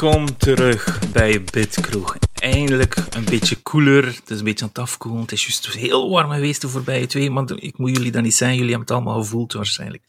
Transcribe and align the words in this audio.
welkom 0.00 0.36
terug 0.36 1.10
bij 1.12 1.44
Bitkroeg. 1.44 2.16
Eindelijk 2.34 2.96
een 3.10 3.24
beetje 3.24 3.56
koeler. 3.56 4.06
Het 4.06 4.30
is 4.30 4.38
een 4.38 4.44
beetje 4.44 4.64
aan 4.64 4.68
het 4.68 4.78
afkoelen. 4.78 5.20
Het 5.20 5.32
is 5.32 5.42
juist 5.42 5.68
heel 5.68 6.10
warm 6.10 6.30
geweest 6.30 6.60
de 6.60 6.68
voorbije 6.68 7.06
twee 7.06 7.30
maanden. 7.30 7.62
Ik 7.62 7.78
moet 7.78 7.96
jullie 7.96 8.10
dat 8.12 8.22
niet 8.22 8.34
zeggen, 8.34 8.56
jullie 8.56 8.74
hebben 8.74 8.94
het 8.94 8.96
allemaal 8.96 9.22
gevoeld 9.22 9.52
waarschijnlijk. 9.52 10.02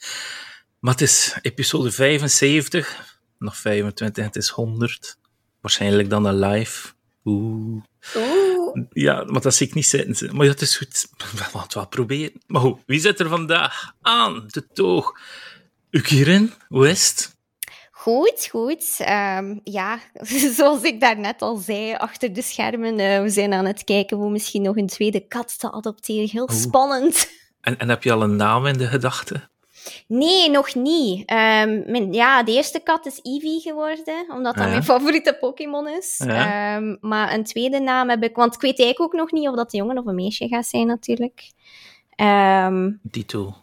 Maar 0.80 0.92
het 0.92 1.02
is 1.02 1.38
episode 1.42 1.92
75, 1.92 3.20
nog 3.38 3.58
25, 3.58 4.26
het 4.26 4.36
is 4.36 4.50
100. 4.50 5.18
Waarschijnlijk 5.62 6.10
dan 6.10 6.26
een 6.26 6.40
live. 6.40 6.88
Oeh. 7.26 7.84
Oeh. 8.16 8.86
Ja, 8.90 9.24
maar 9.24 9.42
dat 9.42 9.56
zie 9.56 9.68
ik 9.68 9.74
niet 9.74 9.88
zitten. 9.88 10.36
Maar 10.36 10.46
ja, 10.46 10.52
het 10.52 10.62
is 10.62 10.78
goed. 10.78 11.08
We 11.18 11.38
gaan 11.38 11.62
het 11.62 11.74
wel 11.74 11.88
proberen. 11.88 12.42
Maar 12.48 12.62
goed, 12.62 12.80
wie 12.86 13.00
zit 13.00 13.20
er 13.20 13.30
vandaag 13.30 13.94
aan 14.02 14.44
de 14.48 14.68
toog? 14.74 15.20
Ukirin, 15.90 16.54
hoe 16.68 16.90
is 16.90 17.10
het? 17.10 17.38
Goed, 18.00 18.48
goed. 18.50 18.96
Ehm, 19.00 19.60
ja, 19.64 20.00
zoals 20.58 20.82
ik 20.82 21.00
daarnet 21.00 21.42
al 21.42 21.56
zei, 21.56 21.94
achter 21.96 22.34
de 22.34 22.42
schermen, 22.42 23.00
uh, 23.00 23.22
we 23.22 23.30
zijn 23.30 23.54
aan 23.54 23.66
het 23.66 23.84
kijken 23.84 24.18
hoe 24.18 24.30
misschien 24.30 24.62
nog 24.62 24.78
een 24.78 24.88
tweede 24.88 25.20
kat 25.20 25.60
te 25.60 25.72
adopteren. 25.72 26.30
Heel 26.30 26.50
Oeh. 26.52 26.60
spannend. 26.62 27.30
En, 27.62 27.78
en 27.78 27.90
heb 27.90 28.04
je 28.04 28.12
al 28.12 28.22
een 28.22 28.36
naam 28.36 28.66
in 28.66 28.78
de 28.78 28.86
gedachten? 28.88 29.50
Nee, 30.08 30.50
nog 30.50 30.76
niet. 30.76 31.30
Ehm, 31.30 31.92
mijn, 31.92 32.14
ja, 32.14 32.44
de 32.44 32.52
eerste 32.52 32.80
kat 32.80 33.06
is 33.06 33.20
Eevee 33.24 33.60
geworden, 33.60 34.26
omdat 34.30 34.56
dat 34.56 34.64
Ja. 34.64 34.70
mijn 34.70 34.84
favoriete 34.84 35.38
Pokémon 35.40 35.88
is. 35.88 36.22
Ja. 36.26 36.76
Ehm, 36.76 36.96
maar 37.02 37.34
een 37.34 37.44
tweede 37.44 37.80
naam 37.80 38.10
heb 38.10 38.24
ik, 38.24 38.36
want 38.36 38.56
ik 38.56 38.62
weet 38.62 38.80
eigenlijk 38.80 39.14
ook 39.14 39.20
nog 39.20 39.32
niet 39.32 39.48
of 39.48 39.56
dat 39.56 39.74
een 39.74 39.80
jongen 39.80 39.98
of 39.98 40.06
een 40.06 40.16
meisje 40.16 40.48
gaat 40.48 40.66
zijn, 40.66 40.88
natuurlijk. 40.88 41.52
Ehm, 42.16 42.92
Tito. 43.12 43.56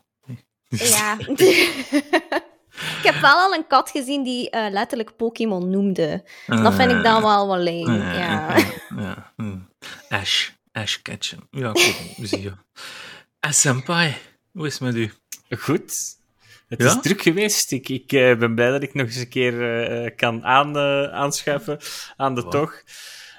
ja. 0.69 1.17
ik 2.77 3.01
heb 3.03 3.15
wel 3.21 3.35
al 3.37 3.55
een 3.55 3.67
kat 3.67 3.91
gezien 3.91 4.23
die 4.23 4.51
eh, 4.51 4.71
letterlijk 4.71 5.17
Pokémon 5.17 5.71
noemde. 5.71 6.25
Dat 6.47 6.75
vind 6.75 6.91
ik 6.91 7.03
dan 7.03 7.23
wel 7.23 7.47
wel 7.49 7.59
leuk. 7.59 7.87
Ja. 7.87 8.13
Ja. 8.13 8.57
ja. 8.97 9.33
hm. 9.37 9.57
Ash. 10.09 10.49
Ash 10.73 10.97
Ketchum. 11.03 11.49
Ja, 11.51 11.69
goed. 11.71 11.95
Zie 12.29 12.43
je. 12.43 12.53
Senpai, 13.51 14.15
hoe 14.53 14.67
is 14.67 14.73
het 14.73 14.83
met 14.83 14.95
u? 14.95 15.13
Goed. 15.59 16.15
Het 16.69 16.83
Ja? 16.83 16.87
is 16.87 16.97
druk 17.01 17.23
geweest. 17.23 17.73
Ik, 17.73 17.89
ik 17.89 18.13
eh, 18.13 18.37
ben 18.39 18.55
blij 18.55 18.71
dat 18.71 18.83
ik 18.83 18.95
nog 18.95 19.07
eens 19.07 19.17
een 19.17 19.29
keer 19.29 19.83
eh, 20.05 20.17
kan 20.17 20.45
aan, 20.45 20.77
eh, 20.77 21.03
aanschuiven 21.13 21.79
aan 22.17 22.35
de 22.35 22.41
Wow. 22.41 22.51
tocht. 22.51 22.85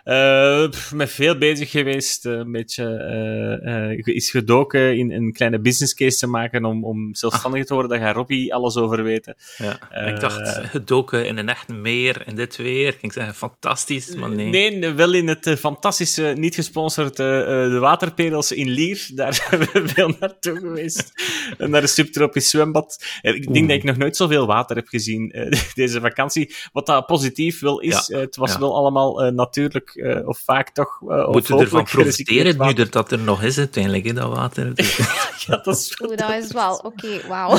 Eh, 0.08 0.69
pff, 0.69 0.94
met 0.94 1.09
veel 1.09 1.38
bezig 1.38 1.72
geweest. 1.72 2.25
eh, 2.25 2.33
een 2.33 2.52
beetje 2.52 2.83
eh, 2.86 3.89
eh, 3.89 4.00
is 4.03 4.30
gedoken 4.30 4.97
in 4.97 5.11
een 5.11 5.31
kleine 5.33 5.59
business 5.59 5.94
case 5.94 6.17
te 6.17 6.27
maken 6.27 6.66
om, 6.66 6.83
om 6.83 7.16
zelfstandig 7.16 7.66
te 7.66 7.73
worden. 7.73 7.91
Daar 7.91 8.08
gaat 8.08 8.16
Robbie 8.16 8.53
alles 8.53 8.77
over 8.77 9.03
weten. 9.03 9.36
Ja, 9.58 10.05
ik 10.08 10.19
dacht, 10.19 10.49
gedoken 10.49 11.25
in 11.25 11.38
een 11.38 11.49
echt 11.49 11.67
meer, 11.67 12.23
in 12.27 12.36
dit 12.36 12.55
weer. 12.55 12.88
Ik 12.88 12.99
ging 12.99 13.14
zeggen, 13.14 13.36
fantastisch, 13.36 14.16
maar 14.16 14.30
nee. 14.30 14.49
Nee, 14.49 14.94
wel 14.94 15.14
in 15.14 15.27
het 15.27 15.55
fantastische, 15.59 16.33
niet 16.38 16.55
gesponsord, 16.55 17.17
de 17.17 17.77
waterperels 17.80 18.52
in 18.52 18.69
Lier. 18.69 19.09
Daar 19.16 19.33
zijn 19.49 19.59
we 19.59 19.88
veel 19.88 20.14
naartoe 20.19 20.59
geweest. 20.59 21.11
En 21.58 21.69
naar 21.69 21.81
een 21.81 21.88
subtropisch 21.88 22.49
zwembad. 22.49 23.05
Ik 23.21 23.31
denk 23.31 23.47
Oeh. 23.47 23.67
dat 23.67 23.77
ik 23.77 23.83
nog 23.83 23.97
nooit 23.97 24.16
zoveel 24.16 24.45
water 24.45 24.75
heb 24.75 24.88
gezien 24.88 25.31
eh, 25.31 25.61
deze 25.73 25.99
vakantie. 25.99 26.55
Wat 26.71 26.86
dat 26.86 27.05
positief 27.05 27.59
wel 27.59 27.80
is. 27.80 28.08
Ja, 28.08 28.19
het 28.19 28.36
was 28.36 28.53
ja. 28.53 28.59
wel 28.59 28.75
allemaal 28.75 29.23
eh, 29.23 29.31
natuurlijk, 29.31 29.92
eh, 29.97 30.27
of 30.27 30.39
vaak 30.39 30.69
toch. 30.69 31.02
eh, 31.02 31.27
of 31.27 31.33
Moeten 31.33 31.55
we 31.58 31.63
ervan 31.63 31.83
profiteren 31.83 32.67
nu 32.67 32.73
dat 32.73 32.91
dat 32.91 33.11
er 33.11 33.19
nog 33.19 33.43
is, 33.43 33.58
uiteindelijk, 33.58 34.05
hè, 34.05 34.13
dat 34.13 34.35
water. 34.35 34.71
Ja, 35.47 35.58
dat 35.63 35.75
is 35.77 35.99
Oeh, 36.02 36.17
dat 36.17 36.31
is 36.43 36.52
wel... 36.52 36.75
Oké, 36.75 37.27
wauw. 37.27 37.55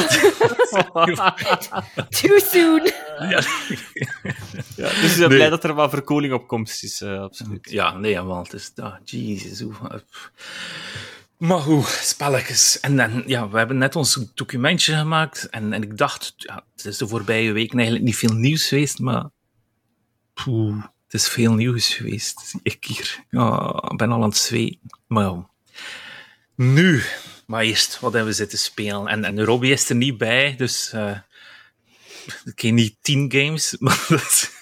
Too 2.21 2.39
soon. 2.39 2.91
ja. 3.19 3.43
ja, 4.77 4.89
dus 4.89 5.13
ik 5.13 5.19
ben 5.19 5.29
Nee. 5.29 5.29
blij 5.29 5.51
dat 5.51 5.65
er 5.65 5.75
wat 5.75 5.91
verkoeling 5.91 6.33
op 6.33 6.47
komst 6.49 6.83
is, 6.83 7.01
eh, 7.01 7.21
absoluut. 7.21 7.71
Ja, 7.71 7.97
nee, 7.97 8.21
want 8.21 8.53
het 8.53 8.61
is... 8.61 8.73
Ah, 8.83 8.95
jezus, 9.05 9.61
hoe... 9.61 9.73
Maar 11.39 11.59
hoe, 11.59 11.85
spelletjes. 11.87 12.81
En, 12.81 13.01
en 13.01 13.23
ja, 13.27 13.49
we 13.49 13.59
hebben 13.59 13.79
net 13.79 13.97
ons 13.97 14.21
documentje 14.35 14.95
gemaakt 14.97 15.49
en, 15.49 15.73
en 15.73 15.83
ik 15.83 15.97
dacht, 15.97 16.35
ja, 16.37 16.65
het 16.77 16.85
is 16.85 16.97
de 16.97 17.09
voorbije 17.09 17.53
weken 17.53 17.77
eigenlijk 17.77 18.07
niet 18.07 18.17
veel 18.17 18.35
nieuws 18.35 18.69
geweest, 18.69 18.99
maar... 18.99 19.25
Poeh, 20.35 20.85
het 21.09 21.21
is 21.21 21.29
veel 21.29 21.55
nieuws 21.55 21.95
geweest, 21.95 22.55
ik 22.63 22.85
hier. 22.85 23.25
Ja, 23.31 23.83
ik 23.91 23.97
ben 23.97 24.11
al 24.11 24.23
aan 24.23 24.29
het 24.29 24.37
zweten. 24.37 24.81
Maar 25.07 25.25
ja. 25.25 25.49
Nu, 26.55 27.03
maar 27.47 27.63
eerst, 27.63 28.01
wat 28.01 28.13
hebben 28.13 28.31
we 28.31 28.37
zitten 28.37 28.59
spelen? 28.59 29.07
En, 29.07 29.25
en 29.25 29.45
Robbie 29.45 29.73
is 29.73 29.89
er 29.89 29.97
niet 29.97 30.19
bij, 30.19 30.55
dus... 30.57 30.93
eh 30.93 31.19
ik 32.45 32.55
ken 32.55 32.75
niet 32.75 32.97
tien 33.01 33.33
games, 33.33 33.77
maar 33.79 34.07
dat. 34.09 34.53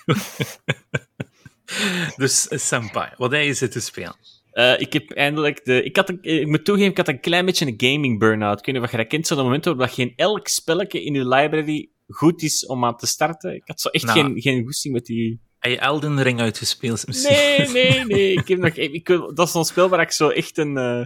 Dus 2.17 2.49
eh, 2.49 2.59
Senpai, 2.59 3.11
wat 3.17 3.31
heb 3.31 3.43
je 3.45 3.55
zitten 3.55 3.83
spelen? 3.83 4.17
Eh, 4.51 4.81
ik 4.81 4.93
heb 4.93 5.11
eindelijk 5.11 5.65
de. 5.65 5.83
Ik, 5.83 5.97
had 5.97 6.09
een, 6.09 6.19
ik 6.23 6.47
moet 6.47 6.65
toegeven, 6.65 6.91
ik 6.91 6.97
had 6.97 7.09
een 7.09 7.21
klein 7.21 7.45
beetje 7.45 7.67
een 7.67 7.75
gaming 7.93 8.19
burn-out. 8.19 8.69
Of 8.69 8.91
je 8.91 8.97
dat 8.97 9.07
kent, 9.07 9.27
zo'n 9.27 9.37
moment 9.37 9.65
waarop 9.65 9.89
geen 9.89 10.13
elk 10.17 10.49
spelletje 10.49 11.05
in 11.05 11.15
je 11.15 11.29
library 11.29 11.91
goed 12.09 12.43
is 12.43 12.67
om 12.67 12.85
aan 12.85 12.97
te 12.97 13.07
starten. 13.07 13.55
Ik 13.55 13.63
had 13.65 13.81
zo 13.81 13.89
echt 13.89 14.05
Nou. 14.05 14.21
geen, 14.21 14.41
geen 14.41 14.65
goesting 14.65 14.95
met 14.95 15.05
die. 15.07 15.41
Heb 15.59 15.73
je 15.73 15.79
Elden 15.79 16.23
Ring 16.23 16.41
uitgespeeld 16.41 17.07
misschien? 17.07 17.35
Nee, 17.37 17.69
nee, 17.69 18.05
nee. 18.05 18.33
Ik 18.33 18.49
heb 18.49 18.59
nog, 18.59 18.75
ik, 18.75 19.09
wil- 19.09 19.35
dat 19.35 19.47
is 19.47 19.53
zo'n 19.53 19.65
spel 19.65 19.89
waar 19.89 20.01
ik 20.01 20.11
zo 20.11 20.29
echt 20.29 20.59
een. 20.59 20.77
eh 20.77 21.05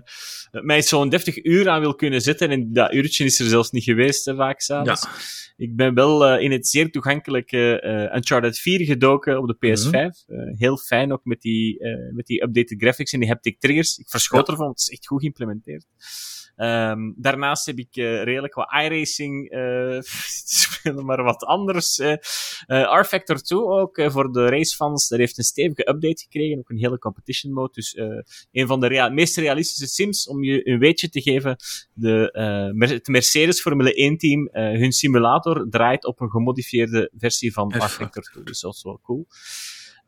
mij 0.62 0.82
zo'n 0.82 1.08
deftig 1.08 1.44
uur 1.44 1.68
aan 1.68 1.80
wil 1.80 1.94
kunnen 1.94 2.20
zetten. 2.20 2.50
En 2.50 2.72
dat 2.72 2.92
uurtje 2.92 3.24
is 3.24 3.40
er 3.40 3.46
zelfs 3.46 3.70
niet 3.70 3.84
geweest, 3.84 4.24
hè, 4.24 4.34
vaak 4.34 4.60
s'avonds. 4.60 5.02
Ja. 5.02 5.10
Ik 5.64 5.76
ben 5.76 5.94
wel 5.94 6.26
eh, 6.26 6.42
in 6.42 6.50
het 6.52 6.66
zeer 6.68 6.90
toegankelijke 6.90 7.80
eh 7.80 8.16
Uncharted 8.16 8.58
4 8.58 8.84
gedoken 8.84 9.38
op 9.38 9.46
de 9.46 9.54
PS5. 9.66 9.90
Mhm. 9.90 9.94
Eh, 9.94 10.12
heel 10.58 10.76
fijn 10.78 11.12
ook 11.12 11.24
met 11.24 11.40
die, 11.40 11.78
met 12.14 12.26
die 12.26 12.42
updated 12.42 12.80
graphics 12.80 13.12
en 13.12 13.20
die 13.20 13.28
haptic 13.28 13.60
triggers. 13.60 13.98
Ik 13.98 14.08
verschoot 14.08 14.46
Ja. 14.46 14.52
ervan, 14.52 14.66
want 14.66 14.78
het 14.80 14.88
is 14.88 14.94
echt 14.94 15.06
goed 15.06 15.20
geïmplementeerd. 15.20 15.86
Ehm, 16.60 17.12
daarnaast 17.16 17.66
heb 17.66 17.78
ik 17.78 17.96
eh, 17.96 18.22
redelijk 18.22 18.54
wat 18.54 18.72
iRacing 18.72 19.48
spelen, 20.44 21.04
maar 21.04 21.22
wat 21.22 21.44
anders. 21.44 21.98
eh, 21.98 22.12
R-Factor 23.00 23.36
2 23.42 23.58
ook, 23.60 24.02
voor 24.06 24.32
de 24.32 24.46
racefans. 24.48 25.08
Dat 25.08 25.18
heeft 25.18 25.38
een 25.38 25.44
stevige 25.44 25.88
update 25.88 26.22
gekregen, 26.22 26.58
ook 26.58 26.70
een 26.70 26.78
hele 26.78 26.98
competition 26.98 27.52
mode. 27.52 27.72
Dus 27.72 27.96
een 28.52 28.66
van 28.66 28.80
de 28.80 28.86
rea- 28.86 29.08
meest 29.08 29.36
realistische 29.36 29.86
sims, 29.86 30.28
om 30.28 30.42
je 30.44 30.68
een 30.68 30.78
weetje 30.78 31.08
te 31.08 31.20
geven. 31.20 31.56
De, 31.92 32.30
het 32.78 33.08
Mercedes 33.08 33.60
Formule 33.60 33.94
1 33.94 34.16
team, 34.18 34.48
hun 34.52 34.92
simulator 34.92 35.66
draait 35.70 36.04
op 36.04 36.20
een 36.20 36.30
gemodifieerde 36.30 37.10
versie 37.18 37.52
van. 37.52 37.68
R-Factor 37.84 38.22
2. 38.22 38.44
Dus 38.44 38.60
dat 38.60 38.74
is 38.74 38.82
wel 38.82 39.00
cool. 39.02 39.26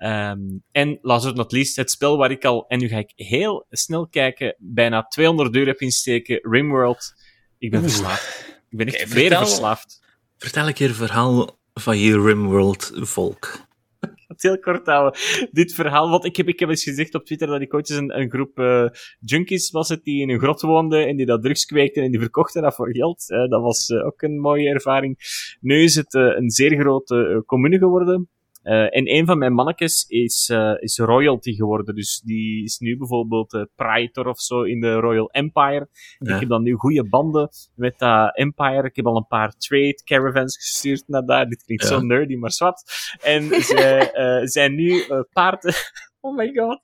Ehm, 0.03 0.41
en 0.73 0.99
last 1.03 1.25
but 1.25 1.35
not 1.35 1.53
least, 1.53 1.77
het 1.77 1.91
spel 1.91 2.17
waar 2.17 2.31
ik 2.31 2.45
al, 2.45 2.65
en 2.69 2.79
nu 2.79 2.89
ga 2.89 2.99
ik 2.99 3.13
heel 3.15 3.67
snel 3.71 4.09
kijken, 4.09 4.55
bijna 4.59 5.03
200 5.03 5.55
euro 5.55 5.67
heb 5.67 5.81
insteken, 5.81 6.39
Rimworld. 6.43 7.15
Ik 7.59 7.71
ben 7.71 7.81
Oeh. 7.81 7.89
verslaafd. 7.89 8.61
Ik 8.71 8.79
ben 8.79 8.87
echt 8.87 9.13
weer 9.13 9.21
vertel. 9.21 9.47
verslaafd. 9.47 10.03
Vertel 10.37 10.67
een 10.67 10.75
keer 10.75 10.89
een 10.89 10.95
verhaal 10.95 11.59
van 11.75 11.99
je 11.99 12.23
Rimworld-volk. 12.23 13.61
het 14.29 14.43
heel 14.43 14.59
kort 14.59 14.87
houden. 14.87 15.21
Dit 15.51 15.75
verhaal, 15.75 16.11
want 16.11 16.25
ik 16.25 16.37
heb, 16.37 16.49
ik 16.49 16.59
heb 16.59 16.69
eens 16.69 16.85
gezegd 16.85 17.15
op 17.15 17.25
Twitter 17.25 17.49
dat 17.49 17.61
ik 17.61 17.75
ooit 17.75 17.91
eens 17.91 17.99
een, 17.99 18.19
een 18.19 18.31
groep 18.31 18.59
eh, 18.59 18.87
junkies 19.21 19.71
was 19.71 19.89
het 19.89 20.05
die 20.05 20.21
in 20.21 20.31
een 20.31 20.39
grot 20.39 20.61
woonden 20.61 21.07
en 21.07 21.17
die 21.17 21.27
dat 21.27 21.43
drugs 21.43 21.65
kweekten 21.65 22.03
en 22.03 22.11
die 22.11 22.21
verkochten 22.21 22.63
dat 22.63 22.75
voor 22.75 22.95
geld. 22.95 23.31
Eh, 23.31 23.49
dat 23.49 23.63
was 23.63 23.89
eh, 23.89 24.07
ook 24.07 24.23
een 24.23 24.41
mooie 24.41 24.69
ervaring. 24.69 25.17
Nu 25.61 25.83
is 25.83 25.95
het 25.95 26.15
een 26.15 26.51
zeer 26.51 26.81
grote 26.81 27.43
commune 27.47 27.79
geworden. 27.79 28.29
Eh, 28.63 28.97
en 28.97 29.15
een 29.15 29.27
van 29.27 29.39
mijn 29.39 29.53
mannetjes 29.53 30.05
is, 30.09 30.49
eh, 30.53 30.73
is 30.79 30.99
royalty 30.99 31.55
geworden. 31.55 31.95
Dus 31.95 32.21
die 32.25 32.65
is 32.65 32.79
nu 32.79 32.97
bijvoorbeeld 32.97 33.55
eh 33.55 33.63
praetor 33.77 34.27
of 34.27 34.41
zo 34.41 34.63
in 34.63 34.81
de 34.81 34.93
Royal 34.93 35.31
Empire. 35.31 35.89
Ja. 36.19 36.35
Ik 36.35 36.41
heb 36.41 36.49
dan 36.49 36.63
nu 36.63 36.75
goede 36.75 37.09
banden 37.09 37.49
met 37.75 37.99
dat 37.99 38.37
Empire. 38.37 38.87
Ik 38.87 38.97
heb 38.97 39.07
al 39.07 39.17
een 39.17 39.27
paar 39.27 39.53
trade 39.57 40.01
caravans 40.05 40.57
gestuurd 40.57 41.05
naar 41.07 41.25
daar. 41.25 41.49
Dit 41.49 41.65
klinkt 41.65 41.83
Ja. 41.83 41.89
zo 41.89 42.01
nerdy, 42.01 42.37
maar 42.37 42.53
zwart. 42.53 42.83
En 43.23 43.49
zij 43.63 44.13
eh, 44.13 44.47
zijn 44.47 44.75
nu 44.75 45.05
paarden... 45.33 45.75
Oh 46.25 46.37
my 46.37 46.53
god. 46.55 46.81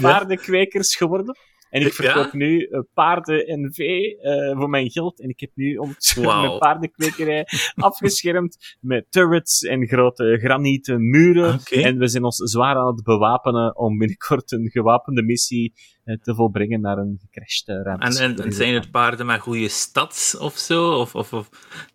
Paardenkwekers 0.00 0.96
geworden. 0.96 1.36
En 1.70 1.80
ik 1.80 1.86
Ja? 1.86 1.92
verkoop 2.12 2.32
nu 2.32 2.62
eh, 2.64 2.80
paarden 2.94 3.46
en 3.46 3.72
vee 3.72 4.20
eh, 4.20 4.56
voor 4.58 4.68
mijn 4.70 4.90
geld. 4.90 5.20
En 5.20 5.28
ik 5.28 5.40
heb 5.40 5.50
nu 5.54 5.76
om 5.76 5.94
mijn 6.16 6.58
paardenkwekerij 6.58 7.46
afgeschermd 7.74 8.76
met 8.80 9.06
turrets 9.10 9.62
en 9.62 9.86
grote 9.86 10.38
granieten 10.42 11.10
muren. 11.10 11.60
En 11.70 11.98
we 11.98 12.08
zijn 12.08 12.24
ons 12.24 12.36
zwaar 12.36 12.76
aan 12.76 12.86
het 12.86 13.02
bewapenen 13.04 13.76
om 13.78 13.98
binnenkort 13.98 14.52
een 14.52 14.70
gewapende 14.70 15.22
missie 15.22 15.72
eh, 16.04 16.16
te 16.22 16.34
volbrengen 16.34 16.80
naar 16.80 16.98
een 16.98 17.18
gecrashte 17.20 17.82
ruimte. 17.82 18.06
En, 18.22 18.30
en, 18.36 18.44
en 18.44 18.52
zijn 18.52 18.74
het 18.74 18.90
paarden 18.90 19.26
met 19.26 19.40
goede 19.40 19.68
stads 19.68 20.36
of 20.38 20.56
zo? 20.56 20.90
Of, 20.98 21.14
of, 21.14 21.32
of, 21.32 21.48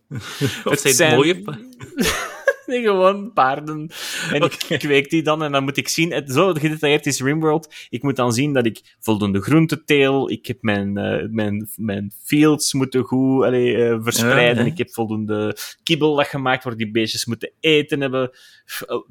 of 0.65 0.69
Het 0.69 0.79
zijn 0.79 1.09
het 1.09 1.17
mooie 1.19 1.41
pa- 1.41 1.59
nee, 2.69 2.81
gewoon 2.81 3.33
paarden. 3.33 3.89
En 4.31 4.41
ik 4.41 4.65
kweek 4.79 5.09
die 5.09 5.23
dan 5.23 5.43
en 5.43 5.51
dan 5.51 5.63
moet 5.63 5.77
ik 5.77 5.87
zien, 5.87 6.11
het, 6.11 6.31
zo 6.31 6.53
gedetailleerd 6.53 7.05
is 7.05 7.21
Rimworld, 7.21 7.73
ik 7.89 8.03
moet 8.03 8.15
dan 8.15 8.33
zien 8.33 8.53
dat 8.53 8.65
ik 8.65 8.95
voldoende 8.99 9.41
groente 9.41 9.83
teel, 9.83 10.31
ik 10.31 10.45
heb 10.45 10.57
mijn, 10.61 10.97
uh, 10.97 11.23
mijn, 11.29 11.69
mijn 11.75 12.11
fields 12.23 12.73
moeten 12.73 13.03
goed 13.03 13.43
allee, 13.43 13.75
uh, 13.75 13.97
verspreiden, 13.99 14.65
ja, 14.65 14.71
ik 14.71 14.77
heb 14.77 14.93
voldoende 14.93 15.57
kibbel 15.83 16.15
dat 16.15 16.27
gemaakt 16.27 16.63
waar 16.63 16.75
die 16.75 16.91
beestjes 16.91 17.25
moeten 17.25 17.51
eten 17.59 18.01
hebben. 18.01 18.29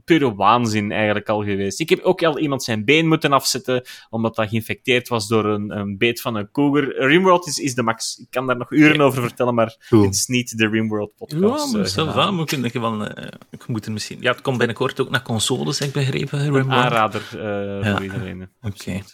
Pure 0.05 0.35
waanzin 0.35 0.93
eigenlijk 0.93 1.29
al 1.29 1.45
geweest. 1.45 1.81
Ik 1.81 1.89
heb 1.89 2.01
ook 2.01 2.23
al 2.23 2.39
iemand 2.39 2.63
zijn 2.63 2.85
been 2.85 3.09
moeten 3.09 3.33
afzetten, 3.33 3.83
omdat 4.11 4.37
dat 4.37 4.49
geïnfecteerd 4.49 5.09
was 5.09 5.29
door 5.29 5.45
een, 5.45 5.79
een 5.79 5.99
beet 5.99 6.21
van 6.21 6.35
een 6.35 6.51
koger. 6.51 7.07
Rimworld 7.07 7.47
is, 7.47 7.59
is 7.59 7.75
de 7.75 7.83
max. 7.83 8.19
Ik 8.19 8.27
kan 8.31 8.47
daar 8.47 8.57
nog 8.57 8.71
uren 8.71 9.01
over 9.01 9.23
vertellen, 9.23 9.55
maar 9.55 9.77
cool. 9.89 10.03
het 10.05 10.15
is 10.15 10.27
niet 10.27 10.59
de 10.59 10.69
Rimworld 10.69 11.15
podcast. 11.17 11.73
Ja, 11.73 11.79
maar 11.79 11.89
zelf 11.89 12.17
uh, 12.17 12.31
moet 12.31 12.65
ik 12.65 12.73
wel... 12.73 13.03
Uh, 13.03 13.27
ik 13.51 13.67
moet 13.67 13.87
er 13.87 13.93
misschien... 13.93 14.21
Ja, 14.21 14.33
het 14.33 14.41
komt 14.41 14.59
binnenkort 14.59 15.01
ook 15.01 15.11
naar 15.11 15.23
consoles, 15.23 15.79
heb 15.79 15.89
ik 15.89 15.95
begrepen. 15.95 16.39
Rimworld. 16.39 16.67
Een 16.67 16.73
aanrader 16.73 17.23
uh, 17.35 17.85
ja. 17.85 17.93
voor 17.93 18.03
iedereen. 18.03 18.51
Oké. 18.63 18.81
Okay. 18.81 19.05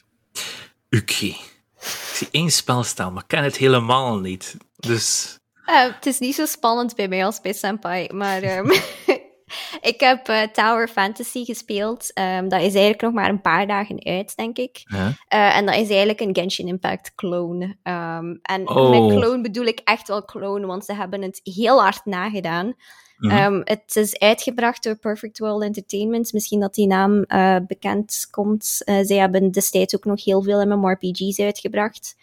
Oké. 0.91 1.03
Okay. 1.03 1.37
Ik 1.81 2.15
zie 2.15 2.29
één 2.31 2.51
spel 2.51 2.83
staan, 2.83 3.13
maar 3.13 3.23
ik 3.23 3.29
ken 3.29 3.43
het 3.43 3.57
helemaal 3.57 4.19
niet. 4.19 4.57
Dus... 4.77 5.39
Uh, 5.67 5.83
het 5.83 6.07
is 6.07 6.19
niet 6.19 6.35
zo 6.35 6.47
spannend 6.47 6.95
bij 6.95 7.09
mij 7.09 7.25
als 7.25 7.41
bij 7.41 7.53
Senpai, 7.53 8.09
maar 8.13 8.59
um, 8.59 8.71
ik 9.91 10.01
heb 10.01 10.29
uh, 10.29 10.43
Tower 10.43 10.89
Fantasy 10.89 11.45
gespeeld. 11.45 12.19
Um, 12.19 12.49
dat 12.49 12.61
is 12.61 12.73
eigenlijk 12.73 13.01
nog 13.01 13.13
maar 13.13 13.29
een 13.29 13.41
paar 13.41 13.67
dagen 13.67 14.05
uit, 14.05 14.37
denk 14.37 14.59
ik. 14.59 14.83
Ja. 14.85 15.07
Uh, 15.07 15.57
en 15.57 15.67
dat 15.67 15.75
is 15.75 15.89
eigenlijk 15.89 16.21
een 16.21 16.35
Genshin 16.35 16.69
Impact 16.69 17.15
clone. 17.15 17.65
Um, 17.65 18.39
en 18.43 18.69
Oh. 18.69 18.91
met 18.91 19.19
clone 19.19 19.41
bedoel 19.41 19.65
ik 19.65 19.81
echt 19.85 20.09
wel 20.09 20.25
clone, 20.25 20.67
want 20.67 20.85
ze 20.85 20.95
hebben 20.95 21.23
het 21.23 21.41
heel 21.43 21.81
hard 21.81 22.05
nagedaan. 22.05 22.75
Mhm. 23.21 23.55
Um, 23.55 23.61
het 23.65 23.97
is 23.97 24.19
uitgebracht 24.19 24.83
door 24.83 24.97
Perfect 24.97 25.39
World 25.39 25.63
Entertainment. 25.63 26.33
Misschien 26.33 26.61
dat 26.61 26.75
die 26.75 26.87
naam 26.87 27.25
uh, 27.29 27.57
bekend 27.67 28.27
komt. 28.31 28.83
Uh, 28.85 28.99
zij 29.03 29.17
hebben 29.17 29.51
destijds 29.51 29.97
ook 29.97 30.05
nog 30.05 30.25
heel 30.25 30.43
veel 30.43 30.67
MMORPG's 30.67 31.39
uitgebracht. 31.39 32.17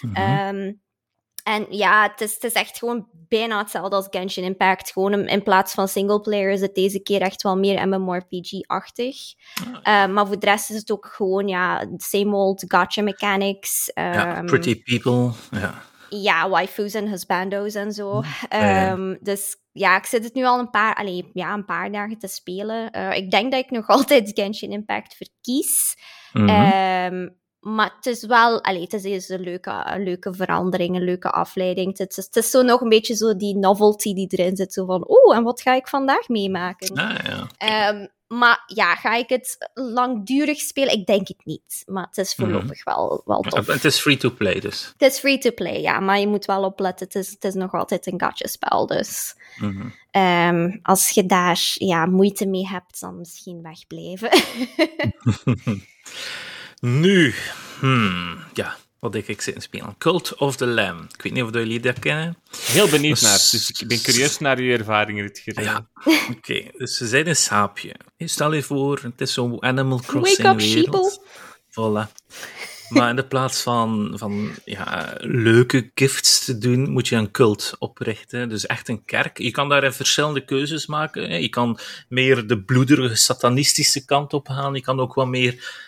Mhm. 0.00 0.56
Um, 0.56 0.80
en 1.42 1.66
ja, 1.70 2.02
het 2.10 2.20
is, 2.20 2.34
het 2.34 2.44
is 2.44 2.52
echt 2.52 2.78
gewoon 2.78 3.08
bijna 3.28 3.58
hetzelfde 3.58 3.96
als 3.96 4.06
Genshin 4.10 4.44
Impact. 4.44 4.90
Gewoon 4.90 5.28
in, 5.28 5.42
plaats 5.42 5.74
van 5.74 5.88
singleplayer 5.88 6.50
is 6.50 6.60
het 6.60 6.74
deze 6.74 7.00
keer 7.00 7.20
echt 7.20 7.42
wel 7.42 7.58
meer 7.58 7.88
MMORPG-achtig. 7.88 9.16
Ah. 9.82 10.06
Uh, 10.06 10.14
maar 10.14 10.26
voor 10.26 10.38
de 10.38 10.46
rest 10.46 10.70
is 10.70 10.76
het 10.76 10.90
ook 10.90 11.06
gewoon, 11.06 11.48
ja, 11.48 11.86
same 11.96 12.36
old 12.36 12.64
gacha 12.66 13.02
mechanics. 13.02 13.90
ja, 13.94 14.42
pretty 14.42 14.82
people. 14.82 15.32
Ja. 15.50 15.82
Ja, 16.20 16.48
waifus 16.48 16.94
en 16.94 17.08
husbando's 17.08 17.74
en 17.74 17.92
zo. 17.92 18.22
ja. 18.50 18.92
Um, 18.92 19.18
dus 19.20 19.56
ja, 19.72 19.96
ik 19.96 20.06
zit 20.06 20.24
het 20.24 20.34
nu 20.34 20.44
al 20.44 20.58
een 20.58 20.70
paar, 20.70 20.94
allee, 20.94 21.30
ja, 21.32 21.54
een 21.54 21.64
paar 21.64 21.92
dagen 21.92 22.18
te 22.18 22.28
spelen. 22.28 22.96
Uh, 22.96 23.16
ik 23.16 23.30
denk 23.30 23.52
dat 23.52 23.64
ik 23.64 23.70
nog 23.70 23.88
altijd 23.96 24.30
Genshin 24.34 24.72
Impact 24.72 25.14
verkies. 25.14 25.96
Mhm. 26.32 26.48
Um, 27.12 27.40
maar 27.60 27.92
het 27.96 28.06
is 28.06 28.26
wel, 28.26 28.62
allee, 28.62 28.82
het 28.82 28.92
is 28.92 29.28
een 29.28 29.40
leuke, 29.40 29.82
een 29.84 30.02
leuke 30.02 30.34
verandering, 30.34 30.96
een 30.96 31.04
leuke 31.04 31.30
afleiding. 31.30 31.98
Het 31.98 32.16
is, 32.16 32.24
het 32.24 32.36
is 32.36 32.50
zo 32.50 32.62
nog 32.62 32.80
een 32.80 32.88
beetje 32.88 33.14
zo 33.14 33.36
die 33.36 33.56
novelty 33.56 34.14
die 34.14 34.26
erin 34.28 34.56
zit. 34.56 34.72
Zo 34.72 34.84
van, 34.84 35.04
oeh, 35.08 35.36
en 35.36 35.42
wat 35.42 35.60
ga 35.60 35.74
ik 35.74 35.88
vandaag 35.88 36.28
meemaken? 36.28 36.96
Ah, 36.96 37.14
ja. 37.58 37.88
Um, 37.90 38.08
maar 38.32 38.62
ja, 38.66 38.94
ga 38.94 39.14
ik 39.14 39.28
het 39.28 39.70
langdurig 39.74 40.58
spelen? 40.58 40.92
Ik 40.92 41.06
denk 41.06 41.28
het 41.28 41.44
niet. 41.44 41.82
Maar 41.86 42.06
het 42.06 42.16
is 42.16 42.34
voorlopig 42.34 42.84
wel, 42.84 43.22
wel 43.24 43.40
tof. 43.40 43.66
Het 43.66 43.84
is 43.84 44.00
free-to-play 44.00 44.60
dus. 44.60 44.92
Het 44.98 45.12
is 45.12 45.18
free-to-play, 45.18 45.80
ja. 45.80 46.00
Maar 46.00 46.18
je 46.18 46.26
moet 46.28 46.44
wel 46.44 46.64
opletten. 46.64 47.06
Het 47.06 47.14
is, 47.14 47.30
het 47.30 47.44
is 47.44 47.54
nog 47.54 47.72
altijd 47.72 48.06
een 48.06 48.20
gacha-spel, 48.20 48.86
dus... 48.86 49.34
Mhm. 49.58 49.88
Um, 50.16 50.78
als 50.82 51.10
je 51.10 51.26
daar 51.26 51.60
ja, 51.74 52.06
moeite 52.06 52.46
mee 52.46 52.68
hebt, 52.68 53.00
dan 53.00 53.18
misschien 53.18 53.62
wegblijven. 53.62 54.30
nu, 57.02 57.34
hmm, 57.80 58.38
ja, 58.52 58.76
wat 59.02 59.12
denk 59.12 59.26
ik 59.26 59.40
zitten 59.40 59.62
spelen? 59.62 59.94
Cult 59.98 60.34
of 60.34 60.56
the 60.56 60.66
Lamb. 60.66 61.12
Ik 61.14 61.22
weet 61.22 61.32
niet 61.32 61.42
of 61.42 61.54
jullie 61.54 61.80
dat 61.80 61.98
kennen. 61.98 62.36
Heel 62.56 62.88
benieuwd 62.88 63.20
Dus- 63.20 63.28
naar, 63.28 63.48
dus 63.60 63.70
ik 63.80 63.88
ben 63.88 64.02
curieus 64.02 64.38
naar 64.38 64.58
uw 64.58 64.70
ervaring, 64.70 65.20
Rutger. 65.20 65.62
Ja, 65.62 65.88
oké. 66.30 66.70
Dus 66.76 66.96
ze 66.96 67.06
zijn 67.06 67.28
een 67.28 67.36
saapje. 67.36 67.94
Stel 68.18 68.52
je 68.52 68.62
voor, 68.62 69.00
het 69.02 69.20
is 69.20 69.32
zo'n 69.32 69.62
Animal 69.62 70.00
Crossing 70.00 70.42
Wake 70.48 70.64
up, 70.64 70.72
wereld. 70.74 71.22
Voilà. 71.70 72.12
Maar 72.88 73.10
in 73.10 73.16
de 73.16 73.26
plaats 73.26 73.62
van, 73.62 74.12
van 74.14 74.50
ja, 74.64 75.14
leuke 75.18 75.90
gifts 75.94 76.44
te 76.44 76.58
doen, 76.58 76.90
moet 76.90 77.08
je 77.08 77.16
een 77.16 77.30
cult 77.30 77.74
oprichten. 77.78 78.48
Dus 78.48 78.66
echt 78.66 78.88
een 78.88 79.04
kerk. 79.04 79.38
Je 79.38 79.50
kan 79.50 79.68
daar 79.68 79.92
verschillende 79.92 80.44
keuzes 80.44 80.86
maken. 80.86 81.30
hè. 81.30 81.36
Je 81.36 81.48
kan 81.48 81.78
meer 82.08 82.46
de 82.46 82.62
bloederige, 82.62 83.14
satanistische 83.16 84.04
kant 84.04 84.32
op 84.32 84.48
gaan. 84.48 84.74
Je 84.74 84.80
kan 84.80 85.00
ook 85.00 85.14
wat 85.14 85.28
meer 85.28 85.84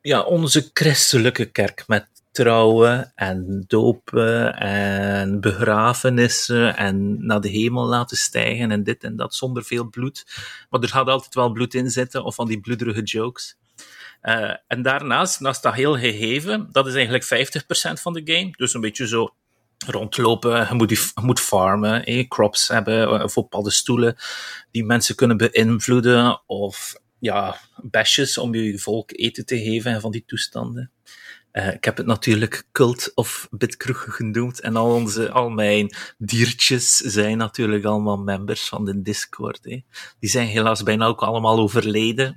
ja, 0.00 0.20
onze 0.22 0.70
christelijke 0.72 1.44
kerk 1.44 1.84
met 1.86 2.08
trouwen 2.34 3.12
en 3.14 3.64
dopen 3.66 4.56
en 4.58 5.40
begrafenissen 5.40 6.76
en 6.76 7.26
naar 7.26 7.40
de 7.40 7.48
hemel 7.48 7.86
laten 7.86 8.16
stijgen 8.16 8.70
en 8.70 8.82
dit 8.82 9.04
en 9.04 9.16
dat 9.16 9.34
zonder 9.34 9.64
veel 9.64 9.88
bloed. 9.88 10.26
Maar 10.70 10.80
er 10.80 10.88
gaat 10.88 11.08
altijd 11.08 11.34
wel 11.34 11.52
bloed 11.52 11.74
in 11.74 11.90
zitten 11.90 12.24
of 12.24 12.34
van 12.34 12.46
die 12.46 12.60
bloederige 12.60 13.02
jokes. 13.02 13.56
Uh, 14.22 14.54
en 14.66 14.82
daarnaast, 14.82 15.40
naast 15.40 15.62
dat 15.62 15.74
heel 15.74 15.98
gegeven, 15.98 16.68
dat 16.72 16.86
is 16.86 16.94
eigenlijk 16.94 17.24
50% 17.24 18.00
van 18.00 18.12
de 18.12 18.22
game. 18.24 18.50
Dus 18.56 18.74
een 18.74 18.80
beetje 18.80 19.06
zo 19.06 19.34
rondlopen, 19.86 20.66
je 20.68 20.74
moet, 20.74 20.90
je 20.90 21.10
moet 21.22 21.40
farmen, 21.40 22.04
eh, 22.04 22.28
crops 22.28 22.68
hebben 22.68 23.22
of 23.22 23.36
op 23.36 23.50
paddenstoelen 23.50 24.16
die 24.70 24.84
mensen 24.84 25.14
kunnen 25.14 25.36
beïnvloeden 25.36 26.42
of 26.46 26.94
ja, 27.18 27.60
besjes 27.82 28.38
om 28.38 28.54
je 28.54 28.78
volk 28.78 29.10
eten 29.12 29.46
te 29.46 29.58
geven 29.58 29.92
en 29.92 30.00
van 30.00 30.10
die 30.10 30.24
toestanden. 30.26 30.90
Uh, 31.54 31.72
ik 31.72 31.84
heb 31.84 31.96
het 31.96 32.06
natuurlijk 32.06 32.66
cult 32.72 33.12
of 33.14 33.48
bitkroeg 33.50 34.06
genoemd 34.08 34.60
en 34.60 34.76
al, 34.76 34.94
onze, 34.94 35.30
al 35.30 35.50
mijn 35.50 35.94
diertjes 36.18 36.96
zijn 36.96 37.36
natuurlijk 37.36 37.84
allemaal 37.84 38.16
members 38.16 38.68
van 38.68 38.84
de 38.84 39.02
Discord. 39.02 39.64
Hè. 39.64 39.84
Die 40.18 40.30
zijn 40.30 40.46
helaas 40.46 40.82
bijna 40.82 41.06
ook 41.06 41.22
allemaal 41.22 41.58
overleden. 41.58 42.34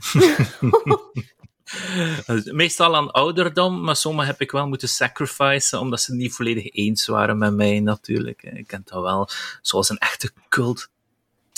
Meestal 2.51 2.95
aan 2.95 3.11
ouderdom, 3.11 3.81
maar 3.81 3.95
sommigen 3.95 4.31
heb 4.31 4.41
ik 4.41 4.51
wel 4.51 4.67
moeten 4.67 4.89
sacrificen, 4.89 5.79
omdat 5.79 6.01
ze 6.01 6.13
niet 6.13 6.33
volledig 6.33 6.73
eens 6.73 7.05
waren 7.05 7.37
met 7.37 7.53
mij 7.53 7.79
natuurlijk. 7.79 8.43
Ik 8.43 8.67
ken 8.67 8.81
dat 8.85 9.01
wel, 9.01 9.29
zoals 9.61 9.89
een 9.89 9.97
echte 9.97 10.31
cult. 10.49 10.89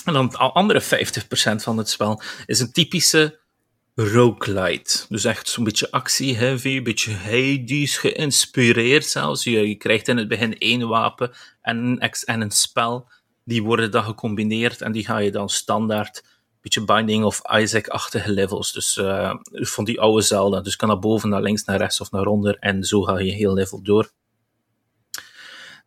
En 0.05 0.13
dan 0.13 0.29
de 0.29 0.37
andere 0.37 0.81
50% 0.81 0.85
van 1.55 1.77
het 1.77 1.89
spel 1.89 2.21
is 2.45 2.59
een 2.59 2.71
typische 2.71 3.39
roguelite. 4.03 5.05
Dus 5.09 5.23
echt 5.23 5.49
zo'n 5.49 5.63
beetje 5.63 5.91
actie-heavy, 5.91 6.77
een 6.77 6.83
beetje 6.83 7.13
Hades 7.13 7.97
geïnspireerd 7.97 9.05
zelfs. 9.05 9.43
Je, 9.43 9.67
je 9.67 9.75
krijgt 9.75 10.07
in 10.07 10.17
het 10.17 10.27
begin 10.27 10.57
één 10.57 10.87
wapen 10.87 11.31
en 11.61 11.77
een, 11.77 11.99
en 12.25 12.41
een 12.41 12.51
spel. 12.51 13.07
Die 13.45 13.63
worden 13.63 13.91
dan 13.91 14.03
gecombineerd 14.03 14.81
en 14.81 14.91
die 14.91 15.05
ga 15.05 15.17
je 15.17 15.31
dan 15.31 15.49
standaard 15.49 16.23
beetje 16.61 16.83
Binding 16.83 17.23
of 17.23 17.41
Isaac-achtige 17.51 18.31
levels. 18.31 18.71
Dus 18.71 18.97
uh, 18.97 19.33
van 19.51 19.83
die 19.83 20.01
oude 20.01 20.21
Zelda. 20.21 20.61
Dus 20.61 20.75
kan 20.75 20.87
naar 20.87 20.99
boven, 20.99 21.29
naar 21.29 21.41
links, 21.41 21.63
naar 21.63 21.77
rechts 21.77 22.01
of 22.01 22.11
naar 22.11 22.25
onder. 22.25 22.57
En 22.59 22.83
zo 22.83 23.01
ga 23.01 23.19
je 23.19 23.31
heel 23.31 23.53
level 23.53 23.81
door. 23.83 24.11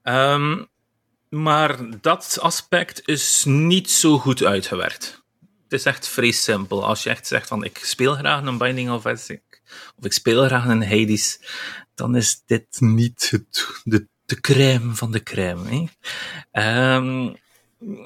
Um, 0.03 0.67
maar 1.29 2.01
dat 2.01 2.39
aspect 2.41 3.09
is 3.09 3.45
niet 3.47 3.91
zo 3.91 4.19
goed 4.19 4.45
uitgewerkt. 4.45 5.22
Het 5.73 5.81
is 5.81 5.87
echt 5.87 6.09
vrij 6.09 6.31
simpel. 6.31 6.85
Als 6.85 7.03
je 7.03 7.11
echt 7.11 7.27
zegt 7.27 7.49
van 7.49 7.65
ik 7.65 7.79
speel 7.79 8.15
graag 8.15 8.43
een 8.43 8.59
Binding 8.59 8.91
of 8.91 9.07
Isaac, 9.07 9.63
of 9.97 10.05
ik 10.05 10.13
speel 10.13 10.45
graag 10.45 10.67
een 10.67 10.85
Hades, 10.85 11.41
dan 11.95 12.17
is 12.17 12.43
dit 12.47 12.81
niet 12.81 13.43
de, 13.85 14.07
de 14.25 14.41
crème 14.41 14.95
van 14.95 15.13
de 15.13 15.23
crème. 15.23 15.89
Hè? 16.51 16.95
Um, 16.95 17.37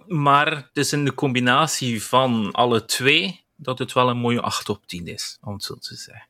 maar 0.06 0.56
het 0.56 0.70
is 0.72 0.92
in 0.92 1.04
de 1.04 1.14
combinatie 1.14 2.02
van 2.02 2.52
alle 2.52 2.84
twee 2.84 3.44
dat 3.56 3.78
het 3.78 3.92
wel 3.92 4.08
een 4.08 4.18
mooie 4.18 4.40
8 4.40 4.68
op 4.68 4.86
10 4.86 5.06
is, 5.06 5.38
om 5.40 5.52
het 5.52 5.64
zo 5.64 5.74
te 5.74 5.94
zeggen. 5.94 6.28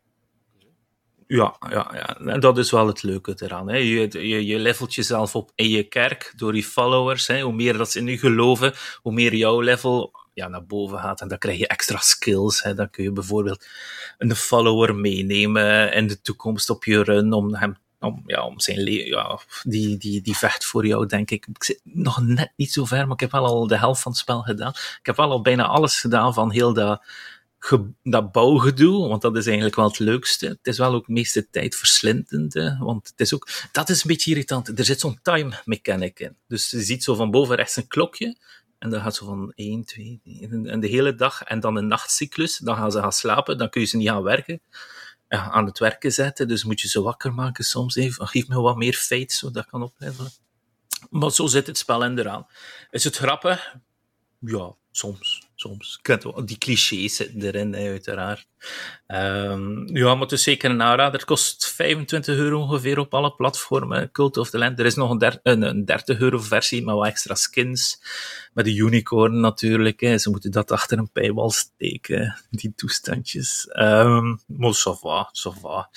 Ja, 1.26 1.57
ja, 1.71 1.90
ja. 1.93 2.16
En 2.16 2.40
dat 2.40 2.59
is 2.59 2.71
wel 2.71 2.87
het 2.87 3.02
leuke 3.02 3.37
eraan. 3.38 3.69
Hè. 3.69 3.76
Je, 3.76 4.09
je, 4.28 4.47
je 4.47 4.59
levelt 4.59 4.95
jezelf 4.95 5.35
op 5.35 5.52
in 5.55 5.69
je 5.69 5.83
kerk 5.83 6.33
door 6.37 6.57
je 6.57 6.64
followers. 6.64 7.26
Hè. 7.26 7.40
Hoe 7.40 7.52
meer 7.52 7.76
dat 7.76 7.90
ze 7.90 7.99
in 7.99 8.07
je 8.07 8.19
geloven, 8.19 8.75
hoe 9.02 9.12
meer 9.12 9.35
jouw 9.35 9.61
level 9.61 10.25
ja, 10.37 10.49
naar 10.49 10.66
boven 10.66 10.99
gaat. 10.99 11.21
En 11.21 11.28
dan 11.28 11.38
krijg 11.38 11.59
je 11.59 11.66
extra 11.66 11.99
skills. 11.99 12.62
Hè. 12.62 12.75
Dan 12.75 12.90
kun 12.90 13.05
je 13.05 13.12
bijvoorbeeld 13.12 13.66
een 14.19 14.37
follower 14.37 14.95
meenemen 14.95 15.93
in 15.93 16.07
de 16.07 16.21
toekomst 16.21 16.71
op 16.71 16.85
je 16.85 17.02
run 17.02 17.33
om 17.33 17.55
hem 17.55 17.76
om, 18.00 18.23
ja, 18.26 18.45
om 18.45 18.61
zijn 18.61 18.83
le- 18.83 18.90
ja, 19.05 19.40
die, 19.62 19.97
die, 19.97 20.21
die 20.23 20.37
vecht 20.37 20.64
voor 20.64 20.87
jou, 20.87 21.07
denk 21.07 21.31
ik. 21.31 21.47
Ik 21.47 21.64
zit 21.64 21.81
nog 21.83 22.21
net 22.21 22.52
niet 22.57 22.73
zo 22.73 22.85
ver, 22.85 23.05
maar 23.05 23.14
ik 23.14 23.21
heb 23.21 23.31
wel 23.31 23.45
al 23.45 23.66
de 23.66 23.78
helft 23.78 24.02
van 24.02 24.12
het 24.12 24.21
spel 24.21 24.43
gedaan. 24.43 24.71
Ik 24.71 25.07
heb 25.07 25.16
wel 25.16 25.31
al 25.31 25.40
bijna 25.43 25.66
alles 25.66 26.00
gedaan 26.00 26.35
van 26.35 26.52
heel 26.52 26.73
dat, 26.73 27.02
dat 28.02 28.33
bouwgedoe, 28.33 29.09
want 29.09 29.23
dat 29.23 29.37
is 29.37 29.47
eigenlijk 29.47 29.76
wel 29.76 29.88
het 29.88 29.99
leukste. 29.99 30.47
Het 30.47 30.66
is 30.66 30.78
wel 30.78 30.95
ook 30.95 31.09
meeste 31.09 31.50
tijd 31.50 31.76
verslindend, 31.76 32.55
want 32.78 33.09
het 33.09 33.21
is 33.21 33.35
ook, 33.35 33.49
dat 33.73 33.88
is 33.88 34.02
een 34.02 34.09
beetje 34.09 34.31
irritant. 34.31 34.78
Er 34.78 34.85
zit 34.85 35.00
zo'n 35.00 35.19
time 35.23 35.62
mechanic 35.64 36.21
in. 36.21 36.37
Dus 36.49 36.71
je 36.71 36.83
ziet 36.83 37.05
zo 37.05 37.14
van 37.14 37.31
boven 37.31 37.57
rechts 37.57 37.76
een 37.76 37.87
klokje, 37.87 38.37
En 38.78 38.90
dat 38.90 39.02
gaat 39.02 39.14
zo 39.14 39.26
van 39.26 39.52
1, 39.54 39.85
2, 39.85 40.21
3, 40.23 40.68
en 40.68 40.80
de 40.80 40.87
hele 40.87 41.14
dag. 41.14 41.42
En 41.42 41.61
dan 41.61 41.76
een 41.76 41.87
nachtcyclus. 41.87 42.59
Dan 42.59 42.76
gaan 42.76 42.92
ze 42.92 43.00
gaan 43.00 43.12
slapen. 43.12 43.59
Dan 43.59 43.71
kun 43.71 43.80
je 43.80 43.87
ze 43.87 43.97
niet 43.97 44.09
gaan 44.09 44.23
werken. 44.23 44.61
Ja, 45.28 45.50
aan 45.50 45.66
het 45.66 45.78
werken 45.78 46.12
zetten. 46.12 46.49
Dus 46.49 46.64
moet 46.64 46.80
je 46.80 46.88
ze 46.88 47.02
wakker 47.02 47.35
maken 47.35 47.64
soms 47.64 47.97
even. 47.97 48.28
Geef 48.28 48.49
me 48.49 48.61
wat 48.61 48.76
meer 48.76 48.95
feit, 48.95 49.33
zodat 49.33 49.54
dat 49.54 49.66
kan 49.66 49.83
opleveren. 49.83 50.30
Maar 51.11 51.30
zo 51.30 51.47
zit 51.47 51.66
het 51.66 51.78
spel 51.78 52.04
in 52.04 52.18
eraan. 52.18 52.47
Is 52.90 53.04
het 53.04 53.16
grappig? 53.16 53.75
Ja, 54.38 54.75
soms. 54.90 55.46
Soms. 55.56 56.00
Die 56.44 56.58
clichés 56.58 57.16
zitten 57.16 57.42
erin, 57.42 57.75
uiteraard. 57.75 58.46
Um, 59.08 59.96
ja, 59.96 60.14
maar 60.14 60.32
is 60.32 60.42
zeker 60.42 60.70
een 60.70 60.82
aanrader. 60.82 61.12
Het 61.12 61.25
kost 61.25 61.66
25 61.66 62.36
euro 62.36 62.60
ongeveer 62.60 62.98
op 62.98 63.14
alle 63.14 63.34
platformen. 63.34 64.10
Cult 64.12 64.36
of 64.36 64.50
the 64.50 64.58
Land. 64.58 64.78
Er 64.78 64.86
is 64.86 64.94
nog 64.94 65.10
een, 65.10 65.40
een, 65.42 65.62
een 65.62 65.84
30 65.84 66.18
euro 66.18 66.38
versie 66.38 66.84
met 66.84 66.94
wat 66.94 67.06
extra 67.06 67.34
skins. 67.34 68.00
Met 68.52 68.64
de 68.64 68.75
unicorn 68.75 69.40
natuurlijk. 69.40 70.00
Hè. 70.00 70.18
Ze 70.18 70.30
moeten 70.30 70.50
dat 70.50 70.70
achter 70.70 70.98
een 70.98 71.12
paywall 71.12 71.50
steken, 71.50 72.38
die 72.50 72.72
toestandjes. 72.76 73.68
Um, 73.78 74.40
maar 74.46 74.75
ça 74.75 74.98
va, 75.00 75.30
ça 75.32 75.60
va. 75.60 75.88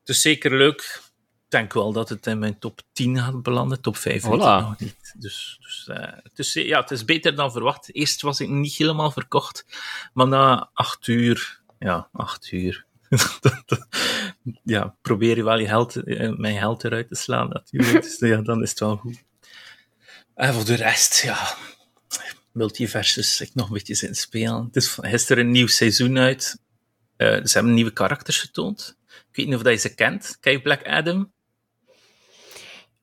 Het 0.00 0.08
is 0.08 0.20
zeker 0.20 0.56
leuk 0.56 1.02
denk 1.48 1.72
wel 1.72 1.92
dat 1.92 2.08
het 2.08 2.26
in 2.26 2.38
mijn 2.38 2.58
top 2.58 2.80
10 2.92 3.18
gaat 3.18 3.42
belanden. 3.42 3.80
Top 3.80 3.96
5 3.96 4.22
voilà. 4.22 4.26
nog 4.26 4.78
niet. 4.78 5.14
Dus, 5.18 5.58
dus 5.60 5.88
uh, 5.90 5.96
het, 6.22 6.38
is, 6.38 6.52
ja, 6.52 6.80
het 6.80 6.90
is 6.90 7.04
beter 7.04 7.34
dan 7.34 7.52
verwacht. 7.52 7.94
Eerst 7.94 8.22
was 8.22 8.40
ik 8.40 8.48
niet 8.48 8.74
helemaal 8.74 9.10
verkocht. 9.10 9.64
Maar 10.12 10.28
na 10.28 10.70
8 10.72 11.06
uur... 11.06 11.62
Ja, 11.78 12.08
8 12.12 12.52
uur. 12.52 12.86
ja, 14.64 14.96
probeer 15.02 15.36
je 15.36 15.44
wel 15.44 15.58
je 15.58 15.66
geld, 15.66 15.96
eh, 15.96 16.36
mijn 16.36 16.58
geld 16.58 16.84
eruit 16.84 17.08
te 17.08 17.14
slaan 17.14 17.48
natuurlijk. 17.48 18.02
dus 18.02 18.18
ja, 18.18 18.40
dan 18.40 18.62
is 18.62 18.70
het 18.70 18.80
wel 18.80 18.96
goed. 18.96 19.22
En 20.34 20.54
voor 20.54 20.64
de 20.64 20.74
rest, 20.74 21.22
ja... 21.22 21.56
Multiversus, 22.52 23.40
ik 23.40 23.54
nog 23.54 23.66
een 23.66 23.72
beetje 23.72 23.94
zin 23.94 24.14
spelen. 24.14 24.64
Het 24.64 24.76
is 24.76 24.98
gisteren 25.00 25.44
een 25.44 25.50
nieuw 25.50 25.66
seizoen 25.66 26.18
uit. 26.18 26.58
Uh, 27.16 27.44
ze 27.44 27.50
hebben 27.52 27.74
nieuwe 27.74 27.92
karakters 27.92 28.38
getoond. 28.38 28.96
Ik 29.06 29.36
weet 29.36 29.46
niet 29.46 29.54
of 29.54 29.62
dat 29.62 29.72
je 29.72 29.78
ze 29.78 29.94
kent. 29.94 30.36
Ken 30.40 30.52
je 30.52 30.62
Black 30.62 30.86
Adam? 30.86 31.32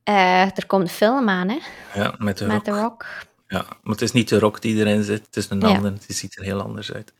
Uh, 0.10 0.41
er 0.41 0.65
komt 0.67 0.84
een 0.84 0.89
film 0.89 1.29
aan, 1.29 1.50
hè? 1.50 1.60
Ja, 1.93 2.15
met 2.17 2.38
de 2.38 2.46
met 2.46 2.67
rock. 2.67 3.05
Ja, 3.48 3.65
maar 3.84 3.93
het 3.93 4.01
is 4.01 4.12
niet 4.12 4.29
de 4.29 4.39
rock 4.39 4.62
die 4.62 4.77
erin 4.77 5.03
zit, 5.03 5.25
het 5.25 5.38
is 5.38 5.50
een 5.50 5.60
ja. 5.60 5.67
ander. 5.67 5.91
Het 5.91 6.05
ziet 6.08 6.38
er 6.38 6.43
heel 6.43 6.62
anders 6.62 6.93
uit. 6.93 7.13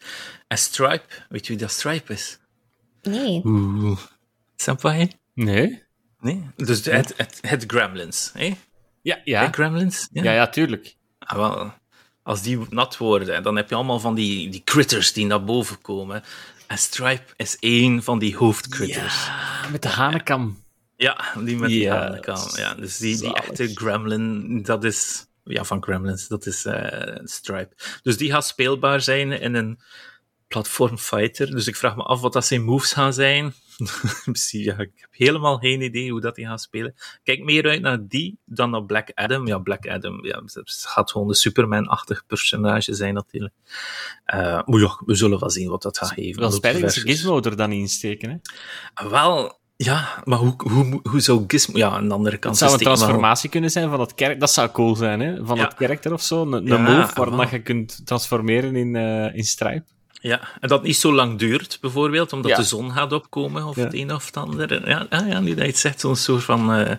En 0.48 0.58
Stripe, 0.58 1.06
weet 1.30 1.48
je 1.48 1.54
wie 1.54 1.62
dat 1.62 1.72
Stripe 1.72 2.14
is? 2.14 2.40
Nee. 3.02 3.42
Oeh. 3.46 4.00
Senpai? 4.56 5.12
Nee. 5.34 5.84
Nee? 6.20 6.50
Dus 6.56 6.86
het, 6.86 7.14
het, 7.18 7.38
het 7.42 7.64
Gremlins, 7.68 8.32
hè? 8.34 8.56
Ja, 9.02 9.20
ja. 9.24 9.46
De 9.46 9.54
Gremlins? 9.54 10.08
Ja, 10.12 10.24
ja, 10.24 10.32
ja 10.32 10.48
tuurlijk. 10.48 10.96
Ah, 11.20 11.38
wel, 11.38 11.74
als 12.24 12.42
die 12.42 12.60
nat 12.70 12.98
worden, 12.98 13.44
dan 13.44 13.56
heb 13.56 13.70
je 13.70 13.76
allemaal 13.76 14.00
van 14.00 14.16
die, 14.16 14.50
die 14.50 14.64
critters 14.64 15.14
die 15.14 15.26
naar 15.26 15.44
boven 15.44 15.82
komen. 15.82 16.24
En 16.68 16.78
Stripe 16.78 17.34
is 17.36 17.58
één 17.60 18.04
van 18.04 18.20
die 18.20 18.36
hoofdcritters. 18.36 19.26
Ja, 19.26 19.70
met 19.72 19.82
de 19.82 19.90
hanekam. 19.90 20.61
Ja, 21.02 21.34
die 21.44 21.58
met 21.58 21.70
die 21.70 21.90
hanekam. 21.90 22.50
Ja, 22.56 22.74
dus 22.74 22.98
die, 22.98 23.18
die 23.18 23.34
echte 23.34 23.68
gremlin, 23.68 24.62
dat 24.64 24.84
is... 24.84 25.26
Ja, 25.44 25.64
van 25.64 25.84
gremlins, 25.84 26.28
dat 26.28 26.46
is 26.46 26.66
uh, 26.66 27.16
Stripe. 27.24 27.76
Dus 28.02 28.18
die 28.18 28.32
gaat 28.32 28.46
speelbaar 28.46 29.02
zijn 29.02 29.32
in 29.32 29.56
een 29.56 29.80
platform 30.48 30.98
fighter. 30.98 31.52
Dus 31.52 31.68
ik 31.68 31.76
vraag 31.76 31.96
me 31.96 32.04
af 32.04 32.22
wat 32.22 32.34
dat 32.34 32.46
zijn 32.46 32.64
moves 32.64 32.94
gaan 32.94 33.14
zijn. 33.14 33.54
ja, 34.50 34.78
ik 34.78 34.92
heb 34.96 35.10
helemaal 35.12 35.58
geen 35.58 35.82
idee 35.82 36.12
hoe 36.12 36.22
dat 36.22 36.36
die 36.36 36.46
gaan 36.46 36.60
spelen. 36.60 36.96
Kijk 37.24 37.44
meer 37.44 37.70
uit 37.70 37.82
naar 37.82 38.08
die 38.08 38.40
dan 38.46 38.70
naar 38.70 38.86
Black 38.86 39.12
Adam. 39.14 39.48
Ja, 39.48 39.60
Black 39.60 39.88
Adam 39.88 40.26
ja, 40.26 40.42
het 40.44 40.86
gaat 40.88 41.12
gewoon 41.12 41.28
de 41.28 41.36
Superman-achtig 41.36 42.26
personage 42.26 42.94
zijn 42.94 43.14
natuurlijk. 43.14 43.54
Uh, 44.34 44.40
maar 44.66 44.80
ja, 44.80 45.02
we 45.06 45.16
zullen 45.16 45.40
wel 45.40 45.50
zien 45.50 45.70
wat 45.70 45.82
dat 45.82 45.98
gaat 45.98 46.12
geven. 46.12 46.42
Wel 46.42 46.52
ze 46.52 47.02
Gizmo 47.02 47.42
er 47.42 47.56
dan 47.56 47.72
in 47.72 47.88
steken, 47.88 48.30
hè? 48.30 49.10
Wel, 49.10 49.60
ja, 49.84 50.22
maar 50.24 50.38
hoe, 50.38 50.54
hoe, 50.58 51.00
hoe 51.10 51.20
zou 51.20 51.44
Gizmo... 51.48 51.78
Ja, 51.78 51.90
aan 51.90 52.08
de 52.08 52.14
andere 52.14 52.38
kant... 52.38 52.60
Het 52.60 52.70
zou 52.70 52.80
een 52.80 52.86
transformatie 52.86 53.50
kunnen 53.50 53.72
zijn 53.72 53.90
van 53.90 54.00
het 54.00 54.16
kerk. 54.16 54.40
Dat 54.40 54.52
zou 54.52 54.70
cool 54.72 54.96
zijn, 54.96 55.20
hè? 55.20 55.46
Van 55.46 55.58
Ja. 55.58 55.64
het 55.64 55.74
karakter 55.74 56.14
of 56.14 56.22
zo. 56.22 56.42
Een, 56.42 56.54
een 56.54 56.66
Ja, 56.66 56.78
move 56.78 57.14
waar 57.16 57.30
wel. 57.38 57.48
je 57.50 57.62
kunt 57.62 58.02
transformeren 58.06 58.76
in, 58.76 58.96
eh 58.96 59.36
in 59.36 59.44
Stripe. 59.44 59.84
Ja, 60.22 60.42
en 60.60 60.68
dat 60.70 60.84
niet 60.84 60.96
zo 60.96 61.14
lang 61.14 61.40
duurt, 61.40 61.78
bijvoorbeeld, 61.82 62.34
omdat 62.34 62.52
Ja. 62.52 62.58
de 62.58 62.64
zon 62.64 62.92
gaat 62.92 63.14
opkomen 63.14 63.66
of 63.66 63.76
het 63.76 63.94
een 63.94 64.14
of 64.14 64.26
het 64.26 64.38
andere. 64.38 64.82
Ja, 64.86 65.06
ja, 65.10 65.26
ja 65.26 65.40
nu 65.40 65.50
dat 65.50 65.58
je 65.64 65.66
het 65.70 65.78
zegt, 65.78 66.00
zo'n 66.00 66.16
soort 66.16 66.44
van... 66.44 66.74
eh, 66.74 66.96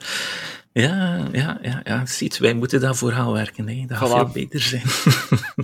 ja, 0.72 1.18
ja, 1.32 1.58
ja, 1.62 1.80
ja, 1.84 2.06
ziet, 2.06 2.38
wij 2.38 2.54
moeten 2.54 2.80
daarvoor 2.80 3.12
gaan 3.12 3.32
werken. 3.32 3.68
Hè. 3.68 3.84
Dat 3.86 3.98
gaat 3.98 4.08
Voilà. 4.08 4.12
veel 4.12 4.28
beter 4.32 4.60
zijn. 4.60 4.82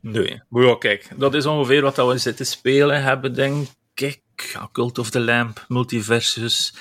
nee, 0.00 0.42
maar 0.48 0.62
ja, 0.64 0.76
kijk, 0.78 1.08
dat 1.16 1.34
is 1.34 1.46
ongeveer 1.46 1.82
wat 1.82 1.94
dat 1.96 2.08
we 2.12 2.18
zitten 2.18 2.46
spelen 2.46 3.02
hebben, 3.02 3.34
denk 3.34 3.66
ik. 3.94 4.20
Ja, 4.42 4.68
Cult 4.72 4.98
of 4.98 5.10
the 5.10 5.20
Lamp, 5.20 5.64
Multiversus, 5.68 6.74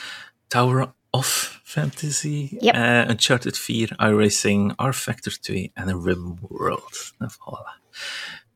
Tower 0.47 0.93
of 1.09 1.59
Fantasy, 1.63 2.47
Yep. 2.59 2.73
eh, 2.75 3.09
Uncharted 3.09 3.57
4, 3.57 3.93
iRacing, 3.97 4.73
R-Factor 4.75 5.39
2 5.39 5.71
en 5.73 6.03
RimWorld. 6.03 7.13
En 7.17 7.31
voilà. 7.31 7.81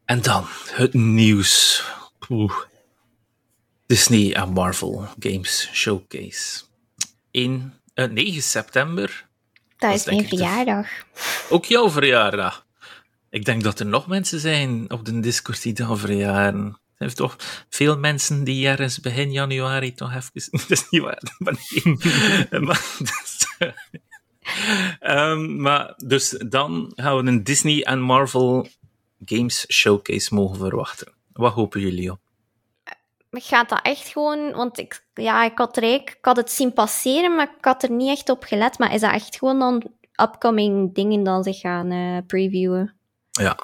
En 0.05 0.21
dan 0.21 0.45
het 0.71 0.93
nieuws. 0.93 1.83
Oeh. 2.29 2.53
Disney 3.85 4.33
en 4.33 4.49
Marvel 4.49 5.07
Games 5.19 5.69
Showcase. 5.73 6.63
In 7.31 7.73
eh, 7.93 8.09
9 8.09 8.41
september, 8.43 9.27
Dat 9.77 9.93
is 9.93 10.05
mijn 10.05 10.17
de- 10.17 10.27
verjaardag. 10.27 10.87
ook 11.49 11.65
jouw 11.65 11.89
verjaardag. 11.89 12.65
Ik 13.29 13.45
denk 13.45 13.63
dat 13.63 13.79
er 13.79 13.85
nog 13.85 14.07
mensen 14.07 14.39
zijn 14.39 14.91
op 14.91 15.05
de 15.05 15.19
Discord 15.19 15.61
die 15.61 15.73
dan 15.73 15.97
verjaren. 15.97 16.77
Er 16.97 17.09
zijn 17.09 17.29
toch 17.29 17.35
veel 17.69 17.97
mensen 17.97 18.43
die 18.43 18.67
ergens 18.67 18.99
begin 18.99 19.31
januari 19.31 19.93
toch 19.93 20.13
even... 20.13 20.51
Dat 20.67 20.69
is 20.69 20.89
niet 20.89 21.01
waar, 21.01 21.21
maar 21.37 21.55
nee. 21.73 22.61
maar, 22.67 22.85
dus, 22.99 23.33
Ehm, 24.99 25.61
maar 25.61 25.93
dus 25.97 26.29
dan 26.29 26.91
gaan 26.95 27.17
we 27.17 27.31
een 27.31 27.43
Disney 27.43 27.83
en 27.83 28.01
Marvel 28.01 28.67
Games 29.25 29.65
Showcase 29.73 30.33
mogen 30.33 30.57
verwachten. 30.57 31.13
Wat 31.33 31.53
hopen 31.53 31.81
jullie 31.81 32.11
op? 32.11 32.19
Gaat 33.31 33.69
dat 33.69 33.79
echt 33.81 34.07
gewoon... 34.07 34.51
Want 34.51 34.79
ik, 34.79 35.05
ja, 35.13 35.43
ik, 35.43 35.57
had 35.57 35.77
er 35.77 35.83
ik 35.83 36.17
had 36.21 36.37
het 36.37 36.51
zien 36.51 36.73
passeren, 36.73 37.35
maar 37.35 37.53
ik 37.57 37.65
had 37.65 37.83
er 37.83 37.91
niet 37.91 38.09
echt 38.09 38.29
op 38.29 38.43
gelet. 38.43 38.79
Maar 38.79 38.93
is 38.93 39.01
dat 39.01 39.11
echt 39.11 39.37
gewoon 39.37 39.59
dan 39.59 39.83
upcoming 40.21 40.93
dingen 40.93 41.23
dan 41.23 41.43
zich 41.43 41.59
gaan 41.59 41.91
eh, 41.91 42.17
previewen? 42.27 42.93
Ja, 43.31 43.57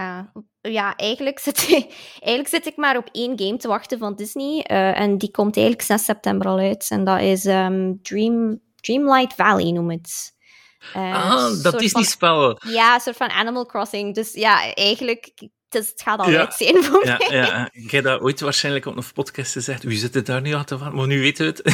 Ah, 0.00 0.20
ja, 0.60 0.96
eigenlijk 0.96 1.38
zit, 1.38 1.66
eigenlijk 2.20 2.48
zit 2.48 2.66
ik 2.66 2.76
maar 2.76 2.96
op 2.96 3.08
één 3.12 3.38
game 3.40 3.56
te 3.56 3.68
wachten 3.68 3.98
van 3.98 4.14
Disney. 4.14 4.62
eh, 4.62 5.00
en 5.00 5.18
die 5.18 5.30
komt 5.30 5.56
eigenlijk 5.56 5.86
6 5.86 6.04
september 6.04 6.46
al 6.46 6.58
uit. 6.58 6.86
En 6.90 7.04
dat 7.04 7.20
is 7.20 7.44
ehm, 7.44 7.92
Dream, 8.02 8.60
Dreamlight 8.76 9.34
Valley, 9.34 9.70
noem 9.70 9.90
het. 9.90 10.32
Eh, 10.94 11.30
ah, 11.30 11.62
dat 11.62 11.82
is 11.82 11.90
van- 11.90 12.00
niet 12.00 12.10
spel. 12.10 12.58
Ja, 12.68 12.94
een 12.94 13.00
soort 13.00 13.16
van 13.16 13.30
Animal 13.30 13.66
Crossing. 13.66 14.14
Dus 14.14 14.32
ja, 14.32 14.74
eigenlijk, 14.74 15.32
het, 15.68 15.82
is- 15.82 15.88
het 15.90 16.02
gaat 16.02 16.18
al 16.18 16.30
Ja. 16.30 16.38
uit 16.38 16.54
zijn 16.54 16.82
voor 16.84 17.06
Ja, 17.06 17.16
mij. 17.18 17.36
ja, 17.36 17.68
ik 17.72 17.90
heb 17.90 18.04
dat 18.04 18.20
ooit 18.20 18.40
waarschijnlijk 18.40 18.86
op 18.86 18.96
een 18.96 19.12
podcast 19.14 19.52
gezegd. 19.52 19.82
Wie 19.82 19.98
zit 19.98 20.14
er 20.14 20.24
daar 20.24 20.40
nu 20.40 20.52
aan 20.52 20.64
te 20.64 20.78
wachten? 20.78 20.96
Maar 20.96 21.06
nu 21.06 21.20
weten 21.20 21.46
we 21.46 21.50
het. 21.50 21.62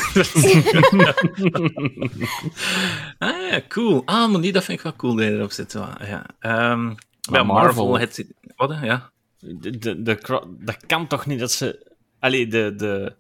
ah 3.18 3.50
ja, 3.50 3.60
cool. 3.68 4.02
Ah, 4.04 4.30
maar 4.30 4.40
die, 4.40 4.52
dat 4.52 4.64
vind 4.64 4.78
ik 4.78 4.84
wel 4.84 4.96
cool 4.96 5.14
dat 5.14 5.24
je 5.24 5.30
erop 5.32 5.52
zit. 5.52 5.72
Ja. 5.72 6.26
Ja. 6.40 6.94
Bij 7.30 7.42
Marvel, 7.44 7.88
Marvel- 7.88 7.98
het... 7.98 8.34
Wat? 8.56 8.76
Ja. 8.82 9.10
De, 9.38 9.78
de, 9.78 10.02
de, 10.02 10.18
dat 10.58 10.86
kan 10.86 11.06
toch 11.06 11.26
niet 11.26 11.38
dat 11.38 11.52
ze... 11.52 11.92
Allee, 12.18 12.46
de... 12.46 12.74
de 12.76 13.14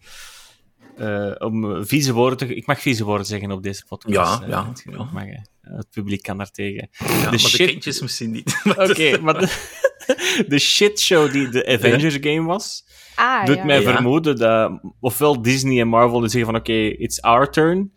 eh, 0.96 1.46
om 1.46 1.86
vieze 1.86 2.12
woorden 2.12 2.38
te... 2.38 2.54
Ik 2.54 2.66
mag 2.66 2.80
vieze 2.80 3.04
woorden 3.04 3.26
zeggen 3.26 3.50
op 3.50 3.62
deze 3.62 3.84
podcast. 3.88 4.40
Ja, 4.40 4.46
ja, 4.48 4.68
Het, 4.68 4.84
ja. 4.90 5.08
mag, 5.12 5.24
het 5.60 5.90
publiek 5.90 6.22
kan 6.22 6.36
daar 6.38 6.50
tegen. 6.50 6.88
ja 6.98 7.06
maar 7.22 7.30
de 7.30 7.38
shit- 7.38 7.68
kindjes 7.70 8.00
misschien 8.00 8.30
niet. 8.30 8.60
Oké, 8.88 9.18
maar 9.20 9.38
de, 9.38 9.74
de 10.48 10.58
shitshow 10.58 11.32
die 11.32 11.48
de 11.48 11.66
Avengers 11.66 12.16
game 12.20 12.42
was, 12.42 12.84
Ah, 13.14 13.44
doet 13.46 13.56
ja. 13.56 13.64
mij 13.64 13.80
Ja. 13.82 13.92
vermoeden 13.92 14.36
dat 14.36 14.80
ofwel 15.00 15.42
Disney 15.42 15.80
en 15.80 15.88
Marvel 15.88 16.20
zeggen 16.20 16.44
van 16.44 16.54
oké, 16.56 16.72
it's 16.72 17.20
our 17.20 17.50
turn. 17.50 17.92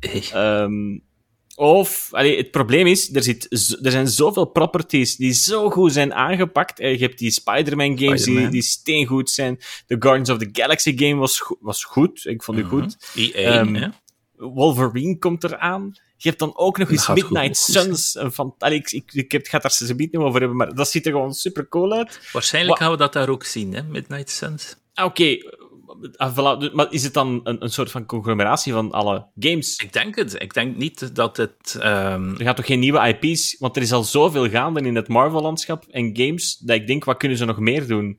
Hey. 0.00 0.22
Ehm, 0.32 0.98
of, 1.56 2.08
allee, 2.10 2.36
het 2.36 2.50
probleem 2.50 2.86
is, 2.86 3.14
er, 3.14 3.22
zit, 3.22 3.46
er 3.82 3.90
zijn 3.90 4.08
zoveel 4.08 4.44
properties 4.44 5.16
die 5.16 5.32
zo 5.32 5.70
goed 5.70 5.92
zijn 5.92 6.14
aangepakt. 6.14 6.80
Eh, 6.80 6.92
Je 6.98 7.04
hebt 7.04 7.18
die 7.18 7.30
Spider-Man 7.30 7.98
games 7.98 8.22
die, 8.24 8.48
die 8.48 8.62
steengoed 8.62 9.30
zijn. 9.30 9.58
De 9.86 9.96
Guardians 9.98 10.30
of 10.30 10.38
the 10.38 10.48
Galaxy 10.52 10.96
game 10.98 11.14
was, 11.14 11.40
go- 11.40 11.56
was 11.60 11.84
goed. 11.84 12.24
Ik 12.24 12.42
vond 12.42 12.56
die 12.56 12.66
goed. 12.66 12.96
EA, 13.14 13.32
Ehm, 13.60 13.74
hè? 13.74 13.88
Wolverine 14.36 15.18
komt 15.18 15.44
eraan. 15.44 15.92
Je 16.16 16.28
hebt 16.28 16.40
dan 16.40 16.56
ook 16.56 16.78
nog 16.78 16.90
eens 16.90 17.08
Midnight 17.08 17.58
goed- 17.62 17.74
Suns. 17.74 18.14
Een 18.14 18.32
van, 18.32 18.54
allee, 18.58 18.78
ik, 18.78 19.12
ik, 19.12 19.32
het 19.32 19.48
gaat 19.48 19.62
daar 19.62 19.70
ze 19.72 19.94
niet 19.96 20.16
over 20.16 20.38
hebben, 20.40 20.56
maar 20.56 20.74
dat 20.74 20.90
ziet 20.90 21.06
er 21.06 21.12
gewoon 21.12 21.32
super 21.34 21.68
cool 21.68 21.92
uit. 21.92 22.20
Waarschijnlijk 22.32 22.78
Wa- 22.78 22.84
gaan 22.84 22.92
we 22.94 22.98
dat 22.98 23.12
daar 23.12 23.28
ook 23.28 23.44
zien, 23.44 23.74
hè? 23.74 23.82
Midnight 23.82 24.30
Suns. 24.30 24.76
Ah, 24.94 25.04
Oké, 25.04 25.36
ah, 26.16 26.32
voilà, 26.32 26.58
dus- 26.60 26.70
maar 26.72 26.86
is 26.92 27.02
het 27.02 27.14
dan 27.14 27.40
een, 27.44 27.62
een 27.62 27.70
soort 27.70 27.90
van 27.90 28.06
conglomeratie 28.06 28.72
van 28.72 28.92
alle 28.92 29.26
games? 29.38 29.76
Ik 29.76 29.92
denk 29.92 30.16
het. 30.16 30.42
Ik 30.42 30.54
denk 30.54 30.76
niet 30.76 31.14
dat 31.14 31.36
het... 31.36 31.76
ehm, 31.80 32.30
Er 32.30 32.44
gaat 32.44 32.56
toch 32.56 32.66
geen 32.66 32.78
nieuwe 32.80 33.16
IP's? 33.20 33.56
Want 33.58 33.76
er 33.76 33.82
is 33.82 33.92
al 33.92 34.04
zoveel 34.04 34.48
gaande 34.48 34.80
in 34.80 34.94
het 34.94 35.08
Marvel-landschap 35.08 35.84
en 35.90 36.16
games, 36.16 36.56
dat 36.58 36.76
ik 36.76 36.86
denk, 36.86 37.04
wat 37.04 37.16
kunnen 37.16 37.38
ze 37.38 37.44
nog 37.44 37.58
meer 37.58 37.86
doen? 37.86 38.18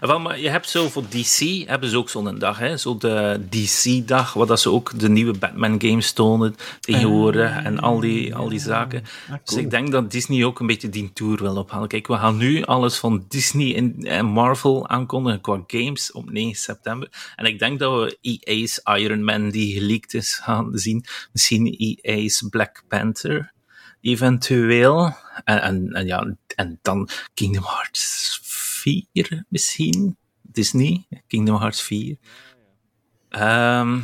Wel, 0.00 0.20
maar 0.20 0.40
je 0.40 0.48
hebt 0.48 0.68
zo 0.68 0.88
voor 0.88 1.02
DC, 1.08 1.68
hebben 1.68 1.88
ze 1.90 1.96
ook 1.96 2.10
zo'n 2.10 2.38
dag, 2.38 2.58
hè? 2.58 2.76
zo 2.76 2.96
de 2.96 3.40
DC-dag, 3.50 4.32
waar 4.32 4.46
dat 4.46 4.60
ze 4.60 4.70
ook 4.70 4.98
de 4.98 5.08
nieuwe 5.08 5.38
Batman-games 5.38 6.12
tonen 6.12 6.56
tegenwoordig 6.80 7.62
en 7.62 7.78
al 7.78 8.00
die, 8.00 8.34
al 8.34 8.48
die 8.48 8.58
zaken. 8.58 9.04
Dus 9.44 9.56
ik 9.56 9.70
denk 9.70 9.90
dat 9.90 10.10
Disney 10.10 10.44
ook 10.44 10.60
een 10.60 10.66
beetje 10.66 10.88
die 10.88 11.12
tour 11.12 11.42
wil 11.42 11.56
ophalen. 11.56 11.88
Kijk, 11.88 12.06
we 12.06 12.16
gaan 12.16 12.36
nu 12.36 12.64
alles 12.64 12.96
van 12.96 13.24
Disney 13.28 13.76
en, 13.76 13.94
en 14.02 14.26
Marvel 14.26 14.88
aankondigen 14.88 15.40
qua 15.40 15.62
games 15.66 16.12
op 16.12 16.30
9 16.30 16.54
september. 16.54 17.32
En 17.36 17.44
ik 17.44 17.58
denk 17.58 17.78
dat 17.78 17.92
we 17.92 18.18
EA's 18.20 18.80
Iron 18.84 19.24
Man, 19.24 19.50
die 19.50 19.74
geleakt 19.78 20.14
is, 20.14 20.34
gaan 20.42 20.70
zien. 20.72 21.04
Misschien 21.32 21.96
EA's 22.02 22.44
Black 22.50 22.82
Panther, 22.88 23.52
eventueel. 24.00 25.16
En, 25.44 25.62
en, 25.62 25.92
en 25.92 26.06
ja, 26.06 26.34
en 26.54 26.78
dan 26.82 27.08
Kingdom 27.34 27.64
Hearts 27.64 28.40
4 29.12 29.44
misschien. 29.48 30.16
Disney, 30.42 31.06
Kingdom 31.26 31.56
Hearts 31.56 31.82
4. 31.82 32.16
Ehm, 33.28 33.98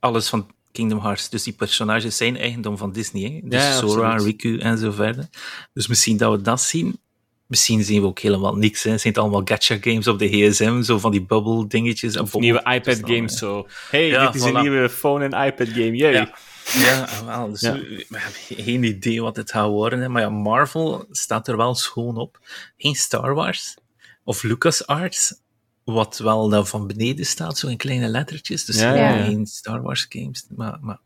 alles 0.00 0.28
van 0.28 0.50
Kingdom 0.72 1.00
Hearts. 1.00 1.28
Dus 1.28 1.42
die 1.42 1.52
personages 1.52 2.16
zijn 2.16 2.36
eigendom 2.36 2.78
van 2.78 2.92
Disney. 2.92 3.22
Hè? 3.22 3.48
Dus 3.48 3.62
Ja, 3.62 3.72
Sora, 3.78 4.12
absoluut. 4.12 4.42
Riku 4.42 4.58
en 4.58 4.78
zo 4.78 4.90
verder. 4.90 5.28
Dus 5.72 5.86
misschien 5.86 6.16
dat 6.16 6.32
we 6.36 6.42
dat 6.42 6.60
zien. 6.60 6.98
Misschien 7.46 7.84
zien 7.84 8.00
we 8.00 8.06
ook 8.06 8.18
helemaal 8.18 8.56
niks. 8.56 8.82
Hè. 8.82 8.98
Zijn 8.98 9.14
het 9.14 9.22
allemaal 9.22 9.42
gacha 9.44 9.76
games 9.80 10.08
op 10.08 10.18
de 10.18 10.28
gsm? 10.28 10.82
Zo 10.82 10.98
van 10.98 11.10
die 11.10 11.22
bubble 11.24 11.66
dingetjes. 11.66 12.16
Of 12.16 12.34
nieuwe 12.34 12.60
dan, 12.64 12.72
iPad-games, 12.72 13.32
hè. 13.32 13.38
zo. 13.38 13.66
hey, 13.90 14.06
Ja, 14.06 14.26
dit 14.26 14.34
is 14.34 14.42
een 14.48 14.60
nieuwe 14.60 14.88
phone- 14.90 15.24
en 15.24 15.46
iPad-game, 15.46 15.96
yay. 15.96 16.12
Ja. 16.12 16.34
Ja, 16.72 17.08
wel. 17.26 17.50
Dus 17.50 17.60
we 17.60 18.06
we 18.08 18.18
hebben 18.18 18.40
geen 18.64 18.82
idee 18.82 19.22
wat 19.22 19.36
het 19.36 19.50
gaat 19.50 19.68
worden. 19.68 20.00
Hè. 20.00 20.08
Maar 20.08 20.22
ja, 20.22 20.28
Marvel 20.30 21.06
staat 21.10 21.48
er 21.48 21.56
wel 21.56 21.74
schoon 21.74 22.16
op. 22.16 22.38
Geen 22.76 22.94
Star 22.94 23.34
Wars 23.34 23.74
of 24.24 24.42
LucasArts, 24.42 25.34
wat 25.84 26.18
wel 26.18 26.48
daar 26.48 26.64
van 26.64 26.86
beneden 26.86 27.26
staat, 27.26 27.58
zo 27.58 27.66
in 27.68 27.76
kleine 27.76 28.08
lettertjes. 28.08 28.64
Dus 28.64 28.80
Ja, 28.80 28.90
geen- 28.92 29.18
ja. 29.18 29.24
geen 29.24 29.46
Star 29.46 29.82
Wars 29.82 30.06
games. 30.08 30.46
Maar, 30.56 30.78
maar, 30.80 30.98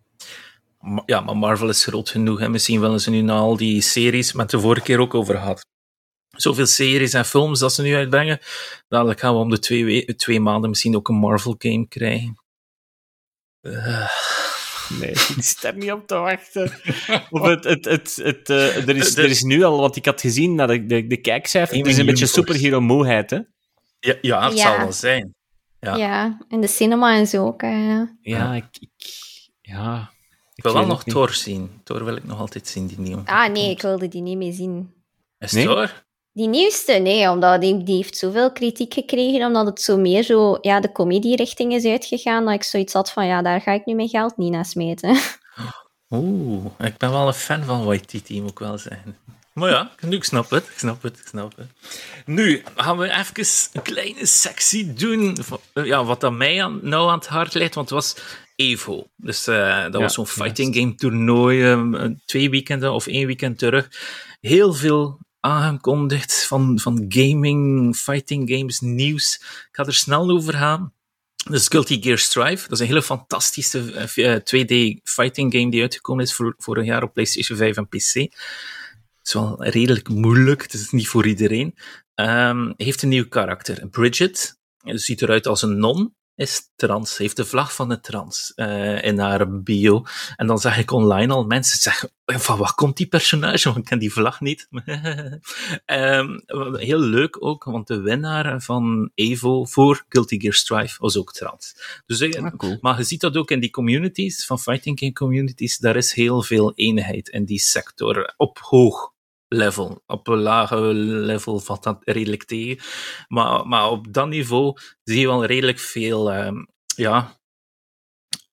maar- 0.80 1.02
ja, 1.06 1.20
maar 1.20 1.36
Marvel 1.36 1.68
is 1.68 1.84
groot 1.84 2.08
genoeg. 2.10 2.38
Hè. 2.38 2.48
Misschien 2.48 2.80
willen 2.80 3.00
ze 3.00 3.10
nu 3.10 3.20
na 3.20 3.36
al 3.36 3.56
die 3.56 3.80
series, 3.80 4.32
met 4.32 4.50
de 4.50 4.60
vorige 4.60 4.84
keer 4.84 4.98
ook 5.00 5.14
over 5.14 5.34
gehad. 5.34 5.66
Zoveel 6.28 6.66
series 6.66 7.12
en 7.12 7.24
films 7.24 7.58
dat 7.58 7.72
ze 7.74 7.82
nu 7.82 7.94
uitbrengen. 7.94 8.40
Dadelijk 8.88 9.20
gaan 9.20 9.32
we 9.34 9.40
om 9.40 9.50
de 9.50 9.58
twee, 9.58 9.84
we- 9.84 10.14
twee 10.16 10.40
maanden 10.40 10.70
misschien 10.70 10.96
ook 10.96 11.08
een 11.08 11.14
Marvel 11.14 11.54
game 11.58 11.88
krijgen. 11.88 12.42
Eh, 13.60 14.08
Nee, 14.88 15.10
ik 15.10 15.16
zit 15.38 15.62
daar 15.62 15.76
niet 15.76 15.92
op 15.92 16.06
te 16.06 16.14
wachten. 16.14 16.62
Of 17.30 17.42
het, 17.42 17.64
het, 17.64 17.84
het, 17.84 18.16
het, 18.22 18.50
eh, 18.50 18.88
er, 18.88 18.96
is, 18.96 19.16
Er- 19.16 19.24
is 19.24 19.42
nu 19.42 19.62
al, 19.62 19.80
want 19.80 19.96
ik 19.96 20.04
had 20.04 20.20
gezien 20.20 20.54
naar 20.54 20.66
de, 20.66 20.86
de, 20.86 21.06
de 21.06 21.16
kijkcijfers, 21.16 21.80
er 21.80 21.86
is 21.86 21.98
een 21.98 22.06
beetje 22.06 22.26
superhero-moeheid, 22.26 23.30
hè? 23.30 23.38
Ja, 24.00 24.14
ja 24.20 24.48
het 24.48 24.56
Ja. 24.58 24.62
zal 24.62 24.76
wel 24.78 24.92
zijn. 24.92 25.34
Ja. 25.80 25.96
Ja. 25.96 26.38
in 26.48 26.60
de 26.60 26.66
cinema 26.68 27.16
en 27.16 27.26
zo 27.26 27.46
ook. 27.46 27.60
hè, 27.60 27.68
ja. 27.68 28.16
Ja, 28.20 28.54
ik... 28.54 28.64
ik 28.78 28.90
ja, 29.60 30.10
Ik 30.54 30.62
wil 30.64 30.72
wel 30.72 30.86
nog. 30.86 31.04
Thor 31.04 31.32
zien. 31.32 31.80
Thor 31.84 32.04
wil 32.04 32.16
ik 32.16 32.24
nog 32.24 32.38
altijd 32.38 32.68
zien, 32.68 32.86
die 32.86 32.98
nieuwe. 33.00 33.22
Ah, 33.24 33.52
nee, 33.52 33.70
ik 33.70 33.82
wilde 33.82 34.08
die 34.08 34.22
niet 34.22 34.36
meer 34.36 34.52
zien. 34.52 34.94
Is 35.38 35.52
Nee? 35.52 35.64
Thor? 35.64 36.06
Die 36.38 36.48
nieuwste, 36.48 36.92
nee, 36.92 37.30
omdat 37.30 37.60
die, 37.60 37.82
die 37.82 37.94
heeft 37.96 38.16
zoveel 38.16 38.52
kritiek 38.52 38.94
gekregen, 38.94 39.46
omdat 39.46 39.66
het 39.66 39.80
zo 39.80 39.96
meer 39.96 40.22
zo, 40.22 40.58
ja, 40.60 40.80
de 40.80 40.92
comedy-richting 40.92 41.72
is 41.74 41.84
uitgegaan, 41.84 42.44
dat 42.44 42.54
ik 42.54 42.62
zoiets 42.62 42.92
had 42.92 43.10
van, 43.12 43.26
ja, 43.26 43.42
daar 43.42 43.60
ga 43.60 43.72
ik 43.72 43.86
nu 43.86 43.94
mijn 43.94 44.08
geld 44.08 44.36
niet 44.36 44.52
naar 44.52 44.64
smeten. 44.64 45.16
Oeh, 46.14 46.64
ik 46.78 46.96
ben 46.96 47.10
wel 47.10 47.26
een 47.26 47.32
fan 47.34 47.64
van 47.64 47.84
Waititi, 47.84 48.40
moet 48.40 48.50
ik 48.50 48.58
wel 48.58 48.78
zeggen. 48.78 49.16
Maar 49.52 49.70
ja, 49.70 49.90
nu, 50.00 50.16
ik 50.16 50.24
snap 50.24 50.50
het, 50.50 50.64
ik 50.64 50.78
snap 50.78 51.02
het, 51.02 51.18
ik 51.18 51.26
snap 51.26 51.56
het. 51.56 51.66
Nu 52.26 52.62
gaan 52.76 52.98
we 52.98 53.10
even 53.10 53.46
een 53.72 53.82
kleine 53.82 54.26
sectie 54.26 54.92
doen. 54.92 55.36
van- 55.40 55.84
Ja, 55.84 56.04
wat 56.04 56.24
aan 56.24 56.36
mij 56.36 56.62
aan, 56.64 56.78
nou 56.82 57.08
aan 57.10 57.18
het 57.18 57.26
hart 57.26 57.54
ligt, 57.54 57.74
want 57.74 57.90
het 57.90 57.98
was 57.98 58.16
Evo. 58.56 59.06
Dus 59.16 59.46
eh, 59.46 59.82
dat 59.82 59.92
Ja, 59.92 59.98
was 59.98 60.14
zo'n 60.14 60.26
fighting 60.26 60.74
game 60.76 60.94
toernooi, 60.94 61.62
eh, 61.72 62.04
twee 62.26 62.50
weekenden 62.50 62.92
of 62.92 63.06
één 63.06 63.26
weekend 63.26 63.58
terug. 63.58 63.88
Heel 64.40 64.72
veel 64.74 65.18
aangekondigd 65.40 66.46
van, 66.46 66.78
van 66.78 67.04
gaming, 67.08 67.96
fighting 67.96 68.50
games, 68.50 68.80
nieuws. 68.80 69.36
Ik 69.40 69.68
ga 69.70 69.84
er 69.84 69.94
snel 69.94 70.30
over 70.30 70.54
gaan. 70.54 70.92
Dus 71.50 71.68
Guilty 71.68 72.02
Gear 72.02 72.18
Strive, 72.18 72.62
dat 72.62 72.72
is 72.72 72.80
een 72.80 72.86
hele 72.86 73.02
fantastische 73.02 73.92
eh, 73.92 74.34
2D 74.36 75.02
fighting 75.02 75.52
game 75.52 75.70
die 75.70 75.82
uitgekomen 75.82 76.24
is 76.24 76.34
voor, 76.34 76.54
vorig 76.58 76.84
jaar 76.84 77.02
op 77.02 77.12
PlayStation 77.12 77.58
5 77.58 77.76
en 77.76 77.88
PC. 77.88 78.14
Het 78.14 79.26
is 79.26 79.32
wel 79.32 79.64
redelijk 79.64 80.08
moeilijk, 80.08 80.62
het 80.62 80.72
is 80.72 80.90
niet 80.90 81.08
voor 81.08 81.26
iedereen. 81.26 81.74
Ehm, 82.14 82.72
heeft 82.76 83.02
een 83.02 83.08
nieuw 83.08 83.28
karakter, 83.28 83.88
Bridget. 83.88 84.58
Ze 84.84 84.98
ziet 84.98 85.22
eruit 85.22 85.46
als 85.46 85.62
een 85.62 85.78
non, 85.78 86.14
is 86.38 86.70
trans, 86.76 87.16
heeft 87.16 87.36
de 87.36 87.44
vlag 87.44 87.74
van 87.74 87.88
de 87.88 88.00
trans 88.00 88.52
eh, 88.54 89.02
in 89.02 89.18
haar 89.18 89.62
bio. 89.62 90.04
En 90.36 90.46
dan 90.46 90.58
zag 90.58 90.78
ik 90.78 90.90
online 90.90 91.32
al 91.32 91.44
mensen 91.44 91.78
zeggen, 91.78 92.10
van 92.24 92.58
wat 92.58 92.74
komt 92.74 92.96
die 92.96 93.06
personage, 93.06 93.64
want 93.64 93.76
ik 93.78 93.84
ken 93.84 93.98
die 93.98 94.12
vlag 94.12 94.40
niet. 94.40 94.68
Ehm, 95.84 96.38
heel 96.72 96.98
leuk 96.98 97.44
ook, 97.44 97.64
want 97.64 97.86
de 97.86 98.00
winnaar 98.00 98.60
van 98.62 99.10
Evo 99.14 99.64
voor 99.64 100.04
Guilty 100.08 100.40
Gear 100.40 100.54
Strive 100.54 100.96
was 100.98 101.16
ook 101.16 101.32
trans. 101.32 101.74
Dus, 102.06 102.20
eh, 102.20 102.44
Ah, 102.44 102.56
cool. 102.56 102.78
maar 102.80 102.98
je 102.98 103.04
ziet 103.04 103.20
dat 103.20 103.36
ook 103.36 103.50
in 103.50 103.60
die 103.60 103.70
communities, 103.70 104.46
van 104.46 104.58
fighting 104.60 104.98
game 104.98 105.12
communities, 105.12 105.78
daar 105.78 105.96
is 105.96 106.12
heel 106.12 106.42
veel 106.42 106.72
eenheid 106.74 107.28
in 107.28 107.44
die 107.44 107.60
sector, 107.60 108.34
op 108.36 108.58
hoog 108.58 109.12
level. 109.48 110.02
Op 110.06 110.28
een 110.28 110.38
lage 110.38 110.76
level 110.94 111.58
valt 111.58 111.82
dat 111.82 111.98
redelijk 112.04 112.44
tegen. 112.44 112.84
Maar, 113.28 113.66
maar 113.66 113.90
op 113.90 114.12
dat 114.12 114.28
niveau 114.28 114.78
zie 115.04 115.20
je 115.20 115.26
wel 115.26 115.44
redelijk 115.44 115.78
veel, 115.78 116.32
ehm, 116.32 116.64
ja, 116.96 117.40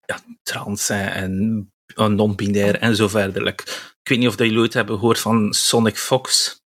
ja, 0.05 0.19
trans 0.43 0.89
en, 0.89 1.73
en 1.95 2.15
non-binair 2.15 2.75
en 2.75 2.95
zo 2.95 3.07
verder. 3.07 3.43
Like, 3.43 3.63
ik 4.01 4.09
weet 4.09 4.19
niet 4.19 4.27
of 4.27 4.37
jullie 4.37 4.59
ooit 4.59 4.73
hebben 4.73 4.95
gehoord 4.95 5.19
van 5.19 5.53
Sonic 5.53 5.97
Fox. 5.97 6.59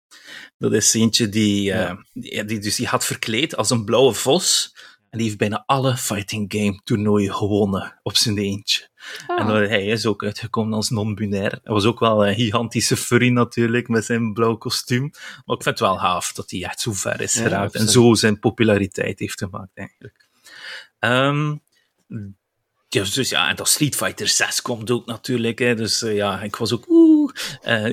Dat 0.57 0.73
is 0.73 0.93
eentje 0.93 1.29
die, 1.29 1.71
eh, 1.71 1.95
die, 2.13 2.45
die, 2.45 2.59
dus 2.59 2.75
die 2.75 2.87
had 2.87 3.05
verkleed 3.05 3.55
als 3.55 3.69
een 3.69 3.85
blauwe 3.85 4.13
vos. 4.13 4.75
En 5.09 5.17
die 5.17 5.27
heeft 5.27 5.37
bijna 5.39 5.63
alle 5.65 5.97
fighting 5.97 6.53
game 6.53 6.79
toernooien 6.83 7.33
gewonnen 7.33 7.99
op 8.03 8.17
zijn 8.17 8.37
eentje. 8.37 8.87
En 9.27 9.35
Oh. 9.37 9.47
dan- 9.47 9.55
hij 9.61 9.85
is 9.85 10.05
ook 10.05 10.23
uitgekomen 10.23 10.73
als 10.73 10.89
non-binair. 10.89 11.51
Hij 11.63 11.73
was 11.73 11.85
ook 11.85 11.99
wel 11.99 12.27
een 12.27 12.35
gigantische 12.35 12.97
furry 12.97 13.29
natuurlijk, 13.29 13.87
met 13.87 14.05
zijn 14.05 14.33
blauw 14.33 14.55
kostuum. 14.57 15.01
Maar 15.45 15.55
ik 15.57 15.63
vind 15.63 15.65
het 15.65 15.79
wel 15.79 15.97
gaaf 15.97 16.33
dat 16.33 16.51
hij 16.51 16.63
echt 16.63 16.79
zo 16.81 16.93
ver 16.93 17.21
is 17.21 17.33
Ja, 17.33 17.41
geraakt. 17.41 17.75
en 17.75 17.87
zo 17.87 18.13
zijn 18.13 18.39
populariteit 18.39 19.19
heeft 19.19 19.37
gemaakt, 19.39 19.71
eigenlijk. 19.77 20.27
Ehm, 20.99 21.55
ja, 22.89 23.03
dus 23.13 23.29
ja, 23.29 23.49
en 23.49 23.55
dat 23.55 23.67
Street 23.69 23.95
Fighter 23.95 24.27
6 24.27 24.61
komt 24.61 24.91
ook 24.91 25.05
natuurlijk. 25.05 25.59
Hè, 25.59 25.75
dus 25.75 26.01
eh, 26.01 26.15
ja, 26.15 26.41
ik 26.41 26.55
was 26.55 26.73
ook 26.73 26.85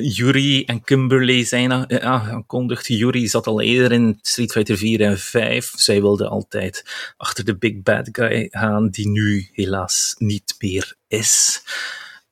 Yuri 0.01 0.65
en 0.65 0.83
Kimberly 0.83 1.45
zijn 1.45 1.71
eh, 1.73 2.07
aangekondigd. 2.07 2.87
Yuri 2.87 3.29
zat 3.29 3.47
al 3.47 3.61
eerder 3.61 3.93
in 3.93 4.19
Street 4.23 4.53
Fighter 4.53 4.77
4 4.77 5.01
en 5.01 5.19
5. 5.19 5.73
Zij 5.77 6.01
wilde 6.01 6.29
altijd 6.29 6.85
achter 7.17 7.45
de 7.45 7.57
big 7.57 7.83
bad 7.83 8.09
guy 8.13 8.49
gaan, 8.51 8.89
die 8.89 9.09
nu 9.09 9.49
helaas 9.53 10.15
niet 10.19 10.55
meer 10.59 10.95
is. 11.09 11.63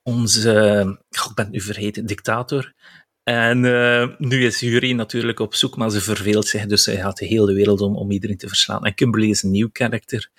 Onze, 0.03 0.51
goh, 1.09 1.29
ik 1.29 1.35
ben 1.35 1.45
het 1.45 1.53
nu 1.53 1.61
vergeten, 1.61 2.05
dictator. 2.05 2.73
En 3.23 3.65
eh, 3.65 4.07
nu 4.17 4.45
is 4.45 4.59
Yuri 4.59 4.93
natuurlijk 4.93 5.39
op 5.39 5.55
zoek, 5.55 5.77
maar 5.77 5.89
ze 5.89 6.01
verveelt 6.01 6.47
zich, 6.47 6.65
dus 6.65 6.83
zij 6.83 6.95
gaat 6.95 7.17
de 7.17 7.25
hele 7.25 7.53
wereld 7.53 7.81
om 7.81 7.95
om 7.95 8.11
iedereen 8.11 8.37
te 8.37 8.47
verslaan. 8.47 8.85
En 8.85 8.93
Kimberly 8.93 9.29
is 9.29 9.43
een 9.43 9.51
nieuw 9.51 9.69
karakter. 9.71 10.29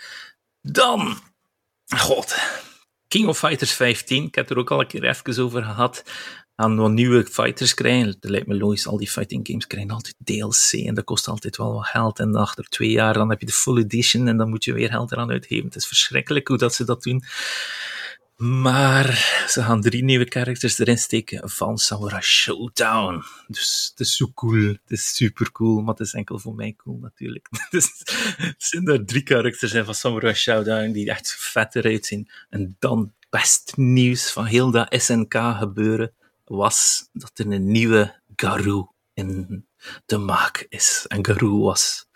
Dan, 0.62 1.19
god, 1.97 2.37
King 3.09 3.29
of 3.29 3.39
Fighters 3.39 3.73
15, 3.73 4.25
ik 4.25 4.35
heb 4.35 4.51
er 4.51 4.59
ook 4.59 4.71
al 4.71 4.81
een 4.81 4.87
keer 4.87 5.05
even 5.05 5.45
over 5.45 5.62
gehad. 5.62 6.05
Gaan 6.57 6.77
wat 6.77 6.90
nieuwe 6.90 7.27
fighters 7.27 7.75
krijgen. 7.75 8.09
Het 8.09 8.25
lijkt 8.25 8.47
me 8.47 8.57
logisch, 8.57 8.87
al 8.87 8.97
die 8.97 9.11
fighting 9.11 9.47
games 9.47 9.66
krijgen 9.66 9.90
altijd 9.90 10.14
DLC 10.25 10.87
en 10.87 10.95
dat 10.95 11.05
kost 11.05 11.29
altijd 11.29 11.57
wel 11.57 11.73
wat 11.73 11.87
geld. 11.87 12.19
En 12.19 12.35
achter 12.35 12.64
twee 12.64 12.90
jaar 12.90 13.14
dan 13.14 13.31
heb 13.31 13.40
je 13.40 13.47
de 13.47 13.53
full 13.53 13.79
edition 13.79 14.29
en 14.29 14.37
dan 14.37 14.49
moet 14.49 14.64
je 14.64 14.73
weer 14.73 14.88
geld 14.88 15.12
eraan 15.12 15.31
uitgeven. 15.31 15.64
Het 15.64 15.77
is 15.77 15.87
verschrikkelijk 15.87 16.49
hoe 16.49 16.59
dat 16.59 16.75
ze 16.75 16.85
dat 16.85 17.03
doen. 17.03 17.23
Maar 18.37 19.07
ze 19.49 19.62
gaan 19.62 19.81
drie 19.81 20.05
nieuwe 20.05 20.27
characters 20.29 20.79
erin 20.79 20.99
steken 20.99 21.51
van 21.51 21.79
Samurai 21.79 22.23
Showdown. 22.23 23.23
Dus 23.47 23.88
het 23.90 24.07
is 24.07 24.16
zo 24.16 24.31
cool. 24.35 24.66
Het 24.66 24.90
is 24.90 25.16
super 25.16 25.53
cool, 25.53 25.81
maar 25.81 25.95
het 25.95 26.07
is 26.07 26.12
enkel 26.12 26.38
voor 26.38 26.55
mij 26.55 26.75
cool 26.77 26.99
natuurlijk. 26.99 27.49
Dus 27.71 28.03
zijn 28.59 28.87
er 28.87 29.07
drie 29.07 29.23
characters 29.25 29.73
in 29.73 29.85
van 29.85 29.95
Samurai 29.95 30.35
Showdown 30.35 30.92
die 30.92 31.11
echt 31.11 31.35
vet 31.38 31.75
eruit 31.75 32.07
zien. 32.07 32.31
En 32.51 32.77
dan 32.79 33.12
best 33.31 33.73
nieuws 33.77 34.31
van 34.31 34.45
heel 34.45 34.71
dat 34.71 34.95
SNK 35.03 35.35
gebeuren 35.59 36.12
was 36.48 37.09
dat 37.12 37.38
er 37.38 37.52
een 37.52 37.70
nieuwe 37.70 38.22
Garou 38.37 38.88
in 39.14 39.66
de 40.06 40.16
maak 40.16 40.66
is. 40.68 41.04
En 41.09 41.26
Garou 41.26 41.59
was 41.59 42.06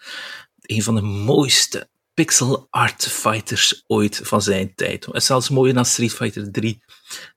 een 0.60 0.82
van 0.82 0.94
de 0.94 1.00
mooiste 1.00 1.88
pixel 2.14 2.66
art 2.70 3.06
fighters 3.06 3.84
ooit 3.86 4.20
van 4.22 4.42
zijn 4.42 4.74
tijd. 4.74 5.06
Het 5.06 5.24
zelfs 5.24 5.48
mooier 5.48 5.74
dan 5.74 5.84
Street 5.84 6.12
Fighter 6.12 6.52
3. 6.52 6.82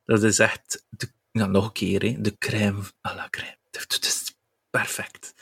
Dat 0.06 0.23
is 0.23 0.39
echt, 0.39 0.86
ja, 1.32 1.45
nog 1.45 1.65
een 1.65 1.71
keer, 1.71 2.01
hè, 2.01 2.21
de 2.21 2.38
crème 2.38 2.82
à 3.08 3.15
la 3.15 3.27
crème. 3.29 3.58
Perfect. 4.80 5.34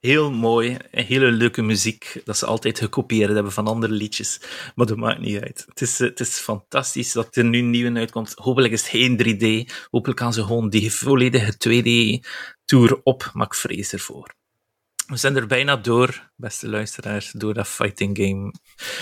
Heel 0.00 0.30
mooi, 0.30 0.76
hele 0.90 1.30
leuke 1.30 1.62
muziek, 1.62 2.20
dat 2.24 2.36
ze 2.36 2.46
altijd 2.46 2.78
gekopieerd 2.78 3.32
hebben 3.32 3.52
van 3.52 3.66
andere 3.66 3.92
liedjes, 3.92 4.40
maar 4.74 4.86
dat 4.86 4.96
maakt 4.96 5.20
niet 5.20 5.40
uit. 5.40 5.64
Het 5.68 5.80
is, 5.80 5.98
het 5.98 6.20
is 6.20 6.38
fantastisch 6.38 7.12
dat 7.12 7.36
er 7.36 7.44
nu 7.44 7.58
een 7.58 7.70
nieuwe 7.70 7.98
uitkomt. 7.98 8.32
Hopelijk 8.34 8.72
is 8.72 8.80
het 8.80 8.90
geen 8.90 9.18
3D, 9.22 9.72
hopelijk 9.90 10.20
gaan 10.20 10.32
ze 10.32 10.42
gewoon 10.42 10.68
die 10.68 10.92
volledige 10.92 11.52
2D-tour 11.52 13.00
op, 13.02 13.30
maar 13.32 13.46
ik 13.46 13.54
vrees 13.54 13.92
ervoor. 13.92 14.34
We 15.06 15.16
zijn 15.16 15.36
er 15.36 15.46
bijna 15.46 15.76
door, 15.76 16.30
beste 16.36 16.68
luisteraars, 16.68 17.30
door 17.30 17.54
dat 17.54 17.68
fighting 17.68 18.16
game. 18.18 18.54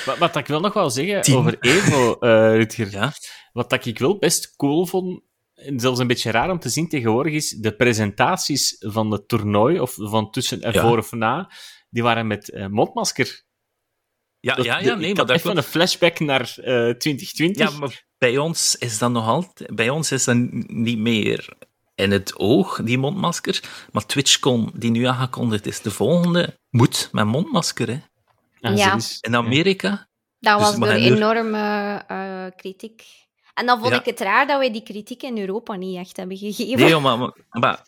Wat, 0.05 0.19
wat 0.19 0.37
ik 0.37 0.47
wil 0.47 0.61
nog 0.61 0.73
wel 0.73 0.91
zeggen 0.91 1.37
over 1.37 1.57
Evo, 1.61 2.17
uh, 2.21 2.57
Rutger. 2.57 2.91
Ja? 2.91 3.13
Wat 3.53 3.71
dat 3.71 3.87
ik 3.87 3.99
wel 3.99 4.19
best 4.19 4.57
cool 4.57 4.87
vond, 4.87 5.23
zelfs 5.77 5.99
een 6.01 6.07
beetje 6.07 6.31
raar 6.31 6.51
om 6.51 6.59
te 6.59 6.69
zien 6.69 6.89
tegenwoordig, 6.89 7.33
is 7.33 7.51
de 7.51 7.77
presentaties 7.77 8.77
van 8.79 9.11
het 9.11 9.29
toernooi, 9.29 9.81
of 9.81 9.95
van 9.99 10.31
tussen 10.31 10.61
en 10.63 10.73
Ja. 10.73 10.81
voor 10.83 10.99
of 10.99 11.13
na, 11.13 11.51
die 11.91 12.03
waren 12.03 12.27
met 12.27 12.51
eh, 12.51 12.67
mondmasker. 12.67 13.43
Ja, 14.41 14.55
Dat- 14.55 14.65
ja, 14.65 14.79
ja, 14.79 14.95
nee, 14.95 15.11
ik 15.11 15.17
maar 15.17 15.27
dat 15.27 15.37
even 15.37 15.57
een 15.57 15.63
flashback 15.63 16.19
naar 16.21 16.41
eh 16.57 16.91
2020. 16.91 17.71
Ja, 17.73 17.79
maar 17.79 18.07
bij 18.19 18.39
ons 18.39 18.77
is 18.77 18.99
dat 18.99 19.11
nog 19.11 19.27
altijd... 19.27 19.75
Bij 19.75 19.89
ons 19.91 20.13
is 20.13 20.25
dat 20.25 20.37
niet 20.67 20.99
meer 20.99 21.49
in 21.95 22.11
het 22.11 22.39
oog, 22.39 22.81
die 22.85 22.99
mondmasker. 22.99 23.87
Maar 23.93 24.07
TwitchCon, 24.07 24.71
die 24.75 24.91
nu 24.91 25.05
aangekondigd 25.05 25.67
is, 25.67 25.81
de 25.81 25.91
volgende, 25.91 26.59
moet 26.71 27.09
met 27.13 27.25
mondmasker, 27.27 27.89
hè. 27.89 27.99
Ah, 28.61 28.77
Ja. 28.77 28.95
is- 28.97 29.19
In 29.21 29.37
Amerika. 29.37 30.09
Dat 30.41 30.59
Dus 30.59 30.67
was 30.69 30.79
door 30.79 30.89
nu- 30.99 31.05
enorme 31.05 31.59
eh, 32.09 32.47
kritiek. 32.57 33.03
En 33.59 33.67
dan 33.67 33.79
vond 33.79 33.93
Ja. 33.93 33.99
ik 33.99 34.05
het 34.05 34.21
raar 34.21 34.47
dat 34.47 34.59
wij 34.59 34.73
die 34.73 34.83
kritiek 34.83 35.23
in 35.23 35.39
Europa 35.39 35.75
niet 35.77 35.97
echt 35.97 36.17
hebben 36.17 36.37
gegeven. 36.37 36.79
Nee, 36.81 36.99
maar... 37.01 37.19
maar, 37.19 37.33
maar- 37.51 37.83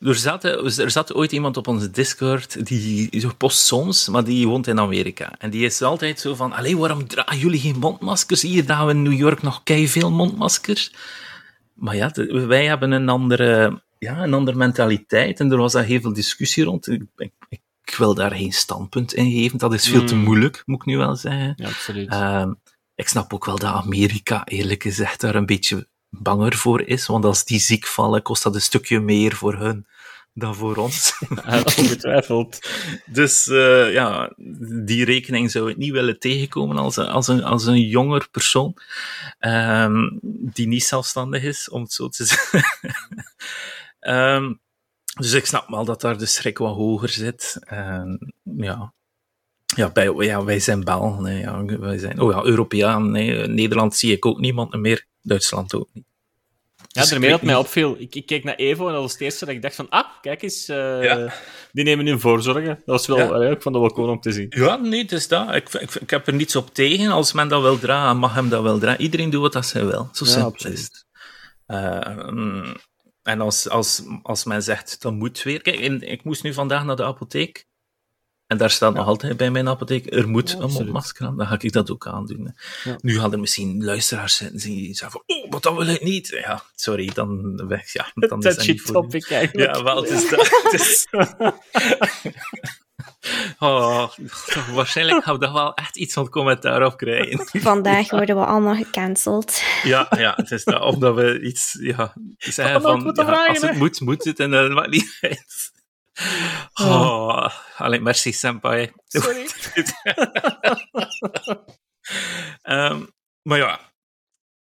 er, 0.00 0.14
zat, 0.14 0.44
er 0.44 0.90
zat 0.90 1.14
ooit 1.14 1.32
iemand 1.32 1.56
op 1.56 1.66
onze 1.68 1.90
Discord, 1.90 2.66
die 2.66 3.20
zo 3.20 3.30
post 3.38 3.58
soms, 3.58 4.08
maar 4.08 4.24
die 4.24 4.46
woont 4.48 4.66
in 4.66 4.80
Amerika. 4.80 5.32
En 5.38 5.50
die 5.50 5.64
is 5.64 5.82
altijd 5.82 6.20
zo 6.20 6.34
van, 6.34 6.52
allee, 6.52 6.76
waarom 6.76 7.08
dragen 7.08 7.38
jullie 7.38 7.60
geen 7.60 7.78
mondmaskers? 7.78 8.42
Hier 8.42 8.64
dragen 8.64 8.86
we 8.86 8.92
in 8.92 9.02
New 9.02 9.18
York 9.18 9.42
nog 9.42 9.60
veel 9.64 10.10
mondmaskers. 10.10 10.92
Maar 11.74 11.96
ja, 11.96 12.10
wij 12.46 12.66
hebben 12.66 12.90
een 12.90 13.08
andere, 13.08 13.82
ja, 13.98 14.22
een 14.22 14.34
andere 14.34 14.56
mentaliteit 14.56 15.40
en 15.40 15.50
er 15.52 15.58
was 15.58 15.72
daar 15.72 15.84
heel 15.84 16.00
veel 16.00 16.12
discussie 16.12 16.64
rond. 16.64 16.88
Ik, 16.88 17.02
ik, 17.16 17.32
ik 17.84 17.94
wil 17.96 18.14
daar 18.14 18.30
geen 18.34 18.52
standpunt 18.52 19.14
in 19.14 19.30
geven, 19.30 19.58
dat 19.58 19.74
is 19.74 19.88
veel 19.88 20.04
te 20.04 20.14
Mm. 20.14 20.22
moeilijk, 20.22 20.62
moet 20.66 20.80
ik 20.80 20.86
nu 20.86 20.96
wel 20.96 21.16
zeggen. 21.16 21.52
Ja, 21.56 21.66
absoluut. 21.66 22.08
Ehm, 22.10 22.52
ik 22.98 23.08
snap 23.08 23.32
ook 23.34 23.44
wel 23.44 23.58
dat 23.58 23.72
Amerika, 23.72 24.44
eerlijk 24.46 24.82
gezegd, 24.82 25.20
daar 25.20 25.34
een 25.34 25.46
beetje 25.46 25.86
banger 26.10 26.54
voor 26.56 26.82
is. 26.82 27.06
Want 27.06 27.24
als 27.24 27.44
die 27.44 27.58
ziek 27.60 27.86
vallen, 27.86 28.22
kost 28.22 28.42
dat 28.42 28.54
een 28.54 28.60
stukje 28.60 29.00
meer 29.00 29.34
voor 29.36 29.54
hun 29.54 29.86
dan 30.34 30.54
voor 30.54 30.76
ons. 30.76 31.14
Ja, 31.46 31.58
ongetwijfeld. 31.58 32.58
dus 33.06 33.46
eh, 33.48 33.92
ja, 33.92 34.32
die 34.84 35.04
rekening 35.04 35.50
zou 35.50 35.70
ik 35.70 35.76
niet 35.76 35.92
willen 35.92 36.18
tegenkomen 36.18 36.76
als, 36.78 36.96
een- 36.96 37.06
als, 37.08 37.28
een, 37.28 37.44
als 37.44 37.66
een 37.66 37.80
jonger 37.88 38.28
persoon 38.30 38.76
ehm, 39.38 40.08
die 40.22 40.66
niet 40.66 40.84
zelfstandig 40.84 41.42
is, 41.42 41.68
om 41.70 41.82
het 41.82 41.92
zo 41.92 42.08
te 42.08 42.24
zeggen. 42.34 42.62
Ehm, 44.00 44.54
dus 45.18 45.32
ik 45.32 45.46
snap 45.46 45.68
wel 45.68 45.84
dat 45.84 46.00
daar 46.00 46.18
de 46.18 46.26
schrik 46.26 46.58
wat 46.58 46.74
hoger 46.74 47.08
zit. 47.08 47.56
Ehm, 47.60 48.16
ja. 48.42 48.92
Ja, 49.76 49.90
bij, 49.90 50.12
ja, 50.18 50.44
wij 50.44 50.60
zijn 50.60 50.84
Bel. 50.84 51.18
Nee, 51.20 51.38
ja, 51.40 51.64
wij 51.64 51.98
zijn, 51.98 52.20
oh 52.20 52.32
ja, 52.32 52.44
Europeaan. 52.44 53.10
Nee, 53.10 53.46
Nederland 53.46 53.96
zie 53.96 54.12
ik 54.12 54.26
ook 54.26 54.38
niemand 54.40 54.74
meer. 54.74 55.06
Duitsland 55.22 55.74
ook 55.74 55.88
niet. 55.92 56.04
Ja, 56.76 57.00
Dus 57.00 57.10
daarmee 57.10 57.30
dat 57.30 57.42
mij 57.42 57.54
opviel. 57.56 57.96
Ik, 57.98 58.14
ik 58.14 58.26
keek 58.26 58.44
naar 58.44 58.54
Evo 58.54 58.86
en 58.86 58.92
dat 58.92 59.02
was 59.02 59.12
het 59.12 59.20
eerste 59.20 59.44
dat 59.44 59.54
ik 59.54 59.62
dacht 59.62 59.74
van, 59.74 59.88
ah, 59.88 60.04
kijk 60.20 60.42
eens, 60.42 60.68
eh, 60.68 61.02
Ja. 61.02 61.32
die 61.72 61.84
nemen 61.84 62.04
nu 62.04 62.20
voorzorgen. 62.20 62.66
Dat 62.66 62.82
was 62.84 63.06
wel, 63.06 63.18
Ja. 63.18 63.46
eh, 63.46 63.50
ik 63.50 63.62
vond 63.62 63.74
dat 63.74 63.84
wel 63.84 63.92
cool 63.92 64.08
om 64.08 64.20
te 64.20 64.32
zien. 64.32 64.46
Ja, 64.50 64.76
nee, 64.76 65.02
het 65.02 65.12
is 65.12 65.28
dat. 65.28 65.54
Ik, 65.54 65.68
ik, 65.72 65.94
ik 65.94 66.10
heb 66.10 66.26
er 66.26 66.34
niets 66.34 66.56
op 66.56 66.74
tegen. 66.74 67.10
Als 67.10 67.32
men 67.32 67.48
dat 67.48 67.62
wil 67.62 67.78
dragen, 67.78 68.16
mag 68.18 68.34
hem 68.34 68.48
dat 68.48 68.62
wel 68.62 68.78
dragen. 68.78 69.00
Iedereen 69.00 69.30
doet 69.30 69.40
wat 69.42 69.52
dat 69.52 69.66
zij 69.66 69.84
wil. 69.84 70.08
Zo 70.12 70.24
Ja, 70.24 70.30
simpel 70.30 70.50
absoluut. 70.50 70.76
is 70.78 70.82
het. 70.84 71.06
Eh, 71.66 72.28
mm, 72.30 72.76
en 73.22 73.40
als, 73.40 73.68
als, 73.68 74.02
als 74.22 74.44
men 74.44 74.62
zegt, 74.62 75.02
dat 75.02 75.12
moet 75.12 75.42
weer... 75.42 75.62
Kijk, 75.62 75.78
in- 75.80 76.10
ik 76.10 76.24
moest 76.24 76.42
nu 76.42 76.52
vandaag 76.54 76.84
naar 76.84 76.96
de 76.96 77.04
apotheek. 77.04 77.66
En 78.48 78.56
daar 78.56 78.70
staat 78.70 78.94
nog 78.94 79.06
altijd 79.06 79.36
bij 79.36 79.50
mijn 79.50 79.68
apotheek, 79.68 80.14
er 80.14 80.28
moet 80.28 80.50
Ja, 80.50 80.58
een 80.58 80.70
mondmasker 80.70 81.26
aan. 81.26 81.36
Dan 81.36 81.46
ga 81.46 81.56
ik 81.58 81.72
dat 81.72 81.90
ook 81.90 82.06
aandoen. 82.06 82.54
Ja. 82.84 82.96
Nu 83.00 83.18
gaan 83.18 83.32
er 83.32 83.40
misschien 83.40 83.84
luisteraars 83.84 84.36
zitten 84.36 84.58
die 84.58 84.94
zeggen 84.94 85.10
van, 85.10 85.36
oh, 85.36 85.50
maar 85.50 85.60
dat 85.60 85.76
wil 85.76 85.88
ik 85.88 86.02
niet. 86.02 86.28
Ja, 86.28 86.62
sorry, 86.74 87.10
dan 87.14 87.56
weg. 87.68 87.92
Ja, 87.92 88.10
dan 88.14 88.42
is 88.42 88.56
dat 88.56 88.64
voor 88.64 88.74
u. 88.74 88.82
topic 88.82 89.30
eigenlijk. 89.30 89.74
Ja, 89.74 89.82
wel, 89.82 89.96
het 89.96 90.10
is 90.10 90.28
dat. 90.28 90.48
Het 90.62 90.72
is... 90.72 91.06
Oh, 93.58 94.08
waarschijnlijk 94.74 95.24
gaan 95.24 95.34
we 95.34 95.40
daar 95.40 95.52
wel 95.52 95.74
echt 95.74 95.96
iets 95.96 96.14
van 96.14 96.28
commentaar 96.28 96.84
op 96.86 96.96
krijgen. 96.96 97.60
Vandaag 97.62 98.10
worden 98.10 98.36
we 98.36 98.44
allemaal 98.44 98.74
gecanceld. 98.74 99.62
Ja, 99.82 100.06
ja, 100.16 100.32
het 100.36 100.50
is 100.50 100.64
dat. 100.64 100.82
Omdat 100.82 101.14
we 101.14 101.40
iets 101.40 101.76
ja, 101.80 102.14
zeggen 102.38 102.82
van, 102.82 103.02
moeten 103.02 103.24
ja, 103.24 103.30
vragen, 103.32 103.48
als 103.48 103.60
het 103.60 103.74
moet, 103.76 104.00
moet 104.00 104.24
het. 104.24 104.40
En 104.40 104.50
dat 104.50 104.70
maakt 104.70 104.90
niet 104.90 105.18
uit. 105.20 105.72
Oh, 106.74 107.48
allee, 107.76 108.00
merci, 108.00 108.32
senpai. 108.32 108.92
Sorry. 109.06 109.48
Ehm, 112.62 113.04
maar 113.42 113.58
ja. 113.58 113.92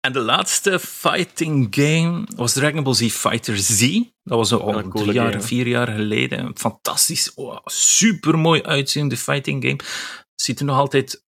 En 0.00 0.12
de 0.12 0.20
laatste 0.20 0.78
fighting 0.78 1.66
game 1.70 2.26
was 2.36 2.52
Dragon 2.52 2.82
Ball 2.82 2.94
Z 2.94 3.12
Fighter 3.12 3.58
Z. 3.58 4.00
Dat 4.22 4.38
was 4.38 4.52
al 4.52 4.78
een 4.78 4.90
drie 4.90 5.12
jaar, 5.12 5.32
game. 5.32 5.42
vier 5.42 5.66
jaar 5.66 5.88
geleden. 5.88 6.38
Een 6.38 6.58
Fantastisch, 6.58 7.34
oh, 7.34 7.58
super 7.64 8.38
mooi 8.38 8.62
uitziende 8.62 9.16
fighting 9.16 9.64
game. 9.64 9.78
Ziet 10.34 10.58
er 10.58 10.64
nog 10.64 10.76
altijd 10.76 11.24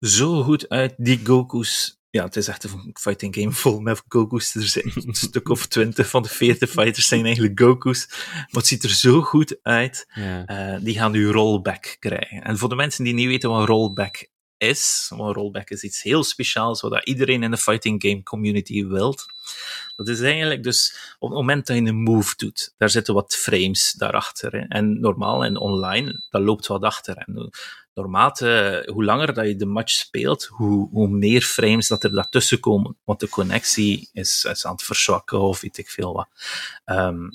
zo 0.00 0.42
goed 0.42 0.68
uit. 0.68 0.94
Die 0.96 1.20
Goku's. 1.26 1.95
Ja, 2.16 2.24
het 2.24 2.36
is 2.36 2.48
echt 2.48 2.64
een 2.64 2.94
fighting 3.00 3.34
game 3.34 3.52
vol 3.52 3.80
met 3.80 4.02
Goku's. 4.08 4.54
Er 4.54 4.62
zijn 4.62 4.92
een 5.06 5.14
stuk 5.14 5.48
of 5.48 5.66
twintig 5.66 6.08
van 6.08 6.22
de 6.22 6.28
veertig 6.28 6.70
fighters 6.70 7.08
zijn 7.08 7.24
eigenlijk 7.24 7.60
Goku's. 7.60 8.06
Maar 8.32 8.46
het 8.50 8.66
ziet 8.66 8.84
er 8.84 8.90
zo 8.90 9.22
goed 9.22 9.58
uit. 9.62 10.06
Ja. 10.14 10.46
Eh, 10.46 10.80
die 10.84 10.94
gaan 10.94 11.12
nu 11.12 11.30
rollback 11.30 11.96
krijgen. 11.98 12.42
En 12.42 12.58
voor 12.58 12.68
de 12.68 12.74
mensen 12.74 13.04
die 13.04 13.14
niet 13.14 13.26
weten 13.26 13.50
wat 13.50 13.68
rollback 13.68 14.28
is, 14.58 15.12
want 15.16 15.36
rollback 15.36 15.70
is 15.70 15.82
iets 15.82 16.02
heel 16.02 16.24
speciaals, 16.24 16.80
wat 16.80 17.04
iedereen 17.04 17.42
in 17.42 17.50
de 17.50 17.56
fighting 17.56 18.02
game 18.02 18.22
community 18.22 18.86
wilt. 18.86 19.26
Dat 19.96 20.08
is 20.08 20.20
eigenlijk 20.20 20.62
dus 20.62 21.14
op 21.18 21.28
het 21.28 21.38
moment 21.38 21.66
dat 21.66 21.76
je 21.76 21.82
een 21.82 22.02
move 22.02 22.34
doet, 22.36 22.74
daar 22.76 22.90
zitten 22.90 23.14
wat 23.14 23.36
frames 23.36 23.92
daarachter. 23.92 24.52
Hè. 24.52 24.58
En 24.58 25.00
normaal 25.00 25.44
en 25.44 25.56
online, 25.56 26.22
dat 26.30 26.42
loopt 26.42 26.66
wat 26.66 26.82
achter. 26.82 27.16
En 27.16 27.50
hoe 27.94 29.04
langer 29.04 29.34
dat 29.34 29.46
je 29.46 29.56
de 29.56 29.66
match 29.66 29.92
speelt, 29.92 30.44
hoe, 30.44 30.88
hoe 30.90 31.08
meer 31.08 31.42
frames 31.42 31.88
dat 31.88 32.04
er 32.04 32.12
daartussen 32.12 32.60
komen. 32.60 32.96
Want 33.04 33.20
de 33.20 33.28
connectie 33.28 34.08
is, 34.12 34.44
is 34.44 34.66
aan 34.66 34.72
het 34.72 34.82
verzwakken 34.82 35.40
of 35.40 35.60
weet 35.60 35.78
ik 35.78 35.88
veel 35.88 36.12
wat. 36.12 36.28
Ehm, 36.84 37.28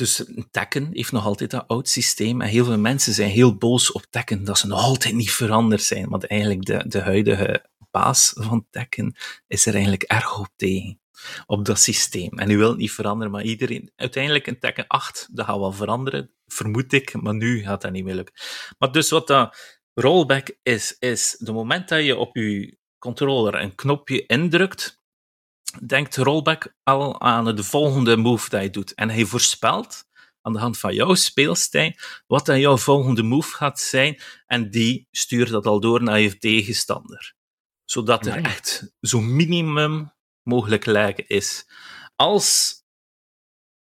dus 0.00 0.24
Tekken 0.50 0.88
heeft 0.92 1.12
nog 1.12 1.24
altijd 1.24 1.50
dat 1.50 1.68
oud 1.68 1.88
systeem. 1.88 2.40
En 2.40 2.48
heel 2.48 2.64
veel 2.64 2.78
mensen 2.78 3.12
zijn 3.12 3.30
heel 3.30 3.56
boos 3.56 3.92
op 3.92 4.06
Tekken 4.10 4.44
dat 4.44 4.58
ze 4.58 4.66
nog 4.66 4.82
altijd 4.82 5.14
niet 5.14 5.30
veranderd 5.30 5.82
zijn. 5.82 6.08
Want 6.08 6.26
eigenlijk 6.26 6.64
de, 6.64 6.84
de 6.88 7.00
huidige 7.00 7.66
baas 7.90 8.32
van 8.34 8.66
Tekken 8.70 9.16
is 9.46 9.66
er 9.66 9.72
eigenlijk 9.72 10.02
erg 10.02 10.38
op 10.38 10.48
tegen. 10.56 11.00
Op 11.46 11.64
dat 11.64 11.80
systeem. 11.80 12.38
En 12.38 12.50
u 12.50 12.56
wilt 12.56 12.76
niet 12.76 12.92
veranderen, 12.92 13.32
maar 13.32 13.42
iedereen... 13.42 13.92
Uiteindelijk 13.96 14.46
in 14.46 14.58
Tekken 14.58 14.86
8, 14.86 15.28
dat 15.32 15.46
gaat 15.46 15.58
wel 15.58 15.72
veranderen, 15.72 16.34
vermoed 16.46 16.92
ik. 16.92 17.22
Maar 17.22 17.34
nu 17.34 17.62
gaat 17.62 17.82
dat 17.82 17.92
niet 17.92 18.04
meer 18.04 18.14
lukken. 18.14 18.34
Maar 18.78 18.92
dus 18.92 19.10
wat 19.10 19.26
dat 19.26 19.56
rollback 19.94 20.56
is, 20.62 20.96
is 20.98 21.36
de 21.38 21.52
moment 21.52 21.88
dat 21.88 22.04
je 22.04 22.16
op 22.16 22.36
je 22.36 22.78
controller 22.98 23.54
een 23.54 23.74
knopje 23.74 24.26
indrukt, 24.26 24.99
denkt 25.86 26.16
rollback 26.16 26.74
al 26.82 27.20
aan 27.20 27.56
de 27.56 27.64
volgende 27.64 28.16
move 28.16 28.48
dat 28.48 28.62
je 28.62 28.70
doet. 28.70 28.94
En 28.94 29.10
hij 29.10 29.24
voorspelt 29.24 30.04
aan 30.42 30.52
de 30.52 30.58
hand 30.58 30.78
van 30.78 30.94
jouw 30.94 31.14
speelstijl 31.14 31.92
wat 32.26 32.46
dan 32.46 32.60
jouw 32.60 32.76
volgende 32.76 33.22
move 33.22 33.54
gaat 33.54 33.80
zijn. 33.80 34.20
En 34.46 34.70
die 34.70 35.08
stuurt 35.10 35.48
dat 35.48 35.66
al 35.66 35.80
door 35.80 36.02
naar 36.02 36.20
je 36.20 36.38
tegenstander. 36.38 37.34
Zodat 37.84 38.26
er 38.26 38.42
echt 38.44 38.94
zo 39.00 39.20
minimum 39.20 40.12
mogelijk 40.42 40.86
lag 40.86 41.14
is. 41.14 41.66
Als 42.16 42.74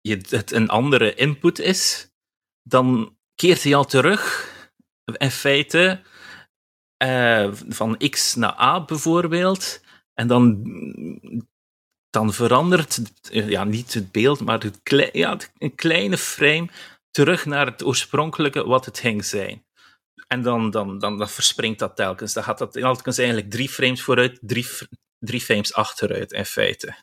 je 0.00 0.20
het 0.28 0.52
een 0.52 0.68
andere 0.68 1.14
input 1.14 1.58
is, 1.58 2.10
dan 2.62 3.16
keert 3.34 3.62
hij 3.62 3.74
al 3.74 3.84
terug. 3.84 4.52
In 5.04 5.30
feite 5.30 6.02
eh, 6.96 7.52
van 7.52 7.96
X 8.10 8.34
naar 8.34 8.60
A 8.60 8.84
bijvoorbeeld. 8.84 9.80
En 10.14 10.26
dan, 10.26 10.62
dan 12.18 12.32
verandert 12.32 13.00
ja, 13.30 13.64
niet 13.64 13.94
het 13.94 14.12
beeld, 14.12 14.40
maar 14.40 14.58
het 14.60 14.80
ja, 15.12 15.38
een 15.58 15.74
kleine 15.74 16.18
frame 16.18 16.68
terug 17.10 17.46
naar 17.46 17.66
het 17.66 17.84
oorspronkelijke 17.84 18.64
wat 18.66 18.84
het 18.84 18.98
ging 18.98 19.24
zijn. 19.24 19.64
En 20.26 20.42
dan, 20.42 20.70
dan, 20.70 20.98
dan, 20.98 21.18
dan 21.18 21.28
verspringt 21.28 21.78
dat 21.78 21.96
telkens. 21.96 22.32
Dan 22.32 22.42
gaat 22.42 22.58
dat 22.58 22.72
telkens 22.72 23.18
eigenlijk 23.18 23.50
drie 23.50 23.68
frames 23.68 24.02
vooruit, 24.02 24.38
drie, 24.40 24.66
drie 25.18 25.40
frames 25.40 25.74
achteruit 25.74 26.32
in 26.32 26.44
feite 26.44 26.94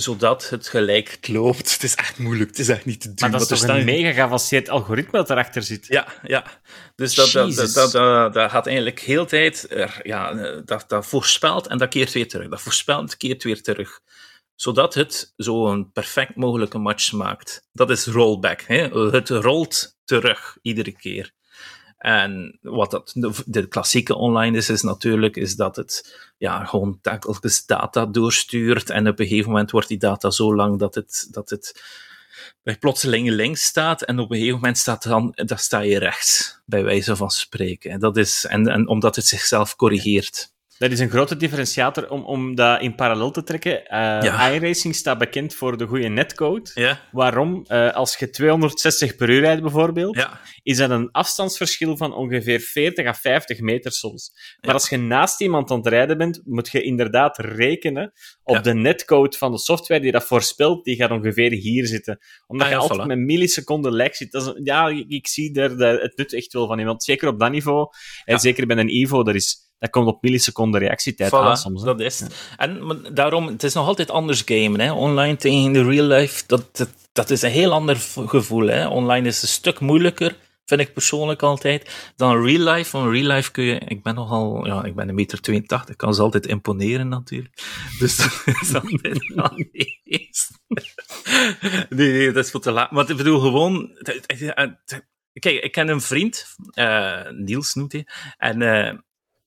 zodat 0.00 0.48
het 0.50 0.68
gelijk 0.68 1.28
loopt. 1.28 1.72
Het 1.72 1.82
is 1.82 1.94
echt 1.94 2.18
moeilijk, 2.18 2.50
het 2.50 2.58
is 2.58 2.68
echt 2.68 2.84
niet 2.84 3.00
te 3.00 3.14
doen. 3.14 3.30
Maar 3.30 3.38
dat 3.38 3.50
is 3.50 3.60
toch 3.60 3.68
een 3.68 3.84
mega 3.84 4.12
geavanceerd 4.12 4.68
algoritme 4.68 5.18
dat 5.18 5.30
erachter 5.30 5.62
zit? 5.62 5.86
Ja, 5.86 6.06
ja. 6.22 6.44
Dus 6.94 7.14
dat, 7.14 7.32
dat, 7.32 7.54
dat, 7.54 7.72
dat, 7.92 8.32
dat, 8.32 8.50
gaat 8.50 8.66
eigenlijk 8.66 9.00
heel 9.00 9.26
tijd... 9.26 9.68
Ja, 10.02 10.32
dat, 10.64 10.84
dat 10.88 11.06
voorspelt 11.06 11.66
en 11.66 11.78
dat 11.78 11.88
keert 11.88 12.12
weer 12.12 12.28
terug. 12.28 12.48
Dat 12.48 12.60
voorspelt, 12.60 13.16
keert 13.16 13.42
weer 13.42 13.62
terug. 13.62 14.00
Zodat 14.54 14.94
het 14.94 15.32
zo'n 15.36 15.92
perfect 15.92 16.36
mogelijke 16.36 16.78
match 16.78 17.12
maakt. 17.12 17.66
Dat 17.72 17.90
is 17.90 18.06
rollback. 18.06 18.62
Hè? 18.66 18.88
Het 19.10 19.28
rolt 19.28 19.96
terug, 20.04 20.56
iedere 20.62 20.92
keer. 20.92 21.32
En 21.98 22.58
wat 22.62 22.90
dat, 22.90 23.12
de, 23.46 23.66
klassieke 23.66 24.14
online 24.14 24.56
is, 24.56 24.68
is 24.68 24.82
natuurlijk 24.82 25.36
is 25.36 25.56
dat 25.56 25.76
het 25.76 26.18
ja, 26.36 26.64
gewoon 26.64 26.98
telkens 27.00 27.66
data 27.66 28.06
doorstuurt 28.06 28.90
en 28.90 29.08
op 29.08 29.18
een 29.18 29.26
gegeven 29.26 29.50
moment 29.50 29.70
wordt 29.70 29.88
die 29.88 29.98
data 29.98 30.30
zo 30.30 30.54
lang 30.54 30.78
dat 30.78 30.94
het, 30.94 31.28
dat 31.30 31.50
het 31.50 31.82
bij 32.62 32.78
plotseling 32.78 33.30
links 33.30 33.64
staat 33.64 34.02
en 34.02 34.18
op 34.18 34.30
een 34.30 34.36
gegeven 34.36 34.58
moment 34.58 34.78
staat 34.78 35.02
dan, 35.02 35.32
dan 35.34 35.58
sta 35.58 35.80
je 35.80 35.98
rechts, 35.98 36.60
bij 36.64 36.84
wijze 36.84 37.16
van 37.16 37.30
spreken. 37.30 38.00
Dat 38.00 38.16
is, 38.16 38.44
en, 38.44 38.68
en 38.68 38.88
omdat 38.88 39.16
het 39.16 39.26
zichzelf 39.26 39.76
corrigeert. 39.76 40.52
Dat 40.78 40.90
is 40.90 40.98
een 40.98 41.10
grote 41.10 41.36
differentiator 41.36 42.10
om, 42.10 42.24
om 42.24 42.54
dat 42.54 42.80
in 42.80 42.94
parallel 42.94 43.30
te 43.30 43.42
trekken. 43.42 43.82
Uh, 43.92 44.50
iRacing 44.54 44.94
staat 44.94 45.18
bekend 45.18 45.54
voor 45.54 45.76
de 45.76 45.86
goede 45.86 46.08
netcode. 46.08 46.70
Ja. 46.74 47.00
Waarom? 47.12 47.64
Uh, 47.68 47.92
als 47.92 48.16
je 48.16 48.30
260 48.30 49.16
per 49.16 49.30
uur 49.30 49.40
rijdt 49.40 49.62
bijvoorbeeld, 49.62 50.16
ja. 50.16 50.40
is 50.62 50.76
dat 50.76 50.90
een 50.90 51.10
afstandsverschil 51.10 51.96
van 51.96 52.14
ongeveer 52.14 52.60
40 52.60 53.06
à 53.06 53.14
50 53.14 53.60
meter 53.60 53.92
soms. 53.92 54.32
Maar 54.60 54.74
als 54.74 54.88
je 54.88 54.96
naast 54.96 55.40
iemand 55.40 55.70
aan 55.70 55.76
het 55.76 55.86
rijden 55.86 56.18
bent, 56.18 56.40
moet 56.44 56.68
je 56.68 56.82
inderdaad 56.82 57.38
rekenen 57.38 58.12
op 58.42 58.62
de 58.62 58.74
netcode 58.74 59.36
van 59.36 59.52
de 59.52 59.58
software 59.58 60.00
die 60.00 60.12
dat 60.12 60.24
voorspelt. 60.24 60.84
Die 60.84 60.96
gaat 60.96 61.10
ongeveer 61.10 61.50
hier 61.50 61.86
zitten. 61.86 62.18
Omdat 62.46 62.66
ah, 62.66 62.72
je 62.72 62.78
altijd 62.78 63.06
met 63.06 63.18
milliseconden 63.18 63.96
lag 63.96 64.16
zit. 64.16 64.32
Dat 64.32 64.46
is, 64.46 64.60
ja, 64.64 64.88
ik, 64.88 65.04
ik 65.08 65.26
zie 65.26 65.52
daar 65.52 65.70
het 65.70 66.16
nut 66.16 66.32
echt 66.32 66.52
wel 66.52 66.66
van 66.66 66.78
iemand. 66.78 67.02
Zeker 67.02 67.28
op 67.28 67.38
dat 67.38 67.50
niveau. 67.50 67.86
En 68.24 68.38
zeker 68.38 68.66
bij 68.66 68.76
een 68.76 68.88
Evo, 68.88 69.22
dat 69.22 69.34
is 69.34 69.67
dat 69.78 69.90
komt 69.90 70.06
op 70.06 70.22
milliseconden 70.22 70.80
reactietijd 70.80 71.32
aan 71.32 71.56
soms. 71.56 71.82
Dat 71.82 72.00
is 72.00 72.22
En 72.56 73.00
daarom, 73.12 73.46
het 73.46 73.62
is 73.62 73.74
nog 73.74 73.86
altijd 73.86 74.10
anders 74.10 74.42
gamen. 74.44 74.80
Hè. 74.80 74.92
Online 74.92 75.36
tegen 75.36 75.72
de 75.72 75.84
real 75.84 76.06
life, 76.06 76.42
dat, 76.46 76.88
dat, 77.12 77.30
is 77.30 77.42
een 77.42 77.50
heel 77.50 77.72
ander 77.72 77.96
gevoel. 78.26 78.66
Hè. 78.66 78.88
Online 78.88 79.26
is 79.26 79.42
een 79.42 79.48
stuk 79.48 79.80
moeilijker, 79.80 80.36
vind 80.64 80.80
ik 80.80 80.92
persoonlijk 80.92 81.42
altijd, 81.42 82.12
dan 82.16 82.44
real 82.44 82.74
life. 82.74 82.90
Van 82.90 83.10
real 83.10 83.26
life 83.26 83.50
kun 83.50 83.64
je, 83.64 83.78
ik 83.78 84.02
ben 84.02 84.14
nogal, 84.14 84.66
ja, 84.66 84.84
ik 84.84 84.94
ben 84.94 85.08
een 85.08 85.14
meter 85.14 85.40
82, 85.40 85.96
kan 85.96 86.14
ze 86.14 86.22
altijd 86.22 86.46
imponeren 86.46 87.08
natuurlijk. 87.08 87.62
Dus 87.98 88.16
dat 88.16 88.42
is 88.62 88.74
altijd 88.74 89.32
nee, 91.88 92.12
nee, 92.12 92.32
dat 92.32 92.44
is 92.44 92.50
voor 92.50 92.60
te 92.60 92.70
laat. 92.70 92.90
Maar 92.90 93.10
ik 93.10 93.16
bedoel 93.16 93.40
gewoon, 93.40 93.90
kijk, 95.32 95.62
ik 95.62 95.72
ken 95.72 95.88
een 95.88 96.00
vriend, 96.00 96.46
uh, 96.74 97.30
Niels 97.30 97.74
noemt 97.74 97.92
hij, 97.92 98.06
en 98.36 98.60
uh, 98.60 98.92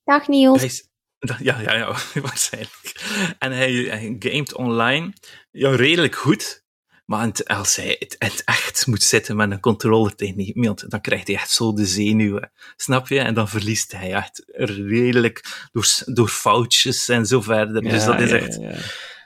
Dag 0.03 0.27
Niels. 0.27 0.89
ja, 1.39 1.59
ja, 1.59 1.73
ja, 1.75 1.95
waarschijnlijk. 2.21 3.01
En 3.39 3.51
hij, 3.51 3.73
hij 3.73 4.15
gamet 4.19 4.53
online 4.53 5.13
ja, 5.51 5.75
redelijk 5.75 6.15
goed. 6.15 6.63
Maar 7.05 7.31
als 7.43 7.75
hij 7.75 7.95
het, 7.99 8.15
het, 8.19 8.41
echt 8.45 8.87
moet 8.87 9.03
zitten 9.03 9.35
met 9.35 9.51
een 9.51 9.59
controller 9.59 10.15
tegen 10.15 10.39
iemand, 10.39 10.89
dan 10.89 11.01
krijgt 11.01 11.27
hij 11.27 11.35
echt 11.35 11.49
zo 11.49 11.73
de 11.73 11.85
zenuwen. 11.85 12.51
Snap 12.75 13.07
je? 13.07 13.19
En 13.19 13.33
dan 13.33 13.49
verliest 13.49 13.91
hij 13.91 14.13
echt 14.13 14.43
redelijk 14.47 15.67
door, 15.71 15.87
door 16.05 16.27
foutjes 16.27 17.09
en 17.09 17.25
zo 17.25 17.41
verder. 17.41 17.81
dus 17.81 18.05
dat 18.05 18.19
is 18.19 18.31
echt... 18.31 18.59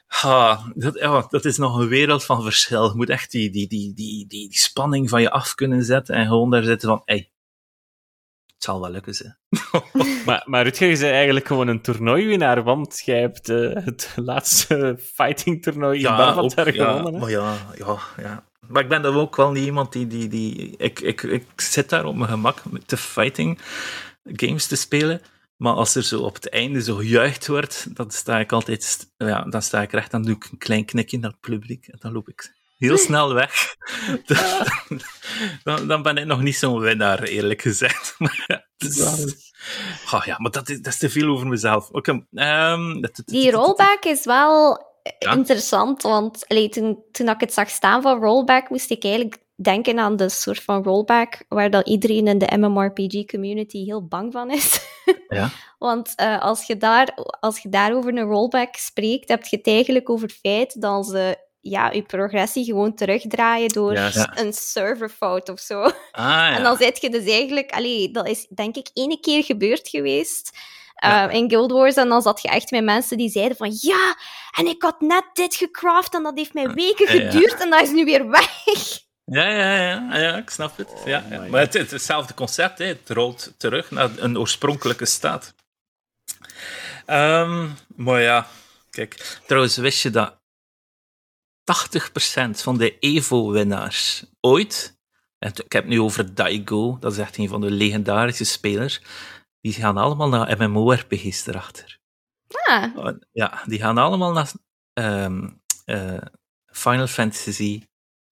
Ha, 0.05 0.71
dat, 0.75 0.99
ja, 0.99 1.25
dat 1.29 1.45
is 1.45 1.57
nog 1.57 1.77
een 1.77 1.87
wereld 1.87 2.25
van 2.25 2.43
verschil. 2.43 2.89
Je 2.89 2.95
moet 2.95 3.09
echt 3.09 3.31
die, 3.31 3.49
die, 3.49 3.67
die, 3.67 3.93
die, 3.93 4.27
die, 4.27 4.49
die 4.49 4.57
spanning 4.57 5.09
van 5.09 5.21
je 5.21 5.31
af 5.31 5.55
kunnen 5.55 5.83
zetten 5.83 6.15
en 6.15 6.27
gewoon 6.27 6.51
daar 6.51 6.63
zitten 6.63 6.89
van, 6.89 7.01
hey, 7.05 7.31
zal 8.65 8.81
wel 8.81 8.89
lukken, 8.89 9.13
ze. 9.13 9.33
maar, 10.25 10.43
maar 10.45 10.63
Rutger 10.63 10.89
is 10.89 11.01
eigenlijk 11.01 11.47
gewoon 11.47 11.67
een 11.67 11.81
toernooiwinnaar, 11.81 12.63
want 12.63 13.01
jij 13.05 13.19
hebt 13.19 13.49
uh, 13.49 13.85
het 13.85 14.13
laatste 14.15 14.99
fighting 15.13 15.63
toernooi 15.63 15.99
ja, 15.99 16.09
in 16.09 16.17
Bavatar 16.17 16.73
gewonnen. 16.73 17.13
Ja, 17.13 17.19
maar 17.19 17.29
ja, 17.29 17.57
ja, 17.77 17.97
ja. 18.17 18.43
Maar 18.67 18.81
ik 18.83 18.89
ben 18.89 19.01
dan 19.01 19.15
ook 19.15 19.35
wel 19.35 19.51
niet 19.51 19.65
iemand 19.65 19.91
die... 19.91 20.07
die, 20.07 20.27
die 20.27 20.75
ik, 20.77 20.99
ik, 20.99 21.23
ik 21.23 21.45
zit 21.55 21.89
daar 21.89 22.05
op 22.05 22.15
mijn 22.15 22.29
gemak 22.29 22.65
met 22.69 22.89
de 22.89 22.97
fighting 22.97 23.59
games 24.23 24.67
te 24.67 24.75
spelen. 24.75 25.21
Maar 25.57 25.73
als 25.73 25.95
er 25.95 26.03
zo 26.03 26.21
op 26.21 26.33
het 26.33 26.49
einde 26.49 26.81
zo 26.81 26.95
gejuicht 26.95 27.47
wordt, 27.47 27.95
dan 27.95 28.11
sta 28.11 28.39
ik 28.39 28.51
altijd... 28.51 29.13
Ja, 29.17 29.41
dan 29.41 29.61
sta 29.61 29.81
ik 29.81 29.91
recht, 29.91 30.11
dan 30.11 30.23
doe 30.23 30.35
ik 30.35 30.47
een 30.51 30.57
klein 30.57 30.85
knikje 30.85 31.19
naar 31.19 31.31
het 31.31 31.39
publiek 31.39 31.87
en 31.87 31.97
dan 31.99 32.11
loop 32.11 32.29
ik 32.29 32.53
heel 32.77 32.97
snel 32.97 33.33
weg. 33.33 33.75
dan, 35.63 35.87
dan, 35.87 36.01
ben 36.01 36.17
ik 36.17 36.25
nog 36.25 36.41
niet 36.41 36.55
zo'n 36.55 36.79
winnaar, 36.79 37.23
eerlijk 37.23 37.61
gezegd. 37.61 38.15
oh 40.13 40.23
ja, 40.25 40.35
maar 40.37 40.51
dat 40.51 40.69
is, 40.69 40.81
dat 40.81 40.93
is 40.93 40.99
te 40.99 41.09
veel 41.09 41.29
over 41.29 41.47
mezelf. 41.47 41.89
Okay, 41.89 42.25
um, 42.73 43.01
Die 43.25 43.51
rollback 43.51 44.03
is 44.05 44.25
wel 44.25 44.85
interessant, 45.19 46.01
want 46.01 46.47
allee, 46.47 46.69
toen, 46.69 47.03
toen 47.11 47.29
ik 47.29 47.39
het 47.39 47.53
zag 47.53 47.69
staan 47.69 48.01
van 48.01 48.19
rollback, 48.19 48.69
moest 48.69 48.91
ik 48.91 49.03
eigenlijk 49.03 49.43
denken 49.55 49.99
aan 49.99 50.15
de 50.15 50.29
soort 50.29 50.63
van 50.63 50.83
rollback 50.83 51.43
waar 51.49 51.69
dat 51.69 51.87
iedereen 51.87 52.27
in 52.27 52.37
de 52.37 52.57
MMORPG-community 52.57 53.85
heel 53.85 54.07
bang 54.07 54.31
van 54.31 54.51
is. 54.51 54.79
Ja. 55.27 55.49
Want 55.77 56.13
uh, 56.21 56.41
als, 56.41 56.67
je 56.67 56.77
daar, 56.77 57.17
als 57.39 57.59
je 57.59 57.69
daar 57.69 57.95
over 57.95 58.17
een 58.17 58.27
rollback 58.27 58.75
spreekt, 58.75 59.29
heb 59.29 59.43
je 59.43 59.57
het 59.57 59.67
eigenlijk 59.67 60.09
over 60.09 60.27
het 60.27 60.37
feit 60.37 60.81
dat 60.81 61.07
ze 61.07 61.37
ja, 61.69 61.91
je 61.91 62.01
progressie 62.01 62.65
gewoon 62.65 62.95
terugdraaien 62.95 63.69
door 63.69 63.97
een 64.35 64.53
serverfout 64.53 65.49
of 65.49 65.59
zo. 65.59 65.91
Ah, 66.11 66.47
en 66.55 66.63
dan 66.63 66.77
zit 66.77 67.01
je 67.01 67.09
dus 67.09 67.25
eigenlijk... 67.25 67.71
Allee, 67.71 68.11
dat 68.11 68.27
is 68.27 68.47
denk 68.49 68.75
ik 68.75 68.89
één 68.93 69.21
keer 69.21 69.43
gebeurd 69.43 69.87
geweest 69.87 70.57
uh, 71.05 71.27
in 71.29 71.49
Guild 71.49 71.71
Wars. 71.71 71.95
En 71.95 72.09
dan 72.09 72.21
zat 72.21 72.41
je 72.41 72.47
echt 72.47 72.71
met 72.71 72.83
mensen 72.83 73.17
die 73.17 73.29
zeiden 73.29 73.57
van... 73.57 73.77
Ja, 73.79 74.17
en 74.57 74.67
ik 74.67 74.81
had 74.81 75.01
net 75.01 75.23
dit 75.33 75.55
gecraft 75.55 76.15
en 76.15 76.23
dat 76.23 76.37
heeft 76.37 76.53
mij 76.53 76.69
weken 76.69 77.07
geduurd 77.07 77.61
en 77.61 77.69
dat 77.69 77.81
is 77.81 77.91
nu 77.91 78.05
weer 78.05 78.29
weg. 78.29 78.65
Ja, 79.25 79.47
ja, 79.47 79.75
ja, 79.75 80.17
ja, 80.17 80.37
ik 80.37 80.49
snap 80.49 80.77
het. 80.77 80.89
Oh, 80.89 81.05
ja, 81.05 81.25
ja. 81.29 81.41
Maar 81.49 81.61
het, 81.61 81.75
is 81.75 81.91
hetzelfde 81.91 82.33
concept, 82.33 82.77
hè. 82.77 82.85
het 82.85 83.09
rolt 83.09 83.53
terug 83.57 83.91
naar 83.91 84.09
een 84.17 84.37
oorspronkelijke 84.37 85.05
staat. 85.05 85.53
Um, 87.07 87.77
maar 87.95 88.21
ja, 88.21 88.47
kijk, 88.89 89.39
trouwens, 89.45 89.77
wist 89.77 90.01
je 90.01 90.09
dat 90.09 90.43
80% 91.65 92.49
van 92.61 92.77
de 92.77 92.99
Evo-winnaars 92.99 94.25
ooit, 94.39 94.99
en 95.39 95.49
ik 95.49 95.71
heb 95.71 95.83
het 95.83 95.91
nu 95.91 96.01
over 96.01 96.35
Daigo, 96.35 96.97
dat 96.99 97.11
is 97.11 97.17
echt 97.17 97.37
een 97.37 97.47
van 97.47 97.61
de 97.61 97.71
legendarische 97.71 98.45
spelers, 98.45 99.01
die 99.61 99.73
gaan 99.73 99.97
allemaal 99.97 100.29
naar 100.29 100.69
MMORPG's 100.69 101.47
erachter. 101.47 101.99
Ah. 102.65 103.07
Ja, 103.31 103.61
die 103.65 103.79
gaan 103.79 103.97
allemaal 103.97 104.31
naar 104.31 104.51
um, 104.93 105.61
uh, 105.85 106.17
Final 106.65 107.07
Fantasy 107.07 107.83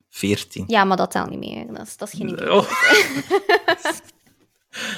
14. 0.10 0.64
Ja, 0.68 0.84
maar 0.84 0.98
dat 0.98 1.12
telt 1.12 1.30
niet 1.30 1.40
meer. 1.40 1.74
Dat 1.74 1.88
is, 1.88 1.98
dat 1.98 2.14
is 2.14 2.20
geen 2.20 2.52
oh. 2.52 2.70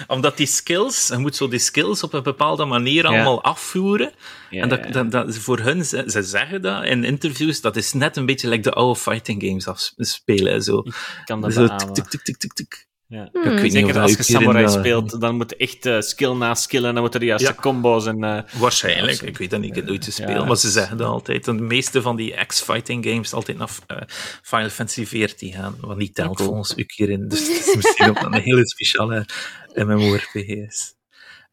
Omdat 0.08 0.38
die 0.38 0.48
skills, 0.48 1.08
je 1.08 1.18
moet 1.18 1.36
zo 1.36 1.48
die 1.48 1.60
skills 1.60 2.04
op 2.04 2.14
een 2.14 2.24
bepaalde 2.24 2.66
manier 2.66 3.06
allemaal 3.06 3.44
afvoeren. 3.44 4.12
en 4.50 4.70
dat, 4.70 4.94
dat, 4.94 5.12
dat, 5.12 5.38
voor 5.38 5.60
hun, 5.60 5.86
ze, 5.86 6.04
ze, 6.08 6.24
zeggen 6.24 6.62
dat 6.62 6.84
in 6.84 7.04
interviews, 7.04 7.62
dat 7.62 7.76
is 7.76 7.94
net 7.94 8.18
een 8.18 8.26
beetje 8.26 8.48
like 8.48 8.62
de 8.62 8.72
oude 8.72 9.00
fighting 9.00 9.44
games 9.44 9.68
afspelen. 9.68 10.64
Zo. 10.64 10.78
Ik 10.78 11.22
kan 11.26 11.42
dat 11.42 11.54
zo, 11.54 11.76
tik, 11.76 12.06
tik, 12.06 12.22
tik, 12.22 12.38
tik, 12.38 12.54
tik. 12.54 12.88
Ja. 13.08 13.30
Hmm. 13.32 13.41
Ik 13.44 13.60
weet 13.60 13.72
Zeker 13.72 13.88
niet 13.88 13.98
als 13.98 14.12
je 14.12 14.24
samurai 14.24 14.70
speelt, 14.70 15.22
dan 15.22 15.36
moet 15.36 15.56
echt 15.56 15.86
uh, 15.86 16.02
skill 16.02 16.34
na 16.34 16.56
skill 16.56 16.84
en 16.84 16.94
dan 16.94 17.02
moeten 17.02 17.13
er 17.13 17.20
de 17.20 17.26
juiste 17.26 17.54
ja. 17.56 17.62
combo's 17.62 18.06
en... 18.06 18.24
Uh, 18.24 18.41
Waarschijnlijk, 18.60 19.22
ik 19.22 19.38
weet 19.38 19.50
dat 19.50 19.60
niet, 19.60 19.70
ik 19.70 19.76
heb 19.76 19.86
nooit 19.86 20.02
te 20.02 20.12
spelen, 20.12 20.48
maar 20.48 20.58
ze 20.58 20.70
zeggen 20.70 20.98
dat 20.98 21.08
altijd. 21.08 21.44
De 21.44 21.54
meeste 21.54 22.02
van 22.02 22.15
die 22.15 22.46
X-fighting 22.46 23.06
games 23.06 23.34
altijd 23.34 23.58
naar 23.58 23.70
uh, 23.91 23.98
Final 24.41 24.70
Fantasy 24.70 25.06
14 25.06 25.52
gaan, 25.52 25.76
wat 25.80 25.98
niet 25.98 26.15
telt 26.15 26.36
cool. 26.36 26.50
volgens 26.50 26.78
u 26.78 26.84
hierin. 26.88 27.28
Dus 27.28 27.48
het 27.48 27.68
is 27.68 27.76
misschien 27.76 28.10
ook 28.10 28.22
een 28.22 28.34
hele 28.34 28.68
speciale 28.68 29.26
MMORPG's. 29.74 30.96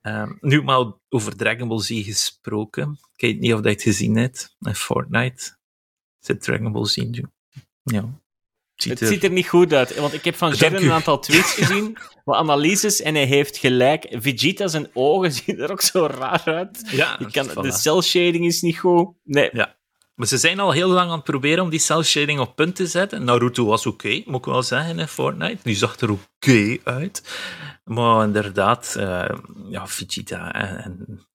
Um, 0.02 0.38
nu 0.40 0.62
maar 0.62 0.92
over 1.08 1.36
Dragon 1.36 1.68
Ball 1.68 1.80
Z 1.80 2.04
gesproken. 2.04 2.98
Ik 3.14 3.20
weet 3.20 3.40
niet 3.40 3.52
of 3.52 3.60
dat 3.60 3.70
je 3.70 3.70
het 3.70 3.82
gezien 3.82 4.16
hebt 4.16 4.56
in 4.60 4.74
Fortnite. 4.74 5.56
Zit 6.18 6.42
Dragon 6.42 6.72
Ball 6.72 6.86
Z 6.86 6.96
nu? 6.96 7.24
Ja. 7.82 8.21
Ziet 8.82 9.00
het 9.00 9.08
ziet 9.08 9.24
er 9.24 9.30
niet 9.30 9.48
goed 9.48 9.72
uit, 9.72 9.96
want 9.96 10.12
ik 10.12 10.24
heb 10.24 10.34
van 10.34 10.52
Jerry 10.52 10.84
een 10.84 10.92
aantal 10.92 11.18
tweets 11.18 11.52
gezien, 11.52 11.98
wat 12.24 12.36
analyses, 12.36 13.00
en 13.02 13.14
hij 13.14 13.24
heeft 13.24 13.56
gelijk. 13.56 14.06
Vegeta 14.10 14.68
zijn 14.68 14.90
ogen 14.92 15.32
zien 15.42 15.58
er 15.58 15.70
ook 15.70 15.80
zo 15.80 16.06
raar 16.06 16.42
uit. 16.44 16.82
Ja, 16.90 17.18
kan, 17.30 17.62
de 17.62 17.72
cel 17.72 18.02
shading 18.02 18.46
is 18.46 18.60
niet 18.60 18.78
goed. 18.78 19.08
Nee. 19.24 19.50
Ja. 19.52 19.76
Maar 20.14 20.26
ze 20.26 20.38
zijn 20.38 20.60
al 20.60 20.70
heel 20.70 20.88
lang 20.88 21.10
aan 21.10 21.16
het 21.16 21.24
proberen 21.24 21.64
om 21.64 21.70
die 21.70 21.78
cel 21.78 22.02
shading 22.02 22.40
op 22.40 22.56
punt 22.56 22.76
te 22.76 22.86
zetten. 22.86 23.24
Naruto 23.24 23.64
was 23.64 23.86
oké, 23.86 24.22
moet 24.26 24.38
ik 24.38 24.44
wel 24.44 24.62
zeggen, 24.62 24.98
in 24.98 25.08
Fortnite. 25.08 25.60
Nu 25.62 25.74
zag 25.74 26.00
er 26.00 26.10
oké 26.10 26.76
uit. 26.84 27.22
Maar 27.84 28.24
inderdaad, 28.24 28.94
uh, 28.98 29.28
ja, 29.68 29.86
Vegeta 29.86 30.52
en, 30.52 30.78
en, 30.78 31.26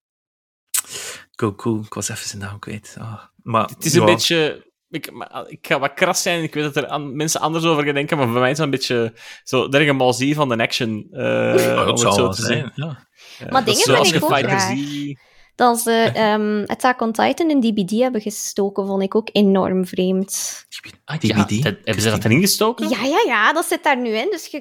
Goku, 1.36 1.79
ik 1.86 1.93
was 1.93 2.10
even 2.10 2.27
zijn 2.27 2.41
naam 2.41 2.60
kwijt. 2.60 2.95
Ah, 2.99 3.23
maar, 3.43 3.67
het 3.67 3.86
is 3.86 3.93
een 3.93 3.99
ja. 3.99 4.05
beetje... 4.05 4.66
Ik, 4.89 5.12
ik, 5.47 5.67
ga 5.67 5.80
wat 5.80 5.93
kras 5.93 6.21
zijn, 6.21 6.43
ik 6.43 6.54
weet 6.54 6.73
dat 6.73 6.76
er 6.76 7.02
mensen 7.02 7.41
anders 7.41 7.65
over 7.65 7.84
gaan 7.84 7.93
denken, 7.93 8.17
maar 8.17 8.28
voor 8.28 8.39
mij 8.39 8.52
is 8.52 8.58
het 8.58 8.65
een 8.65 8.71
beetje 8.71 9.13
zo 9.43 10.12
Z 10.12 10.34
van 10.34 10.50
de 10.50 10.58
action. 10.58 11.08
Uh, 11.12 11.19
ja, 11.65 11.88
het 11.88 12.00
zo 12.00 12.30
te 12.30 12.41
zijn. 12.41 12.71
Ja. 12.76 13.08
Ja, 13.39 13.45
maar 13.50 13.63
dingen 13.63 13.82
vind 13.82 14.15
ik 14.15 14.23
ook. 14.23 15.17
Dat 15.56 15.80
ze 15.80 16.12
um, 16.15 16.63
Attack 16.73 17.02
on 17.02 17.12
Titan 17.12 17.50
in 17.50 17.62
DBD 17.62 18.00
hebben 18.00 18.21
gestoken, 18.21 18.88
vond 18.88 19.04
ik 19.04 19.15
ook 19.15 19.30
enorm 19.32 19.86
vreemd. 19.86 20.65
Ah, 21.06 21.17
DBD? 21.17 21.50
Ja, 21.50 21.63
hebben 21.63 22.02
ze 22.02 22.10
dat 22.10 22.26
erin 22.26 22.41
gestoken? 22.41 22.89
Ja, 22.89 23.04
ja, 23.04 23.23
ja, 23.26 23.54
dat 23.54 23.65
zit 23.65 23.84
daar 23.84 23.97
nu 23.97 24.10
in. 24.10 24.28
Dus 24.32 24.47
je, 24.47 24.58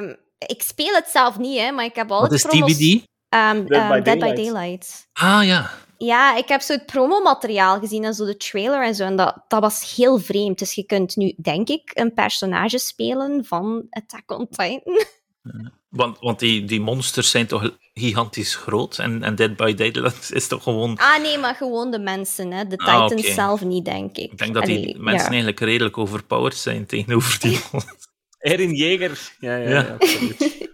um, 0.00 0.16
ik 0.46 0.62
speel 0.62 0.94
het 0.94 1.08
zelf 1.08 1.38
niet, 1.38 1.58
hè, 1.58 1.70
maar 1.70 1.84
ik 1.84 1.94
heb 1.94 2.10
al 2.10 2.20
Wat 2.20 2.30
het 2.30 2.44
is 2.44 2.46
promos... 2.46 2.76
DBD? 2.76 3.08
Um, 3.34 3.66
Dead, 3.66 3.88
by 3.88 4.00
Dead 4.00 4.18
by. 4.18 4.34
Daylight. 4.34 5.08
Ah, 5.12 5.44
ja. 5.44 5.70
Ja, 6.04 6.36
ik 6.36 6.48
heb 6.48 6.60
zo 6.60 6.72
het 6.72 6.86
promomateriaal 6.86 7.78
gezien 7.78 8.04
en 8.04 8.14
zo 8.14 8.24
de 8.24 8.36
trailer 8.36 8.82
en 8.84 8.94
zo. 8.94 9.04
En 9.04 9.16
dat, 9.16 9.44
dat 9.48 9.60
was 9.60 9.94
heel 9.96 10.18
vreemd. 10.18 10.58
Dus 10.58 10.74
je 10.74 10.84
kunt 10.84 11.16
nu, 11.16 11.34
denk 11.36 11.68
ik, 11.68 11.90
een 11.94 12.14
personage 12.14 12.78
spelen 12.78 13.44
van 13.44 13.86
Attack 13.90 14.30
on 14.38 14.48
Titan. 14.48 15.04
Want, 15.88 16.18
want 16.18 16.38
die, 16.38 16.64
die 16.64 16.80
monsters 16.80 17.30
zijn 17.30 17.46
toch 17.46 17.76
gigantisch 17.94 18.54
groot? 18.54 18.98
En, 18.98 19.22
en 19.22 19.34
Dead 19.34 19.56
by 19.56 19.74
Daylight 19.74 20.32
is 20.32 20.46
toch 20.46 20.62
gewoon... 20.62 20.96
Ah, 20.96 21.22
nee, 21.22 21.38
maar 21.38 21.54
gewoon 21.54 21.90
de 21.90 21.98
mensen, 21.98 22.52
hè. 22.52 22.66
De 22.66 22.76
Ah, 22.76 23.06
Titans 23.06 23.34
zelf 23.34 23.64
niet, 23.64 23.84
denk 23.84 24.16
ik. 24.16 24.32
Ik 24.32 24.38
denk 24.38 24.54
dat 24.54 24.64
die 24.64 24.78
Allee, 24.78 24.98
mensen 24.98 25.22
ja. 25.22 25.28
eigenlijk 25.28 25.60
redelijk 25.60 25.98
overpowered 25.98 26.56
zijn 26.56 26.86
tegenover 26.86 27.40
die 27.40 27.60
monsters. 27.72 28.06
Erin 28.38 28.74
Jeger. 28.74 29.32
Ja, 29.38 29.56
ja, 29.56 29.68
Ja. 29.68 29.80
ja. 29.80 29.96
absoluut. 30.00 30.68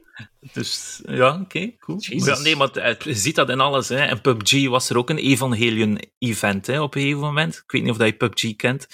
Dus 0.52 1.00
ja, 1.08 1.40
oké, 1.40 1.70
cool. 1.80 1.98
Jesus. 1.98 2.38
Ja, 2.38 2.42
nee, 2.44 2.56
maar 2.56 2.68
het- 2.72 3.04
je 3.04 3.14
ziet 3.14 3.34
dat 3.34 3.48
in 3.50 3.60
alles. 3.60 3.88
Hè. 3.88 3.96
En 4.04 4.20
PUBG 4.20 4.68
was 4.68 4.90
er 4.90 4.96
ook 4.96 5.10
een 5.10 5.18
Evangelion-event 5.18 6.66
hè, 6.66 6.80
op 6.80 6.94
een 6.94 7.00
gegeven 7.00 7.22
moment. 7.22 7.54
Ik 7.54 7.70
weet 7.72 7.82
niet 7.82 7.90
of 7.90 7.96
dat 7.96 8.06
je 8.06 8.12
PUBG 8.12 8.56
kent. 8.56 8.86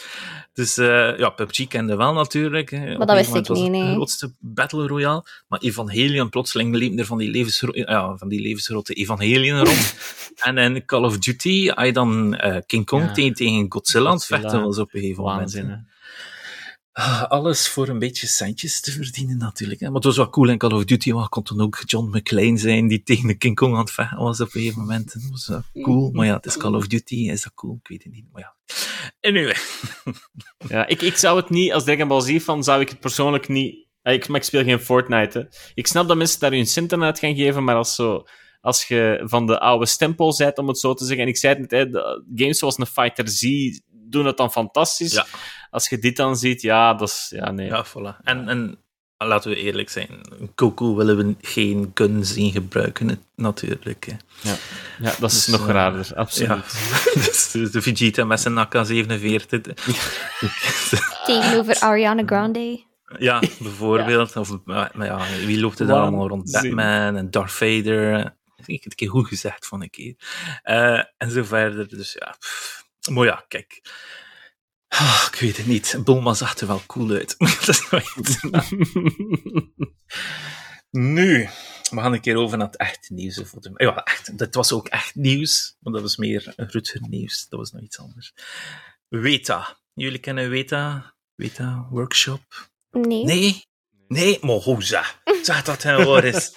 Dus 0.53 0.79
eh, 0.79 1.19
ja, 1.19 1.29
PUBG 1.31 1.67
kende 1.69 1.97
wel 1.97 2.13
natuurlijk. 2.13 2.71
Hè. 2.71 2.93
Op 2.95 3.07
dat 3.07 3.17
wist 3.17 3.29
ik 3.29 3.35
niet, 3.35 3.49
het 3.49 3.71
nee. 3.71 3.85
de 3.87 3.93
grootste 3.93 4.35
Battle 4.39 4.87
Royale. 4.87 5.25
Maar 5.49 5.59
Evangelion, 5.61 6.29
plotseling 6.29 6.75
liepen 6.75 6.99
er 6.99 7.07
van 7.07 7.19
die, 7.19 7.31
levensgro 7.31 7.71
ja, 7.75 8.17
van 8.17 8.29
die 8.29 8.41
levensgrote 8.41 8.95
Evangelion 8.95 9.59
rond. 9.65 9.95
en 10.45 10.59
in 10.59 10.85
Call 10.85 11.05
of 11.05 11.19
Duty, 11.19 11.69
had 11.69 11.87
je 11.87 11.93
dan 11.93 12.35
eh, 12.37 12.57
King 12.67 12.87
Kong 12.87 13.03
Ja. 13.05 13.13
tegen, 13.13 13.67
Godzilla 13.69 14.11
het 14.13 14.25
Godzilla. 14.25 14.41
vechten 14.41 14.63
was 14.63 14.79
op 14.79 14.95
een 14.95 15.01
gegeven 15.01 15.23
moment. 15.23 15.53
Waanzin, 15.53 15.87
Alles 17.29 17.69
voor 17.69 17.89
een 17.89 17.99
beetje 17.99 18.27
centjes 18.27 18.81
te 18.81 18.93
verdienen, 18.93 19.39
natuurlijk. 19.39 19.81
Hè. 19.81 19.87
Maar 19.87 19.95
het 19.95 20.05
was 20.05 20.17
wel 20.17 20.31
cool 20.31 20.49
in 20.49 20.59
Call 20.59 20.71
of 20.71 20.85
Duty, 20.85 21.13
maar 21.13 21.29
kon 21.29 21.43
toen 21.43 21.61
ook 21.61 21.83
John 21.85 22.17
McClane 22.17 22.59
zijn 22.59 22.89
die 22.89 23.03
tegen 23.03 23.27
de 23.27 23.35
King 23.35 23.57
Kong 23.57 23.75
aan 23.75 23.81
het 23.81 23.91
vechten 23.91 24.19
was 24.19 24.41
op 24.41 24.47
een 24.47 24.61
gegeven 24.61 24.81
moment. 24.81 25.13
Dat 25.13 25.23
was 25.31 25.51
cool. 25.83 26.11
Maar 26.11 26.27
ja, 26.27 26.35
het 26.37 26.47
is 26.47 26.57
Call 26.57 26.75
of 26.75 26.87
Duty, 26.87 27.15
is 27.15 27.43
dat 27.43 27.55
cool? 27.55 27.79
Ik 27.83 27.89
weet 27.89 28.03
het 28.03 28.13
niet. 28.13 28.25
Maar 28.33 28.43
ja. 28.43 28.55
Anyway. 29.21 29.57
Ja, 30.69 30.87
ik, 30.87 31.03
ik 31.03 31.17
zou 31.17 31.37
het 31.37 31.51
niet, 31.51 31.73
als 31.73 31.85
Dragon 31.85 32.09
Ball 32.09 32.21
Z 32.21 32.39
fan, 32.39 32.65
zou 32.65 32.81
ik 32.81 32.89
het 32.89 33.01
persoonlijk 33.01 33.49
niet... 33.49 33.87
Ja, 34.03 34.11
Ik, 34.11 34.29
maar 34.29 34.41
ik 34.41 34.47
speel 34.47 34.65
geen 34.65 34.81
Fortnite. 34.81 35.51
Ik 35.75 35.87
snap 35.87 36.09
dat 36.09 36.17
mensen 36.17 36.41
daar 36.41 36.51
hun 36.51 36.67
centen 36.67 37.03
uit 37.03 37.19
gaan 37.19 37.35
geven, 37.35 37.65
maar 37.65 37.75
als, 37.75 37.95
zo, 37.95 38.25
als 38.61 38.85
je 38.85 39.23
van 39.25 39.47
de 39.47 39.61
oude 39.61 39.87
stempel 39.87 40.35
bent, 40.37 40.59
om 40.59 40.69
het 40.69 40.79
zo 40.79 40.95
te 40.95 41.05
zeggen, 41.05 41.25
en 41.25 41.31
ik 41.31 41.37
zei 41.37 41.55
het 41.55 41.71
net, 41.71 41.93
hè, 41.93 42.01
games 42.35 42.59
zoals 42.59 42.79
een 42.79 42.87
Fighter 42.87 43.29
Z 43.29 43.43
doen 44.13 44.27
het 44.27 44.37
dan 44.37 44.53
fantastisch. 44.53 45.13
Ja. 45.13 45.27
Als 45.71 45.89
je 45.89 45.99
dit 45.99 46.17
dan 46.17 46.37
ziet, 46.37 46.63
ja, 46.63 46.95
dat 46.95 47.09
is... 47.09 47.27
Ja, 47.35 47.51
nee. 47.51 47.67
Ja, 47.67 47.87
voilà. 47.87 48.23
En, 48.25 48.49
en 48.49 48.79
laten 49.19 49.51
we 49.51 49.57
eerlijk 49.57 49.91
zijn, 49.91 50.09
Goku 50.55 50.85
willen 50.85 51.17
we 51.17 51.35
geen 51.41 51.91
gun 51.95 52.25
zien 52.25 52.53
gebruiken, 52.53 53.23
natuurlijk. 53.37 54.07
Hè. 54.07 54.17
Ja, 54.51 55.15
dat 55.19 55.31
is 55.31 55.45
Dus, 55.45 55.47
nog 55.47 55.69
eh, 55.69 55.75
raarder, 55.75 56.11
absoluut. 56.15 56.49
Ja. 56.49 57.21
dus 57.23 57.51
de 57.73 57.83
Vegeta 57.83 58.25
met 58.25 58.41
zijn 58.41 58.59
AK-47. 58.59 59.75
Tegenover 61.27 61.79
Ariana 61.81 62.23
Grande. 62.27 62.85
Ja, 63.19 63.43
bijvoorbeeld. 63.59 64.37
Of, 64.37 64.59
maar 64.65 64.91
ja, 64.99 65.19
wie 65.47 65.61
loopt 65.61 65.79
er 65.79 65.87
dan 65.87 65.95
Waanzin. 65.97 66.13
allemaal 66.13 66.29
rond? 66.29 66.51
Batman 66.53 67.17
en 67.17 67.31
Darth 67.31 67.53
Vader. 67.53 68.19
Ik 68.57 68.83
heb 68.83 68.83
het 68.83 68.85
een 68.85 68.97
keer 68.97 69.09
goed 69.11 69.29
gezegd 69.29 69.67
van 69.67 69.83
een 69.83 69.91
keer. 69.91 70.15
Eh, 70.63 70.99
en 71.17 71.31
zo 71.31 71.43
verder. 71.45 71.89
Dus 71.89 72.17
ja, 72.19 72.35
pff. 72.39 72.82
Maar 73.11 73.27
ja, 73.27 73.45
kijk. 73.49 73.81
Ah, 74.89 75.29
ik 75.33 75.39
weet 75.39 75.57
het 75.57 75.67
niet. 75.67 76.01
Bulma 76.05 76.35
zag 76.35 76.59
er 76.59 76.67
wel 76.67 76.83
cool 76.87 77.11
uit. 77.11 77.35
Dat 77.39 77.69
is 77.69 77.91
nou 77.91 78.03
iets. 78.17 78.43
nu, 80.91 81.49
we 81.91 82.01
gaan 82.01 82.13
een 82.13 82.21
keer 82.21 82.37
over 82.37 82.59
naar 82.59 82.67
het 82.67 82.77
echte 82.77 83.15
nieuws. 83.15 83.43
Ja, 83.77 84.05
echt, 84.05 84.39
dat 84.39 84.55
was 84.55 84.73
ook 84.73 84.89
echt 84.89 85.15
nieuws, 85.15 85.77
maar 85.81 85.93
dat 85.93 86.03
was 86.03 86.17
meer 86.17 86.53
Rutger 86.57 87.01
nieuws. 87.09 87.47
Dat 87.49 87.59
was 87.59 87.73
nog 87.73 87.83
iets 87.83 87.99
anders. 87.99 88.35
Weta. 89.09 89.79
Jullie 89.95 90.19
kennen 90.19 90.51
Weta? 90.51 91.15
Weta 91.35 91.87
Workshop? 91.91 92.71
Nee. 92.91 93.25
Nee, 93.25 93.67
nee, 94.09 94.39
maar 94.41 94.57
hoe 94.57 94.83
zeg? 94.83 95.21
Dat 95.65 95.83
hij 95.83 96.05
waar 96.05 96.25
is. 96.25 96.55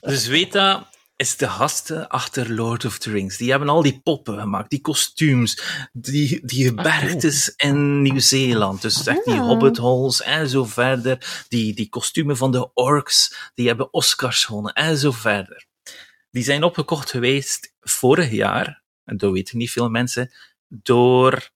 Dus 0.00 0.26
Weta 0.26 0.90
is 1.18 1.36
de 1.36 1.48
gasten 1.48 2.08
achter 2.08 2.52
Lord 2.54 2.84
of 2.84 2.98
the 2.98 3.10
Rings. 3.10 3.36
Die 3.36 3.50
hebben 3.50 3.68
al 3.68 3.82
die 3.82 4.00
poppen 4.00 4.38
gemaakt, 4.38 4.70
die 4.70 4.80
kostuums, 4.80 5.62
die, 5.92 6.46
die 6.46 6.64
gebergtes 6.64 7.52
in 7.56 8.02
Nieuw-Zeeland. 8.02 8.82
Dus 8.82 9.06
echt 9.06 9.24
die 9.24 9.34
Ah. 9.34 9.46
hobbit 9.46 9.76
holes 9.76 10.22
en 10.22 10.48
zo 10.48 10.64
verder. 10.64 11.44
Die, 11.48 11.74
die 11.74 11.88
kostumen 11.88 12.36
van 12.36 12.52
de 12.52 12.72
orks, 12.74 13.50
die 13.54 13.66
hebben 13.66 13.92
Oscars 13.92 14.44
gewonnen 14.44 14.72
en 14.72 14.96
zo 14.98 15.12
verder. 15.12 15.66
Die 16.30 16.42
zijn 16.42 16.62
opgekocht 16.62 17.10
geweest 17.10 17.74
vorig 17.80 18.30
jaar, 18.30 18.82
en 19.04 19.16
dat 19.16 19.32
weten 19.32 19.58
niet 19.58 19.70
veel 19.70 19.88
mensen, 19.88 20.32
door... 20.68 21.50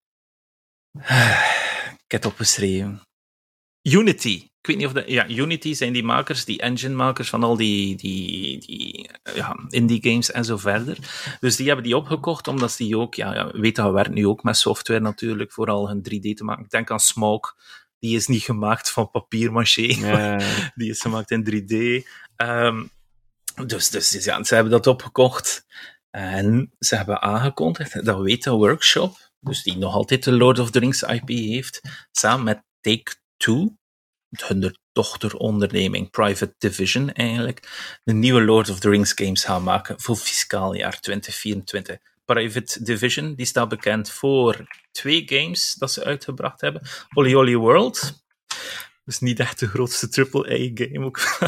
Ik 2.04 2.18
heb 2.18 2.22
het 2.22 2.32
opgeschreven. 2.32 3.02
Unity. 3.82 4.50
Ik 4.62 4.68
weet 4.68 4.76
niet 4.76 4.86
of 4.86 4.92
dat... 4.92 5.08
Ja, 5.08 5.28
Unity 5.28 5.74
zijn 5.74 5.92
die 5.92 6.04
makers, 6.04 6.44
die 6.44 6.60
engine-makers 6.60 7.28
van 7.28 7.42
al 7.42 7.56
die, 7.56 7.96
die, 7.96 8.58
die 8.58 9.10
ja, 9.34 9.56
indie 9.68 10.02
games 10.02 10.30
en 10.30 10.44
zo 10.44 10.56
verder. 10.56 10.98
Dus 11.40 11.56
die 11.56 11.66
hebben 11.66 11.84
die 11.84 11.96
opgekocht, 11.96 12.48
omdat 12.48 12.76
die 12.76 12.98
ook... 12.98 13.14
Ja, 13.14 13.34
ja 13.34 13.70
dat 13.72 13.92
werkt 13.92 14.10
nu 14.10 14.26
ook 14.26 14.42
met 14.42 14.56
software 14.56 15.00
natuurlijk, 15.00 15.52
vooral 15.52 15.88
hun 15.88 15.98
3D 15.98 16.34
te 16.34 16.44
maken. 16.44 16.64
Ik 16.64 16.70
denk 16.70 16.90
aan 16.90 17.00
Smoke. 17.00 17.54
Die 17.98 18.16
is 18.16 18.26
niet 18.26 18.42
gemaakt 18.42 18.90
van 18.90 19.10
papier-maché. 19.10 19.82
Ja, 19.82 20.40
Die 20.74 20.90
is 20.90 21.00
gemaakt 21.00 21.30
in 21.30 21.44
3D. 21.50 22.06
Ehm, 22.36 22.84
dus, 23.66 23.90
dus 23.90 24.24
ja, 24.24 24.44
ze 24.44 24.54
hebben 24.54 24.72
dat 24.72 24.86
opgekocht. 24.86 25.66
En 26.10 26.74
ze 26.78 26.96
hebben 26.96 27.22
aangekondigd 27.22 28.04
dat 28.04 28.20
Weta 28.20 28.50
Workshop, 28.50 29.30
dus 29.40 29.62
die 29.62 29.76
nog 29.76 29.94
altijd 29.94 30.24
de 30.24 30.32
Lord 30.32 30.58
of 30.58 30.70
the 30.70 30.78
Rings 30.78 31.02
IP 31.02 31.28
heeft, 31.28 31.80
samen 32.10 32.44
met 32.44 32.64
Take-Two, 32.80 33.76
hun 34.40 34.76
dochteronderneming, 34.92 36.10
Private 36.10 36.54
Division 36.58 37.12
eigenlijk, 37.12 37.68
de 38.04 38.12
nieuwe 38.12 38.42
Lord 38.42 38.70
of 38.70 38.80
the 38.80 38.88
Rings 38.90 39.12
games 39.14 39.44
gaan 39.44 39.62
maken 39.62 40.00
voor 40.00 40.16
fiscaal 40.16 40.74
jaar 40.74 41.00
2024. 41.00 41.98
Private 42.24 42.82
Division, 42.84 43.34
die 43.34 43.46
staat 43.46 43.68
bekend 43.68 44.10
voor 44.10 44.66
twee 44.90 45.22
games 45.26 45.74
dat 45.74 45.92
ze 45.92 46.04
uitgebracht 46.04 46.60
hebben. 46.60 46.82
Holy 47.08 47.32
Holy 47.32 47.56
World, 47.56 48.24
dus 49.04 49.18
niet 49.20 49.40
echt 49.40 49.58
de 49.58 49.68
grootste 49.68 50.08
AAA-game 50.32 51.04
ook. 51.04 51.20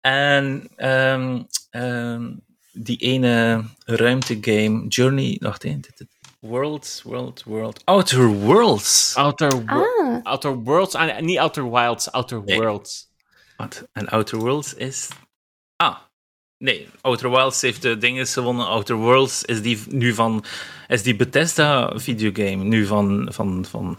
en 0.00 0.68
ehm, 0.76 1.42
ehm, 1.70 2.32
die 2.72 2.96
ene 2.98 3.64
ruimtegame, 3.84 4.88
Journey, 4.88 5.36
wacht 5.40 5.60
dit- 5.62 6.06
Worlds, 6.48 7.02
World, 7.02 7.42
World, 7.46 7.80
Outer 7.84 8.26
Worlds. 8.28 9.14
Outer, 9.16 9.64
Wo- 9.66 9.84
Ah, 10.02 10.20
Outer 10.22 10.54
Worlds, 10.54 10.94
ah, 10.94 11.20
niet 11.20 11.38
Outer 11.38 11.70
Wilds, 11.70 12.10
Outer 12.12 12.42
Nee. 12.44 12.56
Worlds. 12.58 13.08
Wat? 13.56 13.88
En 13.92 14.08
Outer 14.08 14.38
Worlds 14.38 14.74
is... 14.74 15.08
Ah, 15.76 15.96
nee. 16.58 16.88
Outer 17.00 17.30
Wilds 17.30 17.60
heeft 17.60 17.82
de 17.82 17.96
dingen 17.98 18.26
gewonnen. 18.26 18.66
Outer 18.66 18.96
Worlds 18.96 19.42
is 19.42 19.62
die 19.62 19.82
nu 19.88 20.14
van... 20.14 20.44
Is 20.88 21.02
die 21.02 21.16
Bethesda 21.16 21.92
videogame 21.98 22.64
nu 22.64 22.86
van... 22.86 23.28
van, 23.32 23.64
van 23.64 23.98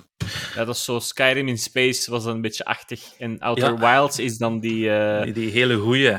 Ja, 0.56 0.66
dat 0.66 0.76
is 0.76 0.84
zo 0.84 1.00
Skyrim 1.00 1.48
in 1.48 1.58
Space 1.58 2.12
was 2.12 2.26
een 2.26 2.42
beetje 2.42 2.66
achtig. 2.66 3.14
En 3.18 3.40
Outer 3.40 3.78
Wilds 3.80 4.20
is 4.20 4.38
dan 4.38 4.60
die, 4.60 4.90
eh, 4.98 5.24
die, 5.24 5.34
die 5.34 5.50
hele 5.52 5.78
goeie... 5.78 6.18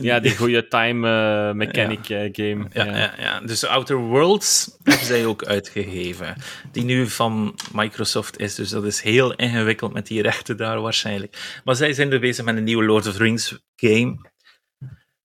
ja, 0.00 0.20
die 0.20 0.36
goede 0.36 0.68
time 0.68 1.08
eh, 1.08 1.54
mechanic 1.54 2.08
eh, 2.08 2.28
game. 2.32 2.66
Ja, 2.72 2.84
ja. 2.84 3.14
Ja, 3.18 3.40
dus 3.40 3.64
Outer 3.64 3.96
Worlds 3.96 4.76
hebben 4.82 5.06
zij 5.06 5.26
ook 5.26 5.44
uitgegeven. 5.44 6.36
Die 6.72 6.84
nu 6.84 7.08
van 7.08 7.58
Microsoft 7.72 8.38
is. 8.38 8.54
Dus 8.54 8.68
dat 8.68 8.84
is 8.84 9.00
heel 9.00 9.34
ingewikkeld 9.34 9.92
met 9.92 10.06
die 10.06 10.22
rechten 10.22 10.56
daar 10.56 10.80
waarschijnlijk. 10.80 11.60
Maar 11.64 11.76
zij 11.76 11.92
zijn 11.92 12.12
er 12.12 12.20
bezig 12.20 12.44
met 12.44 12.56
een 12.56 12.64
nieuwe 12.64 12.84
Lord 12.84 13.06
of 13.06 13.12
the 13.12 13.18
Rings 13.18 13.58
game. 13.76 14.18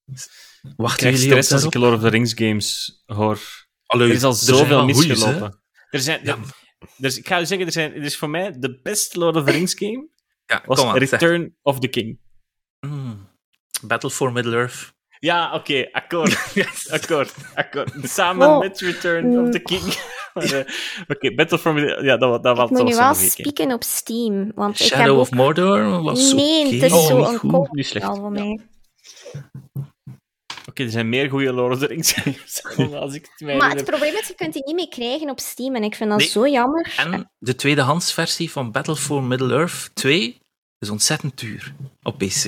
Ik 0.05 0.99
jullie 0.99 1.13
op 1.13 1.21
stress 1.21 1.51
als 1.51 1.63
ik? 1.63 1.73
Lord 1.73 1.95
of 1.95 2.01
the 2.01 2.09
Rings 2.09 2.33
games 2.35 3.01
hoor. 3.05 3.39
Allee, 3.85 4.07
Er 4.09 4.13
is 4.15 4.23
al 4.23 4.33
zoveel 4.33 4.79
goeies, 4.79 5.05
misgelopen. 5.07 5.61
Er 5.89 5.99
zijn, 5.99 6.19
Ja. 6.23 6.37
dus 6.97 7.17
ik 7.17 7.27
ga 7.27 7.37
je 7.37 7.45
zeggen, 7.45 7.65
er, 7.65 7.71
zijn, 7.71 7.93
er 7.93 8.03
is 8.03 8.17
voor 8.17 8.29
mij 8.29 8.53
de 8.59 8.79
beste 8.81 9.19
Lord 9.19 9.35
of 9.35 9.45
the 9.45 9.51
Rings 9.51 9.73
game 9.73 10.07
Ja, 10.45 10.63
was. 10.65 10.93
Return 10.93 11.55
of 11.61 11.79
the 11.79 11.87
King. 11.87 12.19
Battle 13.87 14.09
for 14.09 14.31
Middle-earth. 14.31 14.93
Ja, 15.19 15.53
oké, 15.53 15.87
akkoord. 15.91 16.37
akkoord, 16.97 17.33
akkoord. 17.55 17.91
Samen 18.03 18.47
Oh. 18.47 18.59
met 18.59 18.79
Return 18.79 19.39
of 19.39 19.49
the 19.51 19.59
King. 19.59 19.81
Eh, 20.33 20.59
Oké, 21.07 21.33
Battle 21.35 21.59
for 21.59 21.73
Middle 21.73 22.03
Ja, 22.03 22.17
dat, 22.17 22.43
dat, 22.43 22.51
Ik 22.51 22.57
was 22.57 22.69
moet 22.69 22.77
dat 22.77 22.87
nu 22.87 22.95
was 22.95 23.19
wel 23.19 23.29
spieken 23.29 23.71
op 23.71 23.83
Steam, 23.83 24.51
want 24.55 24.79
ik 24.79 24.85
heb 24.85 24.97
Shadow 24.99 25.15
ook... 25.15 25.21
of 25.21 25.31
Mordor 25.31 26.01
was 26.03 26.33
Nee, 26.33 26.73
het 26.73 26.83
is 26.83 26.91
Oh, 26.91 27.05
zo 27.07 27.17
niet 27.17 27.27
een 27.27 27.37
goed. 27.37 27.51
koop 27.51 27.67
voor 28.15 28.31
mij. 28.31 28.59
Oké, 30.69 30.83
er 30.83 30.89
zijn 30.89 31.09
meer 31.09 31.29
goede 31.29 31.53
Lord 31.53 31.73
of 31.73 31.79
the 31.79 31.85
Rings 31.85 32.11
games. 32.11 32.63
als 33.01 33.13
ik 33.13 33.27
het 33.31 33.47
mij 33.47 33.57
Maar 33.57 33.69
het 33.75 33.85
probleem 33.85 34.13
is, 34.15 34.27
je 34.27 34.33
kunt 34.35 34.53
die 34.53 34.63
niet 34.65 34.75
meer 34.75 34.89
krijgen 34.89 35.29
op 35.29 35.39
Steam 35.39 35.75
en 35.75 35.83
ik 35.83 35.95
vind 35.95 36.09
dat 36.09 36.19
Nee. 36.19 36.27
zo 36.27 36.47
jammer. 36.47 36.93
En 36.97 37.31
de 37.39 37.55
tweedehands 37.55 38.13
versie 38.13 38.51
van 38.51 38.71
Battle 38.71 38.95
for 38.95 39.23
Middle-earth 39.23 39.89
2 39.93 40.37
is 40.79 40.89
ontzettend 40.89 41.37
duur 41.39 41.73
op 42.03 42.17
PC. 42.17 42.45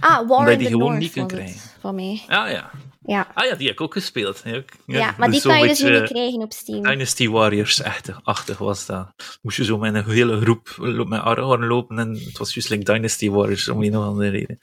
Ah, 0.00 0.28
War 0.28 0.38
Omdat 0.38 0.52
je 0.52 0.58
die 0.58 0.66
the 0.66 0.72
gewoon 0.72 0.88
North 0.88 0.98
niet 1.00 1.12
kunt 1.12 1.32
krijgen. 1.32 1.60
Van 1.80 1.94
mij. 1.94 2.22
Ah 2.26 2.50
ja. 2.50 2.70
Ja, 3.02 3.26
Ah 3.34 3.44
ja, 3.46 3.54
die 3.54 3.66
heb 3.66 3.74
ik 3.74 3.80
ook 3.80 3.92
gespeeld. 3.92 4.42
Ja, 4.44 4.62
ja, 4.86 5.14
maar 5.18 5.30
die 5.30 5.40
dus 5.42 5.52
kan 5.52 5.60
je 5.60 5.66
dus 5.68 5.80
niet 5.82 6.02
krijgen 6.02 6.40
op 6.42 6.52
Steam. 6.52 6.82
Dynasty 6.82 7.28
Warriors-achtig 7.28 8.58
was 8.58 8.86
dat. 8.86 9.12
Moest 9.42 9.56
je 9.56 9.64
zo 9.64 9.78
met 9.78 9.94
een 9.94 10.10
hele 10.10 10.40
groep 10.40 10.74
met 11.06 11.20
Aragorn 11.20 11.66
lopen 11.66 11.98
en 11.98 12.10
het 12.24 12.38
was 12.38 12.54
juist 12.54 12.68
like 12.70 12.92
Dynasty 12.92 13.30
Warriors 13.30 13.68
om 13.68 13.82
een 13.82 13.96
of 13.96 14.04
andere 14.04 14.28
reden. 14.30 14.58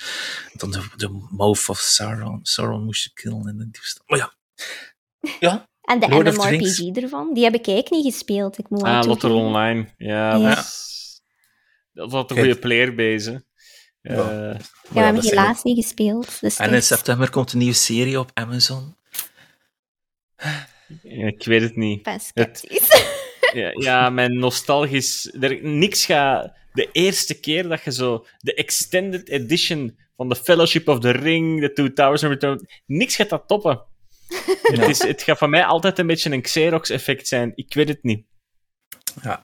Dan 0.54 0.72
de, 0.72 0.82
de 0.96 1.28
Mouth 1.30 1.70
of 1.70 1.78
Sauron. 1.80 2.40
Sauron 2.44 2.84
moest 2.84 3.04
je 3.04 3.10
killen 3.14 3.48
in 3.48 3.58
de 3.58 3.70
toestand. 3.72 4.10
Maar 4.10 4.18
ja. 4.20 4.34
Ja, 5.40 5.68
En 5.82 6.00
de 6.00 6.08
Lord. 6.10 6.34
MMORPG 6.34 6.80
ervan, 7.04 7.34
die 7.34 7.44
heb 7.44 7.54
ik 7.54 7.68
eigenlijk 7.68 8.04
niet 8.04 8.14
gespeeld. 8.14 8.58
Ik 8.58 8.70
moet 8.70 8.84
Ah, 8.84 9.06
Lotter. 9.06 9.32
Online. 9.32 9.88
Ja, 9.98 10.36
Ja. 10.36 10.50
Dat, 10.56 10.58
is- 10.58 11.22
dat 11.94 12.12
was 12.12 12.24
een 12.28 12.38
goede 12.38 12.56
playerbase. 12.60 13.32
hè. 13.32 13.38
Ja. 14.08 14.16
Ja, 14.16 14.58
we 14.89 14.99
hebben 14.99 15.24
is 15.24 15.30
helaas 15.30 15.64
niet 15.64 15.84
gespeeld. 15.84 16.41
Dus 16.41 16.58
en 16.58 16.74
in 16.74 16.84
september 16.84 17.30
komt 17.30 17.51
een 17.51 17.60
nieuwe 17.60 17.74
serie 17.74 18.20
op 18.20 18.32
Amazon. 18.34 18.95
ik 21.03 21.45
weet 21.45 21.62
het 21.62 21.76
niet. 21.76 22.10
Ja, 23.53 23.72
ja, 23.74 24.10
mijn 24.10 24.39
nostalgisch... 24.39 25.34
Er, 25.39 25.64
niks 25.64 26.05
gaat... 26.05 26.55
De 26.74 26.89
eerste 26.91 27.39
keer 27.39 27.68
dat 27.68 27.84
je 27.84 27.91
zo 27.91 28.26
de 28.38 28.53
extended 28.53 29.30
edition 29.30 29.97
van 30.16 30.30
The 30.30 30.36
Fellowship 30.36 30.88
of 30.88 30.99
the 30.99 31.12
Ring, 31.12 31.62
The 31.62 31.74
Two 31.74 31.93
Towers 31.93 32.24
and 32.24 32.34
Return... 32.34 32.68
Niks 32.86 33.16
gaat 33.16 33.30
dat 33.30 33.47
toppen. 33.47 33.86
Het, 34.62 34.89
is, 34.89 35.01
het 35.01 35.22
gaat 35.22 35.38
voor 35.38 35.49
mij 35.49 35.66
altijd 35.66 35.99
een 35.99 36.08
beetje 36.08 36.32
een 36.32 36.41
Xerox-effect 36.41 37.28
zijn. 37.28 37.51
Ik 37.55 37.74
weet 37.74 37.88
het 37.88 38.03
niet. 38.03 38.26
Ja. 39.24 39.39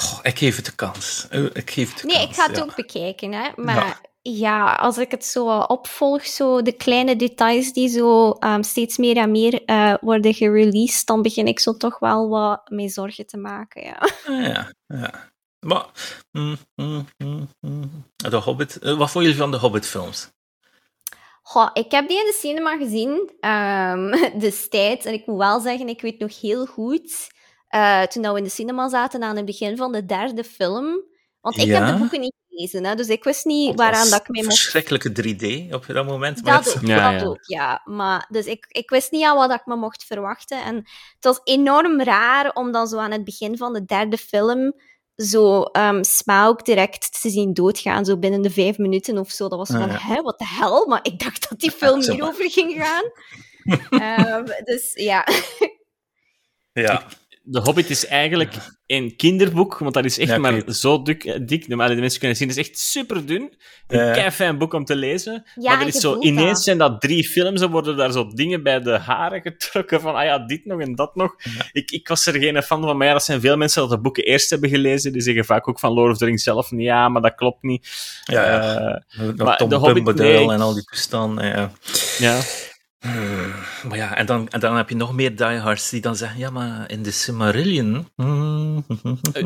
Goh, 0.00 0.18
ik 0.22 0.38
geef 0.38 0.56
het 0.56 0.64
de 0.64 0.74
kans. 0.74 1.26
Eh, 1.30 1.44
Ik 1.44 1.70
geef 1.70 1.90
het 1.90 2.00
de 2.00 2.06
Nee, 2.06 2.16
kans, 2.16 2.28
ik 2.28 2.34
ga 2.34 2.46
het 2.46 2.56
ja. 2.56 2.62
ook 2.62 2.74
bekijken, 2.74 3.32
hè. 3.32 3.48
Maar 3.56 4.00
ja. 4.22 4.74
als 4.74 4.98
ik 4.98 5.10
het 5.10 5.24
zo 5.24 5.58
opvolg, 5.58 6.26
zo 6.26 6.62
de 6.62 6.72
kleine 6.72 7.16
details 7.16 7.72
die 7.72 7.88
zo 7.88 8.30
ehm, 8.30 8.62
steeds 8.62 8.96
meer 8.96 9.16
en 9.16 9.30
meer 9.30 9.64
eh, 9.64 9.94
worden 10.00 10.34
gereleased, 10.34 11.06
dan 11.06 11.22
begin 11.22 11.46
ik 11.46 11.60
zo 11.60 11.76
toch 11.76 11.98
wel 11.98 12.28
wat 12.28 12.70
mee 12.70 12.88
zorgen 12.88 13.26
te 13.26 13.36
maken, 13.36 13.82
ja. 13.82 13.98
Ah, 14.26 14.42
Ja, 14.46 14.72
ja. 14.86 15.28
Maar, 15.66 15.86
mm, 16.32 16.56
mm, 16.74 17.06
mm. 17.60 18.04
De 18.16 18.36
Hobbit, 18.36 18.78
eh, 18.78 18.96
wat 18.98 19.10
vond 19.10 19.24
jullie 19.24 19.40
van 19.40 19.50
de 19.50 19.56
Hobbit-films? 19.56 20.30
Goh, 21.42 21.70
ik 21.72 21.90
heb 21.90 22.08
die 22.08 22.18
in 22.18 22.24
de 22.24 22.36
cinema 22.40 22.76
gezien 22.76 23.32
ehm, 23.40 24.10
destijds. 24.44 25.04
En 25.04 25.12
ik 25.12 25.26
moet 25.26 25.38
wel 25.38 25.60
zeggen, 25.60 25.88
ik 25.88 26.00
weet 26.00 26.18
nog 26.18 26.40
heel 26.40 26.66
goed, 26.66 27.28
eh, 27.70 28.02
toen 28.02 28.32
we 28.32 28.38
in 28.38 28.44
de 28.44 28.50
cinema 28.50 28.88
zaten 28.88 29.22
aan 29.22 29.36
het 29.36 29.44
begin 29.44 29.76
van 29.76 29.92
de 29.92 30.06
derde 30.06 30.44
film. 30.44 31.02
Want 31.40 31.58
ik 31.58 31.68
heb 31.68 31.86
de 31.86 31.98
boeken 31.98 32.20
niet 32.20 32.34
gelezen, 32.48 32.84
hè, 32.84 32.94
dus 32.94 33.08
ik 33.08 33.24
wist 33.24 33.44
niet 33.44 33.76
waaraan 33.76 34.00
was 34.00 34.10
dat 34.10 34.20
ik 34.20 34.28
mij 34.28 34.42
mocht 34.42 34.54
Verschrikkelijke 34.58 35.10
3D 35.12 35.74
op 35.74 35.86
dat 35.86 36.06
moment. 36.06 36.42
maar 36.42 36.62
Dat 36.62 36.76
ook, 36.76 36.86
Ja, 36.86 37.12
dat 37.12 37.20
ja. 37.20 37.26
ook, 37.26 37.38
ja. 37.46 37.80
Maar, 37.84 38.26
dus 38.28 38.46
ik, 38.46 38.66
ik 38.68 38.90
wist 38.90 39.10
niet 39.10 39.24
aan 39.24 39.36
wat 39.36 39.50
ik 39.52 39.66
me 39.66 39.76
mocht 39.76 40.04
verwachten. 40.04 40.62
En 40.64 40.74
het 41.14 41.24
was 41.24 41.40
enorm 41.44 42.02
raar 42.02 42.52
om 42.52 42.72
dan 42.72 42.86
zo 42.88 42.98
aan 42.98 43.10
het 43.12 43.24
begin 43.24 43.56
van 43.56 43.72
de 43.72 43.84
derde 43.84 44.16
film 44.16 44.72
zo 45.16 45.62
ehm 45.62 46.02
Smaug 46.02 46.56
direct 46.56 47.20
te 47.22 47.30
zien 47.30 47.54
doodgaan, 47.54 48.04
zo 48.04 48.16
binnen 48.16 48.42
de 48.42 48.50
vijf 48.50 48.78
minuten 48.78 49.18
of 49.18 49.30
zo. 49.30 49.48
Dat 49.48 49.58
was 49.58 49.70
Ah, 49.70 49.80
van, 49.80 49.88
ja. 49.90 49.98
hè, 49.98 50.22
wat 50.22 50.38
de 50.38 50.46
hel? 50.46 50.86
Maar 50.86 51.00
ik 51.02 51.18
dacht 51.18 51.48
dat 51.48 51.58
die 51.60 51.70
film 51.80 52.00
hierover 52.00 52.50
ging 52.50 52.84
gaan. 52.84 53.02
Ehm, 54.00 54.44
dus 54.64 54.92
ja. 54.94 55.26
Ja, 56.72 57.06
De 57.42 57.60
Hobbit 57.60 57.90
is 57.90 58.06
eigenlijk 58.06 58.54
een 58.86 59.16
kinderboek, 59.16 59.78
want 59.78 59.94
dat 59.94 60.04
is 60.04 60.18
echt 60.18 60.28
Ja, 60.30 60.38
maar 60.38 60.62
zo 60.66 61.02
dik. 61.02 61.24
eh, 61.24 61.40
dik. 61.46 61.68
Normaal 61.68 61.88
de 61.88 61.94
mensen 61.94 62.18
kunnen 62.18 62.36
zien, 62.36 62.48
het 62.48 62.56
is 62.56 62.68
echt 62.68 62.78
super 62.78 63.26
dun. 63.26 63.54
Een 63.86 64.12
kei 64.12 64.30
fijn 64.30 64.58
boek 64.58 64.72
om 64.72 64.84
te 64.84 64.96
lezen. 64.96 65.42
Ja, 65.54 65.72
maar 65.72 65.80
er 65.80 65.86
is 65.86 66.00
zo, 66.00 66.18
ineens 66.20 66.48
dat. 66.50 66.62
zijn 66.62 66.78
dat 66.78 67.00
drie 67.00 67.28
films 67.28 67.60
en 67.60 67.70
worden 67.70 67.96
daar 67.96 68.12
zo 68.12 68.28
dingen 68.34 68.62
bij 68.62 68.80
de 68.80 68.98
haren 68.98 69.40
getrokken 69.40 70.00
van, 70.00 70.14
ah 70.14 70.24
ja, 70.24 70.38
dit 70.38 70.64
nog 70.64 70.80
en 70.80 70.94
dat 70.94 71.14
nog. 71.14 71.34
Ik, 71.72 71.90
ik 71.90 72.08
was 72.08 72.26
er 72.26 72.34
geen 72.34 72.62
fan 72.62 72.82
van, 72.82 72.96
maar 72.96 73.06
ja, 73.06 73.12
dat 73.12 73.24
zijn 73.24 73.40
veel 73.40 73.56
mensen 73.56 73.80
dat 73.80 73.90
de 73.90 74.00
boeken 74.00 74.24
eerst 74.24 74.50
hebben 74.50 74.70
gelezen. 74.70 75.12
Die 75.12 75.22
zeggen 75.22 75.44
vaak 75.44 75.68
ook 75.68 75.78
van 75.78 75.92
Lord 75.92 76.12
of 76.12 76.18
the 76.18 76.24
Rings 76.24 76.42
zelf, 76.42 76.70
ja, 76.70 77.08
maar 77.08 77.22
dat 77.22 77.34
klopt 77.34 77.62
niet. 77.62 77.88
ja, 78.24 78.44
ja. 78.44 79.02
Eh, 79.08 79.32
maar 79.36 79.56
Tom 79.56 79.68
de 79.68 79.74
Hobbit, 79.74 80.14
nee. 80.14 80.50
en 80.50 80.60
al 80.60 80.74
die 80.74 80.84
toestanden. 80.84 81.46
Ja. 81.46 81.70
ja. 82.18 82.40
Hmm, 83.00 83.52
Maar 83.88 83.96
ja, 83.96 84.16
en 84.16 84.26
dan, 84.26 84.48
en 84.48 84.60
dan 84.60 84.76
heb 84.76 84.88
je 84.88 84.96
nog 84.96 85.12
meer 85.12 85.36
diehards 85.36 85.90
die 85.90 86.00
dan 86.00 86.16
zeggen, 86.16 86.38
ja, 86.38 86.50
maar 86.50 86.90
in 86.90 87.02
de 87.02 87.10
Silmarillion... 87.10 88.08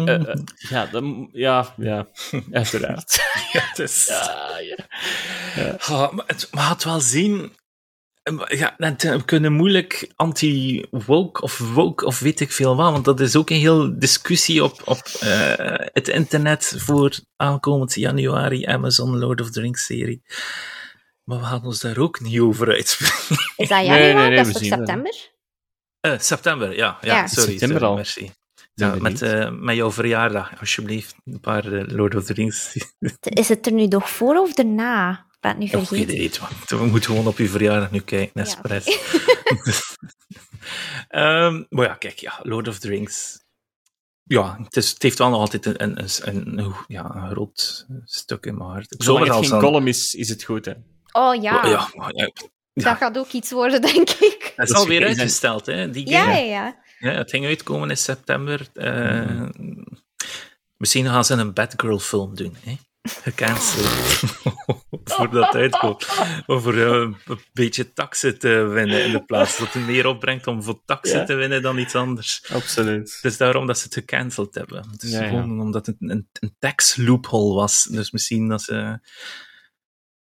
eh, 0.08 0.34
ja, 0.54 0.86
dan, 0.86 1.28
ja, 1.32 1.74
ja, 1.76 2.08
uiteraard. 2.52 3.14
ja, 3.52 3.60
het 3.62 3.78
is... 3.78 4.06
ja, 4.06 4.58
ja. 4.58 4.76
Ja, 5.88 6.10
maar 6.12 6.24
het, 6.26 6.48
wel 6.84 7.00
zien. 7.00 7.52
eh, 8.22 8.58
Ja, 8.58 8.74
we 8.98 9.24
kunnen 9.24 9.52
moeilijk 9.52 10.12
anti-woke 10.16 11.40
of 11.42 11.58
woke 11.58 12.04
of 12.04 12.18
weet 12.20 12.40
ik 12.40 12.52
veel 12.52 12.76
wat, 12.76 12.92
want 12.92 13.04
dat 13.04 13.20
is 13.20 13.36
ook 13.36 13.50
een 13.50 13.56
heel 13.58 13.98
discussie 13.98 14.64
op, 14.64 14.80
op 14.84 14.98
eh, 15.20 15.86
het 15.92 16.08
internet 16.08 16.74
voor 16.76 17.18
aankomend 17.36 17.94
januari 17.94 18.64
Amazon 18.66 19.18
Lord 19.18 19.40
of 19.40 19.50
the 19.50 19.60
Rings 19.60 19.84
serie. 19.84 20.22
Maar 21.24 21.38
we 21.38 21.44
gaan 21.44 21.64
ons 21.64 21.80
daar 21.80 21.98
ook 21.98 22.20
niet 22.20 22.40
over 22.40 22.68
uitspreken. 22.72 23.44
Is 23.56 23.68
dat 23.68 23.84
januari? 23.86 24.02
nee, 24.02 24.14
nee, 24.14 24.36
dat 24.36 24.46
is 24.46 24.52
toch 24.52 24.62
zien 24.62 24.70
dat. 24.70 24.78
september? 24.78 25.32
Eh, 26.00 26.18
september, 26.18 26.76
ja. 26.76 26.98
ja, 27.00 27.14
Ja. 27.14 27.26
sorry. 27.26 27.50
September 27.50 27.78
sorry, 27.78 27.90
al. 27.90 27.94
Merci. 27.96 28.30
Ja, 28.74 28.94
met, 28.94 29.22
eh, 29.22 29.50
met 29.50 29.76
jouw 29.76 29.90
verjaardag, 29.92 30.60
alsjeblieft. 30.60 31.14
Een 31.24 31.40
paar 31.40 31.72
eh, 31.72 31.84
Lord 31.86 32.14
of 32.14 32.24
the 32.24 32.32
Rings. 32.32 32.76
Is 33.20 33.48
het 33.48 33.66
er 33.66 33.72
nu 33.72 33.86
nog 33.86 34.10
voor 34.10 34.36
of 34.36 34.52
daarna? 34.52 35.10
Ik 35.10 35.40
ben 35.40 35.50
het 35.50 35.58
nu 35.58 35.64
Ja, 35.78 35.84
vergeten. 35.86 36.42
man. 36.42 36.78
We 36.80 36.86
moeten 36.86 37.10
gewoon 37.10 37.26
op 37.26 37.36
uw 37.36 37.48
verjaardag 37.48 37.90
nu 37.90 38.00
kijken, 38.00 38.30
Ja, 38.34 38.40
Nespresso. 38.42 38.92
Ehm, 41.08 41.62
maar 41.68 41.86
ja, 41.86 41.94
kijk, 41.94 42.18
ja, 42.18 42.40
Lord 42.42 42.68
of 42.68 42.78
the 42.78 42.88
Rings. 42.88 43.42
Ja, 44.22 44.58
het, 44.62 44.76
is, 44.76 44.90
het 44.90 45.02
heeft 45.02 45.18
wel 45.18 45.30
nog 45.30 45.38
altijd 45.40 45.66
een, 45.66 45.82
een, 45.82 45.98
een, 46.22 46.58
een, 46.58 46.74
ja, 46.86 47.14
een 47.14 47.30
groot 47.30 47.86
stuk 48.04 48.46
in 48.46 48.56
mijn 48.56 48.70
hart. 48.70 48.94
Zolang 48.98 49.26
er 49.28 49.34
het 49.34 49.46
geen 49.46 49.58
column 49.58 49.86
is, 49.86 50.14
is 50.14 50.28
het 50.28 50.42
goed, 50.42 50.64
hè. 50.64 50.72
Oh 51.16 51.42
ja, 51.42 51.66
Ja, 51.66 51.90
maar 51.94 52.14
ja, 52.14 52.30
ja. 52.72 52.84
dat 52.84 52.96
gaat 52.96 53.18
ook 53.18 53.30
iets 53.32 53.50
worden, 53.50 53.82
denk 53.92 54.10
ik. 54.10 54.18
Het 54.20 54.42
is 54.42 54.54
Dat 54.56 54.68
is 54.68 54.74
alweer 54.74 55.06
uitgesteld, 55.06 55.66
hè? 55.66 55.90
Die 55.90 56.08
Ja, 56.08 56.30
ja, 56.32 56.38
ja. 56.38 56.82
Ja, 56.98 57.10
het 57.10 57.30
ging 57.30 57.46
uitkomen 57.46 57.90
in 57.90 57.96
september. 57.96 58.66
Eh, 58.74 59.48
Misschien 60.76 61.06
gaan 61.06 61.24
ze 61.24 61.34
een 61.34 61.52
Batgirl 61.52 61.98
film 61.98 62.34
doen, 62.34 62.56
hè? 62.64 62.76
Gecanceld. 63.22 63.88
Voordat 65.04 65.46
het 65.46 65.54
uitkomt. 65.54 66.06
Over 66.46 66.86
eh, 66.86 67.10
een 67.24 67.38
beetje 67.52 67.92
taxen 67.92 68.38
te 68.38 68.48
winnen 68.48 69.04
in 69.04 69.12
de 69.12 69.24
plaats. 69.24 69.58
Dat 69.58 69.72
het 69.72 69.86
meer 69.86 70.06
opbrengt 70.06 70.46
om 70.46 70.62
voor 70.62 70.82
taxen 70.84 71.18
Ja. 71.18 71.24
te 71.24 71.34
winnen 71.34 71.62
dan 71.62 71.78
iets 71.78 71.94
anders. 71.94 72.44
Absoluut. 72.52 73.14
Het 73.22 73.32
is 73.32 73.36
daarom 73.36 73.66
dat 73.66 73.78
ze 73.78 73.84
het 73.84 73.94
gecanceld 73.94 74.54
hebben. 74.54 74.90
Het 74.90 75.02
is 75.02 75.10
Ja, 75.10 75.22
ja. 75.22 75.28
gewoon 75.28 75.60
omdat 75.60 75.86
het 75.86 75.96
een, 76.00 76.28
een 76.32 76.56
tax 76.58 76.96
loophole 76.96 77.54
was. 77.54 77.82
Dus 77.82 78.10
misschien 78.10 78.48
dat 78.48 78.62
ze... 78.62 79.00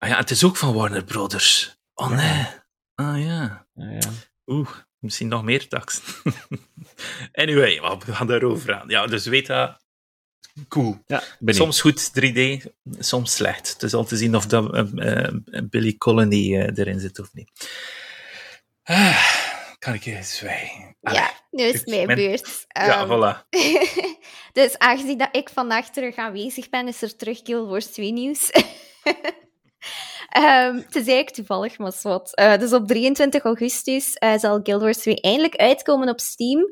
Ah 0.07 0.13
ja, 0.13 0.19
het 0.19 0.31
is 0.31 0.45
ook 0.45 0.57
van 0.57 0.75
Warner 0.75 1.05
Brothers. 1.05 1.77
Oh 1.95 2.11
nee. 2.11 2.47
Ah 2.95 3.21
ja. 3.25 3.67
Ja, 3.75 3.91
ja. 3.91 4.11
Oeh, 4.47 4.69
misschien 4.99 5.29
nog 5.29 5.43
meer 5.43 5.69
tax. 5.69 6.01
anyway, 7.33 7.81
we 8.07 8.15
gaan 8.15 8.27
daarover 8.27 8.75
aan. 8.75 8.89
Ja, 8.89 9.07
dus 9.07 9.27
weet 9.27 9.47
dat. 9.47 9.85
Cool. 10.69 10.99
Ja, 11.07 11.23
ben 11.39 11.55
ik. 11.55 11.61
Soms 11.61 11.81
goed 11.81 12.11
3D, 12.21 12.67
soms 12.99 13.35
slecht. 13.35 13.73
Het 13.73 13.83
is 13.83 13.95
al 13.95 14.05
te 14.05 14.17
zien 14.17 14.37
of 14.37 14.47
dat, 14.47 14.75
eh, 14.75 15.25
eh, 15.27 15.35
Billy 15.71 15.97
Colony 15.97 16.57
eh, 16.61 16.79
erin 16.79 17.01
zit 17.01 17.19
of 17.19 17.33
niet. 17.33 17.51
Ah, 18.83 19.25
kan 19.79 19.95
ik 19.95 20.05
eens 20.05 20.37
zwijgen? 20.37 20.97
Ja, 21.01 21.31
nu 21.51 21.63
is 21.63 21.73
het 21.73 21.87
mijn 21.87 22.07
Mijn- 22.07 22.19
beurt. 22.19 22.65
Ja, 22.69 23.01
Ehm, 23.01 23.09
voilà. 23.11 23.49
dus 24.53 24.79
aangezien 24.79 25.19
dat 25.19 25.37
ik 25.37 25.49
vandaag 25.49 25.91
terug 25.91 26.17
aanwezig 26.17 26.69
ben, 26.69 26.89
is 26.89 27.03
er 27.03 27.17
terug 27.17 27.41
Guild 27.45 27.69
Wars 27.69 27.87
2 27.87 28.13
nieuws. 28.13 28.51
Ehm 30.29 30.75
het 30.75 30.95
is 30.95 31.07
eigenlijk 31.07 31.31
toevallig, 31.31 31.79
maar 31.79 31.93
wat. 32.03 32.35
Eh, 32.35 32.59
dus 32.59 32.73
op 32.73 32.87
23 32.87 33.43
augustus 33.43 34.15
eh, 34.15 34.39
zal 34.39 34.61
Guild 34.63 34.83
Wars 34.83 34.99
2 34.99 35.21
eindelijk 35.21 35.57
uitkomen 35.57 36.09
op 36.09 36.21
Steam. 36.21 36.71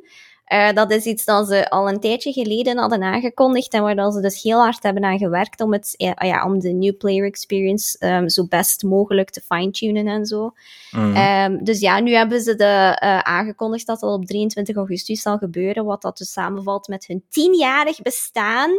Uh, 0.52 0.72
dat 0.72 0.90
is 0.90 1.04
iets 1.04 1.24
dat 1.24 1.48
ze 1.48 1.70
al 1.70 1.88
een 1.88 2.00
tijdje 2.00 2.32
geleden 2.32 2.78
hadden 2.78 3.02
aangekondigd 3.02 3.72
en 3.72 3.82
waar 3.82 4.12
ze 4.12 4.20
dus 4.20 4.42
heel 4.42 4.60
hard 4.60 4.82
hebben 4.82 5.04
aan 5.04 5.18
gewerkt 5.18 5.60
om, 5.60 5.72
het, 5.72 5.94
ja, 5.96 6.44
om 6.44 6.60
de 6.60 6.72
new 6.72 6.96
player 6.96 7.24
experience 7.24 8.06
um, 8.06 8.28
zo 8.28 8.46
best 8.46 8.82
mogelijk 8.82 9.30
te 9.30 9.40
fine-tunen 9.40 10.06
en 10.06 10.26
zo. 10.26 10.52
Mm. 10.90 11.16
Um, 11.16 11.64
dus 11.64 11.80
ja, 11.80 12.00
nu 12.00 12.12
hebben 12.12 12.40
ze 12.40 12.54
de, 12.54 13.00
uh, 13.02 13.18
aangekondigd 13.18 13.86
dat 13.86 14.00
dat 14.00 14.12
op 14.12 14.24
23 14.26 14.76
augustus 14.76 15.22
zal 15.22 15.38
gebeuren, 15.38 15.84
wat 15.84 16.02
dat 16.02 16.18
dus 16.18 16.32
samenvalt 16.32 16.88
met 16.88 17.06
hun 17.06 17.24
tienjarig 17.28 18.02
bestaan. 18.02 18.70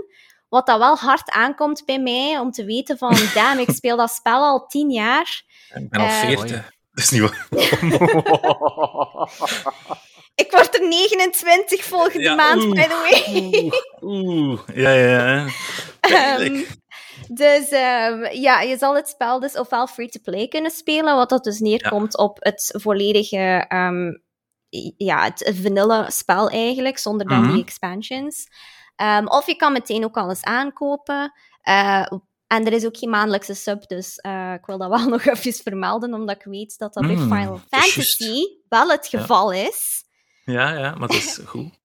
Wat 0.56 0.66
dat 0.66 0.80
wel 0.80 0.98
hard 0.98 1.30
aankomt 1.30 1.86
bij 1.86 2.00
mij, 2.00 2.40
om 2.40 2.52
te 2.52 2.66
weten 2.66 2.98
van, 2.98 3.18
damn, 3.34 3.60
ik 3.60 3.70
speel 3.70 3.98
dat 3.98 4.12
spel 4.12 4.44
al 4.44 4.68
tien 4.68 4.92
jaar. 4.92 5.44
Ik 5.74 5.90
ben 5.90 6.00
al 6.00 6.06
uh, 6.06 6.20
veertig. 6.20 6.74
Dat 6.92 7.04
is 7.04 7.10
niet 7.10 7.22
waar. 7.22 7.48
ik 10.44 10.52
word 10.52 10.76
er 10.80 10.88
29 10.88 11.84
volgende 11.84 12.36
maand, 12.36 12.70
by 12.70 12.82
the 12.82 13.08
way. 13.10 13.72
Oeh, 14.02 14.60
ja, 14.74 14.92
ja. 14.92 15.46
Um, 16.40 16.66
dus 17.30 17.72
um, 17.72 18.26
ja, 18.32 18.62
je 18.62 18.78
zal 18.78 18.96
het 18.96 19.08
spel 19.08 19.40
dus 19.40 19.58
ofwel 19.58 19.88
free-to-play 19.88 20.48
kunnen 20.48 20.72
spelen, 20.72 21.16
wat 21.16 21.30
dat 21.30 21.44
dus 21.44 21.60
neerkomt 21.60 22.18
op 22.18 22.38
het 22.40 22.74
volledige, 22.78 23.66
um, 23.70 24.24
ja, 24.98 25.24
het 25.24 25.52
vanilla 25.62 26.10
spel 26.10 26.50
eigenlijk, 26.50 26.98
zonder 26.98 27.28
dan 27.28 27.38
mm 27.38 27.44
-hmm. 27.44 27.54
die 27.54 27.64
expansions. 27.64 28.48
Um, 29.02 29.28
of 29.28 29.46
je 29.48 29.56
kan 29.56 29.74
meteen 29.74 30.04
ook 30.04 30.18
alles 30.18 30.44
aankopen. 30.44 31.34
Uh, 31.64 32.06
en 32.48 32.66
er 32.66 32.74
is 32.74 32.86
ook 32.86 32.98
geen 32.98 33.10
maandelijkse 33.10 33.54
sub, 33.54 33.88
dus 33.88 34.20
uh, 34.26 34.54
ik 34.54 34.66
wil 34.66 34.78
dat 34.78 34.90
wel 35.00 35.08
nog 35.08 35.26
even 35.26 35.54
vermelden, 35.54 36.14
omdat 36.14 36.36
ik 36.36 36.44
weet 36.44 36.78
dat 36.78 36.94
dat 36.94 37.04
mm, 37.04 37.16
bij 37.16 37.18
Final 37.18 37.60
Fantasy 37.70 38.42
wel 38.70 38.90
het 38.90 39.08
geval 39.08 39.54
ja. 39.54 39.68
is. 39.68 40.04
Ja, 40.46 40.78
ja, 40.78 40.96
maar 40.96 41.08
dat 41.08 41.18
is 41.18 41.40
goed. 41.46 41.80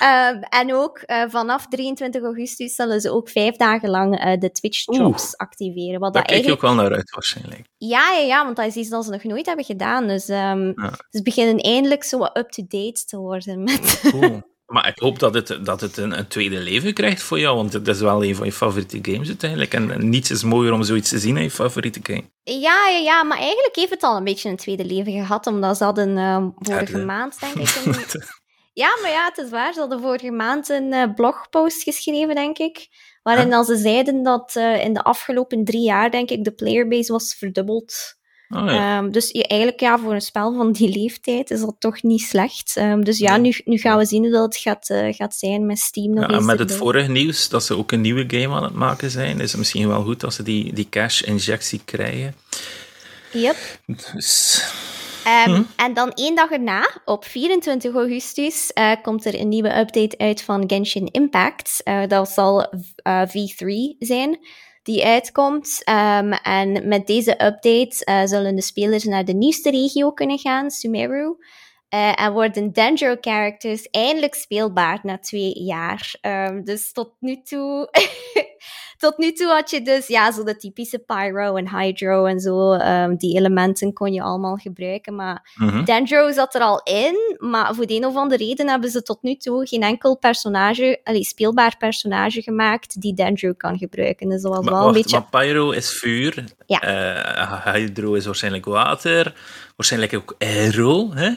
um, 0.00 0.42
en 0.60 0.74
ook 0.74 1.02
uh, 1.06 1.24
vanaf 1.28 1.66
23 1.68 2.22
augustus 2.22 2.74
zullen 2.74 3.00
ze 3.00 3.10
ook 3.10 3.28
vijf 3.28 3.56
dagen 3.56 3.90
lang 3.90 4.24
uh, 4.24 4.38
de 4.38 4.50
Twitch 4.50 4.84
drops 4.84 5.36
activeren. 5.36 6.00
Wat 6.00 6.12
Daar 6.12 6.22
dat 6.22 6.30
kijk 6.30 6.44
je 6.44 6.48
eigenlijk... 6.48 6.62
ook 6.62 6.76
wel 6.76 6.84
naar 6.84 6.96
uit, 6.96 7.10
waarschijnlijk. 7.10 7.68
Ja, 7.76 8.12
ja, 8.12 8.20
ja, 8.20 8.44
want 8.44 8.56
dat 8.56 8.66
is 8.66 8.74
iets 8.74 8.88
dat 8.88 9.04
ze 9.04 9.10
nog 9.10 9.22
nooit 9.22 9.46
hebben 9.46 9.64
gedaan. 9.64 10.06
Dus 10.06 10.28
um, 10.28 10.72
ja. 10.76 10.92
ze 11.10 11.22
beginnen 11.22 11.58
eindelijk 11.58 12.04
zo 12.04 12.24
up-to-date 12.24 13.04
te 13.04 13.18
worden 13.18 13.62
met... 13.62 14.00
Cool. 14.02 14.50
Maar 14.72 14.88
ik 14.88 14.98
hoop 14.98 15.18
dat 15.18 15.34
het, 15.34 15.58
dat 15.64 15.80
het 15.80 15.96
een, 15.96 16.18
een, 16.18 16.28
tweede 16.28 16.58
leven 16.58 16.94
krijgt 16.94 17.22
voor 17.22 17.38
jou, 17.38 17.56
want 17.56 17.72
het 17.72 17.88
is 17.88 18.00
wel 18.00 18.24
een 18.24 18.36
van 18.36 18.46
je 18.46 18.52
favoriete 18.52 18.98
games 19.02 19.28
uiteindelijk. 19.28 19.74
En, 19.74 19.90
en 19.90 20.08
niets 20.08 20.30
is 20.30 20.42
mooier 20.42 20.72
om 20.72 20.82
zoiets 20.82 21.08
te 21.08 21.18
zien 21.18 21.36
in 21.36 21.42
je 21.42 21.50
favoriete 21.50 22.00
game. 22.02 22.22
Ja, 22.42 22.88
ja, 22.88 22.98
ja, 22.98 23.22
maar 23.22 23.38
eigenlijk 23.38 23.76
heeft 23.76 23.90
het 23.90 24.02
al 24.02 24.16
een 24.16 24.24
beetje 24.24 24.48
een 24.48 24.56
tweede 24.56 24.84
leven 24.84 25.12
gehad, 25.12 25.46
omdat 25.46 25.76
ze 25.76 25.84
hadden 25.84 26.16
uh, 26.16 26.46
vorige 26.54 26.98
maand, 26.98 27.40
denk 27.40 27.54
ik... 27.54 27.80
Een... 27.84 27.94
ja, 28.82 28.98
maar 29.02 29.10
ja, 29.10 29.24
het 29.24 29.38
is 29.44 29.50
waar. 29.50 29.72
Ze 29.72 29.80
hadden 29.80 30.00
vorige 30.00 30.30
maand 30.30 30.68
een 30.68 30.92
uh, 30.92 31.14
blogpost 31.14 31.82
geschreven, 31.82 32.34
denk 32.34 32.58
ik, 32.58 32.88
waarin 33.22 33.64
ze 33.64 33.76
zeiden 33.76 34.22
dat 34.22 34.54
uh, 34.56 34.84
in 34.84 34.92
de 34.92 35.02
afgelopen 35.02 35.64
drie 35.64 35.82
jaar, 35.82 36.10
denk 36.10 36.30
ik, 36.30 36.44
de 36.44 36.54
playerbase 36.54 37.12
was 37.12 37.34
verdubbeld. 37.34 38.20
Oh, 38.54 38.66
ja. 38.66 38.98
um, 38.98 39.12
dus 39.12 39.30
je, 39.30 39.46
eigenlijk 39.46 39.80
ja, 39.80 39.98
voor 39.98 40.14
een 40.14 40.20
spel 40.20 40.54
van 40.56 40.72
die 40.72 40.98
leeftijd 40.98 41.50
is 41.50 41.60
dat 41.60 41.74
toch 41.78 42.02
niet 42.02 42.20
slecht. 42.20 42.76
Um, 42.78 43.04
dus 43.04 43.18
ja, 43.18 43.36
nu, 43.36 43.54
nu 43.64 43.78
gaan 43.78 43.98
we 43.98 44.04
zien 44.04 44.22
hoe 44.22 44.32
dat 44.32 44.44
het 44.44 44.56
gaat, 44.56 44.90
uh, 44.90 45.14
gaat 45.14 45.34
zijn 45.34 45.66
met 45.66 45.78
Steam. 45.78 46.14
Nog 46.14 46.30
ja, 46.30 46.36
en 46.36 46.44
met 46.44 46.58
het 46.58 46.74
vorige 46.74 47.10
nieuws, 47.10 47.48
dat 47.48 47.64
ze 47.64 47.76
ook 47.76 47.92
een 47.92 48.00
nieuwe 48.00 48.24
game 48.26 48.54
aan 48.54 48.62
het 48.62 48.74
maken 48.74 49.10
zijn, 49.10 49.40
is 49.40 49.50
het 49.50 49.58
misschien 49.58 49.88
wel 49.88 50.02
goed 50.02 50.24
als 50.24 50.34
ze 50.34 50.42
die, 50.42 50.72
die 50.72 50.88
cash-injectie 50.90 51.80
krijgen. 51.84 52.34
Yep. 53.32 53.56
Dus... 54.14 54.62
Um, 55.46 55.54
hm? 55.54 55.62
En 55.76 55.94
dan 55.94 56.12
één 56.12 56.34
dag 56.34 56.50
erna, 56.50 56.90
op 57.04 57.24
24 57.24 57.94
augustus, 57.94 58.70
uh, 58.74 58.92
komt 59.02 59.24
er 59.24 59.40
een 59.40 59.48
nieuwe 59.48 59.78
update 59.78 60.18
uit 60.18 60.42
van 60.42 60.64
Genshin 60.66 61.08
Impact. 61.10 61.80
Uh, 61.84 62.06
dat 62.08 62.28
zal 62.28 62.72
uh, 63.06 63.22
V3 63.28 63.96
zijn 63.98 64.38
die 64.82 65.04
uitkomt. 65.04 65.82
Um, 65.88 66.32
en 66.32 66.88
met 66.88 67.06
deze 67.06 67.32
update 67.32 68.06
uh, 68.08 68.24
zullen 68.24 68.54
de 68.54 68.62
spelers 68.62 69.04
naar 69.04 69.24
de 69.24 69.34
nieuwste 69.34 69.70
regio 69.70 70.12
kunnen 70.12 70.38
gaan, 70.38 70.70
Sumeru. 70.70 71.36
Uh, 71.94 72.20
en 72.20 72.32
worden 72.32 72.72
Dendro-characters 72.72 73.90
eindelijk 73.90 74.34
speelbaar 74.34 75.00
na 75.02 75.18
twee 75.18 75.62
jaar. 75.62 76.14
Um, 76.22 76.64
dus 76.64 76.92
tot 76.92 77.14
nu 77.18 77.42
toe... 77.42 77.88
tot 79.02 79.18
nu 79.18 79.32
toe 79.32 79.46
had 79.46 79.70
je 79.70 79.82
dus 79.82 80.06
ja, 80.06 80.32
zo 80.32 80.44
de 80.44 80.56
typische 80.56 80.98
Pyro 80.98 81.56
en 81.56 81.78
Hydro 81.78 82.24
en 82.24 82.40
zo. 82.40 82.72
Um, 82.72 83.16
die 83.16 83.36
elementen 83.36 83.92
kon 83.92 84.12
je 84.12 84.22
allemaal 84.22 84.56
gebruiken. 84.56 85.14
Maar 85.14 85.52
mm 85.54 85.68
-hmm. 85.68 85.84
Dendro 85.84 86.32
zat 86.32 86.54
er 86.54 86.60
al 86.60 86.80
in. 86.84 87.36
Maar 87.38 87.74
voor 87.74 87.86
de 87.86 87.94
een 87.94 88.06
of 88.06 88.16
andere 88.16 88.44
reden 88.44 88.68
hebben 88.68 88.90
ze 88.90 89.02
tot 89.02 89.22
nu 89.22 89.36
toe 89.36 89.66
geen 89.66 89.82
enkel 89.82 90.16
personage, 90.16 91.00
allee, 91.04 91.24
speelbaar 91.24 91.76
personage 91.78 92.42
gemaakt 92.42 93.00
die 93.00 93.14
Dendro 93.14 93.52
kan 93.56 93.78
gebruiken. 93.78 94.28
Dus 94.28 94.42
dat 94.42 94.54
was 94.54 94.64
maar, 94.64 94.74
wel 94.74 94.82
wacht, 94.82 94.96
een 94.96 95.02
beetje... 95.02 95.26
Maar 95.30 95.42
Pyro 95.42 95.70
is 95.70 95.90
vuur. 95.98 96.44
Ja. 96.66 96.80
Uh, 96.84 97.74
Hydro 97.74 98.14
is 98.14 98.26
waarschijnlijk 98.26 98.64
water. 98.64 99.34
Waarschijnlijk 99.76 100.14
ook 100.14 100.34
aero, 100.38 101.14
hè? 101.14 101.30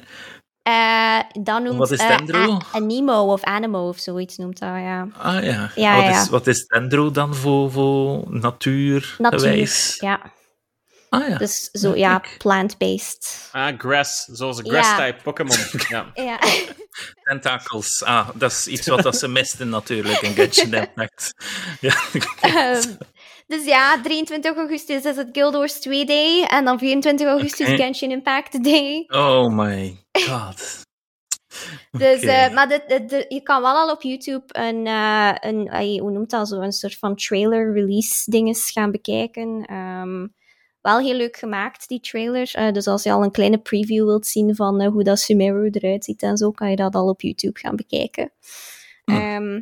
Uh, 0.68 1.20
dan 1.44 1.64
noemt 1.64 1.78
wat 1.78 1.92
is 1.92 2.00
uh, 2.00 2.08
Dendro? 2.08 2.58
Anemo 2.72 3.32
of 3.32 3.44
Animo 3.44 3.88
of 3.88 3.98
zoiets 4.00 4.38
noemt 4.38 4.60
dat, 4.60 4.70
ja. 4.70 5.08
Ah 5.18 5.44
ja. 5.44 5.72
Ja, 5.76 5.96
wat, 5.96 6.04
ja. 6.04 6.22
Is, 6.22 6.30
wat 6.30 6.48
is 6.48 6.66
Dendro 6.66 7.12
dan 7.12 7.36
voor, 7.36 7.72
voor 7.72 8.24
natuur? 8.28 9.16
Natuur, 9.18 9.96
ja. 10.00 10.34
Ah 11.10 11.28
ja. 11.30 11.38
Dus 11.38 11.70
zo, 11.72 11.96
ja, 11.96 12.22
plant-based. 12.38 13.50
Ah, 13.52 13.80
grass. 13.80 14.26
Zoals 14.26 14.58
een 14.58 14.70
grass-type 14.70 15.22
Pokémon. 15.24 15.58
ja. 15.88 16.12
ja. 16.14 16.40
Tentakels. 17.24 18.04
Ah, 18.04 18.30
dat 18.34 18.52
is 18.52 18.68
iets 18.68 18.88
wat 18.88 19.04
dat 19.04 19.18
ze 19.18 19.28
misten 19.28 19.70
natuurlijk 19.70 20.22
in 20.22 20.34
Genshin 20.34 20.74
Impact. 20.84 21.34
ja. 21.80 21.96
um, 22.76 22.98
dus 23.48 23.66
ja, 23.66 24.02
23 24.02 24.56
augustus 24.56 25.06
is 25.06 25.16
het 25.16 25.30
Guild 25.32 25.54
Wars 25.54 25.80
2 25.80 26.06
Day. 26.06 26.44
En 26.44 26.66
dan 26.66 26.80
24 26.80 27.28
augustus 27.28 27.68
Oké. 27.68 27.78
Genshin 27.78 28.12
Impact 28.12 28.64
Day. 28.64 29.04
Oh 29.08 29.50
my 29.50 29.98
god. 30.12 30.84
Dus, 31.92 32.22
eh, 32.22 32.54
maar 32.54 32.70
je 33.30 33.42
kan 33.44 33.62
wel 33.62 33.76
al 33.76 33.92
op 33.92 34.02
YouTube 34.02 34.44
een, 34.48 34.88
eh, 34.88 35.36
een 35.40 36.00
hoe 36.00 36.12
noemt 36.12 36.30
dat 36.30 36.48
zo, 36.48 36.60
een 36.60 36.72
soort 36.72 36.98
van 36.98 37.16
trailer 37.16 37.74
release 37.74 38.32
dinges 38.32 38.72
gaan 38.72 38.92
bekijken. 38.92 39.66
Ehm, 39.66 40.28
wel 40.82 41.00
heel 41.00 41.16
leuk 41.16 41.38
gemaakt, 41.38 41.88
die 41.88 42.00
trailer. 42.00 42.50
Eh, 42.54 42.72
dus 42.72 42.88
als 42.88 43.04
je 43.04 43.12
al 43.12 43.24
een 43.24 43.32
kleine 43.32 43.58
preview 43.58 44.06
wilt 44.06 44.28
zien 44.28 44.56
van 44.56 44.84
hoe 44.84 45.04
dat 45.04 45.20
Sumeru 45.20 45.70
eruit 45.70 46.04
ziet 46.04 46.22
en 46.22 46.38
zo, 46.38 46.52
kan 46.52 46.70
je 46.70 46.76
dat 46.76 46.96
al 46.96 47.08
op 47.08 47.22
YouTube 47.22 47.60
gaan 47.60 47.76
bekijken. 47.76 48.32
Hm. 49.06 49.62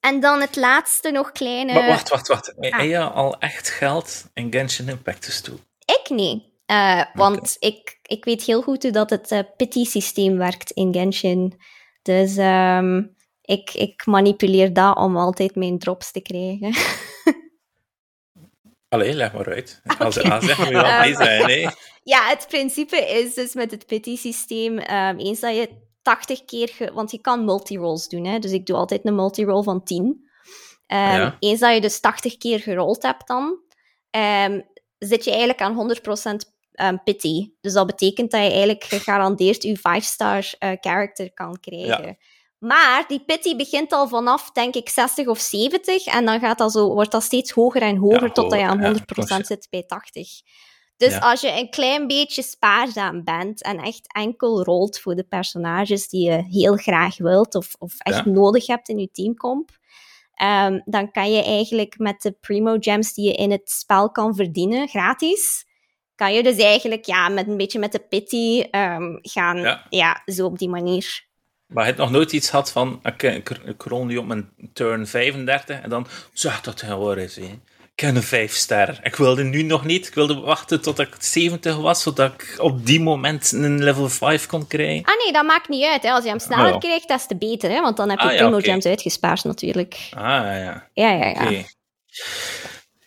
En 0.00 0.20
dan 0.20 0.40
het 0.40 0.56
laatste 0.56 1.10
nog 1.10 1.32
kleine... 1.32 1.72
Maar 1.72 1.86
wacht, 1.86 2.08
wacht, 2.08 2.28
wacht. 2.28 2.54
ah. 2.56 2.70
Heb 2.70 2.88
je 2.88 3.00
al 3.00 3.38
echt 3.38 3.68
geld 3.70 4.24
in 4.34 4.52
Genshin 4.52 4.88
Impact 4.88 5.24
gestoken? 5.24 5.64
Ik 5.84 6.08
niet. 6.08 6.42
Eh, 6.66 7.04
want 7.14 7.56
ik, 7.58 7.98
ik 8.02 8.24
weet 8.24 8.42
heel 8.42 8.62
goed 8.62 8.82
hoe 8.82 8.92
dat 8.92 9.10
het 9.10 9.30
eh, 9.30 9.38
pity-systeem 9.56 10.36
werkt 10.36 10.70
in 10.70 10.92
Genshin. 10.92 11.60
Dus 12.02 12.36
ehm, 12.36 13.02
ik, 13.42 13.70
ik 13.74 14.06
manipuleer 14.06 14.72
dat 14.72 14.96
om 14.96 15.16
altijd 15.16 15.54
mijn 15.54 15.78
drops 15.78 16.12
te 16.12 16.20
krijgen. 16.20 16.74
Allee, 18.88 19.14
leg 19.14 19.32
maar 19.32 19.48
uit. 19.48 19.80
Als 19.98 20.18
Oké. 20.18 20.32
A 20.32 20.40
zeggen 20.40 20.64
we 20.66 20.72
wel 20.72 20.82
bij 20.82 21.14
zijn, 21.14 21.50
hè? 21.50 21.70
ja, 22.12 22.28
het 22.28 22.46
principe 22.48 22.96
is 22.96 23.34
dus 23.34 23.54
met 23.54 23.70
het 23.70 23.86
pity-systeem, 23.86 24.78
ehm, 24.78 25.18
eens 25.18 25.40
dat 25.40 25.56
je 25.56 25.87
80 26.08 26.44
keer... 26.44 26.68
ge- 26.68 26.92
want 26.92 27.10
je 27.10 27.20
kan 27.20 27.44
multirolls 27.44 28.08
doen, 28.08 28.24
hè. 28.26 28.38
Dus 28.38 28.50
ik 28.52 28.66
doe 28.66 28.76
altijd 28.76 29.06
een 29.06 29.14
multiroll 29.14 29.62
van 29.62 29.82
10. 29.84 30.28
Ehm, 30.86 31.00
Ja. 31.00 31.36
Eens 31.38 31.60
dat 31.60 31.74
je 31.74 31.80
dus 31.80 32.00
80 32.00 32.36
keer 32.36 32.60
gerold 32.60 33.02
hebt 33.02 33.26
dan, 33.26 33.58
ehm, 34.10 34.60
zit 34.98 35.24
je 35.24 35.30
eigenlijk 35.30 35.60
aan 35.60 35.74
100% 35.74 36.56
ehm, 36.72 36.96
pity. 37.04 37.50
Dus 37.60 37.72
dat 37.72 37.86
betekent 37.86 38.30
dat 38.30 38.40
je 38.42 38.48
eigenlijk 38.50 38.84
gegarandeerd 38.84 39.62
je 39.62 39.78
5-star 39.78 40.52
eh, 40.58 40.70
character 40.80 41.32
kan 41.32 41.60
krijgen. 41.60 42.18
Maar 42.58 43.04
die 43.08 43.24
pity 43.24 43.56
begint 43.56 43.92
al 43.92 44.08
vanaf, 44.08 44.50
denk 44.50 44.74
ik, 44.74 44.88
60 44.88 45.26
of 45.26 45.38
70. 45.38 46.06
En 46.06 46.24
dan 46.24 46.40
gaat 46.40 46.58
dat 46.58 46.72
zo, 46.72 46.92
wordt 46.92 47.12
dat 47.12 47.22
steeds 47.22 47.50
hoger 47.50 47.82
en 47.82 47.96
hoger 47.96 48.22
Ja, 48.22 48.30
totdat 48.32 48.58
je 48.58 48.64
aan 48.64 48.80
hoger, 48.84 49.04
100% 49.04 49.28
ja, 49.28 49.44
zit 49.44 49.66
bij 49.70 49.82
80. 49.86 50.28
Dus 50.98 51.12
Ja. 51.12 51.18
als 51.18 51.40
je 51.40 51.52
een 51.52 51.70
klein 51.70 52.06
beetje 52.06 52.42
spaarzaam 52.42 53.24
bent 53.24 53.62
en 53.62 53.78
echt 53.78 54.12
enkel 54.12 54.64
rolt 54.64 54.98
voor 55.00 55.14
de 55.14 55.24
personages 55.24 56.08
die 56.08 56.30
je 56.30 56.42
heel 56.50 56.76
graag 56.76 57.18
wilt 57.18 57.54
of, 57.54 57.74
of 57.78 57.94
echt 57.98 58.24
Ja. 58.24 58.30
nodig 58.30 58.66
hebt 58.66 58.88
in 58.88 58.98
je 58.98 59.10
teamcomp, 59.10 59.70
ehm, 60.34 60.80
dan 60.84 61.10
kan 61.10 61.32
je 61.32 61.42
eigenlijk 61.42 61.98
met 61.98 62.22
de 62.22 62.32
primo 62.40 62.76
gems 62.80 63.14
die 63.14 63.24
je 63.26 63.32
in 63.34 63.50
het 63.50 63.70
spel 63.70 64.10
kan 64.10 64.34
verdienen, 64.34 64.88
gratis, 64.88 65.66
kan 66.14 66.34
je 66.34 66.42
dus 66.42 66.56
eigenlijk 66.56 67.04
ja, 67.04 67.28
met 67.28 67.48
een 67.48 67.56
beetje 67.56 67.78
met 67.78 67.92
de 67.92 67.98
pity 68.08 68.60
ehm, 68.70 69.16
gaan, 69.22 69.56
Ja. 69.58 69.86
ja, 69.88 70.22
zo 70.26 70.46
op 70.46 70.58
die 70.58 70.68
manier. 70.68 71.26
Maar 71.66 71.82
je 71.82 71.88
hebt 71.88 72.02
nog 72.02 72.10
nooit 72.10 72.32
iets 72.32 72.50
gehad 72.50 72.72
van, 72.72 73.00
ik, 73.02 73.22
ik, 73.22 73.50
ik 73.50 73.82
rol 73.82 74.04
nu 74.04 74.16
op 74.16 74.26
mijn 74.26 74.50
turn 74.72 75.06
35 75.06 75.80
en 75.80 75.90
dan, 75.90 76.06
zeg 76.32 76.60
dat 76.60 76.80
het 76.80 76.90
geworden 76.90 77.24
is, 77.24 77.36
hè. 77.36 77.58
Ik 77.98 78.04
heb 78.04 78.14
een 78.14 78.22
5 78.22 78.54
ster. 78.54 78.98
Ik 79.02 79.16
wilde 79.16 79.44
nu 79.44 79.62
nog 79.62 79.84
niet. 79.84 80.06
Ik 80.06 80.14
wilde 80.14 80.34
wachten 80.34 80.80
tot 80.80 80.98
ik 80.98 81.16
70 81.18 81.76
was, 81.76 82.02
zodat 82.02 82.32
ik 82.32 82.54
op 82.58 82.86
die 82.86 83.00
moment 83.00 83.52
een 83.52 83.82
level 83.84 84.08
5 84.08 84.46
kon 84.46 84.66
krijgen. 84.66 85.04
Ah 85.04 85.18
nee, 85.24 85.32
dat 85.32 85.44
maakt 85.44 85.68
niet 85.68 85.84
uit. 85.84 86.02
Hè. 86.02 86.10
Als 86.10 86.24
je 86.24 86.30
hem 86.30 86.38
sneller 86.38 86.72
ja. 86.72 86.78
krijgt, 86.78 87.08
dat 87.08 87.20
is 87.20 87.26
te 87.26 87.36
beter. 87.36 87.70
Hè? 87.70 87.80
Want 87.80 87.96
dan 87.96 88.10
heb 88.10 88.18
je 88.18 88.28
Ah, 88.28 88.52
ja. 88.52 88.60
Gems 88.60 88.86
uitgespaard 88.86 89.44
natuurlijk. 89.44 90.08
Ah, 90.10 90.22
ja. 90.22 90.88
Ja, 90.92 91.10
ja, 91.10 91.50
ja. 91.50 91.62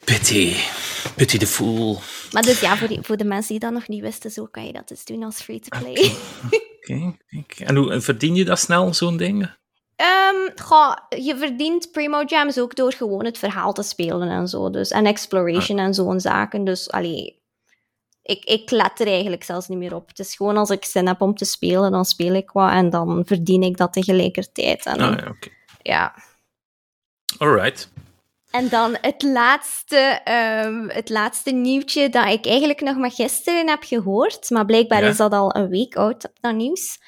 Pity. 0.03 0.55
Pity 1.15 1.37
the 1.37 1.47
fool. 1.47 1.99
Maar 2.31 2.43
dus 2.43 2.59
ja, 2.59 2.77
voor, 2.77 2.87
die, 2.87 2.99
voor 3.01 3.17
de 3.17 3.25
mensen 3.25 3.49
die 3.49 3.59
dat 3.59 3.71
nog 3.71 3.87
niet 3.87 4.01
wisten, 4.01 4.31
zo 4.31 4.45
kan 4.45 4.65
je 4.65 4.73
dat 4.73 4.87
dus 4.87 5.05
doen 5.05 5.23
als 5.23 5.41
free-to-play. 5.41 6.11
Oké. 6.81 7.15
oké. 7.39 7.63
En 7.63 7.75
hoe 7.75 7.91
en 7.91 8.01
verdien 8.01 8.35
je 8.35 8.45
dat 8.45 8.59
snel, 8.59 8.93
zo'n 8.93 9.17
ding? 9.17 9.59
Goh, 10.55 10.95
je 11.09 11.37
verdient 11.37 11.91
Primo 11.91 12.23
Gems 12.25 12.59
ook 12.59 12.75
door 12.75 12.93
gewoon 12.93 13.25
het 13.25 13.37
verhaal 13.37 13.73
te 13.73 13.83
spelen 13.83 14.29
en 14.29 14.47
zo. 14.47 14.69
Dus, 14.69 14.89
en 14.89 15.05
exploration 15.05 15.79
en 15.79 15.93
zo'n 15.93 16.19
zaken. 16.19 16.63
Dus 16.63 16.91
allee, 16.91 17.41
ik, 18.23 18.43
ik 18.45 18.71
let 18.71 18.99
er 18.99 19.07
eigenlijk 19.07 19.43
zelfs 19.43 19.67
niet 19.67 19.77
meer 19.77 19.95
op. 19.95 20.07
Het 20.07 20.19
is 20.19 20.35
gewoon 20.35 20.57
als 20.57 20.69
ik 20.69 20.85
zin 20.85 21.07
heb 21.07 21.21
om 21.21 21.35
te 21.35 21.45
spelen, 21.45 21.91
dan 21.91 22.05
speel 22.05 22.33
ik 22.33 22.51
wat 22.51 22.71
en 22.71 22.89
dan 22.89 23.23
verdien 23.25 23.63
ik 23.63 23.77
dat 23.77 23.93
tegelijkertijd. 23.93 24.85
En, 24.85 24.99
Ah, 24.99 25.17
ja, 25.19 25.27
oké. 25.29 25.49
ja. 25.81 26.13
Alright. 27.37 27.89
En 28.51 28.69
dan 28.69 28.97
het 29.01 29.21
laatste, 29.23 29.97
ehm, 30.23 30.87
het 30.87 31.09
laatste 31.09 31.51
nieuwtje 31.51 32.09
dat 32.09 32.27
ik 32.27 32.45
eigenlijk 32.45 32.81
nog 32.81 32.97
maar 32.97 33.11
gisteren 33.11 33.69
heb 33.69 33.83
gehoord. 33.83 34.49
Maar 34.49 34.65
blijkbaar 34.65 35.03
Ja. 35.03 35.09
is 35.09 35.17
dat 35.17 35.31
al 35.31 35.55
een 35.55 35.69
week 35.69 35.95
oud, 35.95 36.31
dat 36.41 36.55
nieuws. 36.55 36.99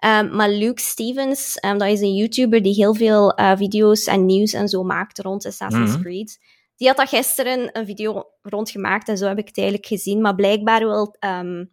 Ehm, 0.00 0.36
maar 0.36 0.48
Luke 0.50 0.80
Stevens, 0.80 1.56
ehm, 1.56 1.78
dat 1.78 1.88
is 1.88 2.00
een 2.00 2.14
YouTuber 2.14 2.62
die 2.62 2.74
heel 2.74 2.94
veel 2.94 3.34
eh, 3.34 3.56
video's 3.56 4.04
en 4.04 4.26
nieuws 4.26 4.52
en 4.52 4.68
zo 4.68 4.82
maakt 4.82 5.18
rond 5.18 5.46
Assassin's 5.46 5.90
Mhm. 5.92 6.00
Creed. 6.02 6.38
Die 6.76 6.88
had 6.88 6.96
dat 6.96 7.08
gisteren 7.08 7.78
een 7.78 7.86
video 7.86 8.24
rondgemaakt 8.42 9.08
en 9.08 9.18
zo 9.18 9.26
heb 9.26 9.38
ik 9.38 9.46
het 9.46 9.58
eigenlijk 9.58 9.88
gezien. 9.88 10.20
Maar 10.20 10.34
blijkbaar 10.34 10.78
wil, 10.80 11.16
ehm, 11.18 11.64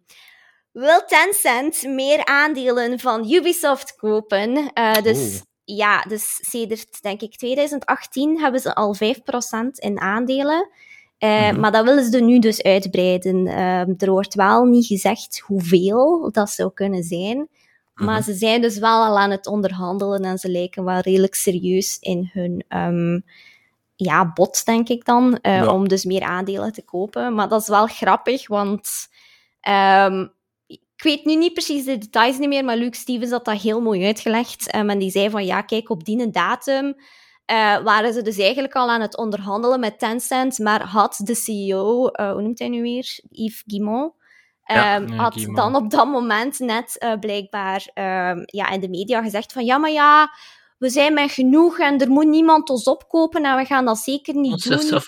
wil 0.72 1.04
Tencent 1.06 1.82
meer 1.82 2.24
aandelen 2.24 2.98
van 2.98 3.30
Ubisoft 3.32 3.96
kopen. 3.96 4.72
Eh, 4.72 5.02
dus 5.02 5.18
Oeh. 5.18 5.40
ja, 5.78 6.02
dus 6.02 6.38
sedert 6.40 7.02
denk 7.02 7.20
ik 7.20 7.36
2018 7.36 8.40
hebben 8.40 8.60
ze 8.60 8.74
al 8.74 8.94
5% 8.94 9.78
in 9.78 10.00
aandelen. 10.00 10.70
Eh, 11.18 11.50
Mhm. 11.50 11.60
Maar 11.60 11.72
dat 11.72 11.84
willen 11.84 12.04
ze 12.10 12.20
nu 12.20 12.38
dus 12.38 12.62
uitbreiden. 12.62 13.46
Er 13.98 14.10
wordt 14.10 14.34
wel 14.34 14.64
niet 14.64 14.86
gezegd 14.86 15.38
hoeveel 15.46 16.28
dat 16.32 16.50
zou 16.50 16.70
kunnen 16.74 17.02
zijn. 17.02 17.48
Maar 17.98 18.14
Mhm. 18.14 18.22
ze 18.22 18.32
zijn 18.34 18.60
dus 18.60 18.78
wel 18.78 19.04
al 19.04 19.18
aan 19.18 19.30
het 19.30 19.46
onderhandelen 19.46 20.22
en 20.22 20.38
ze 20.38 20.50
lijken 20.50 20.84
wel 20.84 20.98
redelijk 21.00 21.34
serieus 21.34 21.98
in 22.00 22.30
hun 22.32 22.64
ehm, 22.68 23.20
ja, 23.96 24.32
bod, 24.32 24.64
denk 24.64 24.88
ik 24.88 25.04
dan, 25.04 25.38
eh, 25.40 25.54
Ja. 25.54 25.72
om 25.72 25.88
dus 25.88 26.04
meer 26.04 26.22
aandelen 26.22 26.72
te 26.72 26.82
kopen. 26.84 27.34
Maar 27.34 27.48
dat 27.48 27.60
is 27.60 27.68
wel 27.68 27.86
grappig, 27.86 28.48
want 28.48 29.08
ehm, 29.60 30.26
ik 30.66 30.80
weet 30.96 31.24
nu 31.24 31.34
niet 31.36 31.52
precies 31.52 31.84
de 31.84 31.98
details 31.98 32.38
niet 32.38 32.48
meer, 32.48 32.64
maar 32.64 32.76
Luke 32.76 32.96
Stevens 32.96 33.30
had 33.30 33.44
dat 33.44 33.60
heel 33.60 33.80
mooi 33.80 34.04
uitgelegd. 34.06 34.70
Ehm, 34.70 34.90
en 34.90 34.98
die 34.98 35.10
zei 35.10 35.30
van, 35.30 35.44
ja, 35.46 35.62
kijk, 35.62 35.90
op 35.90 36.04
die 36.04 36.30
datum 36.30 36.94
eh, 37.44 37.78
waren 37.82 38.12
ze 38.12 38.22
dus 38.22 38.38
eigenlijk 38.38 38.74
al 38.74 38.90
aan 38.90 39.00
het 39.00 39.16
onderhandelen 39.16 39.80
met 39.80 39.98
Tencent, 39.98 40.58
maar 40.58 40.82
had 40.82 41.20
de 41.24 41.34
CEO, 41.34 42.06
eh, 42.08 42.32
hoe 42.32 42.42
noemt 42.42 42.58
hij 42.58 42.68
nu 42.68 42.82
weer? 42.82 43.18
Yves 43.30 43.62
Guillemot, 43.66 44.12
Ja, 44.74 44.94
ehm, 44.94 45.12
ja, 45.12 45.16
had 45.16 45.46
dan 45.54 45.74
op 45.76 45.90
dat 45.90 46.06
moment 46.06 46.58
net 46.58 46.98
eh, 46.98 47.18
blijkbaar 47.20 47.90
ehm, 47.94 48.42
ja, 48.44 48.70
in 48.70 48.80
de 48.80 48.88
media 48.88 49.22
gezegd 49.22 49.52
van, 49.52 49.64
ja, 49.64 49.78
maar 49.78 49.90
ja, 49.90 50.30
we 50.78 50.88
zijn 50.88 51.14
met 51.14 51.30
genoeg 51.30 51.78
en 51.78 52.00
er 52.00 52.08
moet 52.08 52.26
niemand 52.26 52.70
ons 52.70 52.84
opkopen 52.84 53.44
en 53.44 53.56
we 53.56 53.64
gaan 53.64 53.84
dat 53.84 53.98
zeker 53.98 54.34
niet 54.34 54.64
doen. 54.64 55.00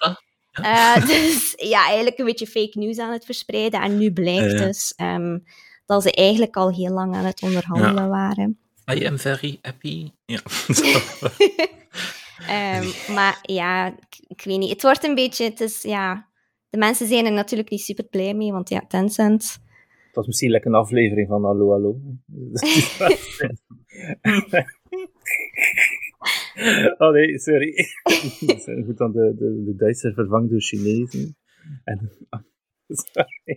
Eh, 0.53 1.07
dus 1.13 1.53
ja, 1.57 1.87
eigenlijk 1.87 2.19
een 2.19 2.25
beetje 2.25 2.47
fake 2.47 2.79
news 2.79 2.99
aan 2.99 3.13
het 3.13 3.25
verspreiden. 3.25 3.81
En 3.81 3.99
nu 3.99 4.13
blijkt 4.13 4.59
dus 4.59 4.93
ehm, 4.97 5.39
dat 5.87 6.03
ze 6.03 6.13
eigenlijk 6.13 6.57
al 6.57 6.73
heel 6.73 6.93
lang 6.93 7.15
aan 7.15 7.25
het 7.25 7.43
onderhandelen 7.43 8.09
waren. 8.09 8.59
I 8.95 9.07
am 9.07 9.19
very 9.19 9.59
happy. 9.63 10.11
Ja. 10.25 10.41
Ehm, 12.47 13.15
maar 13.15 13.39
ja, 13.43 13.87
ik, 13.87 14.19
ik 14.29 14.43
weet 14.45 14.59
niet. 14.59 14.71
Het 14.71 14.83
wordt 14.83 15.05
een 15.05 15.15
beetje, 15.15 15.45
het 15.45 15.61
is, 15.61 15.83
ja... 15.83 16.29
De 16.71 16.79
mensen 16.79 17.07
zijn 17.07 17.25
er 17.25 17.33
natuurlijk 17.33 17.71
niet 17.71 17.81
super 17.81 18.05
blij 18.05 18.35
mee, 18.35 18.53
want 18.53 18.69
ja, 18.69 18.81
Tencent... 18.89 19.59
Het 20.07 20.19
was 20.19 20.27
misschien 20.27 20.51
lekker 20.51 20.71
een 20.71 20.77
aflevering 20.77 21.29
van 21.29 21.45
Hallo 21.45 21.71
Hallo. 21.71 22.01
oh 26.99 27.13
nee, 27.13 27.39
sorry. 27.49 27.75
Goed 28.85 28.97
dan 28.97 29.13
de, 29.13 29.35
de, 29.39 29.63
de 29.65 29.75
Duitser 29.77 30.15
vervangen 30.15 30.49
door 30.49 30.61
Chinezen. 30.61 31.37
En, 31.85 32.11
sorry. 32.89 33.57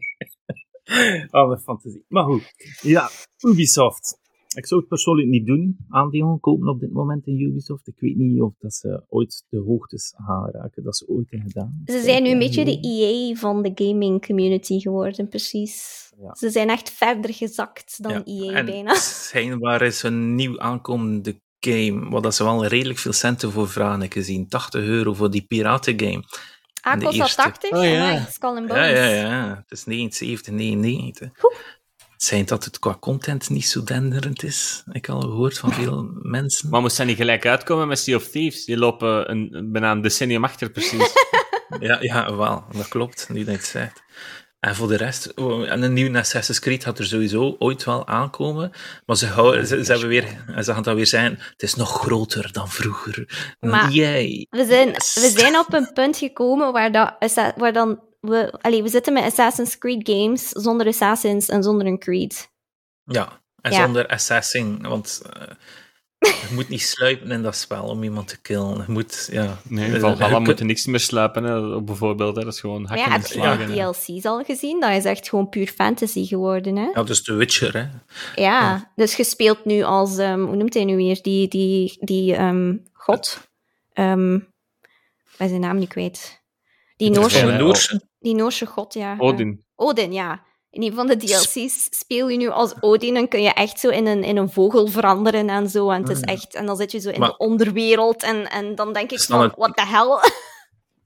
Oh, 1.32 1.48
mijn 1.48 1.60
fantasie. 1.60 2.06
Maar 2.08 2.24
goed. 2.24 2.54
Ja, 2.82 3.10
Ubisoft. 3.48 4.20
Ik 4.56 4.66
zou 4.68 4.80
het 4.80 4.90
persoonlijk 4.90 5.28
niet 5.28 5.46
doen, 5.46 5.78
aandelen 5.90 6.40
kopen 6.40 6.68
op 6.68 6.80
dit 6.80 6.92
moment 6.92 7.28
in 7.28 7.40
Ubisoft. 7.42 7.88
Ik 7.88 8.00
weet 8.00 8.16
niet 8.16 8.42
of 8.42 8.54
dat 8.60 8.74
ze 8.74 9.04
ooit 9.10 9.46
de 9.50 9.58
hoogtes 9.60 10.14
gaan 10.26 10.50
raken 10.52 10.84
dat 10.84 10.98
ze 10.98 11.08
ooit 11.08 11.32
hebben 11.32 11.52
gedaan. 11.52 11.82
Ze 11.86 12.02
zijn 12.02 12.24
nu 12.24 12.30
een 12.32 12.40
beetje 12.40 12.66
de. 12.66 12.80
EA 12.82 13.36
van 13.36 13.62
de 13.62 13.72
gaming 13.76 14.26
community 14.26 14.80
geworden, 14.80 15.28
precies. 15.28 16.02
Ja. 16.22 16.36
Ze 16.36 16.50
zijn 16.50 16.70
echt 16.70 16.90
verder 16.92 17.34
gezakt 17.34 18.04
dan 18.04 18.12
Ja, 18.12 18.24
EA 18.26 18.52
en 18.52 18.66
bijna. 18.66 18.94
schijnbaar 18.96 19.82
is 19.82 20.04
een 20.04 20.36
nieuw 20.36 20.60
aankomende 20.60 21.42
game, 21.60 22.10
waar 22.10 22.22
dat 22.22 22.36
ze 22.36 22.44
wel 22.44 22.66
redelijk 22.66 23.00
veel 23.00 23.14
centen 23.14 23.52
voor 23.52 23.70
vragen, 23.70 24.02
ik 24.02 24.14
gezien. 24.14 24.48
80 24.48 24.84
euro 24.84 25.14
voor 25.14 25.32
die 25.32 25.46
piratengame. 25.48 26.24
Ah, 26.82 26.94
kost 26.94 27.04
dat 27.04 27.14
eerste. 27.14 27.42
80? 27.42 27.72
Oh, 27.72 27.84
ja. 27.84 28.10
Amai, 28.10 28.26
Skull 28.30 28.50
and 28.50 28.68
Ja, 28.70 28.74
Bones. 28.76 28.90
ja, 28.98 29.06
ja. 29.08 29.56
Het 29.56 29.72
is 29.72 29.86
79, 29.86 30.54
99. 30.54 31.32
Zijn 32.24 32.46
dat 32.46 32.64
het 32.66 32.80
qua 32.80 32.98
content 33.00 33.50
niet 33.50 33.66
zo 33.68 33.84
denderend 33.84 34.44
is? 34.44 34.84
Ik 34.92 35.06
heb 35.06 35.16
al 35.16 35.22
gehoord 35.22 35.58
van 35.58 35.72
veel 35.74 36.10
mensen. 36.22 36.70
Maar 36.70 36.82
moest 36.82 36.98
dat 36.98 37.06
niet 37.06 37.18
gelijk 37.18 37.46
uitkomen 37.46 37.88
met 37.88 38.00
Sea 38.00 38.16
of 38.16 38.28
Thieves? 38.28 38.66
Die 38.66 38.78
lopen 38.78 39.32
een, 39.32 39.48
een- 39.52 39.72
bijna 39.72 39.92
een 39.92 40.02
decennium 40.02 40.44
achter, 40.44 40.70
precies. 40.72 41.12
Ja, 41.80 41.98
ja, 42.02 42.36
wel, 42.36 42.64
dat 42.76 42.88
klopt, 42.88 43.30
nu 43.30 43.38
dat 43.40 43.48
je 43.48 43.52
het 43.52 43.66
zegt. 43.66 44.04
En 44.60 44.76
voor 44.76 44.88
de 44.88 44.96
rest, 44.98 45.34
oh, 45.36 45.70
en 45.72 45.82
een 45.82 45.94
nieuwe 45.94 46.18
Assassin's 46.18 46.60
Creed 46.60 46.84
gaat 46.84 47.00
er 47.00 47.06
sowieso 47.06 47.56
ooit 47.60 47.84
wel 47.84 48.08
aankomen. 48.08 48.72
Maar 49.06 49.16
ze, 49.16 49.26
houden, 49.28 49.68
ze, 49.68 49.84
ze, 49.86 49.92
hebben 49.92 50.10
weer, 50.10 50.24
ze 50.64 50.74
gaan 50.74 50.84
dan 50.84 50.96
weer 50.96 51.08
zijn, 51.08 51.40
het 51.52 51.64
is 51.64 51.76
nog 51.76 51.90
groter 52.02 52.52
dan 52.52 52.70
vroeger. 52.70 53.54
Maar- 53.60 53.92
Jij. 53.92 54.48
We 54.50 54.66
zijn, 54.66 54.88
Yes. 54.88 55.14
we 55.16 55.40
zijn 55.40 55.58
op 55.58 55.74
een 55.74 55.94
punt 55.94 56.18
gekomen 56.18 56.72
waar, 56.72 56.92
dat, 56.92 57.14
waar 57.58 57.74
dan 57.74 58.00
we, 58.28 58.54
allee, 58.62 58.84
we 58.84 58.90
zitten 58.90 59.14
met 59.14 59.24
Assassin's 59.24 59.78
Creed 59.78 60.10
games 60.10 60.50
zonder 60.50 60.88
Assassins 60.88 61.50
en 61.50 61.64
zonder 61.64 61.88
een 61.88 62.00
Creed. 62.00 62.52
Ja, 63.04 63.42
en 63.62 63.72
Ja. 63.72 63.84
zonder 63.84 64.08
assassin, 64.08 64.82
want 64.82 65.22
eh, 65.34 65.42
je 66.20 66.48
moet 66.54 66.70
niet 66.70 66.82
sluipen 66.82 67.32
in 67.32 67.42
dat 67.42 67.56
spel 67.56 67.84
om 67.84 68.04
iemand 68.04 68.28
te 68.28 68.42
killen. 68.42 68.84
Je 68.88 68.92
moet, 68.92 69.30
ja... 69.32 69.58
Nee, 69.64 69.88
eh, 69.88 69.94
in 69.94 70.00
Valhalla 70.00 70.38
je 70.38 70.44
moet 70.44 70.60
je 70.60 70.66
niks 70.66 70.86
meer 70.86 71.00
sluipen, 71.00 71.44
hè, 71.44 71.82
bijvoorbeeld. 71.82 72.36
Hè. 72.36 72.44
Dat 72.44 72.54
is 72.54 72.60
gewoon 72.60 72.86
hakken 72.86 72.98
ja, 72.98 73.06
en 73.06 73.12
heb 73.12 73.26
je 73.26 73.34
slagen. 73.34 73.68
de 73.68 73.74
hè. 73.74 73.92
DLC's 73.92 74.26
al 74.26 74.44
gezien? 74.44 74.80
Dat 74.80 74.92
is 74.92 75.06
echt 75.06 75.30
gewoon 75.30 75.50
puur 75.50 75.68
fantasy 75.68 76.26
geworden, 76.26 76.76
hè? 76.76 76.90
Ja, 76.94 77.04
dus 77.04 77.24
The 77.24 77.34
Witcher, 77.34 77.74
hè. 77.74 77.88
Ja, 78.42 78.92
dus 78.96 79.16
je 79.16 79.24
speelt 79.24 79.66
nu 79.66 79.82
als, 79.84 80.18
ehm, 80.18 80.40
hoe 80.40 80.56
noemt 80.56 80.74
hij 80.74 80.86
nu 80.86 80.96
weer, 80.96 81.22
die, 81.22 81.48
die, 81.48 81.98
die 82.00 82.36
ehm, 82.36 82.78
god. 82.94 83.40
Ehm 83.94 84.36
ik 85.34 85.40
ben 85.40 85.50
zijn 85.50 85.62
naam 85.62 85.78
niet 85.78 85.90
kwijt. 85.90 86.43
Die 87.12 87.14
Ja, 87.14 87.20
Noorse, 87.58 87.98
de 87.98 88.08
die 88.20 88.36
Noorse 88.36 88.66
god, 88.66 88.94
ja. 88.94 89.16
Odin. 89.18 89.64
Odin, 89.76 90.14
ja. 90.14 90.42
In 90.70 90.84
een 90.84 90.94
van 90.94 91.08
de 91.08 91.18
DLC's 91.18 91.88
speel 91.90 92.30
je 92.30 92.38
nu 92.38 92.50
als 92.50 92.74
Odin 92.80 93.16
en 93.16 93.28
kun 93.28 93.42
je 93.42 93.50
echt 93.54 93.80
zo 93.80 93.90
in 93.90 94.06
een, 94.06 94.24
in 94.24 94.38
een 94.38 94.50
vogel 94.52 94.88
veranderen 94.88 95.50
en 95.50 95.70
zo. 95.70 95.90
En, 95.90 96.02
het 96.02 96.10
is 96.18 96.22
Ah. 96.22 96.34
echt, 96.34 96.56
en 96.56 96.66
dan 96.66 96.78
zit 96.78 96.92
je 96.92 97.00
zo 97.00 97.10
in 97.10 97.20
Maar- 97.20 97.30
de 97.30 97.38
onderwereld 97.38 98.24
en, 98.24 98.50
en 98.52 98.76
dan 98.76 98.94
denk 98.94 99.12
ik 99.12 99.20
van, 99.20 99.42
het- 99.42 99.56
what 99.56 99.76
the 99.76 99.86
hell? 99.86 100.18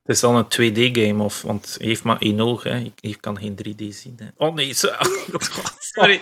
Het 0.03 0.15
is 0.15 0.21
dan 0.21 0.35
een 0.35 0.45
2D-game, 0.45 1.23
of, 1.23 1.41
want 1.41 1.75
hij 1.77 1.87
heeft 1.87 2.03
maar 2.03 2.17
één 2.19 2.39
oog, 2.39 2.63
hè. 2.63 2.91
Je 2.95 3.15
kan 3.15 3.37
geen 3.37 3.55
3D 3.55 3.83
zien, 3.95 4.15
hè. 4.17 4.25
Oh 4.47 4.53
nee, 4.55 4.73
zo- 4.73 4.87
sorry. 5.93 6.17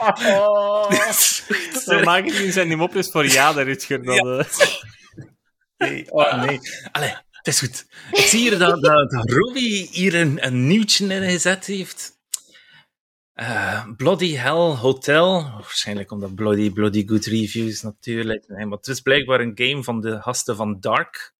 De 1.86 2.02
marketing 2.04 2.54
zijn 2.54 2.68
niet 2.68 2.80
op 2.80 2.96
is 2.96 3.12
voor 3.12 3.26
ja, 3.28 3.54
daar 3.54 3.68
is 3.68 3.88
dan... 3.88 4.04
eh, 4.06 4.46
Nee, 5.78 6.12
oh 6.12 6.42
nee. 6.46 6.60
Allee, 6.92 7.14
het 7.46 7.54
is 7.54 7.60
goed. 7.60 7.86
Ik 8.12 8.26
zie 8.26 8.40
hier 8.40 8.58
dat, 8.60 8.82
dat, 8.82 9.12
dat 9.12 9.30
Robbie 9.30 9.88
hier 9.92 10.16
een, 10.16 10.46
een 10.46 10.68
nieuwtje 10.68 11.14
in 11.14 11.30
gezet 11.30 11.66
heeft. 11.66 12.20
Eh, 13.34 13.88
Bloody 13.98 14.36
Hell 14.36 14.76
Hotel. 14.76 15.44
Waarschijnlijk 15.44 16.12
omdat 16.12 16.36
Bloody, 16.36 16.72
Bloody 16.72 17.08
Good 17.08 17.26
Reviews 17.26 17.82
natuurlijk. 17.82 18.48
Nee, 18.48 18.66
maar 18.66 18.78
het 18.78 18.88
is 18.88 19.00
blijkbaar 19.00 19.40
een 19.40 19.52
game 19.56 19.84
van 19.84 20.02
de 20.02 20.22
gasten 20.22 20.56
van 20.56 20.80
Dark. 20.80 21.34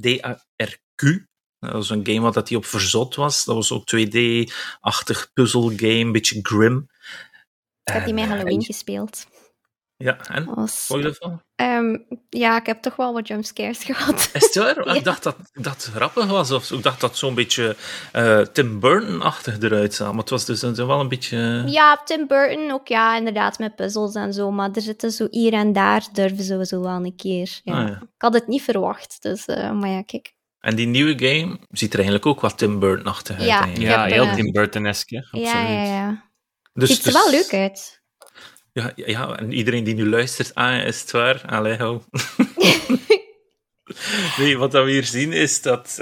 D-A-R-Q. 0.00 1.02
Dat 1.58 1.72
was 1.72 1.90
een 1.90 2.06
game 2.06 2.20
wat 2.20 2.34
dat 2.34 2.48
die 2.48 2.56
op 2.56 2.64
verzot 2.64 3.14
was. 3.14 3.44
Dat 3.44 3.54
was 3.54 3.66
zo'n 3.66 3.84
2D-achtig 3.84 5.32
puzzelgame, 5.32 5.98
een 5.98 6.12
beetje 6.12 6.38
grim. 6.42 6.90
Ik 7.84 7.92
heb 7.92 8.04
die 8.04 8.14
met 8.14 8.24
eh, 8.24 8.30
Halloween 8.30 8.62
gespeeld. 8.62 9.26
Ja, 10.02 10.16
en? 10.28 10.44
Vond 10.68 11.02
je 11.02 11.08
ervan? 11.08 11.42
Ehm, 11.54 11.96
ja, 12.28 12.60
ik 12.60 12.66
heb 12.66 12.82
toch 12.82 12.96
wel 12.96 13.12
wat 13.12 13.28
jumpscares 13.28 13.84
gehad. 13.84 14.30
Is 14.32 14.42
het 14.42 14.54
waar? 14.54 14.86
Ja. 14.86 14.94
Ik 14.94 15.04
dacht 15.04 15.22
dat 15.22 15.36
dat 15.52 15.90
grappig 15.94 16.26
was. 16.26 16.50
Of 16.50 16.64
zo. 16.64 16.76
ik 16.76 16.82
dacht 16.82 17.00
dat 17.00 17.16
zo'n 17.16 17.34
beetje 17.34 17.76
eh, 18.12 18.40
Tim 18.40 18.80
Burton-achtig 18.80 19.58
eruit 19.60 19.94
zag. 19.94 20.08
Maar 20.10 20.20
het 20.20 20.30
was 20.30 20.44
dus 20.44 20.60
wel 20.62 21.00
een 21.00 21.08
beetje... 21.08 21.62
Ja, 21.66 22.02
Tim 22.04 22.26
Burton 22.26 22.70
ook, 22.70 22.88
ja, 22.88 23.16
inderdaad, 23.16 23.58
met 23.58 23.76
puzzels 23.76 24.14
en 24.14 24.32
zo. 24.32 24.50
Maar 24.50 24.70
er 24.72 24.82
zitten 24.82 25.10
zo 25.10 25.26
hier 25.30 25.52
en 25.52 25.72
daar, 25.72 26.06
durven 26.12 26.44
ze 26.44 26.66
zo 26.66 26.80
wel 26.80 27.04
een 27.04 27.16
keer. 27.16 27.60
Ja. 27.64 27.82
Ah, 27.82 27.88
ja. 27.88 27.94
Ik 27.94 28.22
had 28.22 28.34
het 28.34 28.46
niet 28.46 28.62
verwacht, 28.62 29.22
dus, 29.22 29.44
eh, 29.44 29.70
maar 29.72 29.90
ja, 29.90 30.02
kijk. 30.02 30.34
En 30.60 30.76
die 30.76 30.86
nieuwe 30.86 31.28
game 31.28 31.58
ziet 31.68 31.90
er 31.92 31.98
eigenlijk 31.98 32.26
ook 32.26 32.40
wat 32.40 32.58
Tim 32.58 32.78
Burton-achtig 32.78 33.36
uit. 33.36 33.46
Ja. 33.46 33.64
Ja, 33.64 34.02
heb, 34.02 34.12
heel 34.12 34.24
eh, 34.24 34.34
Tim 34.34 34.52
Burton-esque. 34.52 35.28
Ja, 35.30 35.68
ja, 35.68 35.84
ja. 35.84 36.30
Dus, 36.72 36.88
Ziet 36.88 36.98
er 36.98 37.04
dus- 37.04 37.12
wel 37.12 37.30
leuk 37.30 37.54
uit. 37.54 38.01
Ja, 38.72 38.92
ja, 38.94 39.36
en 39.36 39.52
iedereen 39.52 39.84
die 39.84 39.94
nu 39.94 40.08
luistert, 40.08 40.54
ah, 40.54 40.84
is 40.84 41.00
het 41.00 41.10
waar? 41.10 41.42
Allee, 41.46 41.76
hou. 41.76 42.00
nee, 44.38 44.58
wat 44.58 44.72
we 44.72 44.90
hier 44.90 45.04
zien 45.04 45.32
is 45.32 45.62
dat... 45.62 45.94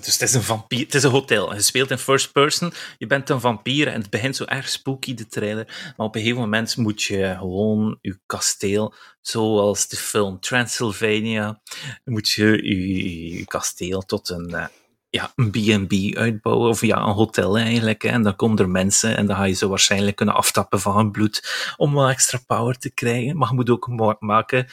dus 0.00 0.12
het 0.12 0.22
is 0.22 0.34
een 0.34 0.42
vampier, 0.42 0.84
het 0.84 0.94
is 0.94 1.02
een 1.02 1.10
hotel. 1.10 1.54
Je 1.54 1.62
speelt 1.62 1.90
in 1.90 1.98
first 1.98 2.32
person, 2.32 2.72
je 2.98 3.06
bent 3.06 3.28
een 3.28 3.40
vampier 3.40 3.88
en 3.88 4.00
het 4.00 4.10
begint 4.10 4.36
zo 4.36 4.44
erg 4.44 4.68
spooky, 4.68 5.14
de 5.14 5.26
trailer. 5.26 5.92
Maar 5.96 6.06
op 6.06 6.14
een 6.14 6.20
gegeven 6.20 6.42
moment 6.42 6.76
moet 6.76 7.02
je 7.02 7.34
gewoon 7.38 7.98
je 8.00 8.20
kasteel, 8.26 8.94
zoals 9.20 9.88
de 9.88 9.96
film 9.96 10.40
Transylvania, 10.40 11.60
moet 12.04 12.30
je 12.30 12.46
je, 12.46 13.36
je 13.36 13.46
kasteel 13.46 14.02
tot 14.02 14.28
een... 14.28 14.70
ja, 15.14 15.32
een 15.36 15.50
B&B 15.50 16.16
uitbouwen, 16.16 16.68
of 16.68 16.80
ja, 16.80 16.96
een 16.96 17.12
hotel 17.12 17.58
eigenlijk. 17.58 18.02
Hè. 18.02 18.08
En 18.08 18.22
dan 18.22 18.36
komen 18.36 18.58
er 18.58 18.68
mensen 18.70 19.16
en 19.16 19.26
dan 19.26 19.36
ga 19.36 19.44
je 19.44 19.54
ze 19.54 19.68
waarschijnlijk 19.68 20.16
kunnen 20.16 20.34
aftappen 20.34 20.80
van 20.80 20.96
hun 20.96 21.10
bloed 21.10 21.72
om 21.76 21.92
wat 21.92 22.10
extra 22.10 22.40
power 22.46 22.78
te 22.78 22.90
krijgen. 22.90 23.36
Maar 23.36 23.48
je 23.48 23.54
moet 23.54 23.70
ook 23.70 23.88
ma- 23.88 24.16
maken 24.18 24.66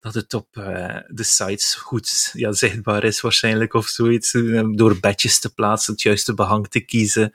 dat 0.00 0.14
het 0.14 0.34
op 0.34 0.56
eh, 0.56 0.96
de 1.08 1.22
sites 1.22 1.74
goed 1.74 2.30
ja, 2.32 2.52
zichtbaar 2.52 3.04
is 3.04 3.20
waarschijnlijk 3.20 3.74
of 3.74 3.86
zoiets. 3.86 4.34
eh, 4.34 4.62
Door 4.72 5.00
badges 5.00 5.38
te 5.40 5.54
plaatsen, 5.54 5.92
het 5.92 6.02
juiste 6.02 6.34
behang 6.34 6.68
te 6.68 6.80
kiezen. 6.80 7.34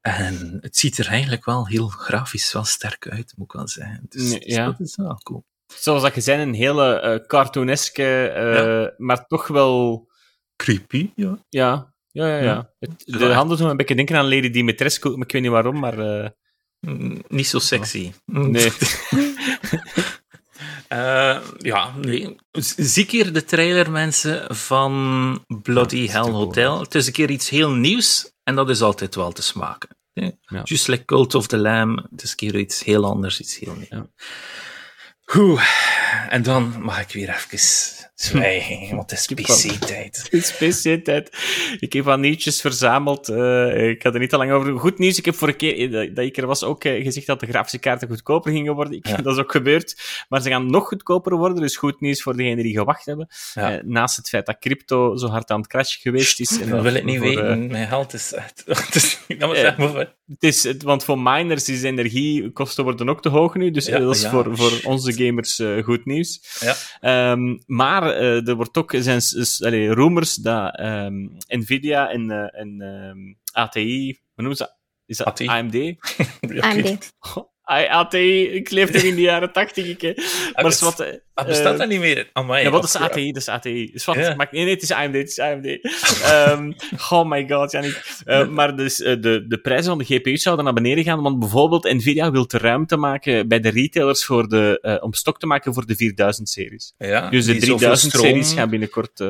En 0.00 0.58
het 0.60 0.76
ziet 0.76 0.98
er 0.98 1.06
eigenlijk 1.08 1.44
wel 1.44 1.66
heel 1.66 1.88
grafisch 1.88 2.52
wel 2.52 2.64
sterk 2.64 3.08
uit, 3.08 3.32
moet 3.36 3.46
ik 3.46 3.52
wel 3.52 3.68
zeggen. 3.68 4.06
Dus, 4.08 4.30
Nee, 4.30 4.40
dus 4.40 4.54
ja. 4.54 4.64
dat 4.66 4.80
is 4.80 4.96
wel 4.96 5.20
cool. 5.22 5.44
Zoals 5.74 6.02
dat 6.02 6.14
je 6.14 6.20
zei, 6.20 6.42
een 6.42 6.54
hele 6.54 7.00
eh 7.00 7.26
cartooneske, 7.26 8.26
eh, 8.28 8.54
Ja. 8.54 8.92
maar 8.96 9.26
toch 9.26 9.46
wel... 9.46 10.08
Creepy, 10.56 11.10
ja. 11.14 11.38
Ja, 11.48 11.92
ja, 12.10 12.26
ja. 12.28 12.42
ja. 12.42 12.70
Het, 12.78 13.04
de 13.06 13.32
handen 13.32 13.56
doen 13.58 13.68
een 13.68 13.76
beetje 13.76 13.94
denken 13.94 14.16
aan 14.16 14.28
Lady 14.34 14.50
Dimitrescu, 14.50 15.08
maar 15.10 15.26
ik 15.26 15.32
weet 15.32 15.42
niet 15.42 15.50
waarom, 15.50 15.78
maar... 15.78 15.98
eh, 15.98 16.28
Mm, 16.80 17.22
Niet 17.28 17.46
zo 17.46 17.58
sexy. 17.58 18.12
nee. 18.24 18.70
Eh, 20.88 21.40
ja, 21.58 21.92
nee. 21.96 22.36
Zie 22.76 23.02
ik 23.02 23.10
hier 23.10 23.32
de 23.32 23.44
trailer, 23.44 23.90
mensen, 23.90 24.56
van 24.56 25.44
Bloody 25.62 25.96
Ja, 25.96 26.10
Hell 26.12 26.22
te 26.24 26.30
Hotel. 26.30 26.80
Het 26.80 26.94
is 26.94 27.06
een 27.06 27.12
keer 27.12 27.30
iets 27.30 27.48
heel 27.48 27.70
nieuws 27.70 28.32
en 28.42 28.54
dat 28.54 28.70
is 28.70 28.80
altijd 28.82 29.14
wel 29.14 29.32
te 29.32 29.42
smaken. 29.42 29.88
Ja. 30.12 30.32
Just 30.64 30.86
like 30.88 31.04
Cult 31.04 31.34
of 31.34 31.46
the 31.46 31.56
Lamb, 31.58 32.06
het 32.10 32.22
is 32.22 32.30
een 32.30 32.36
keer 32.36 32.58
iets 32.58 32.84
heel 32.84 33.04
anders, 33.04 33.40
iets 33.40 33.58
heel 33.58 33.74
nieuws. 33.74 33.88
Ja. 33.88 34.06
Oeh, 35.34 35.62
en 36.28 36.42
dan 36.42 36.74
mag 36.82 37.00
ik 37.00 37.12
weer 37.12 37.28
even 37.28 37.48
want 38.96 39.10
het 39.10 39.18
is 39.20 39.26
PC-tijd. 39.26 40.28
Het 40.30 40.32
is 40.32 40.52
PC-tijd. 40.52 41.30
Ik 41.80 41.92
heb 41.92 42.04
wat 42.04 42.18
nieuwtjes 42.18 42.60
verzameld. 42.60 43.28
eh, 43.28 43.88
ik 43.88 44.02
had 44.02 44.14
er 44.14 44.20
niet 44.20 44.30
te 44.30 44.36
lang 44.36 44.50
over. 44.52 44.78
Goed 44.78 44.98
nieuws. 44.98 45.18
Ik 45.18 45.24
heb 45.24 45.34
vorige 45.34 45.56
keer 45.56 45.94
eh, 45.94 46.14
dat, 46.14 46.24
ik 46.24 46.36
er 46.36 46.46
was 46.46 46.64
ook 46.64 46.84
eh, 46.84 47.02
gezegd 47.04 47.26
dat 47.26 47.40
de 47.40 47.46
grafische 47.46 47.78
kaarten 47.78 48.08
goedkoper 48.08 48.52
gingen 48.52 48.74
worden. 48.74 48.94
Ik, 48.94 49.06
Ja. 49.06 49.16
Dat 49.16 49.34
is 49.34 49.40
ook 49.42 49.50
gebeurd. 49.52 50.00
Maar 50.28 50.42
ze 50.42 50.48
gaan 50.50 50.70
nog 50.70 50.86
goedkoper 50.88 51.36
worden. 51.36 51.60
Dus 51.60 51.76
goed 51.76 52.00
nieuws 52.00 52.22
voor 52.22 52.36
degenen 52.36 52.62
die 52.64 52.76
gewacht 52.78 53.04
hebben. 53.06 53.28
Ja. 53.54 53.80
Naast 53.84 54.16
het 54.16 54.28
feit 54.28 54.46
dat 54.46 54.58
crypto 54.58 55.16
zo 55.16 55.26
hard 55.26 55.50
aan 55.50 55.58
het 55.60 55.68
crashen 55.68 56.00
geweest 56.00 56.40
is. 56.40 56.60
en 56.60 56.68
Dat 56.68 56.82
wil 56.82 56.94
ik 56.94 57.04
niet 57.04 57.18
voor, 57.18 57.26
weten, 57.26 57.66
mijn 57.66 57.88
geld 57.88 58.12
is 58.12 58.32
maar 59.76 59.92
maar, 59.92 60.14
het 60.28 60.42
is, 60.42 60.62
het- 60.62 60.82
want 60.82 61.04
voor 61.04 61.18
miners 61.18 61.68
is 61.68 61.82
energiekosten 61.82 62.84
worden 62.84 63.08
ook 63.08 63.22
te 63.22 63.28
hoog 63.28 63.54
nu. 63.54 63.70
Dus 63.70 63.86
Ja, 63.86 63.98
dat 63.98 64.14
is 64.16 64.26
voor, 64.26 64.56
voor 64.56 64.80
onze 64.84 65.12
gamers 65.12 65.62
goed 65.84 66.04
nieuws. 66.04 66.40
Ja. 66.60 66.74
Ehm, 67.00 67.56
maar 68.06 68.16
eh, 68.16 68.48
er 68.48 68.54
wordt 68.54 68.76
ook, 68.76 68.94
zijn 68.98 69.22
s- 69.22 69.36
s- 69.54 69.62
allee, 69.62 69.92
rumors 69.94 70.34
dat 70.34 70.76
ehm, 70.78 71.26
Nvidia 71.48 72.10
en, 72.10 72.30
eh, 72.30 72.60
en 72.60 72.80
ehm, 72.80 73.18
ATI, 73.52 74.06
hoe 74.06 74.18
noemen 74.34 74.56
ze 74.56 74.62
dat? 74.62 74.76
Is 75.06 75.16
dat? 75.16 75.26
AMD? 75.48 75.74
AMD. 76.60 77.12
ATI, 77.66 78.42
ik 78.48 78.70
leef 78.70 78.92
nog 78.92 79.02
in 79.02 79.14
de 79.14 79.20
jaren 79.20 79.52
tachtig. 79.52 79.86
Ik, 79.86 80.00
hè. 80.00 80.12
Maar 80.54 80.76
wat, 80.80 81.00
eh, 81.00 81.14
Ah, 81.34 81.46
bestaat 81.46 81.72
eh, 81.72 81.78
dat 81.78 81.88
niet 81.88 82.00
meer? 82.00 82.30
Amai, 82.32 82.64
ja, 82.64 82.70
wat 82.70 82.84
is 82.84 82.94
ATI? 82.96 83.32
Dat 83.32 83.42
is 83.42 83.48
ATI. 83.48 83.90
Wat, 84.04 84.14
Ja. 84.16 84.34
maar, 84.34 84.48
nee, 84.50 84.64
nee, 84.64 84.74
het 84.74 84.82
is 84.82 84.90
AMD. 84.92 85.14
Het 85.14 85.28
is 85.28 85.38
AMD. 85.38 85.66
Ehm, 86.22 86.72
oh 87.10 87.24
my 87.28 87.48
god, 87.48 87.70
Janik. 87.72 88.20
Eh, 88.24 88.48
maar 88.48 88.76
dus, 88.76 89.02
eh, 89.02 89.20
de, 89.20 89.44
de 89.48 89.58
prijzen 89.58 89.86
van 89.88 89.98
de 89.98 90.04
GPU's 90.04 90.42
zouden 90.42 90.64
naar 90.64 90.74
beneden 90.74 91.04
gaan, 91.04 91.22
want 91.22 91.38
bijvoorbeeld 91.38 91.92
Nvidia 91.92 92.30
wil 92.30 92.46
te 92.46 92.58
ruimte 92.58 92.96
maken 92.96 93.48
bij 93.48 93.60
de 93.60 93.68
retailers 93.68 94.24
voor 94.24 94.48
de, 94.48 94.98
om 95.02 95.12
stok 95.12 95.38
te 95.38 95.46
maken 95.46 95.74
voor 95.74 95.86
de 95.86 95.94
4000-series. 95.96 96.94
Ja, 96.98 97.30
Dus 97.30 97.44
de 97.44 97.52
die 97.52 97.64
zoveel 97.64 97.88
3000-series 97.96 98.46
stroom- 98.46 98.58
gaan 98.58 98.70
binnenkort... 98.70 99.22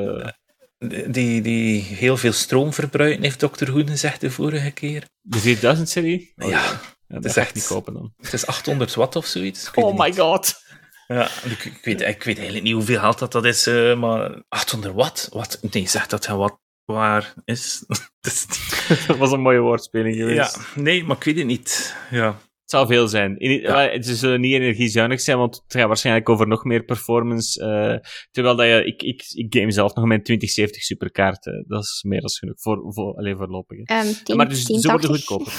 Die, 1.08 1.40
die 1.40 1.80
heel 1.82 2.16
veel 2.16 2.32
stroom 2.32 2.72
verbruiken, 2.72 3.22
heeft 3.22 3.38
Dr. 3.38 3.68
Hoeden 3.70 3.90
gezegd 3.90 4.20
de 4.20 4.30
vorige 4.30 4.70
keer. 4.70 5.04
de 5.20 5.56
4000-serie? 5.56 6.32
Ja, 6.36 6.46
ja, 6.48 6.80
dat 7.08 7.24
is 7.24 7.36
echt- 7.36 7.54
niet 7.54 7.66
kopen 7.66 7.92
dan. 7.94 8.12
Het 8.16 8.32
is 8.32 8.46
800 8.46 8.94
watt 8.94 9.16
of 9.16 9.26
zoiets. 9.26 9.70
Oh 9.74 9.86
het 9.88 9.98
my 9.98 10.06
niet. 10.06 10.18
god. 10.18 10.64
Ja, 11.06 11.28
ik, 11.44 11.64
ik, 11.64 11.78
weet, 11.84 12.00
ik 12.00 12.22
weet 12.22 12.36
eigenlijk 12.36 12.62
niet 12.62 12.74
hoeveel 12.74 12.98
geld 13.00 13.18
dat, 13.18 13.32
dat 13.32 13.44
is, 13.44 13.66
eh, 13.66 13.94
maar 13.96 14.42
800 14.48 14.94
watt? 14.94 15.28
Wat? 15.32 15.58
Nee, 15.70 15.88
zeg 15.88 16.06
dat 16.06 16.26
hij 16.26 16.36
wat 16.36 16.58
waar 16.84 17.34
is. 17.44 17.84
Dat 18.20 18.32
is- 18.32 18.46
dat 19.06 19.16
was 19.16 19.32
een 19.32 19.40
mooie 19.40 19.60
woordspeling 19.60 20.16
geweest. 20.16 20.56
ja, 20.56 20.80
nee, 20.82 21.04
maar 21.04 21.16
ik 21.16 21.24
weet 21.24 21.36
het 21.36 21.46
niet. 21.46 21.94
Ja, 22.10 22.38
Het 22.66 22.74
zou 22.74 22.86
veel 22.86 23.08
zijn. 23.08 23.38
In, 23.38 23.50
Ja. 23.60 23.72
maar 23.72 23.90
Het 23.92 24.06
zullen 24.06 24.40
niet 24.40 24.52
energiezuinig 24.54 25.20
zijn, 25.20 25.38
want 25.38 25.62
het 25.66 25.76
gaat 25.76 25.86
waarschijnlijk 25.86 26.28
over 26.28 26.46
nog 26.48 26.64
meer 26.64 26.84
performance. 26.84 27.60
eh, 27.60 28.10
terwijl 28.30 28.56
dat 28.56 28.66
je... 28.66 28.84
Ik, 28.84 29.02
ik, 29.02 29.24
ik 29.34 29.54
game 29.58 29.70
zelf 29.70 29.94
nog 29.94 30.04
met 30.04 30.24
2070 30.24 30.82
superkaart. 30.82 31.46
eh, 31.46 31.52
dat 31.66 31.82
is 31.82 32.02
meer 32.06 32.20
dan 32.20 32.30
genoeg. 32.30 32.60
Voor, 32.60 32.92
voor, 32.92 33.14
alleen 33.16 33.36
voorlopig. 33.36 33.78
hè. 33.82 33.94
Ehm, 33.98 34.12
10, 34.24 34.36
maar 34.36 34.48
dus 34.48 34.62
ze 34.62 34.90
worden 34.90 35.10
1080. 35.10 35.26
goedkoper. 35.26 35.52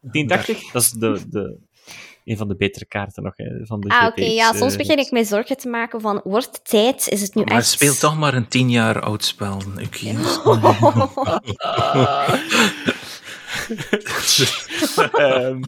1080, 0.12 0.72
dat 0.72 0.82
is 0.82 0.90
de, 0.90 1.20
de, 1.30 1.58
een 2.24 2.36
van 2.36 2.48
de 2.48 2.56
betere 2.56 2.86
kaarten 2.86 3.22
nog, 3.22 3.36
hè, 3.36 3.66
van 3.66 3.80
de 3.80 3.88
Ah, 3.88 4.06
oké. 4.06 4.24
Ja, 4.24 4.52
soms 4.52 4.72
eh, 4.72 4.78
begin 4.78 4.98
ik 4.98 5.10
mij 5.10 5.24
zorgen 5.24 5.56
te 5.56 5.68
maken 5.68 6.00
van, 6.00 6.20
wordt 6.24 6.46
het 6.52 6.68
tijd? 6.68 7.08
Is 7.08 7.20
het 7.22 7.34
nu 7.34 7.44
maar 7.44 7.56
echt... 7.56 7.66
speel 7.68 7.94
toch 7.94 8.18
maar 8.18 8.34
een 8.34 8.48
10 8.48 8.70
jaar 8.70 9.00
oud 9.00 9.24
spel. 9.24 9.58
Ik, 9.78 9.96
Ehm, 15.12 15.60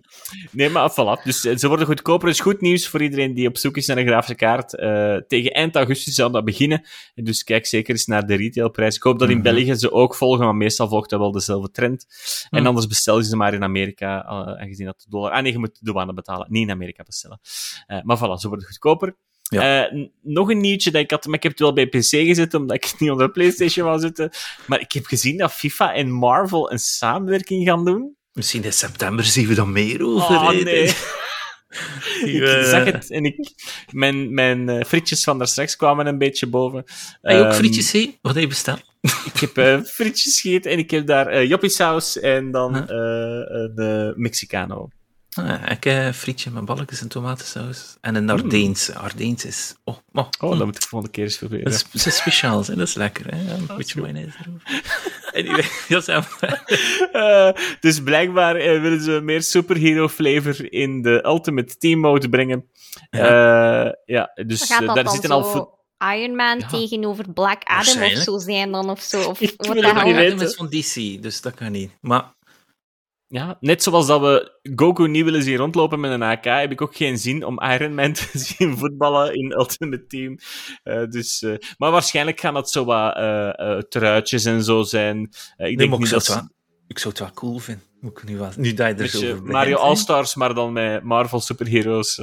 nee, 0.51 0.71
maar 0.71 0.91
voilà. 0.93 1.23
Dus 1.25 1.45
eh, 1.45 1.57
ze 1.57 1.69
worden 1.69 1.87
goedkoper. 1.87 2.29
is 2.29 2.41
goed 2.41 2.61
nieuws 2.61 2.89
voor 2.89 3.03
iedereen 3.03 3.35
die 3.35 3.49
op 3.49 3.57
zoek 3.57 3.77
is 3.77 3.87
naar 3.87 3.97
een 3.97 4.07
grafische 4.07 4.35
kaart. 4.35 4.75
Eh, 4.77 5.17
tegen 5.17 5.51
eind 5.53 5.77
augustus 5.77 6.15
zal 6.15 6.31
dat 6.31 6.45
beginnen. 6.45 6.83
En 7.15 7.25
Dus 7.25 7.45
kijk 7.45 7.67
zeker 7.67 7.91
eens 7.95 8.07
naar 8.07 8.27
de 8.27 8.35
retailprijs. 8.35 8.97
Ik 8.97 9.03
hoop 9.03 9.19
dat 9.19 9.29
in 9.29 9.35
Mhm. 9.35 9.45
België 9.45 9.75
ze 9.75 9.93
ook 9.93 10.15
volgen, 10.15 10.45
maar 10.45 10.55
meestal 10.57 10.89
volgt 10.89 11.11
dat 11.11 11.21
wel 11.21 11.33
dezelfde 11.33 11.71
trend. 11.71 12.07
En 12.51 12.59
Mhm. 12.59 12.67
anders 12.69 12.87
bestel 12.87 13.19
je 13.19 13.25
ze 13.25 13.37
maar 13.37 13.55
in 13.55 13.63
Amerika, 13.63 14.25
eh, 14.25 14.31
aangezien 14.63 14.87
dat 14.87 15.01
de 15.01 15.07
dollar... 15.11 15.31
Ah 15.31 15.43
nee, 15.43 15.53
je 15.53 15.59
moet 15.59 15.79
de 15.79 15.85
douane 15.85 16.13
betalen. 16.13 16.47
Niet 16.51 16.63
in 16.63 16.71
Amerika 16.71 17.03
bestellen. 17.03 17.41
Eh, 17.87 17.99
maar 18.03 18.17
voilà, 18.19 18.41
ze 18.41 18.49
worden 18.49 18.67
goedkoper. 18.67 19.17
Ja. 19.49 19.87
Eh, 19.87 20.07
nog 20.23 20.51
een 20.51 20.61
nieuwtje 20.61 20.91
dat 20.91 21.03
ik 21.03 21.11
had, 21.11 21.27
maar 21.27 21.35
ik 21.37 21.43
heb 21.43 21.53
het 21.53 21.61
wel 21.61 21.73
bij 21.73 21.87
PC 21.87 22.09
gezet, 22.09 22.55
omdat 22.55 22.77
ik 22.77 22.95
niet 22.99 23.11
onder 23.11 23.27
de 23.27 23.33
PlayStation 23.33 23.87
wou 23.87 24.01
zitten. 24.01 24.31
Maar 24.67 24.81
ik 24.81 24.93
heb 24.93 25.07
gezien 25.07 25.37
dat 25.37 25.53
FIFA 25.53 25.95
en 25.95 26.11
Marvel 26.11 26.73
een 26.73 26.79
samenwerking 26.79 27.67
gaan 27.67 27.85
doen. 27.85 28.17
Misschien 28.33 28.65
in 28.65 28.73
september 28.73 29.25
zien 29.25 29.47
we 29.47 29.55
dan 29.55 29.73
meer 29.73 30.05
over. 30.07 30.37
Oh, 30.37 30.51
nee. 30.51 30.95
Ik 32.25 32.43
eh, 32.43 32.63
zag 32.63 32.85
het 32.85 33.11
en 33.11 33.25
ik, 33.25 33.37
mijn, 33.93 34.35
mijn 34.35 34.69
eh, 34.69 34.85
frietjes 34.85 35.25
van 35.25 35.39
daar 35.39 35.47
straks 35.47 35.77
kwamen 35.77 36.07
een 36.07 36.19
beetje 36.19 36.47
boven. 36.47 36.85
Heb 37.21 37.37
je 37.37 37.39
ook 37.39 37.45
Ehm, 37.45 37.55
frietjes? 37.55 38.09
Wat 38.23 38.33
heb 38.33 38.43
je 38.43 38.49
besteld? 38.49 38.83
Ik 39.35 39.41
heb 39.55 39.87
frietjes 39.87 40.41
gegeten 40.41 40.71
en 40.71 40.79
ik 40.79 40.91
heb 40.91 41.07
daar 41.07 41.27
eh 41.27 41.49
joppiesaus 41.49 42.21
en 42.21 42.51
dan 42.51 42.75
Huh? 42.77 42.85
een 42.87 43.73
eh, 43.77 44.17
Mexicano. 44.17 44.89
Ah, 45.39 45.71
ik 45.71 45.85
heb 45.85 46.15
frietje 46.15 46.51
met 46.51 46.65
balletjes 46.65 47.01
en 47.01 47.09
tomatensaus. 47.09 47.97
En 48.01 48.15
een 48.15 48.31
Ardeense. 48.31 48.95
Ardeense 48.99 49.49
is... 49.49 49.75
Oh, 49.85 49.97
oh, 50.13 50.27
Oh, 50.41 50.51
dat 50.59 50.67
moet 50.67 50.75
ik 50.75 50.81
de 50.81 50.87
volgende 50.89 51.15
keer 51.15 51.25
eens 51.25 51.39
proberen. 51.39 51.65
Dat 51.65 51.73
is, 51.75 51.85
dat 51.93 52.07
is 52.07 52.17
speciaal, 52.17 52.65
hè? 52.65 52.75
dat 52.77 52.89
is 52.89 52.95
lekker. 52.95 53.35
Hè? 53.35 53.55
Een 53.55 53.67
beetje 53.77 54.01
mayonaise 54.01 54.33
erover. 54.43 54.83
Anyway, 55.33 55.65
dat 55.89 56.05
zijn 56.05 56.25
Eh, 57.13 57.51
dus 57.81 58.03
blijkbaar 58.03 58.57
eh, 58.57 58.81
willen 58.81 59.01
ze 59.01 59.21
meer 59.23 59.43
superhero 59.43 60.09
flavor 60.09 60.73
in 60.73 61.03
de 61.03 61.21
Ultimate 61.27 61.77
Team 61.77 61.99
Mode 62.01 62.29
brengen. 62.29 62.69
Ja, 63.11 63.97
ja 64.05 64.31
dus 64.47 64.71
eh, 64.71 64.79
daar 64.87 64.95
dan 65.05 65.13
zitten 65.13 65.31
zo 65.31 65.35
al... 65.41 65.77
Iron 66.15 66.37
Man 66.37 66.59
Ja. 66.59 66.67
tegenover 66.69 67.33
Black 67.33 67.63
Adam 67.65 68.03
of 68.03 68.11
zo 68.11 68.39
zijn 68.39 68.73
dan 68.73 68.91
of 68.91 69.01
zo? 69.01 69.23
Of 69.29 69.41
Ik 69.41 69.55
wat 69.57 69.67
wil 69.67 69.77
het 69.77 69.85
niet 69.95 70.03
Adam 70.03 70.15
weten. 70.15 70.41
is 70.47 70.55
van 70.55 70.69
DC, 70.69 71.23
dus 71.23 71.41
dat 71.41 71.55
kan 71.55 71.73
niet. 71.73 71.91
Maar 72.01 72.35
ja, 73.29 73.57
net 73.61 73.83
zoals 73.83 74.07
dat 74.07 74.21
we 74.21 74.59
Goku 74.75 75.09
niet 75.09 75.25
willen 75.25 75.43
zien 75.43 75.57
rondlopen 75.57 76.01
met 76.01 76.11
een 76.11 76.23
AK, 76.23 76.45
heb 76.45 76.71
ik 76.71 76.81
ook 76.81 76.97
geen 76.97 77.19
zin 77.19 77.45
om 77.45 77.61
Iron 77.61 77.95
Man 77.95 78.13
te 78.33 78.39
zien 78.39 78.77
voetballen 78.77 79.35
in 79.35 79.53
Ultimate 79.59 80.07
Team. 80.07 80.39
Uh, 80.85 81.05
dus, 81.07 81.43
uh, 81.43 81.57
maar 81.77 81.91
waarschijnlijk 81.91 82.41
gaan 82.41 82.55
het 82.55 82.71
zo 82.71 82.85
wat 82.85 83.17
uh, 83.17 83.79
truitjes 83.79 84.45
en 84.45 84.65
zo 84.65 84.83
zijn. 84.83 85.21
ik 85.23 85.31
nee, 85.57 85.77
denk 85.77 85.99
niet 85.99 86.05
ik 86.05 86.11
dat... 86.11 86.47
Ik 86.87 86.99
zou 86.99 87.15
het 87.15 87.23
wel 87.23 87.33
cool 87.33 87.59
vinden. 87.59 87.85
Moet 88.01 88.19
ik 88.19 88.25
nu, 88.25 88.39
wel, 88.39 88.51
nu 88.57 88.75
dat 88.75 88.97
je 88.97 89.03
er 89.03 89.09
zo 89.09 89.41
Mario 89.43 89.77
All-Stars, 89.77 90.35
maar 90.35 90.55
dan 90.55 90.73
met 90.73 91.03
Marvel 91.03 91.41
superheroes. 91.41 92.21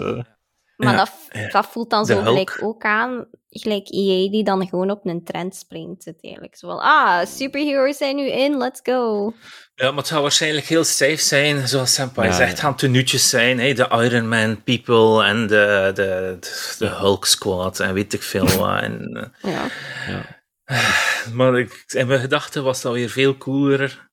Maar 0.77 0.93
ja, 0.93 0.97
dat, 0.97 1.51
dat, 1.51 1.65
voelt 1.65 1.89
dan 1.89 2.05
zo 2.05 2.21
gelijk 2.21 2.57
ook 2.61 2.83
aan, 2.83 3.25
gelijk 3.49 3.87
EA 3.89 4.29
die 4.29 4.43
dan 4.43 4.67
gewoon 4.67 4.91
op 4.91 5.05
een 5.05 5.23
trend 5.23 5.55
springt 5.55 6.05
uiteindelijk. 6.05 6.55
Zo 6.55 6.67
van, 6.67 6.79
ah, 6.79 7.25
superheroes 7.25 7.97
zijn 7.97 8.15
nu 8.15 8.29
in, 8.29 8.57
let's 8.57 8.79
go. 8.83 9.33
Ja, 9.75 9.87
maar 9.87 9.97
het 9.97 10.07
zou 10.07 10.21
waarschijnlijk 10.21 10.65
heel 10.65 10.83
stijf 10.83 11.19
zijn, 11.19 11.67
zoals 11.67 11.93
Senpai 11.93 12.27
ja, 12.27 12.35
zegt, 12.35 12.59
gaan 12.59 12.75
tenuutjes 12.75 13.29
zijn. 13.29 13.59
Hè? 13.59 13.73
De 13.73 13.87
Iron 13.91 14.29
Man 14.29 14.63
people 14.63 15.25
en 15.25 15.47
de, 15.47 15.91
de, 15.93 16.37
de 16.77 16.87
Hulk 16.87 17.25
squad 17.25 17.79
en 17.79 17.93
weet 17.93 18.13
ik 18.13 18.23
veel 18.23 18.47
wat. 18.57 18.81
En, 18.81 19.31
ja. 19.41 19.65
ja. 20.07 20.43
Maar 21.33 21.59
ik, 21.59 21.83
in 21.87 22.07
mijn 22.07 22.19
gedachten 22.19 22.63
was 22.63 22.81
dat 22.81 22.93
weer 22.93 23.09
veel 23.09 23.37
cooler 23.37 24.04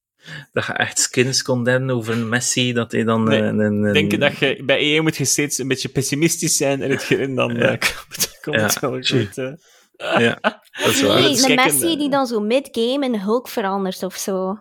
dat 0.53 0.66
je 0.66 0.73
echt 0.73 0.99
skins 0.99 1.43
kon 1.43 1.64
doen 1.64 1.91
over 1.91 2.14
een 2.14 2.29
Messi, 2.29 2.73
dat 2.73 2.93
hij 2.93 3.05
dan... 3.05 3.25
Nee, 3.25 3.43
een, 3.43 3.59
een, 3.59 3.95
ik 3.95 4.11
denk 4.11 4.23
dat 4.23 4.39
je 4.39 4.62
bij 4.64 4.79
EA 4.79 5.03
moet 5.03 5.16
je 5.16 5.25
steeds 5.25 5.59
een 5.59 5.68
beetje 5.68 5.89
pessimistisch 5.89 6.57
zijn 6.57 6.83
en 6.83 6.91
het 6.91 7.11
en 7.11 7.35
dan 7.35 7.55
ja. 7.55 7.73
uh, 7.73 7.79
komt 8.43 8.61
het 8.61 8.81
wel 8.81 8.91
goed. 8.91 9.37
Uh. 9.37 9.53
Ja, 9.97 10.39
dat 10.73 10.91
is 10.91 11.03
waar. 11.03 11.20
Nee, 11.20 11.45
een 11.45 11.55
Messi 11.55 11.97
die 11.97 12.11
dan 12.11 12.27
zo 12.27 12.41
mid-game 12.41 13.05
in 13.05 13.14
Hulk 13.14 13.49
verandert 13.49 14.03
of 14.03 14.16
zo. 14.16 14.61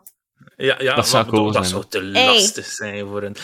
Ja, 0.58 0.76
ja 0.80 0.96
dat 0.96 1.08
zou 1.08 1.26
cool 1.26 1.52
dat 1.52 1.68
zou 1.68 1.84
te 1.90 2.04
lastig 2.04 2.66
zijn 2.66 3.08
voor 3.08 3.24
een... 3.24 3.36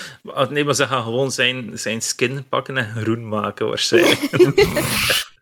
Nee, 0.49 0.63
maar 0.63 0.76
ze 0.76 0.88
gaan 0.88 1.03
gewoon 1.03 1.32
zijn, 1.32 1.72
zijn 1.74 2.01
skin 2.01 2.45
pakken 2.49 2.78
en 2.78 2.95
groen 2.95 3.28
maken, 3.28 3.68
waarschijnlijk. 3.68 4.30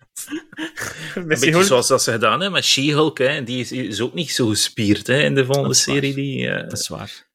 Een 1.16 1.28
beetje 1.28 1.52
Hulk. 1.52 1.64
zoals 1.64 1.88
dat 1.88 2.04
ze 2.04 2.12
gedaan 2.12 2.32
hebben 2.32 2.52
met 2.52 2.66
She-Hulk. 2.66 3.18
Die 3.18 3.60
is, 3.60 3.72
is, 3.72 4.02
ook 4.02 4.14
niet 4.14 4.32
zo 4.32 4.48
gespierd 4.48 5.08
hè, 5.08 5.22
in 5.22 5.36
de 5.36 5.46
volgende 5.46 5.74
serie. 5.74 6.14
Die, 6.14 6.48
uh, 6.48 6.56
dat 6.56 6.80
is 6.80 6.88
waar. 6.88 7.28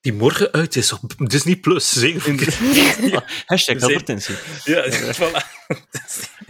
Die 0.00 0.12
morgen 0.12 0.52
uit 0.52 0.76
is 0.76 0.92
op 0.92 1.00
Disney+. 1.18 1.56
Plus. 1.56 1.92
ja, 3.12 3.24
hashtag 3.46 3.82
advertentie. 3.82 4.34
Ja, 4.64 4.84
voilà. 5.20 5.60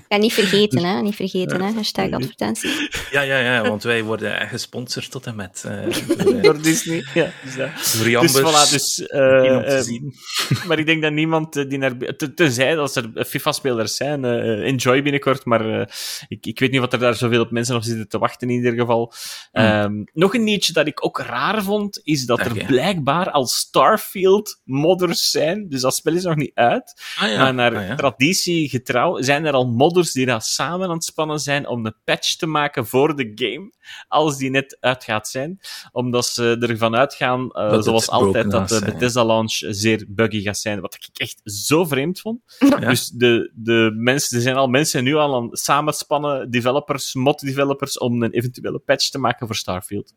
Ja, 0.08 0.16
niet 0.16 0.32
vergeten, 0.32 0.84
hè. 0.84 1.02
Niet 1.02 1.14
vergeten, 1.14 1.60
hè. 1.62 1.72
Hashtag 1.72 2.10
advertentie. 2.10 2.88
Ja, 3.10 3.20
ja, 3.20 3.38
ja, 3.38 3.62
want 3.62 3.82
wij 3.82 4.02
worden 4.04 4.48
gesponsord 4.48 5.10
tot 5.10 5.26
en 5.26 5.36
met... 5.36 5.64
Uh, 5.66 6.16
door, 6.16 6.42
door 6.42 6.62
Disney, 6.62 7.04
ja. 7.14 7.30
Dus, 7.44 8.02
Jambers. 8.04 8.32
Dus 8.32 8.42
voilà, 8.42 8.70
dus... 8.72 8.98
Uh, 8.98 10.66
maar 10.66 10.78
ik 10.78 10.86
denk 10.86 11.02
dat 11.02 11.12
niemand 11.12 11.52
die 11.52 11.78
naar... 11.78 11.96
Te, 11.96 12.34
tenzij 12.34 12.78
als 12.78 12.96
er 12.96 13.24
FIFA-spelers 13.26 13.96
zijn, 13.96 14.24
uh, 14.24 14.66
enjoy 14.66 15.02
binnenkort, 15.02 15.44
maar 15.44 15.90
ik, 16.28 16.46
ik 16.46 16.58
weet 16.58 16.70
niet 16.70 16.80
wat 16.80 16.92
er 16.92 16.98
daar 16.98 17.14
zoveel 17.14 17.40
op 17.40 17.50
mensen 17.50 17.76
op 17.76 17.82
zitten 17.82 18.08
te 18.08 18.18
wachten 18.18 18.48
in 18.48 18.54
ieder 18.54 18.74
geval. 18.74 19.12
Mm. 19.52 19.64
Um, 19.64 20.04
nog 20.12 20.34
een 20.34 20.44
nietje 20.44 20.72
dat 20.72 20.86
ik 20.86 21.04
ook 21.04 21.18
raar 21.18 21.62
vond, 21.62 22.00
is 22.02 22.26
dat 22.26 22.40
er 22.40 22.64
blijkbaar 22.66 23.30
Starfield 23.46 24.60
modders 24.64 25.30
zijn. 25.30 25.68
Dus 25.68 25.80
dat 25.80 25.94
spel 25.94 26.14
is 26.14 26.22
nog 26.22 26.36
niet 26.36 26.54
uit. 26.54 27.02
Ah, 27.18 27.30
ja. 27.30 27.38
Maar 27.38 27.54
naar 27.54 27.76
ah, 27.76 27.86
ja. 27.86 27.94
traditie 27.94 28.68
getrouw 28.68 29.22
zijn 29.22 29.44
er 29.44 29.52
al 29.52 29.66
modders 29.66 30.12
die 30.12 30.26
daar 30.26 30.42
samen 30.42 30.88
aan 30.88 30.94
het 30.94 31.04
spannen 31.04 31.38
zijn 31.38 31.66
om 31.66 31.86
een 31.86 31.94
patch 32.04 32.36
te 32.36 32.46
maken 32.46 32.86
voor 32.86 33.16
de 33.16 33.32
game, 33.34 33.72
als 34.08 34.36
die 34.36 34.50
net 34.50 34.76
uit 34.80 35.04
gaat 35.04 35.28
zijn. 35.28 35.60
Omdat 35.92 36.26
ze 36.26 36.56
ervan 36.60 36.96
uitgaan, 36.96 37.50
uh, 37.52 37.82
zoals 37.82 38.08
altijd, 38.08 38.50
dat 38.50 38.68
de 38.68 38.74
gaat 38.74 38.82
zijn. 38.82 38.92
Bethesda 38.92 39.24
launch 39.24 39.52
zeer 39.52 40.06
buggy 40.08 40.42
gaat 40.42 40.58
zijn. 40.58 40.80
Wat 40.80 40.94
ik 40.94 41.08
echt 41.12 41.40
zo 41.44 41.84
vreemd 41.84 42.20
vond. 42.20 42.40
Ja. 42.58 42.76
Dus 42.76 43.08
de, 43.08 43.52
de 43.54 43.92
mensen, 43.96 44.36
er 44.36 44.42
zijn 44.42 44.56
al 44.56 44.68
mensen 44.68 45.04
nu 45.04 45.14
al 45.14 45.34
aan 45.34 45.48
samenspannen, 45.50 46.50
developers, 46.50 47.14
mod-developers, 47.14 47.98
om 47.98 48.22
een 48.22 48.32
eventuele 48.32 48.78
patch 48.78 49.08
te 49.08 49.18
maken 49.18 49.46
voor 49.46 49.56
Starfield. 49.56 50.14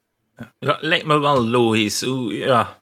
Ja, 0.60 0.78
lijkt 0.82 1.06
me 1.06 1.20
wel 1.20 1.48
logisch. 1.48 2.02
Hoe, 2.02 2.34
ja, 2.38 2.82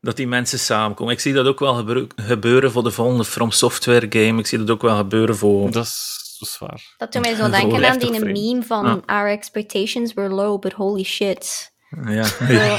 dat 0.00 0.16
die 0.16 0.26
mensen 0.26 0.58
samenkomen. 0.58 1.12
Ik 1.12 1.20
zie 1.20 1.32
dat 1.32 1.46
ook 1.46 1.58
wel 1.58 1.74
gebeur- 1.74 2.06
gebeuren 2.16 2.72
voor 2.72 2.82
de 2.82 2.90
volgende 2.90 3.24
From 3.24 3.50
Software 3.50 4.06
game. 4.10 4.38
Ik 4.38 4.46
zie 4.46 4.58
dat 4.58 4.70
ook 4.70 4.82
wel 4.82 4.96
gebeuren 4.96 5.36
voor... 5.36 5.70
Dat 5.70 5.84
is, 5.84 6.36
dat 6.38 6.48
is 6.48 6.58
waar. 6.58 6.94
Dat 6.96 7.12
doet 7.12 7.22
mij 7.22 7.34
zo 7.34 7.50
denken 7.60 7.84
aan 7.90 7.98
die 7.98 8.24
meme 8.24 8.62
van 8.62 8.86
Ah. 8.86 9.16
Our 9.16 9.28
expectations 9.30 10.14
were 10.14 10.28
low, 10.34 10.60
but 10.60 10.72
holy 10.72 11.04
shit. 11.04 11.72
Ja, 12.08 12.24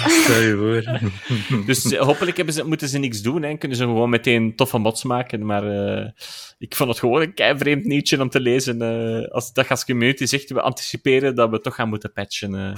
stel 0.07 0.41
je 0.41 0.55
voor. 0.57 0.99
Dus 1.65 1.91
eh, 1.91 2.01
hopelijk 2.01 2.37
hebben 2.37 2.53
ze, 2.53 2.63
moeten 2.63 2.87
ze 2.87 2.97
niks 2.97 3.21
doen 3.21 3.43
en 3.43 3.57
kunnen 3.57 3.77
ze 3.77 3.83
gewoon 3.83 4.09
meteen 4.09 4.55
toffe 4.55 4.77
mods 4.77 5.03
maken. 5.03 5.45
Maar 5.45 5.63
eh, 5.63 6.11
ik 6.57 6.75
vond 6.75 6.89
het 6.89 6.99
gewoon 6.99 7.21
een 7.21 7.33
kei 7.33 7.57
vreemd 7.57 7.85
nieuwtje 7.85 8.21
om 8.21 8.29
te 8.29 8.39
lezen. 8.39 8.81
eh, 8.81 9.31
als 9.31 9.53
dat 9.53 9.69
als 9.69 9.85
community 9.85 10.25
zegt, 10.25 10.49
we 10.49 10.61
anticiperen 10.61 11.35
dat 11.35 11.49
we 11.49 11.59
toch 11.59 11.75
gaan 11.75 11.89
moeten 11.89 12.11
patchen. 12.11 12.73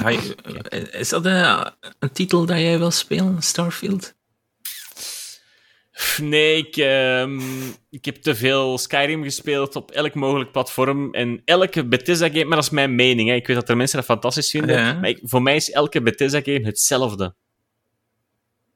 is 0.91 1.09
dat 1.09 1.25
eh, 1.25 1.65
een 1.99 2.11
titel 2.11 2.45
dat 2.45 2.59
jij 2.59 2.77
wil 2.77 2.91
spelen, 2.91 3.41
Starfield? 3.41 4.13
Nee, 6.22 6.58
ik, 6.58 6.78
ehm, 6.78 7.39
ik 7.89 8.06
heb 8.06 8.16
te 8.16 8.36
veel 8.36 8.78
Skyrim 8.78 9.24
gespeeld 9.24 9.76
op 9.76 9.92
elk 9.92 10.14
mogelijk 10.14 10.52
platform. 10.52 11.14
En 11.14 11.42
elke 11.46 11.88
Bethesda-game, 11.88 12.44
maar 12.46 12.56
dat 12.56 12.66
is 12.66 12.70
mijn 12.70 12.96
mening. 12.96 13.30
Hè. 13.30 13.36
Ik 13.36 13.48
weet 13.48 13.56
dat 13.56 13.70
er 13.70 13.78
mensen 13.78 13.98
dat 13.98 14.06
fantastisch 14.06 14.50
vinden. 14.50 14.78
Ja. 14.78 14.94
Maar 14.94 15.10
ik- 15.10 15.20
voor 15.24 15.42
mij 15.42 15.56
is 15.56 15.72
elke 15.72 16.02
Bethesda-game 16.02 16.66
hetzelfde. 16.66 17.36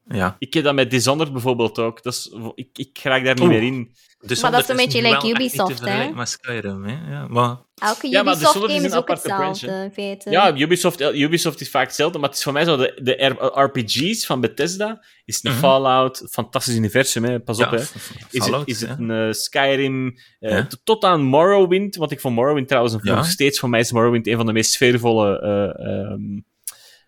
Ja. 0.08 0.36
Ik 0.40 0.54
heb 0.54 0.64
dat 0.64 0.74
met 0.74 0.90
Dishonored 0.90 1.32
bijvoorbeeld 1.34 1.80
ook. 1.80 2.04
Dat 2.04 2.14
is, 2.14 2.36
ik, 2.56 2.68
ik 2.74 3.00
raak 3.04 3.24
daar 3.26 3.34
niet 3.34 3.44
Oeh. 3.44 3.52
meer 3.54 3.64
in. 3.64 3.92
Dus 4.20 4.42
Maar 4.42 4.52
dat 4.52 4.62
is 4.64 4.70
een 4.70 4.76
beetje 4.76 5.02
like 5.02 5.28
Ubisoft, 5.30 5.86
hè? 5.86 6.10
met 6.10 6.30
Skyrim, 6.30 6.84
hè? 6.84 7.12
Ja, 7.12 7.28
maar... 7.28 7.58
Elke 7.76 8.10
Ja, 8.10 8.24
maar 8.24 8.34
de 8.34 8.40
Ubisoft 8.40 8.66
Solid 8.70 8.84
is 8.84 8.94
ook 8.94 9.08
hetzelfde, 9.08 9.90
feite. 9.94 10.30
Ja, 10.30 10.58
Ubisoft, 10.58 11.02
Ubisoft 11.02 11.62
is 11.62 11.70
vaak 11.70 11.86
hetzelfde, 11.86 12.20
maar 12.20 12.28
het 12.30 12.38
is 12.38 12.44
voor 12.44 12.54
mij 12.54 12.64
zo 12.66 12.78
de, 12.78 13.00
de 13.04 13.36
RPG's 13.54 14.26
van 14.26 14.42
Bethesda. 14.42 15.04
Is 15.26 15.40
een 15.44 15.52
Mhm. 15.52 15.60
Fallout, 15.60 16.28
fantastisch 16.32 16.76
universum, 16.76 17.24
hè? 17.24 17.40
pas 17.40 17.60
op. 17.60 17.72
Hè. 17.72 17.78
Is 17.78 17.90
Fallout, 18.32 18.60
het, 18.60 18.70
is 18.70 18.82
het 18.82 19.00
een 19.00 19.12
eh, 19.12 19.32
Skyrim, 19.32 20.16
eh, 20.40 20.66
tot 20.84 21.04
aan 21.04 21.22
Morrowind, 21.22 21.96
want 21.96 22.12
ik 22.12 22.20
vond 22.20 22.36
Morrowind 22.36 22.68
trouwens 22.68 22.96
nog 23.02 23.26
steeds 23.26 23.60
voor 23.60 23.70
mij 23.70 23.80
is 23.80 23.92
Morrowind 23.92 24.28
een 24.28 24.38
van 24.38 24.46
de 24.46 24.54
meest 24.54 24.72
sfeervolle 24.72 25.40
eh, 25.40 25.88
ehm, 25.88 26.22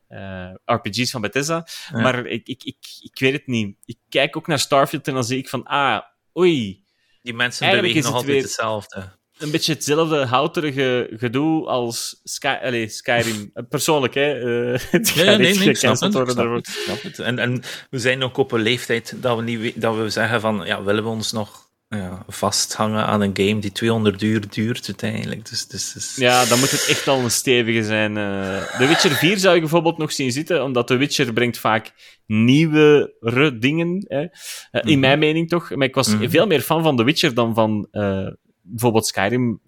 eh, 0.07 0.49
RPG's 0.65 1.11
van 1.11 1.21
Bethesda. 1.21 1.67
Ja. 1.91 1.99
Maar 2.01 2.25
ik, 2.25 2.47
ik, 2.47 2.63
ik, 2.63 2.77
ik 3.01 3.19
weet 3.19 3.33
het 3.33 3.47
niet. 3.47 3.75
Ik 3.85 3.97
kijk 4.09 4.37
ook 4.37 4.47
naar 4.47 4.59
Starfield 4.59 5.07
en 5.07 5.13
dan 5.13 5.23
zie 5.23 5.37
ik 5.37 5.49
van, 5.49 5.63
ah, 5.63 6.01
oei, 6.37 6.83
Die 7.21 7.33
mensen 7.33 7.71
bewegen 7.71 8.03
nog 8.03 8.13
altijd 8.13 8.41
hetzelfde. 8.41 9.15
een 9.37 9.51
beetje 9.51 9.73
hetzelfde 9.73 10.25
houterige 10.25 11.09
gedoe 11.17 11.65
als 11.67 12.21
Sky, 12.23 12.57
allez, 12.63 12.95
Skyrim. 12.95 13.49
Eh, 13.53 13.63
Persoonlijk, 13.69 14.13
hè. 14.13 14.33
eh, 14.73 14.79
het 14.91 15.09
Ja, 15.09 15.23
nee, 15.35 15.57
nee, 15.57 15.69
ik 15.69 15.77
snap 15.77 15.91
het, 15.99 15.99
snap 15.99 16.13
daarvoor. 16.35 16.55
het, 16.55 16.67
ik 16.67 16.73
snap 16.73 17.01
het. 17.01 17.19
En, 17.19 17.39
en 17.39 17.61
we 17.89 17.99
zijn 17.99 18.23
ook 18.23 18.37
op 18.37 18.51
een 18.51 18.61
leeftijd 18.61 19.13
dat 19.21 19.37
we, 19.37 19.43
niet, 19.43 19.81
dat 19.81 19.95
we 19.95 20.09
zeggen 20.09 20.41
van, 20.41 20.61
ja, 20.65 20.83
willen 20.83 21.03
we 21.03 21.09
ons 21.09 21.31
nog 21.31 21.66
ja, 21.89 22.23
vasthangen 22.27 23.05
aan 23.05 23.21
een 23.21 23.31
game 23.37 23.59
die 23.59 23.71
200 23.71 24.21
uur 24.21 24.49
duurt 24.49 24.85
uiteindelijk. 24.87 25.49
Dus, 25.49 25.67
dus, 25.67 25.93
dus 25.93 26.15
Ja, 26.15 26.45
dan 26.45 26.59
moet 26.59 26.71
het 26.71 26.85
echt 26.89 27.07
al 27.07 27.19
een 27.19 27.31
stevige 27.31 27.83
zijn. 27.83 28.17
eh. 28.17 28.77
The 28.77 28.85
Witcher 28.87 29.11
4 29.11 29.37
zou 29.37 29.53
je 29.55 29.59
bijvoorbeeld 29.61 29.97
nog 29.97 30.11
zien 30.11 30.31
zitten, 30.31 30.63
omdat 30.63 30.87
The 30.87 30.95
Witcher 30.95 31.33
brengt 31.33 31.57
vaak 31.57 31.91
nieuwere 32.25 33.57
dingen. 33.59 34.05
Hè. 34.07 34.19
Eh, 34.21 34.29
in 34.71 34.91
Mhm. 34.91 34.99
mijn 34.99 35.19
mening 35.19 35.49
toch. 35.49 35.75
Maar 35.75 35.87
ik 35.87 35.95
was 35.95 36.07
Mhm. 36.15 36.29
veel 36.29 36.47
meer 36.47 36.61
fan 36.61 36.83
van 36.83 36.95
The 36.97 37.03
Witcher 37.03 37.33
dan 37.33 37.53
van 37.53 37.87
eh, 37.91 38.27
bijvoorbeeld 38.61 39.07
Skyrim. 39.07 39.61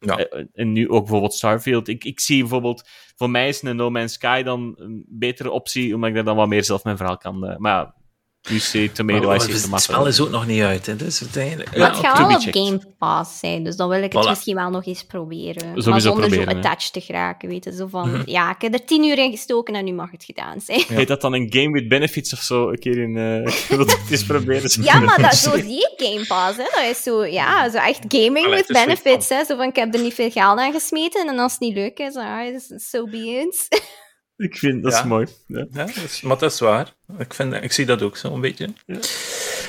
Ja. 0.00 0.16
en 0.52 0.72
nu 0.72 0.88
ook 0.88 1.00
bijvoorbeeld 1.02 1.34
Starfield. 1.34 1.88
Ik, 1.88 2.04
ik 2.04 2.20
zie 2.20 2.40
bijvoorbeeld, 2.40 2.88
voor 3.16 3.30
mij 3.30 3.48
is 3.48 3.62
een 3.62 3.76
No 3.76 3.90
Man's 3.90 4.12
Sky 4.12 4.42
dan 4.42 4.74
een 4.76 5.04
betere 5.08 5.50
optie, 5.50 5.94
omdat 5.94 6.08
ik 6.08 6.14
daar 6.14 6.24
dan 6.24 6.36
wat 6.36 6.48
meer 6.48 6.64
zelf 6.64 6.84
mijn 6.84 6.96
verhaal 6.96 7.16
kan. 7.16 7.38
maar 7.38 7.72
ja, 7.72 7.94
zie 8.42 8.92
Tomato 8.92 9.26
Maar, 9.26 9.36
Ice 9.36 9.50
het 9.70 9.80
spel 9.82 10.06
is 10.06 10.20
ook 10.20 10.30
nog 10.30 10.46
niet 10.46 10.62
uit, 10.62 10.86
hè? 10.86 10.96
Dus 10.96 11.20
uiteindelijk... 11.22 11.70
Maar 11.70 11.78
Ja, 11.78 11.86
het 11.96 12.06
gaat 12.06 12.18
wel 12.18 12.36
op. 12.36 12.42
Game 12.50 12.80
Pass 12.98 13.38
zijn, 13.38 13.64
dus 13.64 13.76
dan 13.76 13.88
wil 13.88 14.02
ik 14.02 14.12
het 14.12 14.24
Voilà. 14.24 14.28
misschien 14.28 14.54
wel 14.54 14.70
nog 14.70 14.86
eens 14.86 15.04
proberen. 15.04 15.72
maar 15.72 15.82
zonder 15.82 16.02
proberen, 16.12 16.44
zo 16.44 16.50
hè. 16.50 16.56
attached 16.56 16.92
te 16.92 17.00
geraken, 17.00 17.48
weet 17.48 17.64
je. 17.64 17.72
Zo 17.72 17.86
van, 17.86 18.10
Mhm. 18.10 18.22
ja, 18.24 18.50
ik 18.50 18.60
heb 18.60 18.74
er 18.74 18.84
tien 18.84 19.04
uur 19.04 19.18
in 19.18 19.30
gestoken 19.30 19.74
en 19.74 19.84
nu 19.84 19.92
mag 19.92 20.10
het 20.10 20.24
gedaan 20.24 20.60
zijn. 20.60 20.82
Heet 20.88 21.08
dat 21.08 21.20
dan 21.20 21.34
een 21.34 21.46
game 21.50 21.70
with 21.70 21.88
benefits 21.88 22.32
of 22.32 22.38
zo? 22.38 22.68
Een 22.68 22.78
keer 22.78 22.98
in. 22.98 23.16
eh 23.16 23.36
ik 23.54 23.64
wil 23.68 23.78
het 23.78 23.98
eens 24.10 24.24
proberen. 24.24 24.70
Ja, 24.84 25.00
maar 25.00 25.22
dat, 25.22 25.34
zo 25.34 25.50
zie 25.56 25.90
ik 25.96 26.06
Game 26.06 26.26
Pass, 26.26 26.56
hè. 26.56 26.64
Dat 26.82 26.90
is 26.90 27.02
zo, 27.02 27.24
ja, 27.24 27.70
zo 27.70 27.76
echt 27.76 28.04
gaming 28.08 28.46
Allee, 28.46 28.56
with 28.56 28.66
benefits, 28.66 29.28
hè. 29.28 29.44
Zo 29.44 29.56
van, 29.56 29.68
ik 29.68 29.76
heb 29.76 29.94
er 29.94 30.00
niet 30.02 30.14
veel 30.14 30.30
geld 30.30 30.58
aan 30.58 30.72
gesmeten 30.72 31.28
en 31.28 31.38
als 31.38 31.52
het 31.52 31.60
niet 31.60 31.74
leuk 31.74 31.98
is, 31.98 32.14
ah, 32.14 32.58
so 32.76 33.04
be 33.04 33.16
it. 33.46 33.68
Ik 34.38 34.56
vind 34.58 34.82
dat 34.82 34.92
is 34.92 35.02
mooi. 35.02 35.26
Ja. 35.46 35.58
Ja, 35.72 35.84
dat 35.84 35.96
is- 35.96 36.20
maar 36.20 36.38
dat 36.38 36.52
is 36.52 36.60
waar. 36.60 36.94
Ik, 37.18 37.34
vind, 37.34 37.54
ik 37.54 37.72
zie 37.72 37.86
dat 37.86 38.02
ook 38.02 38.16
zo 38.16 38.34
een 38.34 38.40
beetje. 38.40 38.68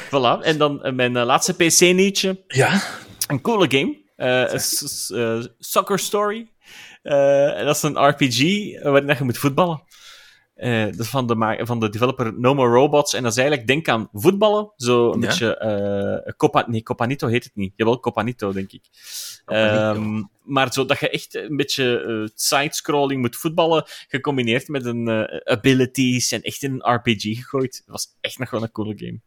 Voilà. 0.07 0.41
En 0.43 0.57
dan 0.57 0.83
eh, 0.83 0.93
mijn 0.93 1.15
eh, 1.17 1.25
laatste 1.25 1.53
PC-nietje. 1.53 2.43
Ja. 2.47 2.81
Een 3.27 3.41
coole 3.41 3.65
game. 3.69 3.97
Eh, 4.15 4.53
eh, 4.53 5.43
Soccer 5.59 5.99
Story. 5.99 6.47
Eh, 7.01 7.59
en 7.59 7.65
dat 7.65 7.75
is 7.75 7.81
een 7.81 8.07
RPG 8.07 8.39
waarin 8.83 9.15
je 9.17 9.23
moet 9.23 9.37
voetballen. 9.37 9.81
Eh, 10.59 10.83
dat 10.85 10.99
is 10.99 11.07
van 11.09 11.27
de, 11.27 11.59
van 11.63 11.79
de 11.79 11.89
developer 11.89 12.39
No 12.39 12.53
More 12.53 12.69
Robots. 12.73 13.13
En 13.13 13.23
dat 13.23 13.31
is 13.31 13.37
eigenlijk, 13.37 13.67
denk 13.67 13.87
aan 13.87 14.09
voetballen. 14.13 14.71
Zo 14.75 15.11
een 15.11 15.21
Ja. 15.21 15.27
beetje... 15.27 15.57
eh 15.57 16.33
Copa, 16.33 16.65
nee, 16.67 16.83
Copanito 16.83 17.27
heet 17.27 17.43
het 17.43 17.55
niet. 17.55 17.73
Jawel, 17.75 17.99
Copanito, 17.99 18.51
denk 18.51 18.71
ik. 18.71 18.83
Copanito. 19.45 19.93
Ehm, 19.93 20.23
maar 20.43 20.73
zo 20.73 20.85
dat 20.85 20.99
je 20.99 21.09
echt 21.09 21.35
een 21.35 21.55
beetje 21.55 21.99
eh, 22.01 22.29
side-scrolling 22.35 23.21
moet 23.21 23.35
voetballen, 23.35 23.83
gecombineerd 24.07 24.67
met 24.67 24.85
een 24.85 25.09
abilities 25.43 26.31
en 26.31 26.41
echt 26.41 26.63
in 26.63 26.71
een 26.73 26.93
RPG 26.95 27.21
gegooid. 27.23 27.81
Dat 27.85 27.95
was 27.95 28.07
echt 28.21 28.39
nog 28.39 28.49
wel 28.49 28.63
een 28.63 28.71
coole 28.71 28.93
game. 28.97 29.19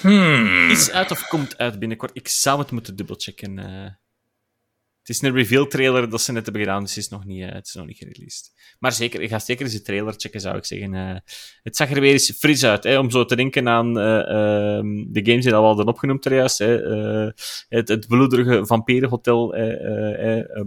Hmm. 0.00 0.70
Is 0.70 0.90
uit 0.90 1.10
of 1.10 1.26
komt 1.28 1.58
uit 1.58 1.78
binnenkort. 1.78 2.10
Ik 2.14 2.28
zou 2.28 2.58
het 2.58 2.70
moeten 2.70 2.96
dubbelchecken. 2.96 3.54
Het 5.08 5.16
is 5.16 5.28
een 5.28 5.34
reveal 5.34 5.66
trailer 5.66 6.10
dat 6.10 6.20
ze 6.20 6.32
net 6.32 6.44
hebben 6.44 6.62
gedaan, 6.62 6.82
dus 6.82 6.94
het 6.94 7.04
is 7.04 7.10
nog 7.10 7.24
niet, 7.24 7.42
eh, 7.42 7.52
het 7.52 7.66
is 7.66 7.74
nog 7.74 7.86
niet 7.86 7.96
gereleased. 7.96 8.52
Maar 8.78 8.92
zeker, 8.92 9.20
ik 9.20 9.28
ga 9.28 9.38
zeker 9.38 9.64
eens 9.64 9.74
de 9.74 9.82
trailer 9.82 10.14
checken, 10.16 10.40
zou 10.40 10.56
ik 10.56 10.64
zeggen. 10.64 10.94
eh. 10.94 11.16
het 11.62 11.76
zag 11.76 11.90
er 11.90 12.00
weer 12.00 12.12
eens 12.12 12.32
fris 12.38 12.64
uit, 12.64 12.84
hè, 12.84 12.98
om 12.98 13.10
zo 13.10 13.24
te 13.24 13.36
denken 13.36 13.68
aan 13.68 13.98
eh, 13.98 14.18
ehm, 14.18 15.12
de 15.12 15.20
games 15.24 15.44
die 15.44 15.54
al 15.54 15.64
hadden 15.64 15.86
opgenoemd 15.86 16.24
juist. 16.24 16.58
Hè, 16.58 16.66
het, 17.68 17.88
het 17.88 18.06
bloederige 18.06 18.66
vampierenhotel, 18.66 19.48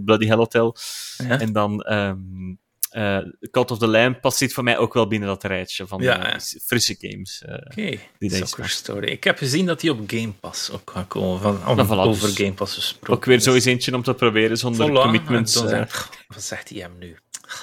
Bloody 0.04 0.26
Hell 0.26 0.36
Hotel. 0.36 0.76
Ja. 1.16 1.40
En 1.40 1.52
dan 1.52 1.82
ehm 1.82 2.54
eh, 2.92 3.18
Cult 3.50 3.70
of 3.70 3.78
the 3.78 3.86
Lamb 3.86 4.20
past 4.20 4.38
dit 4.38 4.52
voor 4.52 4.64
mij 4.64 4.78
ook 4.78 4.94
wel 4.94 5.06
binnen 5.06 5.28
dat 5.28 5.44
rijtje 5.44 5.86
van 5.86 6.02
Ja, 6.02 6.38
frisse 6.66 6.96
games. 6.98 7.42
eh. 7.46 7.54
Oké, 7.54 7.98
Soccer 8.36 8.68
Story. 8.68 9.08
Ik 9.08 9.24
heb 9.24 9.38
gezien 9.38 9.66
dat 9.66 9.80
die 9.80 9.90
op 9.90 9.98
Game 10.06 10.32
Pass 10.40 10.70
ook 10.70 10.90
gaat 10.94 11.06
komen. 11.06 11.40
Van, 11.40 11.66
om, 11.66 11.76
Nou, 11.76 11.88
voilà, 11.88 12.08
over 12.08 12.26
dus 12.28 12.36
Game 12.36 12.52
Pass 12.52 12.74
gesproken. 12.74 13.14
Ook 13.14 13.24
weer 13.24 13.40
zo 13.40 13.54
eens 13.54 13.64
eentje 13.64 13.94
om 13.94 14.02
te 14.02 14.14
proberen 14.14 14.56
zonder 14.56 14.88
Voilà, 14.90 14.92
commitments. 14.92 15.52
dan 15.54 15.68
eh. 15.68 15.86
Wat 16.28 16.42
zegt 16.42 16.68
hij 16.68 16.78
hem 16.78 16.92
nu? 16.98 17.16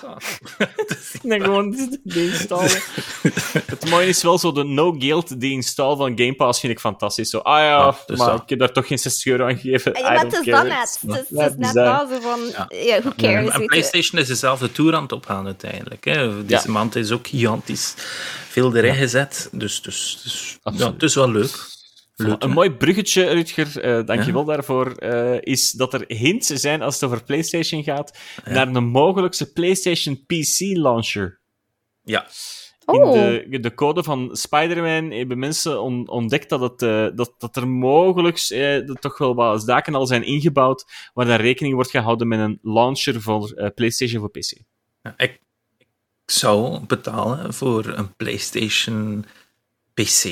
Nee, 1.21 1.39
gewoon 1.41 1.97
deinstallen. 2.03 2.69
het 3.65 3.89
mooie 3.89 4.07
is 4.07 4.23
wel 4.23 4.37
zo 4.37 4.51
de 4.51 4.63
no-guilt 4.63 5.41
deinstall 5.41 5.95
van 5.95 6.11
Game 6.17 6.33
Pass 6.35 6.59
vind 6.59 6.73
ik 6.73 6.79
fantastisch. 6.79 7.29
Zo, 7.29 7.37
ah 7.37 7.57
ja, 7.59 7.63
Ja, 7.65 7.95
dus 8.05 8.17
maar 8.17 8.27
dat. 8.31 8.41
ik 8.41 8.49
heb 8.49 8.59
daar 8.59 8.71
toch 8.71 8.87
geen 8.87 8.99
60 8.99 9.25
euro 9.25 9.47
aan 9.47 9.57
gegeven. 9.57 9.93
Ja, 9.93 10.01
maar 10.01 10.19
het 10.25 10.33
is 10.33 10.45
dan 10.45 10.67
net. 10.67 10.99
Het 11.07 11.11
is, 11.29 11.37
het 11.39 11.49
is 11.51 11.55
net 11.57 11.71
zo 11.73 12.19
van, 12.21 12.39
Ja. 12.69 13.01
who 13.01 13.11
cares, 13.17 13.49
en. 13.49 13.65
PlayStation 13.65 14.21
is 14.21 14.27
dezelfde 14.27 14.71
toer 14.71 14.95
aan 14.95 15.01
het 15.03 15.11
opgaan 15.11 15.45
uiteindelijk. 15.45 16.05
Hè. 16.05 16.45
Deze 16.45 16.65
Ja. 16.67 16.71
maand 16.73 16.95
is 16.95 17.11
ook 17.11 17.27
gigantisch 17.27 17.93
veel 18.49 18.75
erin 18.75 18.95
gezet. 18.95 19.49
Dus, 19.51 19.81
dus, 19.81 20.19
dus 20.23 20.57
ja, 20.77 20.91
het 20.91 21.03
is 21.03 21.15
wel 21.15 21.31
leuk. 21.31 21.77
Leuk, 22.27 22.43
Een 22.43 22.49
mooi 22.51 22.71
bruggetje, 22.71 23.23
Rutger, 23.23 23.79
eh 23.81 24.05
dankjewel 24.05 24.45
daarvoor, 24.45 24.91
eh, 24.91 25.37
is 25.41 25.71
dat 25.71 25.93
er 25.93 26.03
hints 26.07 26.47
zijn 26.47 26.81
als 26.81 26.93
het 26.93 27.03
over 27.03 27.23
PlayStation 27.23 27.83
gaat, 27.83 28.17
naar 28.45 28.67
een 28.67 28.83
mogelijkse 28.87 29.51
PlayStation 29.51 30.25
PC-launcher. 30.25 31.39
Ja, 32.03 32.27
Oh, 32.85 33.15
In 33.15 33.51
de, 33.51 33.59
de 33.59 33.73
code 33.73 34.03
van 34.03 34.29
Spider-Man 34.31 35.11
hebben 35.11 35.39
mensen 35.39 35.81
on- 35.81 36.07
ontdekt 36.09 36.49
dat, 36.49 36.59
het, 36.61 36.81
eh, 36.81 37.07
dat, 37.15 37.33
dat 37.37 37.55
er 37.55 37.67
mogelijk 37.67 38.37
eh, 38.37 38.77
toch 38.77 39.17
wel 39.17 39.35
wat 39.35 39.63
zaken 39.63 39.95
al 39.95 40.05
zijn 40.05 40.23
ingebouwd 40.23 40.85
waar 41.13 41.25
daar 41.25 41.41
rekening 41.41 41.73
wordt 41.75 41.89
gehouden 41.89 42.27
met 42.27 42.39
een 42.39 42.59
launcher 42.61 43.21
voor 43.21 43.51
eh, 43.51 43.69
PlayStation 43.75 44.19
voor 44.19 44.29
PC. 44.31 44.51
Ja, 45.01 45.13
ik, 45.17 45.41
ik 45.77 45.87
zou 46.25 46.79
betalen 46.85 47.53
voor 47.53 47.85
een 47.85 48.15
PlayStation 48.15 49.25
PC 49.93 50.23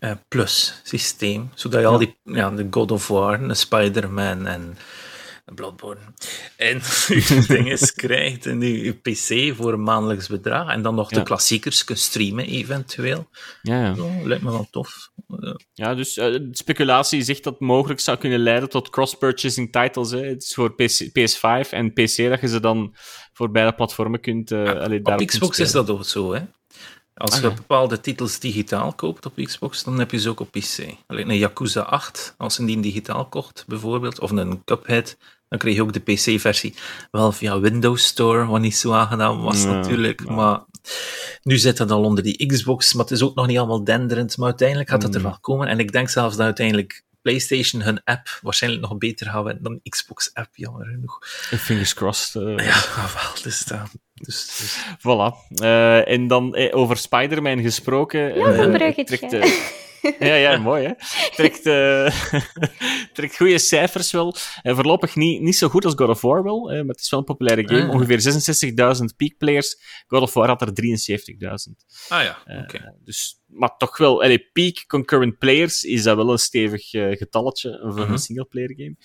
eh, 0.00 0.12
Plus 0.28 0.80
systeem, 0.82 1.50
zodat 1.54 1.80
je 1.80 1.86
al 1.86 1.98
die 1.98 2.18
ja, 2.24 2.50
de 2.50 2.66
God 2.70 2.90
of 2.90 3.08
War, 3.08 3.56
Spider-Man 3.56 4.46
en 4.46 4.76
Bloodborne 5.54 6.00
en 6.56 6.80
dingen 7.46 7.78
krijgt 7.94 8.46
en 8.46 8.60
je, 8.60 8.92
PC 8.92 9.56
voor 9.56 9.72
een 9.72 9.82
maandelijks 9.82 10.28
bedrag 10.28 10.68
en 10.68 10.82
dan 10.82 10.94
nog 10.94 11.08
de 11.08 11.22
klassiekers 11.22 11.84
kunt 11.84 11.98
streamen 11.98 12.46
eventueel. 12.46 13.28
Ja, 13.62 13.80
ja. 13.80 13.94
Ja, 13.96 14.26
lijkt 14.26 14.42
me 14.42 14.50
wel 14.50 14.66
tof. 14.70 15.10
Ja 15.72 15.94
dus 15.94 16.16
eh, 16.16 16.34
speculatie 16.50 17.22
zegt 17.22 17.44
dat 17.44 17.52
het 17.52 17.62
mogelijk 17.62 18.00
zou 18.00 18.18
kunnen 18.18 18.38
leiden 18.38 18.68
tot 18.68 18.90
cross-purchasing 18.90 19.72
titles. 19.72 20.10
Hè. 20.10 20.24
Het 20.24 20.42
is 20.42 20.54
voor 20.54 20.74
PC, 20.74 21.08
PS5 21.08 21.70
en 21.70 21.92
PC 21.92 22.16
dat 22.16 22.40
je 22.40 22.48
ze 22.48 22.60
dan 22.60 22.94
voor 23.32 23.50
beide 23.50 23.72
platformen 23.72 24.20
kunt... 24.20 24.52
allee, 24.52 25.04
op 25.04 25.26
Xbox 25.26 25.56
kunt 25.56 25.66
is 25.66 25.72
dat 25.72 25.90
ook 25.90 26.04
zo, 26.04 26.32
hè. 26.32 26.40
Als 27.20 27.34
Ah, 27.34 27.40
je 27.42 27.52
bepaalde 27.52 28.00
titels 28.00 28.38
digitaal 28.38 28.92
koopt 28.92 29.26
op 29.26 29.32
Xbox, 29.36 29.84
dan 29.84 29.98
heb 29.98 30.10
je 30.10 30.18
ze 30.18 30.28
ook 30.28 30.40
op 30.40 30.50
PC. 30.50 30.94
Alleen 31.06 31.30
een 31.30 31.36
Yakuza 31.38 31.80
8, 31.80 32.34
als 32.38 32.56
je 32.56 32.64
die 32.64 32.80
digitaal 32.80 33.26
kocht, 33.28 33.64
bijvoorbeeld, 33.66 34.20
of 34.20 34.30
een 34.30 34.64
Cuphead, 34.64 35.16
dan 35.48 35.58
kreeg 35.58 35.74
je 35.74 35.82
ook 35.82 35.92
de 35.92 36.00
PC-versie. 36.00 36.74
Wel 37.10 37.32
via 37.32 37.60
Windows 37.60 38.04
Store, 38.04 38.46
wat 38.46 38.60
niet 38.60 38.76
zo 38.76 38.92
aangenaam 38.92 39.40
was 39.42 39.62
Ja, 39.62 39.72
natuurlijk. 39.72 40.22
ja. 40.26 40.32
Maar 40.32 40.60
nu 41.42 41.58
zit 41.58 41.76
dat 41.76 41.90
al 41.90 42.04
onder 42.04 42.24
die 42.24 42.46
Xbox, 42.46 42.92
maar 42.92 43.04
het 43.04 43.12
is 43.14 43.22
ook 43.22 43.34
nog 43.34 43.46
niet 43.46 43.58
allemaal 43.58 43.84
denderend. 43.84 44.36
Maar 44.36 44.48
uiteindelijk 44.48 44.88
gaat 44.90 45.02
het 45.02 45.14
er 45.14 45.20
Mm. 45.20 45.26
wel 45.26 45.38
komen. 45.40 45.68
En 45.68 45.78
ik 45.78 45.92
denk 45.92 46.08
zelfs 46.08 46.36
dat 46.36 46.44
uiteindelijk 46.44 47.02
PlayStation 47.22 47.82
hun 47.82 48.00
app 48.04 48.38
waarschijnlijk 48.42 48.82
nog 48.82 48.98
beter 48.98 49.26
gaan 49.26 49.58
dan 49.60 49.80
de 49.82 49.90
Xbox-app, 49.90 50.48
jammer 50.56 50.86
genoeg. 50.86 51.18
Fingers 51.58 51.94
crossed. 51.94 52.42
eh. 52.42 52.66
Ja, 52.66 52.82
wel, 53.14 53.42
dus 53.42 53.64
dat... 53.64 53.78
Dus, 54.20 54.56
dus. 54.58 54.84
Voilà. 54.98 55.34
Eh, 55.54 56.08
en 56.08 56.26
dan 56.26 56.54
eh, 56.54 56.76
over 56.76 56.96
Spider-Man 56.96 57.60
gesproken. 57.62 58.38
Nog 58.38 58.46
een 58.46 58.72
eh, 58.72 58.78
bruggetje. 58.78 59.16
trekt, 59.16 59.32
eh, 59.32 59.52
ja, 60.18 60.34
ja, 60.34 60.58
mooi 60.58 60.86
hè. 60.86 60.92
Trekt, 61.34 61.66
eh 61.66 62.30
trekt 63.12 63.36
goede 63.36 63.58
cijfers 63.58 64.12
wel. 64.12 64.34
En 64.62 64.74
voorlopig 64.74 65.16
niet, 65.16 65.40
niet 65.40 65.56
zo 65.56 65.68
goed 65.68 65.84
als 65.84 65.94
God 65.96 66.08
of 66.08 66.20
War 66.20 66.42
wel, 66.42 66.64
maar 66.66 66.84
het 66.86 67.00
is 67.00 67.10
wel 67.10 67.18
een 67.20 67.24
populaire 67.26 67.68
game. 67.68 67.82
Ah. 67.88 67.94
Ongeveer 67.94 68.20
66.000 68.98 69.04
peak 69.16 69.36
players. 69.38 69.76
God 70.06 70.22
of 70.22 70.34
War 70.34 70.48
had 70.48 70.62
er 70.62 70.72
73.000. 70.72 71.84
Ah 72.08 72.22
ja, 72.22 72.38
Eh, 72.44 72.58
oké. 72.58 72.94
Dus, 73.04 73.40
maar 73.46 73.76
toch 73.76 73.96
wel, 73.98 74.22
allee, 74.22 74.48
peak 74.52 74.84
concurrent 74.86 75.38
players 75.38 75.82
is 75.84 76.02
dat 76.02 76.16
wel 76.16 76.30
een 76.32 76.38
stevig 76.38 76.92
eh, 76.92 77.16
getalletje 77.16 77.78
voor 77.82 78.00
Mhm. 78.02 78.12
een 78.12 78.18
singleplayer 78.18 78.74
game. 78.76 78.96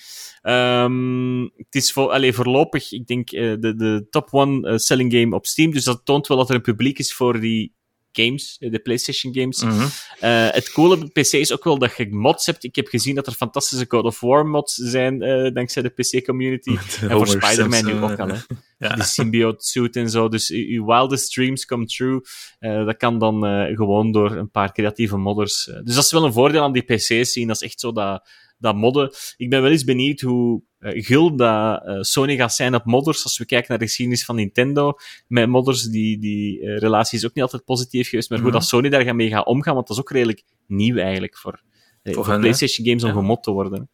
Ehm, 0.41 1.41
het 1.41 1.75
is 1.75 1.91
voor, 1.91 2.09
allee, 2.09 2.33
voorlopig, 2.33 2.91
ik 2.91 3.07
denk, 3.07 3.29
de, 3.29 3.57
de 3.77 4.07
top 4.09 4.27
one 4.31 4.79
selling 4.79 5.13
game 5.13 5.35
op 5.35 5.45
Steam. 5.45 5.71
Dus 5.71 5.83
dat 5.83 6.01
toont 6.05 6.27
wel 6.27 6.37
dat 6.37 6.49
er 6.49 6.55
een 6.55 6.61
publiek 6.61 6.99
is 6.99 7.13
voor 7.13 7.39
die 7.39 7.73
games, 8.15 8.57
eh, 8.59 8.71
de 8.71 8.79
PlayStation 8.79 9.33
games. 9.33 9.63
Mhm. 9.63 9.85
Eh, 10.19 10.49
het 10.51 10.71
coole 10.71 10.95
op 10.95 11.13
PC 11.13 11.31
is 11.33 11.51
ook 11.51 11.63
wel 11.63 11.77
dat 11.77 11.97
je 11.97 12.07
mods 12.09 12.45
hebt. 12.45 12.63
Ik 12.63 12.75
heb 12.75 12.87
gezien 12.87 13.15
dat 13.15 13.27
er 13.27 13.33
fantastische 13.33 13.85
God 13.87 14.03
of 14.03 14.19
War 14.19 14.47
mods 14.47 14.73
zijn, 14.73 15.21
eh, 15.21 15.53
dankzij 15.53 15.81
de 15.81 15.89
PC-community. 15.89 16.77
En 17.01 17.09
voor 17.09 17.27
Spider-Man 17.27 17.85
nu 17.85 17.93
ook 17.93 18.19
al, 18.19 18.27
hè. 18.27 18.37
Ja. 18.77 18.95
Die 18.95 19.03
symbiote 19.03 19.65
suit 19.65 19.95
en 19.95 20.09
zo. 20.09 20.27
Dus 20.27 20.47
je 20.47 20.83
wildest 20.85 21.33
dreams 21.33 21.65
come 21.65 21.85
true. 21.85 22.21
Dat 22.59 22.97
kan 22.97 23.19
dan 23.19 23.41
gewoon 23.75 24.11
door 24.11 24.31
een 24.31 24.51
paar 24.51 24.71
creatieve 24.71 25.17
modders. 25.17 25.63
Dus 25.83 25.95
dat 25.95 26.03
is 26.03 26.11
wel 26.11 26.25
een 26.25 26.33
voordeel 26.33 26.63
aan 26.63 26.73
die 26.73 26.81
PC's 26.81 27.31
zien. 27.31 27.47
Dat 27.47 27.55
is 27.55 27.61
echt 27.61 27.79
zo 27.79 27.91
dat, 27.91 28.29
dat 28.57 28.75
modden. 28.75 29.11
Ik 29.37 29.49
ben 29.49 29.61
wel 29.61 29.71
eens 29.71 29.83
benieuwd 29.83 30.19
hoe 30.19 30.63
gul 30.93 31.35
dat 31.35 31.85
eh, 31.85 31.97
Sony 32.01 32.35
gaat 32.35 32.53
zijn 32.55 32.75
op 32.75 32.85
modders. 32.85 33.23
Als 33.23 33.37
we 33.37 33.45
kijken 33.45 33.69
naar 33.69 33.79
de 33.79 33.85
geschiedenis 33.85 34.25
van 34.25 34.35
Nintendo 34.35 34.93
met 35.27 35.49
modders, 35.49 35.83
die, 35.83 36.19
die 36.19 36.61
eh, 36.61 36.77
relatie 36.77 37.17
is 37.17 37.25
ook 37.25 37.33
niet 37.33 37.43
altijd 37.43 37.65
positief 37.65 38.09
geweest. 38.09 38.29
Maar 38.29 38.39
hoe 38.39 38.47
Mhm. 38.47 38.57
dat 38.57 38.67
Sony 38.67 38.89
daar 38.89 39.15
mee 39.15 39.29
gaat 39.29 39.45
omgaan, 39.45 39.73
want 39.75 39.87
dat 39.87 39.97
is 39.97 40.03
ook 40.03 40.11
redelijk 40.11 40.43
nieuw 40.67 40.97
eigenlijk 40.97 41.37
voor, 41.37 41.53
eh, 41.53 42.13
Voor 42.13 42.13
voor, 42.13 42.23
hen, 42.25 42.33
hè? 42.33 42.39
PlayStation 42.39 42.85
games 42.87 43.03
om 43.03 43.09
Ja. 43.09 43.15
gemod 43.15 43.43
te 43.43 43.51
worden. 43.51 43.89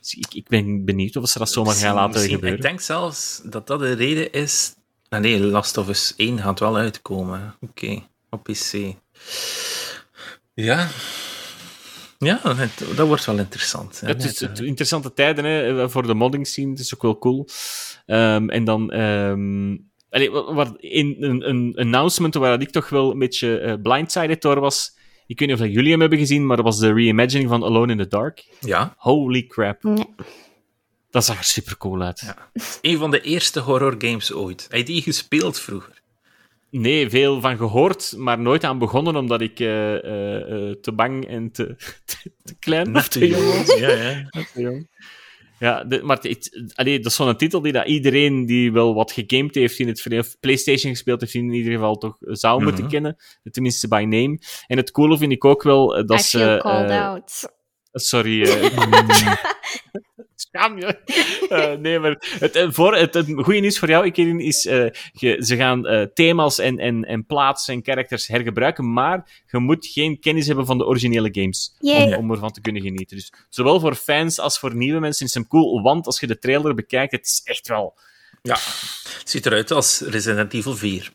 Dus 0.00 0.14
ik, 0.14 0.34
ik 0.34 0.48
ben 0.48 0.84
benieuwd 0.84 1.16
of 1.16 1.28
ze 1.28 1.38
dat 1.38 1.50
zomaar 1.50 1.74
gaan 1.74 1.94
laten 1.94 2.10
Misschien- 2.12 2.34
gebeuren. 2.34 2.58
Ik 2.58 2.64
denk 2.64 2.80
zelfs 2.80 3.40
dat 3.44 3.66
dat 3.66 3.78
de 3.78 3.92
reden 3.92 4.32
is. 4.32 4.74
Ah, 5.08 5.20
nee, 5.20 5.40
Last 5.40 5.76
of 5.76 5.88
Us 5.88 6.14
1 6.16 6.38
gaat 6.38 6.60
wel 6.60 6.76
uitkomen. 6.76 7.54
Oké, 7.60 8.02
op 8.30 8.42
PC. 8.42 8.94
Ja. 10.54 10.88
Ja, 12.18 12.40
het- 12.56 12.84
dat 12.96 13.06
wordt 13.06 13.24
wel 13.24 13.38
interessant. 13.38 14.00
hè. 14.00 14.06
Het 14.06 14.24
is 14.24 14.40
het, 14.40 14.58
interessante 14.60 15.12
tijden 15.12 15.44
hè, 15.44 15.82
eh, 15.82 15.88
voor 15.88 16.06
de 16.06 16.14
modding 16.14 16.46
scene. 16.46 16.70
Het 16.70 16.78
is 16.78 16.94
ook 16.94 17.02
wel 17.02 17.18
cool. 17.18 17.48
Ehm, 18.06 18.48
en 18.48 18.64
dan... 18.64 18.90
ehm 18.92 19.76
allee, 20.10 20.30
wa- 20.30 20.54
waar, 20.54 20.70
in, 20.78 21.16
een, 21.20 21.48
een 21.48 21.74
announcement 21.76 22.34
waar 22.34 22.60
ik 22.60 22.70
toch 22.70 22.88
wel 22.88 23.10
een 23.10 23.18
beetje 23.18 23.58
eh, 23.58 23.74
blindsided 23.82 24.42
door 24.42 24.60
was. 24.60 24.94
Ik 25.26 25.38
weet 25.38 25.48
niet 25.48 25.58
of 25.58 25.64
dat 25.64 25.72
jullie 25.74 25.90
hem 25.90 26.00
hebben 26.00 26.18
gezien, 26.18 26.46
maar 26.46 26.56
dat 26.56 26.64
was 26.64 26.78
de 26.78 26.92
reimagining 26.92 27.48
van 27.48 27.62
Alone 27.64 27.92
in 27.92 27.98
the 27.98 28.06
Dark. 28.08 28.44
Ja, 28.60 28.94
Holy 28.98 29.46
crap. 29.46 29.82
Nee. 29.82 30.04
Dat 31.10 31.24
zag 31.24 31.38
er 31.38 31.44
super 31.44 31.76
cool 31.76 32.02
uit. 32.02 32.20
Ja. 32.20 32.50
een 32.82 32.98
van 32.98 33.10
de 33.10 33.20
eerste 33.20 33.60
horror 33.60 33.94
games 33.98 34.32
ooit. 34.32 34.66
Heb 34.70 34.78
je 34.78 34.84
die 34.84 35.02
gespeeld 35.02 35.60
vroeger? 35.60 35.95
Nee, 36.80 37.10
veel 37.10 37.40
van 37.40 37.56
gehoord, 37.56 38.14
maar 38.16 38.38
nooit 38.38 38.64
aan 38.64 38.78
begonnen, 38.78 39.16
omdat 39.16 39.40
ik 39.40 39.60
eh, 39.60 39.94
eh, 39.96 40.68
eh, 40.70 40.76
te 40.80 40.92
bang 40.92 41.26
en 41.26 41.50
te, 41.52 41.76
te, 42.04 42.30
te 42.44 42.54
klein 42.58 42.96
of 42.96 43.08
te 43.08 43.28
jong 43.28 43.44
was. 43.54 43.78
Ja, 43.78 43.90
ja. 43.90 44.28
Te 44.30 44.60
jong. 44.60 44.88
Ja, 45.58 45.84
de, 45.84 46.02
maar 46.02 46.18
het, 46.20 46.70
allee, 46.74 46.96
dat 46.98 47.10
is 47.10 47.16
zo'n 47.16 47.36
titel 47.36 47.60
die 47.60 47.72
dat 47.72 47.86
iedereen 47.86 48.46
die 48.46 48.72
wel 48.72 48.94
wat 48.94 49.12
gegamed 49.12 49.54
heeft 49.54 49.78
in 49.78 49.86
het 49.88 50.00
verleden, 50.00 50.24
of 50.26 50.36
PlayStation 50.40 50.92
gespeeld 50.92 51.20
heeft, 51.20 51.34
in 51.34 51.52
ieder 51.52 51.72
geval 51.72 51.96
toch 51.96 52.16
zou 52.20 52.62
moeten 52.62 52.82
Mhm. 52.82 52.92
kennen. 52.92 53.16
Tenminste 53.50 53.88
by 53.88 54.02
name. 54.08 54.38
En 54.66 54.76
het 54.76 54.90
coole 54.90 55.18
vind 55.18 55.32
ik 55.32 55.44
ook 55.44 55.62
wel 55.62 56.06
dat 56.06 56.20
I 56.20 56.22
ze. 56.22 56.38
feel 56.38 56.58
called 56.58 56.90
out. 56.90 57.54
Sorry. 57.92 58.42
Eh, 61.48 61.72
nee, 61.72 61.98
maar 61.98 62.36
het, 62.38 62.56
eh, 62.56 62.66
voor, 62.70 62.96
het, 62.96 63.14
het 63.14 63.26
goede 63.36 63.60
nieuws 63.60 63.78
voor 63.78 63.88
jou, 63.88 64.06
Ikerin, 64.06 64.40
is 64.40 64.66
uh, 64.66 64.86
je, 65.12 65.36
ze 65.44 65.56
gaan 65.56 65.86
uh, 65.86 66.02
thema's 66.14 66.58
en, 66.58 66.78
en, 66.78 67.04
en 67.04 67.26
plaatsen 67.26 67.74
en 67.74 67.84
characters 67.84 68.26
hergebruiken, 68.26 68.92
maar 68.92 69.42
je 69.46 69.58
moet 69.58 69.86
geen 69.86 70.20
kennis 70.20 70.46
hebben 70.46 70.66
van 70.66 70.78
de 70.78 70.86
originele 70.86 71.28
games 71.32 71.76
om, 71.80 72.14
om 72.14 72.30
ervan 72.30 72.50
te 72.50 72.60
kunnen 72.60 72.82
genieten. 72.82 73.16
Dus 73.16 73.32
zowel 73.48 73.80
voor 73.80 73.94
fans 73.94 74.38
als 74.38 74.58
voor 74.58 74.74
nieuwe 74.74 75.00
mensen 75.00 75.26
is 75.26 75.34
het 75.34 75.48
cool, 75.48 75.82
want 75.82 76.06
als 76.06 76.20
je 76.20 76.26
de 76.26 76.38
trailer 76.38 76.74
bekijkt, 76.74 77.12
het 77.12 77.26
is 77.26 77.40
echt 77.44 77.68
wel... 77.68 77.98
Ja, 78.42 78.54
het 79.18 79.30
ziet 79.30 79.46
eruit 79.46 79.70
als 79.70 80.00
Resident 80.00 80.52
Evil 80.52 80.76
4. 80.76 81.12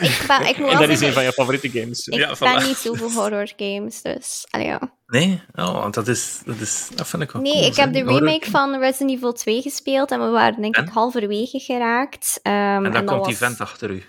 Ik 0.00 0.24
ben, 0.26 0.46
ik 0.48 0.58
moet 0.58 0.70
En 0.70 0.78
dat 0.78 0.88
is 0.88 1.00
een 1.00 1.12
van 1.12 1.24
je 1.24 1.32
favoriete 1.32 1.70
games. 1.80 2.06
Ik 2.06 2.14
Ja, 2.14 2.34
ben 2.38 2.60
voilà. 2.62 2.66
niet 2.66 2.76
zo 2.76 2.94
voor 2.94 3.10
horror 3.10 3.52
games, 3.56 4.02
dus... 4.02 4.46
allee, 4.50 4.66
ja. 4.66 4.80
Nee? 5.06 5.42
Oh, 5.54 5.72
want 5.80 5.94
dat 5.94 6.08
is, 6.08 6.40
dat 6.44 6.56
is... 6.60 6.88
Dat 6.94 7.08
vind 7.08 7.22
ik 7.22 7.30
wel 7.30 7.42
Nee, 7.42 7.52
cool, 7.52 7.64
ik 7.66 7.76
heb 7.76 7.92
de 7.92 8.00
Horror- 8.00 8.18
remake 8.18 8.50
van 8.50 8.78
Resident 8.78 9.10
Evil 9.10 9.32
2 9.32 9.62
gespeeld 9.62 10.10
en 10.10 10.20
we 10.20 10.28
waren 10.28 10.60
denk 10.62 10.76
ik 10.76 10.86
En? 10.86 10.92
halverwege 10.92 11.58
geraakt. 11.58 12.40
Ehm, 12.42 12.84
En 12.84 12.92
dan 12.92 13.04
komt 13.04 13.24
die 13.24 13.36
vent 13.36 13.60
achter 13.60 13.90
u. 13.90 14.04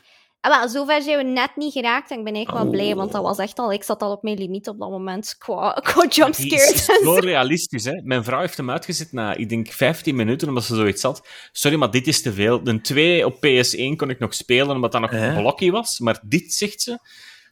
Ah, 0.46 0.60
wel, 0.60 0.70
zover 0.70 1.02
zijn 1.02 1.18
we 1.18 1.24
net 1.24 1.52
niet 1.56 1.74
geraakt 1.74 2.12
en 2.12 2.18
ik 2.18 2.24
ben 2.24 2.34
eigenlijk 2.34 2.64
wel 2.66 2.74
Oh. 2.74 2.80
blij, 2.82 2.96
want 2.96 3.12
dat 3.12 3.22
was 3.22 3.38
echt 3.38 3.60
al... 3.60 3.72
Ik 3.74 3.84
zat 3.84 4.02
al 4.02 4.12
op 4.12 4.24
mijn 4.24 4.38
limiet 4.38 4.68
op 4.68 4.80
dat 4.80 4.90
moment 4.90 5.36
qua, 5.38 5.72
qua 5.84 6.06
is, 6.10 6.16
jumpscares. 6.16 6.72
is 6.72 6.86
zo 6.86 7.14
realistisch, 7.14 7.86
hè. 7.86 8.02
Mijn 8.04 8.24
vrouw 8.24 8.40
heeft 8.40 8.58
hem 8.58 8.70
uitgezet 8.70 9.12
na, 9.12 9.36
ik 9.36 9.50
denk, 9.50 9.68
15 9.68 10.16
minuten, 10.16 10.48
omdat 10.48 10.64
ze 10.64 10.76
zoiets 10.76 11.02
had. 11.04 11.28
Sorry, 11.52 11.78
maar 11.78 11.92
dit 11.92 12.08
is 12.08 12.22
te 12.22 12.34
veel. 12.34 12.64
De 12.64 12.82
2 12.82 13.26
op 13.26 13.36
PS1 13.36 13.96
kon 13.96 14.10
ik 14.10 14.20
nog 14.20 14.34
spelen, 14.34 14.76
omdat 14.76 14.92
dat 14.92 15.02
nog 15.02 15.12
een 15.12 15.36
blokje 15.36 15.72
was. 15.72 16.00
Maar 16.00 16.22
dit, 16.26 16.54
zegt 16.54 16.82
ze, 16.82 17.00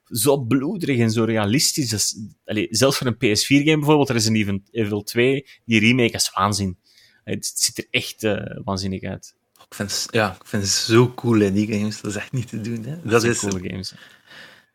zo 0.06 0.38
bloederig 0.38 1.00
en 1.00 1.12
zo 1.12 1.24
realistisch. 1.24 1.94
Is- 1.94 2.18
allee, 2.46 2.68
zelfs 2.70 2.98
voor 2.98 3.08
een 3.08 3.16
PS4-game 3.16 3.78
bijvoorbeeld, 3.78 4.10
Resident 4.10 4.41
Evil- 4.46 4.62
Evil 4.84 5.04
2, 5.04 5.46
die 5.66 5.80
remake 5.80 6.14
is 6.14 6.32
waanzin. 6.34 6.78
Het 7.24 7.52
ziet 7.56 7.78
er 7.78 7.88
echt 7.89 8.24
eh, 8.24 8.36
waanzinnig 8.64 9.04
uit. 9.04 9.36
Ik 9.74 9.80
vind, 9.80 9.92
het- 9.92 10.08
ja, 10.12 10.32
ik 10.40 10.46
vind 10.48 10.64
het 10.64 10.72
zo 10.72 11.14
cool 11.16 11.42
in 11.42 11.54
die 11.54 11.74
games. 11.74 12.02
Dat 12.02 12.12
is 12.12 12.18
echt 12.18 12.32
niet 12.32 12.48
te 12.50 12.62
doen. 12.62 12.84
Hè. 12.86 12.96
Dat 13.04 13.24
is, 13.24 13.40
coole 13.40 13.70
games. 13.70 13.94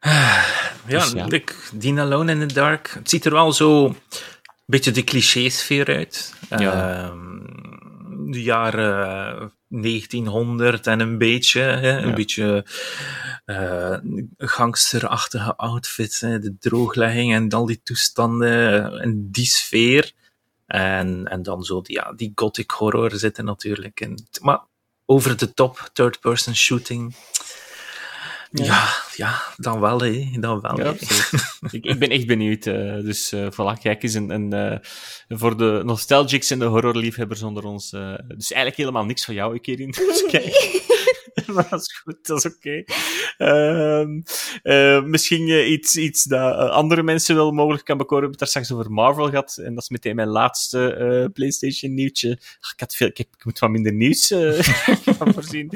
ja, 0.01 0.45
Dus 0.87 1.13
ja. 1.81 1.97
Alone 2.03 2.33
in 2.33 2.49
the 2.49 2.55
Dark. 2.55 2.91
Het 2.95 3.11
ziet 3.11 3.25
er 3.25 3.33
wel 3.33 3.53
zo 3.53 3.87
een 3.87 3.97
beetje 4.67 4.91
de 4.91 5.05
cliché-sfeer 5.05 5.87
uit. 5.87 6.35
Ja. 6.49 7.03
Ehm, 7.09 8.31
de 8.31 8.43
jaren 8.43 9.53
1900 9.69 10.87
en 10.87 11.01
een 11.01 11.19
beetje, 11.19 11.61
hè, 11.61 11.99
een 11.99 12.09
Ja. 12.09 12.15
beetje 12.15 12.65
eh, 13.45 13.97
gangsterachtige 14.39 15.57
outfits, 15.57 16.21
hè, 16.21 16.39
de 16.39 16.57
drooglegging 16.59 17.35
en 17.35 17.49
al 17.49 17.67
die 17.67 17.81
toestanden 17.83 18.93
en 19.01 19.31
die 19.31 19.47
sfeer. 19.47 20.13
En, 20.67 21.27
en 21.29 21.43
dan 21.43 21.63
zo 21.63 21.81
die, 21.81 21.95
ja, 21.97 22.13
die 22.17 22.33
gothic 22.35 22.71
horror 22.71 23.11
zitten 23.15 23.45
natuurlijk 23.45 24.01
in. 24.01 24.27
Maar 24.41 24.61
over 25.11 25.37
de 25.37 25.55
top, 25.55 25.91
third-person 25.93 26.55
shooting. 26.57 27.15
Ja. 28.51 28.65
Ja. 28.65 28.89
ja, 29.17 29.43
dan 29.57 29.81
wel, 29.81 30.01
hè. 30.01 30.31
Dan 30.41 30.61
wel, 30.61 30.79
Ja, 30.79 30.95
ik, 31.71 31.85
ik 31.85 31.99
ben 31.99 32.09
echt 32.11 32.27
benieuwd. 32.27 32.67
eh, 32.67 32.95
dus 32.95 33.33
eh 33.33 33.47
voilà, 33.53 33.81
kijk 33.83 34.03
eens. 34.03 34.15
En, 34.15 34.31
en 34.31 34.53
eh, 34.53 34.79
voor 35.39 35.57
de 35.57 35.83
nostalgics 35.85 36.51
en 36.51 36.59
de 36.59 36.65
horrorliefhebbers 36.65 37.43
onder 37.43 37.65
ons. 37.65 37.91
dus 37.91 38.53
eigenlijk 38.53 38.77
helemaal 38.77 39.05
niks 39.05 39.25
van 39.25 39.35
jou, 39.35 39.59
Kerin. 39.59 39.91
Dus 40.09 40.25
kijk. 40.27 40.83
maar 41.55 41.67
dat 41.71 41.81
is 41.81 42.01
goed, 42.05 42.27
dat 42.27 42.45
is 42.45 42.53
oké. 42.53 42.85
Ehm, 43.39 44.21
eh, 44.63 45.03
misschien 45.03 45.49
eh, 45.49 45.71
iets, 45.71 45.97
iets 45.97 46.25
dat 46.25 46.55
eh, 46.55 46.71
andere 46.71 47.03
mensen 47.03 47.35
wel 47.35 47.53
mogelijk 47.53 47.85
kan 47.85 47.97
bekoren. 47.97 48.23
We 48.23 48.29
hebben 48.29 48.47
het 48.47 48.55
daar 48.55 48.65
straks 48.65 48.81
over 48.81 48.93
Marvel 48.93 49.29
gehad. 49.29 49.57
En 49.57 49.75
dat 49.75 49.83
is 49.83 49.89
meteen 49.89 50.17
mijn 50.17 50.29
laatste 50.29 51.31
PlayStation-nieuwtje. 51.33 52.39
Ach, 52.61 52.73
Ik, 52.73 52.81
had 52.81 52.95
veel, 52.95 53.07
ik, 53.07 53.19
heb, 53.19 53.27
ik 53.37 53.45
moet 53.45 53.59
wat 53.59 53.71
minder 53.71 53.93
nieuws 53.93 54.27
van 55.19 55.35
voorzien. 55.35 55.71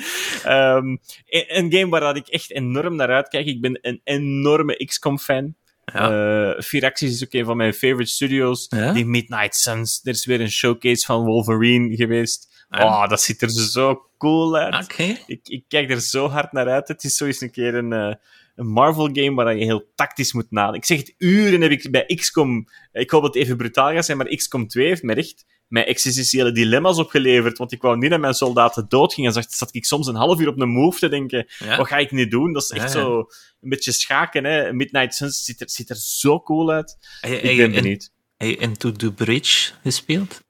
Ehm, 0.44 0.86
een, 1.26 1.56
een 1.56 1.72
game 1.72 1.88
waar 1.88 2.00
dat 2.00 2.16
ik 2.16 2.28
echt 2.28 2.50
enorm 2.50 2.96
naar 2.96 3.10
uitkijk. 3.10 3.46
Ik 3.46 3.60
ben 3.60 3.78
een 3.82 4.00
enorme 4.04 4.84
XCOM-fan. 4.84 5.54
Ja. 5.84 6.60
Firaxis 6.62 7.10
is 7.10 7.24
ook 7.24 7.32
een 7.32 7.44
van 7.44 7.56
mijn 7.56 7.72
favorite 7.72 8.10
studios. 8.10 8.66
Ja? 8.68 8.92
Die 8.92 9.06
Midnight 9.06 9.56
Suns. 9.56 10.00
Er 10.04 10.12
is 10.12 10.26
weer 10.26 10.40
een 10.40 10.50
showcase 10.50 11.06
van 11.06 11.24
Wolverine 11.24 11.96
geweest. 11.96 12.51
Oh, 12.80 13.08
dat 13.08 13.22
ziet 13.22 13.42
er 13.42 13.50
zo 13.50 14.06
cool 14.18 14.56
uit. 14.56 14.84
Oké. 14.84 15.16
Ik, 15.26 15.40
ik 15.48 15.64
kijk 15.68 15.90
er 15.90 16.00
zo 16.00 16.28
hard 16.28 16.52
naar 16.52 16.68
uit. 16.68 16.88
Het 16.88 17.04
is 17.04 17.16
zo 17.16 17.24
eens 17.24 17.40
een 17.40 17.50
keer 17.50 17.74
een, 17.74 17.92
eh, 17.92 18.14
een 18.56 18.66
Marvel-game 18.66 19.34
waar 19.34 19.56
je 19.56 19.64
heel 19.64 19.92
tactisch 19.94 20.32
moet 20.32 20.50
nadenken. 20.50 20.80
Ik 20.80 20.84
zeg 20.84 20.98
het, 20.98 21.14
uren 21.18 21.60
heb 21.60 21.70
ik 21.70 21.90
bij 21.90 22.04
XCOM... 22.04 22.68
Ik 22.92 23.10
hoop 23.10 23.22
dat 23.22 23.34
het 23.34 23.42
even 23.42 23.56
brutaal 23.56 23.92
gaat 23.92 24.04
zijn, 24.04 24.18
maar 24.18 24.36
XCOM 24.36 24.68
2 24.68 24.86
heeft 24.86 25.02
me 25.02 25.14
echt 25.14 25.44
mijn 25.68 25.86
existentiële 25.86 26.52
dilemma's 26.52 26.98
opgeleverd. 26.98 27.58
Want 27.58 27.72
ik 27.72 27.82
wou 27.82 27.96
niet 27.98 28.10
dat 28.10 28.20
mijn 28.20 28.34
soldaten 28.34 28.88
doodgingen. 28.88 29.34
En 29.34 29.42
zat, 29.42 29.52
zat 29.52 29.74
ik 29.74 29.84
soms 29.84 30.06
een 30.06 30.14
half 30.14 30.40
uur 30.40 30.48
op 30.48 30.60
een 30.60 30.68
move 30.68 30.98
te 30.98 31.08
denken... 31.08 31.46
Ja. 31.58 31.76
Wat 31.76 31.88
ga 31.88 31.96
ik 31.96 32.10
nu 32.10 32.28
doen? 32.28 32.52
Dat 32.52 32.62
is 32.62 32.70
echt 32.70 32.92
Ja, 32.92 32.98
ja. 32.98 33.04
zo 33.04 33.18
een 33.60 33.68
beetje 33.68 33.92
schaken. 33.92 34.44
Hè? 34.44 34.72
Midnight 34.72 35.14
Suns 35.14 35.44
ziet 35.44 35.60
er, 35.60 35.70
ziet 35.70 35.90
er 35.90 35.96
zo 35.96 36.40
cool 36.40 36.70
uit. 36.70 36.96
Ik 37.20 37.56
ben 37.56 37.72
benieuwd. 37.72 38.10
heb 38.36 38.48
je 38.48 38.56
Into 38.56 38.92
the 38.92 39.12
Bridge 39.12 39.72
gespeeld? 39.82 40.40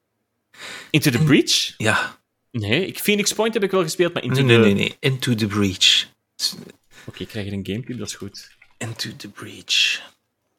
Into 0.89 1.11
the 1.11 1.19
Breach? 1.23 1.73
Ja. 1.77 2.17
Nee, 2.51 2.85
ik, 2.87 2.99
Phoenix 2.99 3.33
Point 3.33 3.53
heb 3.53 3.63
ik 3.63 3.71
wel 3.71 3.81
gespeeld, 3.81 4.13
maar 4.13 4.23
Into 4.23 4.41
Nee, 4.41 4.57
nee, 4.57 4.57
the... 4.57 4.63
nee, 4.63 4.73
nee. 4.73 4.97
Into 4.99 5.35
the 5.35 5.47
Breach. 5.47 6.05
Oké, 7.05 7.21
ik 7.21 7.27
krijg 7.27 7.45
hier 7.45 7.53
een 7.53 7.65
Gamecube, 7.65 7.97
dat 7.99 8.07
is 8.07 8.15
goed. 8.15 8.51
Into 8.77 9.09
the 9.17 9.29
Breach. 9.29 10.01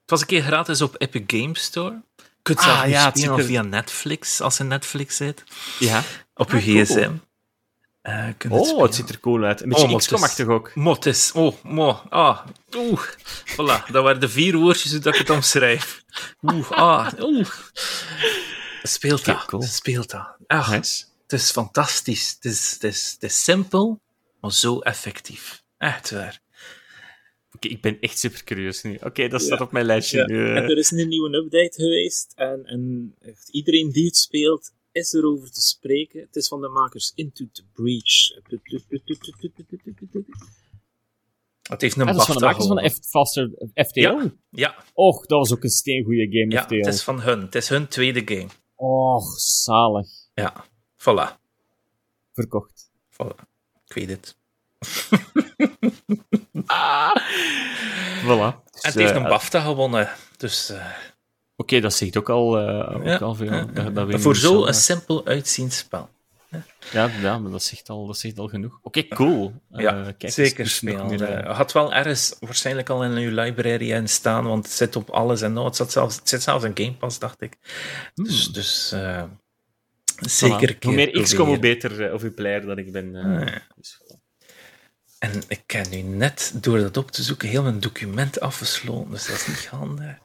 Het 0.00 0.10
was 0.10 0.20
een 0.20 0.26
keer 0.26 0.42
gratis 0.42 0.82
op 0.82 0.94
Epic 0.98 1.22
Games 1.26 1.62
Store. 1.62 2.00
Je 2.16 2.22
kunt 2.42 2.58
Ah, 2.58 2.64
zelf 2.64 2.84
nu 2.84 2.90
ja, 2.90 3.04
het 3.04 3.18
spelen 3.18 3.38
er- 3.38 3.44
via 3.44 3.62
Netflix, 3.62 4.40
als 4.40 4.56
je 4.56 4.64
Netflix 4.64 5.16
zit. 5.16 5.44
Ja. 5.78 6.02
Op 6.34 6.52
Ah, 6.52 6.64
je 6.64 6.72
cool. 6.72 6.84
gsm. 6.84 7.10
Eh, 8.02 8.26
je 8.38 8.50
Oh, 8.50 8.82
het 8.82 8.94
ziet 8.94 9.08
er 9.08 9.20
cool 9.20 9.44
uit. 9.44 9.60
Een 9.60 9.72
Oh, 9.74 9.78
beetje 9.80 9.94
het 9.94 10.04
XCOM-achtig 10.04 10.46
ook. 10.46 10.74
Mot 10.74 11.06
is. 11.06 11.32
Oh, 11.32 11.54
mo. 11.62 12.00
Ah. 12.08 12.38
Oeh. 12.76 13.00
Voilà. 13.52 13.90
Dat 13.90 14.02
waren 14.02 14.20
de 14.20 14.28
vier 14.28 14.56
woordjes 14.56 14.90
hoe 14.92 15.00
dat 15.00 15.12
ik 15.14 15.18
het 15.20 15.30
omschrijf. 15.30 16.04
Oeh. 16.42 16.70
Ah. 16.70 17.12
Oeh. 17.20 17.48
Speelt 18.86 19.24
dat. 19.24 19.44
cool. 19.44 19.62
Speelt 19.62 20.10
dat. 20.10 20.36
Ach, 20.46 20.70
Nice. 20.70 21.04
het 21.22 21.32
is 21.32 21.50
fantastisch. 21.50 22.32
Het 22.34 22.44
is, 22.44 22.70
het, 22.72 22.84
is, 22.84 23.12
het 23.12 23.22
is 23.22 23.44
simpel, 23.44 24.00
maar 24.40 24.52
zo 24.52 24.78
effectief. 24.78 25.62
Echt 25.78 26.10
waar. 26.10 26.40
Oké, 27.54 27.68
ik 27.68 27.80
ben 27.80 28.00
echt 28.00 28.18
super 28.18 28.44
curieus 28.44 28.82
nu. 28.82 28.98
Oké, 29.02 29.28
dat 29.28 29.42
staat 29.42 29.60
op 29.60 29.72
mijn 29.72 29.84
lijstje 29.86 30.18
Ja, 30.18 30.24
nu. 30.26 30.46
En 30.46 30.62
er 30.64 30.76
is 30.78 30.90
een 30.90 31.08
nieuwe 31.08 31.36
update 31.36 31.72
geweest 31.82 32.32
en, 32.36 32.64
en 32.64 33.14
echt 33.20 33.48
iedereen 33.48 33.90
die 33.90 34.04
het 34.06 34.16
speelt 34.16 34.72
is 34.92 35.12
erover 35.12 35.50
te 35.52 35.60
spreken. 35.60 36.20
Het 36.20 36.36
is 36.36 36.48
van 36.48 36.60
de 36.60 36.68
makers 36.68 37.12
Into 37.14 37.44
the 37.52 37.62
Breach. 37.72 38.28
Het 41.62 41.80
heeft 41.80 41.96
een 41.96 42.02
Ah, 42.02 42.06
dat 42.08 42.16
is 42.20 42.24
van 42.26 42.36
de 42.36 42.44
makers 42.44 42.66
van. 42.66 42.90
F 42.90 42.98
Faster 43.08 43.50
FTL? 43.74 44.00
Ja. 44.00 44.32
Ja, 44.50 44.84
Och, 44.94 45.26
dat 45.26 45.38
was 45.38 45.52
ook 45.52 45.62
een 45.64 45.70
steengoede 45.70 46.28
game, 46.30 46.50
ja, 46.52 46.62
FTL. 46.62 46.74
het 46.74 46.86
is 46.86 47.02
van 47.02 47.20
hun. 47.20 47.40
Het 47.40 47.54
is 47.54 47.68
hun 47.68 47.88
tweede 47.88 48.22
game. 48.34 48.48
Och, 48.84 49.24
zalig. 49.40 50.08
Ja, 50.34 50.52
voilà. 50.96 51.36
Verkocht. 52.32 52.90
voilà. 53.10 53.36
Ik 53.86 53.92
weet 53.94 54.08
het. 54.10 54.36
Ah. 56.66 57.14
Voilà. 58.22 58.62
Dus, 58.70 58.82
En 58.82 58.90
het 58.90 58.94
heeft 58.94 59.10
eh, 59.10 59.16
een 59.16 59.22
BAFTA 59.28 59.60
gewonnen. 59.60 60.10
Dus 60.36 60.68
eh, 60.70 60.86
Oké, 61.56 61.80
dat 61.80 61.92
zegt 61.94 62.16
ook 62.16 62.28
al, 62.30 62.58
eh, 62.58 62.96
ook 62.96 63.04
Ja, 63.04 63.16
al 63.16 63.34
veel. 63.34 63.52
ja, 63.52 63.64
Dat, 63.64 63.94
dat 63.94 64.20
voor 64.20 64.36
zo'n 64.36 64.72
simpel 64.74 65.26
uitziend 65.26 65.72
spel. 65.72 66.08
Ja, 66.92 67.10
ja, 67.20 67.38
maar 67.38 67.50
dat 67.50 67.62
zegt 67.62 67.88
al, 67.88 68.06
dat 68.06 68.18
zegt 68.18 68.38
al 68.38 68.48
genoeg. 68.48 68.78
Oké, 68.82 69.08
cool. 69.08 69.52
Ja, 69.70 69.96
Eh, 70.06 70.12
kijk, 70.18 70.32
zeker 70.32 70.64
dus 70.64 70.74
spelen. 70.74 71.44
eh, 71.46 71.56
had 71.56 71.72
wel 71.72 71.92
ergens 71.94 72.36
waarschijnlijk 72.40 72.88
al 72.90 73.04
in 73.04 73.10
uw 73.16 73.30
library 73.42 74.06
staan, 74.06 74.44
want 74.46 74.64
het 74.64 74.74
zit 74.74 74.96
op 74.96 75.10
alles 75.10 75.42
en 75.42 75.52
nou, 75.52 75.66
het, 75.66 75.76
zat 75.76 75.92
zelfs, 75.92 76.16
het 76.16 76.28
zit 76.28 76.42
zelfs 76.42 76.64
in 76.64 76.70
Game 76.74 76.92
Pass, 76.94 77.18
dacht 77.18 77.40
ik. 77.42 77.56
Dus, 78.14 78.52
dus 78.52 78.92
eh, 78.92 79.22
zeker 80.20 80.68
Hmm. 80.68 80.76
Hoe 80.80 80.94
meer 80.94 81.22
XCOM, 81.22 81.46
hoe 81.46 81.58
beter 81.58 82.12
of 82.12 82.20
hoe 82.20 82.30
player 82.30 82.66
dat 82.66 82.78
ik 82.78 82.92
ben. 82.92 83.12
dus. 83.76 84.00
En 85.18 85.42
ik 85.48 85.62
heb 85.70 85.88
nu 85.90 86.00
net, 86.00 86.52
door 86.60 86.78
dat 86.78 86.96
op 86.96 87.10
te 87.10 87.22
zoeken, 87.22 87.48
heel 87.48 87.62
mijn 87.62 87.80
document 87.80 88.40
afgesloten, 88.40 89.10
dus 89.10 89.26
dat 89.26 89.36
is 89.36 89.46
niet 89.46 89.66
handig. 89.66 90.16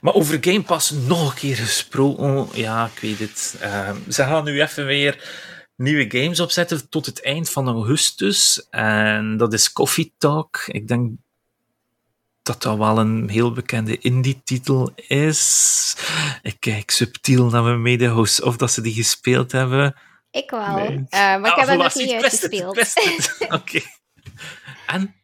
Maar 0.00 0.14
over 0.14 0.38
Game 0.40 0.62
Pass 0.62 0.90
nog 0.90 1.30
een 1.30 1.36
keer 1.38 1.56
gesproken. 1.56 2.48
Ja, 2.60 2.90
ik 2.94 3.00
weet 3.00 3.18
het. 3.18 3.38
Ze 4.08 4.22
gaan 4.22 4.44
nu 4.44 4.62
even 4.62 4.86
weer 4.86 5.24
nieuwe 5.76 6.10
games 6.20 6.40
opzetten 6.40 6.88
tot 6.88 7.06
het 7.06 7.22
eind 7.22 7.50
van 7.50 7.68
augustus. 7.68 8.66
En 8.70 9.36
dat 9.36 9.52
is 9.52 9.72
Coffee 9.72 10.14
Talk. 10.18 10.62
Ik 10.66 10.88
denk 10.88 11.10
dat 12.42 12.62
dat 12.62 12.76
wel 12.78 12.98
een 12.98 13.28
heel 13.28 13.52
bekende 13.52 13.98
indie-titel 13.98 14.90
is. 14.96 15.96
Ik 16.42 16.56
kijk 16.60 16.90
subtiel 16.90 17.46
naar 17.46 17.62
mijn 17.62 17.82
medehosts 17.82 18.42
of 18.42 18.56
dat 18.56 18.70
ze 18.72 18.80
die 18.80 18.94
gespeeld 18.94 19.52
hebben. 19.52 19.96
Ik 20.30 20.50
wel. 20.50 20.74
Nee. 20.74 21.04
Eh, 21.08 21.18
maar 21.20 21.38
ik 21.50 21.56
heb 21.56 21.56
Ah, 21.58 21.68
het 21.68 21.78
nog 21.78 21.94
niet 21.94 22.12
uitgespeeld. 22.12 22.78
Oké. 23.60 23.80
En? 24.86 25.14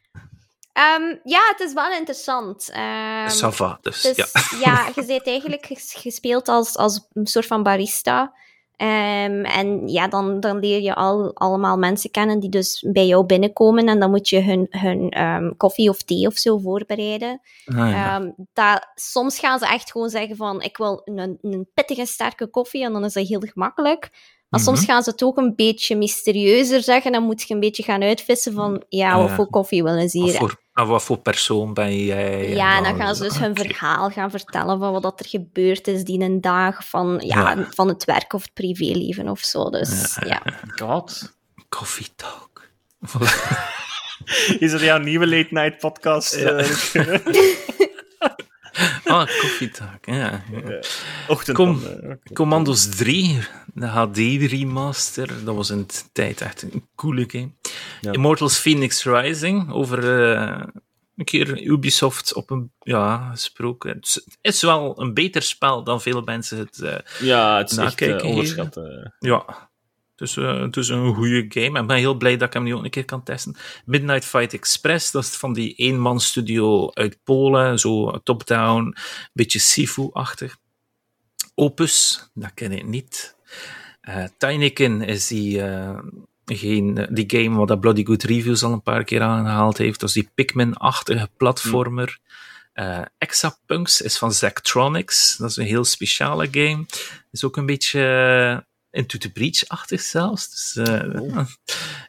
Ehm, 0.72 1.02
ja, 1.24 1.48
het 1.50 1.60
is 1.60 1.72
wel 1.72 1.92
interessant. 1.92 2.68
Ehm, 2.70 3.28
Sava, 3.28 3.78
dus, 3.82 4.00
dus, 4.02 4.16
ja. 4.16 4.26
ja. 4.60 4.86
je 4.94 5.04
bent 5.04 5.26
eigenlijk 5.26 5.66
ges- 5.66 5.94
gespeeld 5.98 6.48
als, 6.48 6.76
als 6.76 7.06
een 7.12 7.26
soort 7.26 7.46
van 7.46 7.62
barista. 7.62 8.32
Ehm, 8.78 9.44
en 9.44 9.88
ja, 9.88 10.08
dan, 10.08 10.40
dan 10.40 10.58
leer 10.58 10.80
je 10.80 10.94
al, 10.94 11.34
allemaal 11.34 11.76
mensen 11.76 12.10
kennen 12.10 12.40
die 12.40 12.50
dus 12.50 12.84
bij 12.92 13.06
jou 13.06 13.24
binnenkomen 13.26 13.88
en 13.88 14.00
dan 14.00 14.10
moet 14.10 14.28
je 14.28 14.40
hun, 14.40 14.66
hun 14.70 15.08
ehm, 15.10 15.50
koffie 15.56 15.88
of 15.88 16.02
thee 16.02 16.26
of 16.26 16.36
zo 16.36 16.58
voorbereiden. 16.58 17.40
Ah, 17.66 17.76
ja. 17.76 18.14
Ehm, 18.20 18.30
dat, 18.52 18.88
soms 18.94 19.38
gaan 19.38 19.58
ze 19.58 19.66
echt 19.66 19.90
gewoon 19.92 20.08
zeggen 20.08 20.36
van, 20.36 20.62
ik 20.62 20.76
wil 20.76 21.00
een, 21.04 21.38
een 21.42 21.68
pittige, 21.74 22.06
sterke 22.06 22.46
koffie 22.46 22.84
en 22.84 22.92
dan 22.92 23.04
is 23.04 23.12
dat 23.12 23.26
heel 23.28 23.40
gemakkelijk. 23.40 24.10
Maar 24.48 24.60
soms 24.60 24.80
Mhm. 24.80 24.90
gaan 24.90 25.02
ze 25.02 25.10
het 25.10 25.22
ook 25.22 25.36
een 25.36 25.54
beetje 25.56 25.96
mysterieuzer 25.96 26.82
zeggen. 26.82 27.12
Dan 27.12 27.22
moet 27.22 27.42
je 27.42 27.54
een 27.54 27.60
beetje 27.60 27.82
gaan 27.82 28.02
uitvissen 28.02 28.52
van, 28.52 28.82
ja, 28.88 29.12
Ah, 29.12 29.22
wat 29.22 29.30
voor 29.30 29.48
koffie 29.50 29.82
willen 29.82 30.08
ze 30.08 30.18
hier? 30.22 30.34
voor, 30.34 30.60
ah, 30.78 30.88
wat 30.88 31.02
voor 31.02 31.18
persoon 31.18 31.74
ben 31.74 32.04
jij? 32.04 32.48
Ja, 32.48 32.76
en 32.76 32.82
dan 32.82 32.96
gaan 32.96 33.14
ze 33.14 33.22
dus 33.22 33.38
hun 33.38 33.56
verhaal 33.56 34.10
gaan 34.10 34.30
vertellen 34.30 34.78
van 34.78 34.92
wat 34.92 35.02
dat 35.02 35.20
er 35.20 35.26
gebeurd 35.28 35.86
is 35.86 36.04
die 36.04 36.20
een 36.20 36.40
dag 36.40 36.88
van, 36.88 37.20
ja, 37.24 37.50
Ja. 37.54 37.66
van 37.70 37.88
het 37.88 38.04
werk 38.04 38.32
of 38.32 38.42
het 38.42 38.52
privéleven 38.52 39.28
of 39.28 39.40
zo. 39.40 39.70
Dus 39.70 40.18
ja. 40.26 40.42
God. 40.76 41.36
Coffee 41.68 42.06
talk. 42.16 42.68
Is 44.58 44.70
dat 44.70 44.80
jouw 44.80 44.98
nieuwe 44.98 45.26
late 45.26 45.48
night 45.50 45.78
podcast? 45.78 46.36
Ja. 46.36 46.56
eh, 46.56 47.18
ah, 49.04 49.26
coffee 49.40 49.70
talk, 49.70 50.04
ja. 50.06 50.42
ja. 50.66 50.80
ochtend 51.28 51.56
Kom. 51.56 51.82
eh. 51.84 52.14
Commandos 52.32 52.88
3, 52.96 53.38
de 53.74 53.86
HD-remaster, 53.86 55.44
dat 55.44 55.54
was 55.54 55.70
in 55.70 55.78
de 55.86 55.94
tijd 56.12 56.40
echt 56.40 56.62
een 56.62 56.88
coole 56.94 57.24
game. 57.28 57.50
Ja. 58.00 58.12
Immortals 58.12 58.58
Phoenix 58.58 59.04
Rising, 59.04 59.72
over 59.72 60.30
eh, 60.32 60.62
een 61.16 61.24
keer 61.24 61.62
Ubisoft 61.62 62.34
op 62.34 62.50
een, 62.50 62.72
ja, 62.78 63.30
gesproken. 63.30 63.90
Het 63.90 64.22
is- 64.42 64.60
wel 64.62 65.00
een 65.00 65.14
beter 65.14 65.42
spel 65.42 65.84
dan 65.84 66.00
veel 66.00 66.22
mensen 66.22 66.58
het, 66.58 66.80
eh, 66.82 66.96
Ja, 67.20 67.58
het 67.58 67.70
is 67.70 67.76
echt 67.76 67.86
Nakijken 67.88 68.20
eh, 68.20 68.30
onderschat. 68.30 68.80
ja... 69.18 69.66
Het 70.16 70.76
is 70.76 70.88
een 70.88 71.14
goede 71.14 71.44
game. 71.48 71.80
Ik 71.80 71.86
ben 71.86 71.96
heel 71.96 72.14
blij 72.14 72.36
dat 72.36 72.46
ik 72.48 72.52
hem 72.54 72.62
nu 72.62 72.74
ook 72.74 72.84
een 72.84 72.90
keer 72.90 73.04
kan 73.04 73.22
testen. 73.22 73.56
Midnight 73.84 74.24
Fight 74.24 74.52
Express, 74.52 75.10
dat 75.10 75.22
is 75.24 75.36
van 75.36 75.52
die 75.52 75.74
eenman 75.74 76.20
studio 76.20 76.90
uit 76.92 77.18
Polen. 77.24 77.78
Zo 77.78 78.18
top-down, 78.22 78.96
beetje 79.32 79.58
Sifu-achtig. 79.58 80.56
Opus, 81.54 82.28
dat 82.34 82.50
ken 82.54 82.72
ik 82.72 82.86
niet. 82.86 83.36
Eh 84.00 84.24
Tinykin 84.38 85.02
is 85.02 85.26
die, 85.26 85.62
geen, 86.56 87.06
die 87.10 87.24
game 87.26 87.56
wat 87.56 87.68
dat 87.68 87.80
Bloody 87.80 88.04
Good 88.04 88.22
Reviews 88.22 88.62
al 88.62 88.72
een 88.72 88.82
paar 88.82 89.04
keer 89.04 89.22
aangehaald 89.22 89.78
heeft. 89.78 90.00
Dat 90.00 90.08
is 90.08 90.14
die 90.14 90.30
Pikmin-achtige 90.34 91.28
platformer. 91.36 92.18
Eh 92.72 93.00
Exapunks 93.18 94.00
is 94.00 94.18
van 94.18 94.32
Zachtronics. 94.32 95.36
Dat 95.36 95.50
is 95.50 95.56
een 95.56 95.64
heel 95.66 95.84
speciale 95.84 96.48
game. 96.50 96.86
Is 97.30 97.44
ook 97.44 97.56
een 97.56 97.66
beetje 97.66 98.00
eh, 98.90 99.00
Into 99.00 99.18
the 99.18 99.30
Breach-achtig 99.32 100.00
zelfs. 100.00 100.72
Dus, 100.74 100.86
eh, 100.88 101.46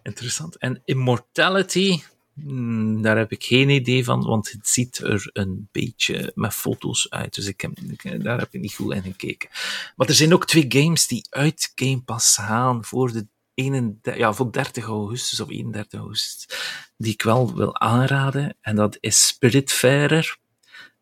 interessant. 0.03 0.57
En 0.57 0.81
Immortality, 0.85 2.01
hmm, 2.33 3.01
daar 3.01 3.17
heb 3.17 3.31
ik 3.31 3.43
geen 3.43 3.69
idee 3.69 4.03
van, 4.03 4.23
want 4.25 4.51
het 4.51 4.67
ziet 4.67 4.97
er 4.97 5.29
een 5.33 5.67
beetje 5.71 6.31
met 6.35 6.53
foto's 6.53 7.09
uit. 7.09 7.35
Dus 7.35 7.45
ik 7.47 7.61
heb, 7.61 7.71
ik- 7.79 8.23
daar 8.23 8.39
heb 8.39 8.53
ik 8.53 8.61
niet 8.61 8.73
goed 8.75 8.93
in 8.93 9.01
gekeken. 9.03 9.49
Maar 9.95 10.07
er 10.07 10.13
zijn 10.13 10.33
ook 10.33 10.45
twee 10.45 10.65
games 10.69 11.07
die 11.07 11.25
uit 11.29 11.71
Game 11.75 12.01
Pass 12.01 12.35
gaan 12.37 12.85
voor 12.85 13.11
de 13.11 13.27
31, 13.59 14.17
ja, 14.17 14.33
voor 14.33 14.51
30 14.51 14.85
augustus 14.85 15.39
of 15.39 15.49
31 15.49 15.99
augustus, 15.99 16.57
die 16.97 17.13
ik 17.13 17.21
wel 17.21 17.55
wil 17.55 17.79
aanraden. 17.79 18.57
En 18.61 18.75
dat 18.75 18.97
is 18.99 19.27
Spiritfarer. 19.27 20.37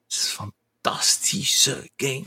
Het 0.03 0.17
is 0.17 0.35
een 0.37 0.51
fantastische 0.81 1.89
game. 1.95 2.25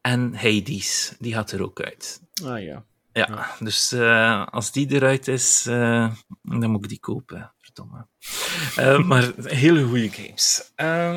En 0.00 0.34
Hades, 0.34 1.12
die 1.18 1.32
gaat 1.32 1.50
er 1.50 1.62
ook 1.62 1.80
uit. 1.80 2.20
Ah 2.44 2.62
ja. 2.62 2.84
Ja, 3.12 3.56
dus 3.58 3.92
eh, 3.92 4.46
als 4.46 4.72
die 4.72 4.92
eruit 4.92 5.28
is, 5.28 5.66
eh, 5.66 6.14
dan 6.42 6.70
moet 6.70 6.82
ik 6.82 6.88
die 6.88 7.00
kopen. 7.00 7.54
Verdomme. 7.58 8.06
Eh, 8.76 9.02
maar 9.10 9.32
hele 9.36 9.84
goede 9.84 10.10
games. 10.10 10.70
Eh, 10.74 11.16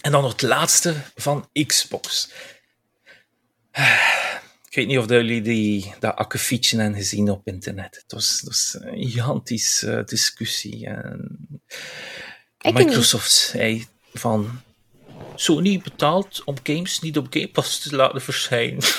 en 0.00 0.12
dan 0.12 0.22
nog 0.22 0.32
het 0.32 0.42
laatste 0.42 0.94
van 1.14 1.48
Xbox. 1.66 2.32
Ik 4.76 4.82
weet 4.82 4.90
niet 4.90 5.04
of 5.04 5.10
jullie 5.10 5.42
die, 5.42 5.94
dat 5.98 6.16
akkefietje 6.16 6.78
hebben 6.78 6.98
gezien 6.98 7.30
op 7.30 7.46
internet. 7.46 7.96
Het 8.02 8.12
was, 8.12 8.30
het 8.30 8.44
was 8.44 8.76
een 8.80 9.08
gigantische 9.10 10.02
discussie. 10.06 10.86
En. 10.86 11.38
Microsoft 12.58 13.32
zei 13.32 13.86
van... 14.14 14.60
Sony 15.34 15.78
betaalt 15.78 16.42
om 16.44 16.54
games 16.62 17.00
niet 17.00 17.18
op 17.18 17.26
Game 17.30 17.48
Pass 17.48 17.78
te 17.78 17.96
laten 17.96 18.20
verschijnen. 18.20 18.82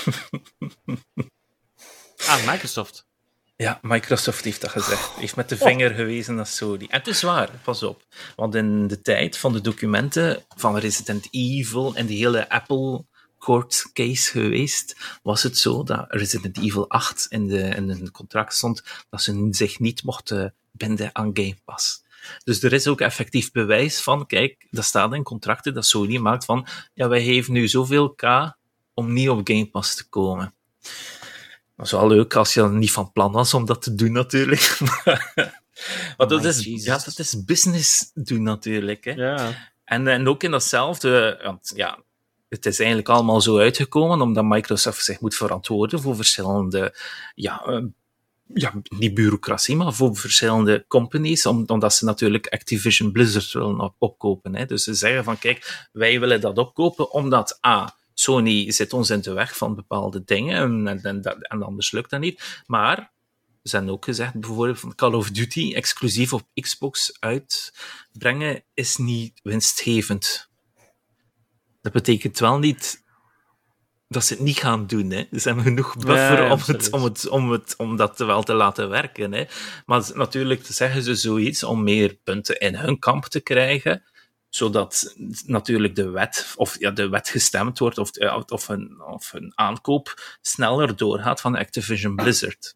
Ah, 2.27 2.47
Microsoft. 2.51 3.05
Ja, 3.55 3.79
Microsoft 3.81 4.43
heeft 4.43 4.61
dat 4.61 4.69
gezegd. 4.69 5.15
Heeft 5.15 5.35
met 5.35 5.49
de 5.49 5.57
vinger 5.57 5.93
gewezen 5.93 6.35
naar 6.35 6.47
Sony. 6.47 6.87
En 6.89 6.97
het 6.97 7.07
is 7.07 7.21
waar, 7.21 7.49
pas 7.63 7.83
op. 7.83 8.05
Want 8.35 8.55
in 8.55 8.87
de 8.87 9.01
tijd 9.01 9.37
van 9.37 9.53
de 9.53 9.61
documenten 9.61 10.45
van 10.55 10.77
Resident 10.77 11.27
Evil 11.31 11.95
en 11.95 12.05
die 12.05 12.17
hele 12.17 12.49
Apple 12.49 13.05
court 13.47 13.89
case 13.93 14.31
geweest, 14.31 14.95
was 15.23 15.43
het 15.43 15.57
zo 15.57 15.83
dat 15.83 16.05
Resident 16.07 16.57
Evil 16.57 16.89
8 16.89 17.25
in, 17.29 17.47
de, 17.47 17.59
in 17.59 17.89
een 17.89 18.11
contract 18.11 18.53
stond 18.53 18.83
dat 19.09 19.21
ze 19.21 19.47
zich 19.51 19.79
niet 19.79 20.03
mochten 20.03 20.53
binden 20.71 21.09
aan 21.13 21.29
Game 21.33 21.57
Pass. 21.65 22.03
Dus 22.43 22.63
er 22.63 22.73
is 22.73 22.87
ook 22.87 23.01
effectief 23.01 23.51
bewijs 23.51 24.01
van, 24.01 24.25
kijk, 24.25 24.67
dat 24.69 24.83
staat 24.83 25.13
in 25.13 25.23
contracten 25.23 25.73
dat 25.73 25.85
Sony 25.85 26.17
maakt 26.17 26.45
van, 26.45 26.67
ja, 26.93 27.07
wij 27.07 27.23
geven 27.23 27.53
nu 27.53 27.67
zoveel 27.67 28.09
K 28.09 28.23
om 28.93 29.13
niet 29.13 29.29
op 29.29 29.41
Game 29.43 29.69
Pass 29.69 29.95
te 29.95 30.09
komen. 30.09 30.53
Dat 31.75 31.85
is 31.85 31.91
wel 31.91 32.07
leuk 32.07 32.35
als 32.35 32.53
je 32.53 32.69
niet 32.69 32.91
van 32.91 33.11
plan 33.11 33.31
was 33.31 33.53
om 33.53 33.65
dat 33.65 33.81
te 33.81 33.95
doen, 33.95 34.11
natuurlijk. 34.11 34.63
Maar 36.17 36.27
dat, 36.27 36.45
is, 36.45 36.63
Jesus. 36.63 36.85
ja, 36.85 36.97
dat 36.97 37.19
is 37.19 37.43
business 37.45 38.11
doen, 38.13 38.43
natuurlijk. 38.43 39.03
Hè. 39.05 39.11
Ja. 39.11 39.69
En, 39.83 40.07
en 40.07 40.27
ook 40.27 40.43
in 40.43 40.51
datzelfde, 40.51 41.39
want 41.43 41.71
ja, 41.75 42.03
het 42.49 42.65
is 42.65 42.77
eigenlijk 42.79 43.09
allemaal 43.09 43.41
zo 43.41 43.57
uitgekomen 43.57 44.21
omdat 44.21 44.43
Microsoft 44.45 45.03
zich 45.03 45.19
moet 45.19 45.35
verantwoorden 45.35 46.01
voor 46.01 46.15
verschillende, 46.15 46.95
ja, 47.35 47.61
eh, 47.65 47.83
ja 48.53 48.73
niet 48.89 49.13
bureaucratie, 49.13 49.75
maar 49.75 49.93
voor 49.93 50.15
verschillende 50.15 50.85
companies, 50.87 51.45
om- 51.45 51.63
omdat 51.67 51.93
ze 51.93 52.05
natuurlijk 52.05 52.47
Activision 52.47 53.11
Blizzard 53.11 53.51
willen 53.51 53.79
op- 53.79 53.95
opkopen. 53.97 54.55
Hè. 54.55 54.65
Dus 54.65 54.83
ze 54.83 54.93
zeggen 54.93 55.23
van, 55.23 55.37
kijk, 55.39 55.87
wij 55.91 56.19
willen 56.19 56.41
dat 56.41 56.57
opkopen 56.57 57.11
omdat 57.11 57.59
A, 57.65 57.95
Sony 58.13 58.71
zit 58.71 58.93
ons 58.93 59.09
in 59.09 59.21
de 59.21 59.33
weg 59.33 59.57
van 59.57 59.75
bepaalde 59.75 60.23
dingen 60.25 60.87
en, 60.87 61.01
en, 61.03 61.21
en 61.41 61.63
anders 61.63 61.91
lukt 61.91 62.09
dat 62.09 62.19
niet. 62.19 62.61
Maar 62.65 63.11
ze 63.63 63.75
hebben 63.75 63.93
ook 63.93 64.05
gezegd, 64.05 64.33
bijvoorbeeld 64.33 64.79
van 64.79 64.95
Call 64.95 65.13
of 65.13 65.31
Duty 65.31 65.73
exclusief 65.75 66.33
op 66.33 66.47
Xbox 66.53 67.17
uitbrengen 67.19 68.63
is 68.73 68.97
niet 68.97 69.39
winstgevend. 69.43 70.46
Dat 71.81 71.93
betekent 71.93 72.39
wel 72.39 72.59
niet 72.59 73.05
dat 74.07 74.25
ze 74.25 74.33
het 74.33 74.43
niet 74.43 74.57
gaan 74.57 74.87
doen. 74.87 75.11
Hè. 75.11 75.27
Ze 75.31 75.47
hebben 75.47 75.63
genoeg 75.63 75.95
buffer 75.97 76.15
Ja, 76.15 76.43
ja, 76.43 76.51
om, 76.51 76.59
het, 76.59 76.59
absoluut. 76.59 76.89
om, 76.89 77.03
het, 77.03 77.27
om, 77.27 77.51
het, 77.51 77.75
om 77.77 77.95
dat 77.95 78.17
wel 78.17 78.43
te 78.43 78.53
laten 78.53 78.89
werken. 78.89 79.31
Hè. 79.31 79.45
Maar 79.85 80.09
natuurlijk 80.13 80.65
zeggen 80.65 81.03
ze 81.03 81.15
zoiets 81.15 81.63
om 81.63 81.83
meer 81.83 82.13
punten 82.23 82.59
in 82.59 82.75
hun 82.75 82.99
kamp 82.99 83.25
te 83.25 83.39
krijgen 83.39 84.03
zodat 84.49 85.15
natuurlijk 85.45 85.95
de 85.95 86.09
wet, 86.09 86.53
of 86.55 86.79
ja, 86.79 86.91
de 86.91 87.09
wet 87.09 87.29
gestemd 87.29 87.79
wordt, 87.79 87.97
of, 87.97 88.15
eh, 88.15 88.41
of, 88.47 88.69
een, 88.69 89.01
of 89.01 89.33
een 89.33 89.51
aankoop 89.55 90.37
sneller 90.41 90.95
doorgaat 90.95 91.41
van 91.41 91.55
Activision 91.55 92.15
Blizzard. 92.15 92.75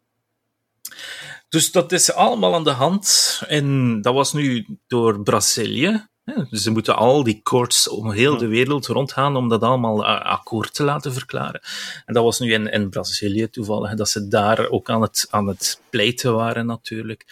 Dus 1.48 1.72
dat 1.72 1.92
is 1.92 2.12
allemaal 2.12 2.54
aan 2.54 2.64
de 2.64 2.70
hand. 2.70 3.40
En 3.46 4.00
dat 4.00 4.14
was 4.14 4.32
nu 4.32 4.66
door 4.86 5.22
Brazilië. 5.22 6.06
Dus 6.24 6.62
Ze 6.62 6.70
moeten 6.70 6.96
al 6.96 7.22
die 7.22 7.40
courts 7.42 7.88
om 7.88 8.10
heel 8.10 8.36
de 8.36 8.46
wereld 8.46 8.86
rondgaan 8.86 9.36
om 9.36 9.48
dat 9.48 9.62
allemaal 9.62 10.04
eh, 10.04 10.20
akkoord 10.20 10.74
te 10.74 10.82
laten 10.82 11.12
verklaren. 11.12 11.60
En 12.06 12.14
dat 12.14 12.24
was 12.24 12.38
nu 12.38 12.52
in, 12.52 12.66
in 12.66 12.90
Brazilië 12.90 13.50
toevallig, 13.50 13.94
dat 13.94 14.08
ze 14.08 14.28
daar 14.28 14.68
ook 14.68 14.90
aan 14.90 15.02
het, 15.02 15.26
aan 15.30 15.46
het 15.46 15.80
pleiten 15.90 16.34
waren 16.34 16.66
natuurlijk. 16.66 17.26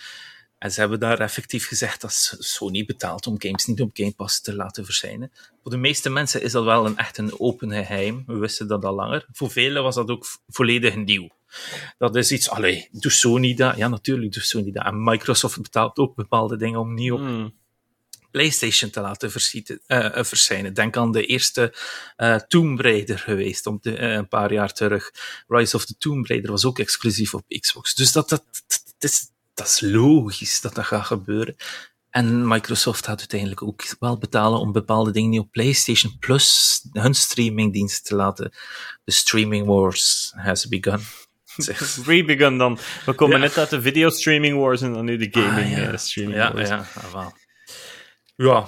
En 0.59 0.73
ze 0.73 0.81
hebben 0.81 1.01
daar 1.01 1.21
effectief 1.21 1.67
gezegd 1.67 2.01
dat 2.01 2.37
Sony 2.39 2.85
betaalt 2.85 3.27
om 3.27 3.41
games 3.41 3.67
niet 3.67 3.81
op 3.81 3.91
Game 3.93 4.13
Pass 4.13 4.41
te 4.41 4.55
laten 4.55 4.85
verschijnen. 4.85 5.33
Voor 5.63 5.71
de 5.71 5.77
meeste 5.77 6.11
mensen 6.11 6.43
is 6.43 6.53
dat 6.53 6.65
wel 6.65 6.87
een, 6.87 6.97
echt 6.97 7.19
een 7.19 7.41
open 7.41 7.71
geheim. 7.71 8.23
We 8.27 8.35
wisten 8.37 8.69
dat 8.69 8.85
al 8.85 8.95
langer. 8.95 9.27
Voor 9.33 9.51
velen 9.51 9.83
was 9.83 9.95
dat 9.95 10.09
ook 10.09 10.27
volledig 10.49 10.97
nieuw. 10.97 11.29
Dat 11.99 12.17
is 12.17 12.33
iets, 12.33 12.51
allee, 12.51 12.89
doet 12.93 13.13
Sony 13.13 13.55
dat? 13.55 13.77
Ja, 13.77 13.89
natuurlijk 13.89 14.33
doet 14.33 14.45
Sony 14.45 14.73
dat. 14.73 14.85
En 14.85 15.05
Microsoft 15.05 15.63
betaalt 15.63 15.99
ook 15.99 16.15
bepaalde 16.15 16.57
dingen 16.57 16.81
om 16.81 16.95
niet 16.95 17.13
op 17.13 17.19
Hmm. 17.19 17.59
PlayStation 18.31 18.91
te 18.91 19.01
laten 19.01 19.31
eh, 19.87 20.19
eh, 20.19 20.25
verschijnen. 20.25 20.75
Denk 20.75 20.97
aan 20.97 21.13
de 21.13 21.27
eerste 21.27 21.75
eh 22.17 22.35
Tomb 22.35 22.81
Raider 22.81 23.19
geweest, 23.19 23.67
om 23.67 23.79
de, 23.81 23.99
een 23.99 24.29
paar 24.29 24.53
jaar 24.53 24.73
terug. 24.73 25.11
Rise 25.49 25.77
of 25.77 25.85
the 25.85 25.95
Tomb 25.99 26.27
Raider 26.27 26.51
was 26.51 26.65
ook 26.65 26.79
exclusief 26.79 27.35
op 27.35 27.45
Xbox. 27.61 27.95
Dus 27.95 28.13
dat, 28.13 28.29
dat, 28.29 28.45
dat, 28.99 29.11
is, 29.11 29.27
dat 29.55 29.67
is 29.67 29.81
logisch 29.81 30.61
dat 30.61 30.75
dat 30.75 30.85
gaat 30.85 31.07
gebeuren. 31.07 31.57
En 32.11 32.49
Microsoft 32.49 33.05
gaat 33.07 33.19
uiteindelijk 33.19 33.63
ook 33.63 33.83
wel 33.99 34.19
betalen 34.19 34.61
om 34.61 34.73
bepaalde 34.73 35.11
dingen 35.11 35.31
niet 35.31 35.41
op 35.41 35.51
PlayStation 35.51 36.17
Plus 36.19 36.81
hun 36.93 37.15
streamingdienst 37.15 38.05
te 38.05 38.15
laten. 38.15 38.53
De 39.05 39.13
streaming 39.13 39.67
wars 39.67 40.33
has 40.37 40.69
begun. 40.69 41.01
Rebegun 42.07 42.59
dan. 42.59 42.79
We 43.07 43.15
komen 43.15 43.37
Ja. 43.37 43.43
net 43.43 43.59
uit 43.59 43.71
de 43.71 43.83
videostreaming 43.83 44.57
wars 44.59 44.81
en 44.81 44.93
dan 44.93 45.05
nu 45.05 45.17
de 45.17 45.29
gaming 45.41 45.77
Ah, 45.77 45.83
ja. 45.83 45.97
streaming 45.97 46.37
Ja, 46.39 46.53
wars. 46.53 46.69
ja, 46.69 46.87
ah, 46.95 47.13
wel. 47.13 47.33
Ja. 48.41 48.67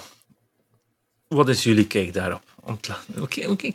Wat 1.28 1.48
is 1.48 1.62
jullie 1.62 1.86
kijk 1.86 2.12
daarop? 2.12 2.42
Oké, 3.20 3.48
oké. 3.48 3.72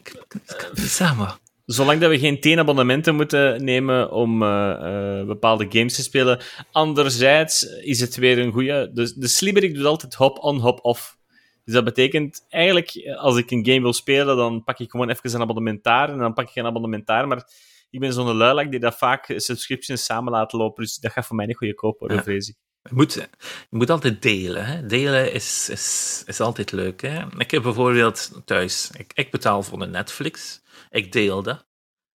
Zolang 1.65 1.99
dat 2.01 2.09
we 2.09 2.19
geen 2.19 2.39
tien 2.39 2.59
abonnementen 2.59 3.15
moeten 3.15 3.63
nemen 3.63 4.11
om 4.11 4.43
eh, 4.43 5.19
eh, 5.19 5.27
bepaalde 5.27 5.65
games 5.69 5.95
te 5.95 6.01
spelen. 6.03 6.39
Anderzijds 6.71 7.63
is 7.63 7.99
het 7.99 8.15
weer 8.15 8.39
een 8.39 8.51
goede. 8.51 8.91
De, 8.93 9.13
de 9.19 9.27
Sliberik 9.27 9.75
doet 9.75 9.85
altijd 9.85 10.13
hop-on, 10.13 10.59
hop-off. 10.59 11.17
Dus 11.63 11.73
dat 11.73 11.83
betekent 11.83 12.45
eigenlijk, 12.49 13.15
als 13.17 13.37
ik 13.37 13.51
een 13.51 13.65
game 13.65 13.81
wil 13.81 13.93
spelen, 13.93 14.37
dan 14.37 14.63
pak 14.63 14.79
ik 14.79 14.89
gewoon 14.91 15.09
even 15.09 15.33
een 15.33 15.41
abonnementaar 15.41 16.09
en 16.09 16.17
dan 16.17 16.33
pak 16.33 16.49
ik 16.49 16.55
een 16.55 16.65
abonnementaar. 16.65 17.27
Maar 17.27 17.49
ik 17.89 17.99
ben 17.99 18.13
zo'n 18.13 18.35
luilak 18.35 18.71
die 18.71 18.79
dat 18.79 18.97
vaak 18.97 19.33
subscriptions 19.35 20.05
samen 20.05 20.31
laat 20.31 20.53
lopen. 20.53 20.83
Dus 20.83 20.95
dat 20.97 21.11
gaat 21.11 21.25
voor 21.25 21.35
mij 21.35 21.45
niet 21.45 21.57
goede 21.57 21.75
koop 21.75 21.99
worden, 21.99 22.17
Ja. 22.17 22.23
vrees 22.23 22.49
ik. 22.49 22.55
Je 22.89 22.95
moet, 22.95 23.13
je 23.13 23.27
moet 23.69 23.89
altijd 23.89 24.21
delen. 24.21 24.65
Hè? 24.65 24.85
Delen 24.85 25.33
is, 25.33 25.69
is, 25.69 26.23
is 26.25 26.39
altijd 26.39 26.71
leuk. 26.71 27.01
Hè? 27.01 27.25
Ik 27.37 27.51
heb 27.51 27.63
bijvoorbeeld 27.63 28.41
thuis, 28.45 28.89
ik, 28.97 29.11
ik 29.13 29.31
betaal 29.31 29.63
voor 29.63 29.81
een 29.81 29.91
Netflix. 29.91 30.61
Ik 30.89 31.11
deel 31.11 31.43
dat. 31.43 31.65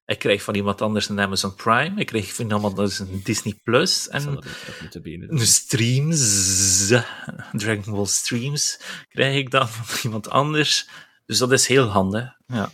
Ik 0.04 0.18
krijg 0.18 0.42
van 0.42 0.54
iemand 0.54 0.80
anders 0.82 1.08
een 1.08 1.20
Amazon 1.20 1.54
Prime. 1.54 2.00
Ik 2.00 2.06
krijg 2.06 2.34
van 2.34 2.44
iemand 2.44 2.64
anders 2.64 2.98
een 2.98 3.20
Disney 3.24 3.60
Plus. 3.62 4.08
En 4.08 4.44
de 5.28 5.46
streams, 5.46 6.86
Dragon 7.52 7.94
Ball 7.94 8.06
streams, 8.06 8.80
krijg 9.08 9.36
ik 9.36 9.50
dan 9.50 9.68
van 9.68 9.98
iemand 10.02 10.30
anders. 10.30 10.88
Dus 11.26 11.38
dat 11.38 11.52
is 11.52 11.66
heel 11.66 11.86
handig. 11.86 12.36
Ja. 12.46 12.70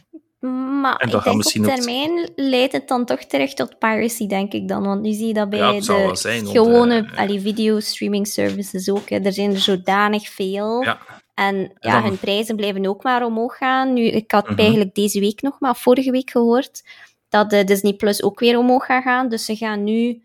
Maar 0.80 0.96
En 0.96 1.06
ik 1.06 1.12
denk 1.12 1.26
op 1.26 1.34
ook- 1.34 1.64
termijn 1.74 2.30
leidt 2.36 2.72
het 2.72 2.88
dan 2.88 3.04
toch 3.04 3.20
terecht 3.24 3.56
tot 3.56 3.78
piracy, 3.78 4.26
denk 4.26 4.52
ik 4.52 4.68
dan. 4.68 4.82
Want 4.84 5.02
nu 5.02 5.12
zie 5.12 5.26
je 5.26 5.34
dat 5.34 5.50
bij 5.50 5.58
Ja, 5.58 5.72
de 5.72 6.10
zijn, 6.16 6.46
gewone 6.46 7.08
eh, 7.12 7.18
allee, 7.18 7.40
video-streaming 7.40 8.26
services 8.26 8.90
ook. 8.90 9.08
Hè. 9.08 9.16
Er 9.18 9.32
zijn 9.32 9.50
er 9.52 9.58
zodanig 9.60 10.28
veel. 10.28 10.82
Ja. 10.82 10.98
En 11.34 11.56
ja, 11.78 11.92
dan- 11.92 12.02
hun 12.02 12.18
prijzen 12.18 12.56
blijven 12.56 12.86
ook 12.86 13.02
maar 13.02 13.24
omhoog 13.24 13.56
gaan. 13.56 13.92
Nu, 13.92 14.02
ik 14.04 14.30
had 14.30 14.48
Mhm. 14.50 14.58
eigenlijk 14.58 14.94
deze 14.94 15.20
week 15.20 15.42
nog, 15.42 15.60
maar 15.60 15.76
vorige 15.76 16.10
week 16.10 16.30
gehoord, 16.30 16.82
dat 17.28 17.50
de 17.50 17.64
Disney 17.64 17.92
Plus 17.92 18.22
ook 18.22 18.40
weer 18.40 18.58
omhoog 18.58 18.84
gaat 18.86 19.02
gaan. 19.02 19.28
Dus 19.28 19.44
ze 19.44 19.56
gaan 19.56 19.84
nu... 19.84 20.22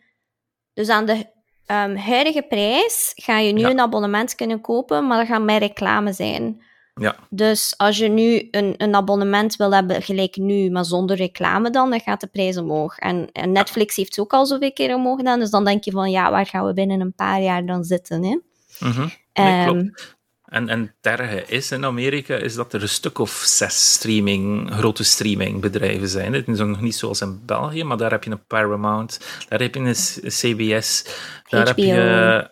Dus 0.73 0.89
aan 0.89 1.05
de 1.05 1.25
ehm, 1.65 1.95
huidige 1.95 2.41
prijs 2.49 3.11
ga 3.15 3.37
je 3.39 3.53
nu 3.53 3.59
Ja. 3.59 3.69
een 3.69 3.79
abonnement 3.79 4.35
kunnen 4.35 4.61
kopen, 4.61 5.07
maar 5.07 5.19
er 5.19 5.25
gaat 5.25 5.41
meer 5.41 5.59
reclame 5.59 6.13
zijn. 6.13 6.61
Ja. 6.93 7.15
Dus 7.29 7.73
als 7.77 7.97
je 7.97 8.07
nu 8.07 8.47
een, 8.51 8.73
een 8.77 8.95
abonnement 8.95 9.55
wil 9.55 9.73
hebben, 9.73 10.01
gelijk 10.01 10.35
nu, 10.37 10.69
maar 10.69 10.85
zonder 10.85 11.15
reclame 11.15 11.69
dan, 11.69 11.89
dan 11.89 11.99
gaat 11.99 12.21
de 12.21 12.27
prijs 12.27 12.57
omhoog. 12.57 12.97
En, 12.97 13.29
en 13.31 13.51
Netflix 13.51 13.95
heeft 13.95 14.15
het 14.15 14.19
ook 14.19 14.33
al 14.33 14.45
zoveel 14.45 14.73
keer 14.73 14.95
omhoog 14.95 15.17
gedaan, 15.17 15.39
dus 15.39 15.49
dan 15.49 15.65
denk 15.65 15.83
je 15.83 15.91
van, 15.91 16.11
ja, 16.11 16.31
waar 16.31 16.45
gaan 16.45 16.65
we 16.65 16.73
binnen 16.73 17.01
een 17.01 17.13
paar 17.13 17.41
jaar 17.41 17.65
dan 17.65 17.83
zitten, 17.83 18.23
hè? 18.23 18.39
Mhm. 18.79 18.99
Nee, 18.99 19.11
Ehm, 19.33 19.67
klopt. 19.69 20.17
En, 20.53 20.69
en 20.69 20.79
het 21.01 21.19
erge 21.19 21.43
is 21.45 21.71
in 21.71 21.85
Amerika 21.85 22.35
is 22.35 22.55
dat 22.55 22.73
er 22.73 22.81
een 22.81 22.89
stuk 22.89 23.19
of 23.19 23.31
zes 23.31 23.93
streaming, 23.93 24.71
grote 24.71 25.03
streamingbedrijven 25.03 26.07
zijn. 26.07 26.33
Het 26.33 26.47
is 26.47 26.57
nog 26.57 26.81
niet 26.81 26.95
zoals 26.95 27.21
in 27.21 27.41
België, 27.45 27.83
maar 27.83 27.97
daar 27.97 28.11
heb 28.11 28.23
je 28.23 28.31
een 28.31 28.45
Paramount, 28.45 29.19
daar 29.49 29.59
heb 29.59 29.75
je 29.75 29.79
een 29.81 30.29
CBS, 30.29 31.05
daar 31.49 31.67
heb 31.67 31.77
je 31.77 32.49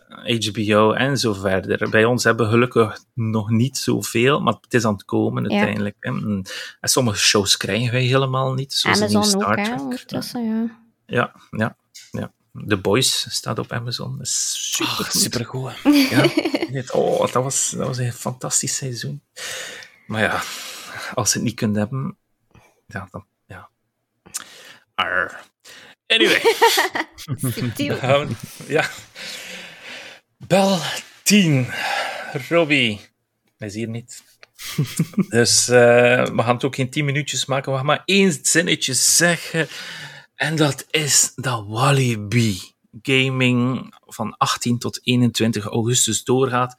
HBO 0.50 0.92
en 0.92 1.18
zo 1.18 1.32
verder. 1.32 1.90
Bij 1.90 2.04
ons 2.04 2.24
hebben 2.24 2.46
we 2.46 2.52
gelukkig 2.52 2.98
nog 3.14 3.50
niet 3.50 3.78
zoveel, 3.78 4.40
maar 4.40 4.54
het 4.60 4.74
is 4.74 4.84
aan 4.84 4.92
het 4.92 5.04
komen 5.04 5.42
Ja. 5.44 5.50
uiteindelijk. 5.50 5.96
En 6.00 6.42
sommige 6.80 7.18
shows 7.18 7.56
krijgen 7.56 7.92
wij 7.92 8.02
helemaal 8.02 8.52
niet, 8.54 8.72
zoals 8.72 9.00
Amazon 9.00 9.22
ook, 9.22 9.28
Star 9.28 9.54
Trek. 9.54 9.78
ja. 10.32 10.80
Ja, 11.06 11.32
ja, 11.50 11.76
ja. 12.10 12.32
The 12.66 12.76
Boys 12.76 13.26
staat 13.34 13.58
op 13.58 13.72
Amazon. 13.72 14.16
Dat 14.18 14.26
is 14.26 14.70
super 14.74 15.04
goed. 15.04 15.20
Supergoed. 15.22 15.72
Ja, 16.72 16.82
oh, 16.92 17.32
dat 17.32 17.42
was, 17.42 17.70
dat 17.70 17.86
was 17.86 17.98
een 17.98 18.12
fantastisch 18.12 18.76
seizoen. 18.76 19.22
Maar 20.06 20.22
ja, 20.22 20.42
als 21.14 21.32
je 21.32 21.38
het 21.38 21.42
niet 21.48 21.54
kunt 21.56 21.76
hebben, 21.76 22.16
ja, 22.86 23.08
dan, 23.10 23.26
ja. 23.46 23.68
Arr. 24.94 25.40
Anyway, 26.06 26.40
gaan 27.98 28.26
we- 28.28 28.34
ja. 28.66 28.90
Bel 30.36 30.78
10. 31.22 31.66
Robbie. 32.48 33.00
Hij 33.58 33.68
is 33.68 33.74
hier 33.74 33.88
niet. 33.88 34.22
Dus 35.28 35.68
eh, 35.68 36.24
we 36.26 36.42
gaan 36.42 36.54
het 36.54 36.64
ook 36.64 36.74
geen 36.74 36.90
10 36.90 37.04
minuutjes 37.04 37.44
maken. 37.46 37.70
We 37.70 37.76
gaan 37.78 37.86
maar 37.86 38.02
één 38.04 38.38
zinnetje 38.42 38.94
zeggen. 38.94 39.68
En 40.42 40.56
dat 40.56 40.86
is 40.90 41.32
dat 41.34 41.64
Walibi 41.66 42.60
Gaming 43.02 43.94
van 44.06 44.36
18 44.36 44.78
tot 44.78 45.00
21 45.02 45.64
augustus 45.64 46.24
doorgaat. 46.24 46.78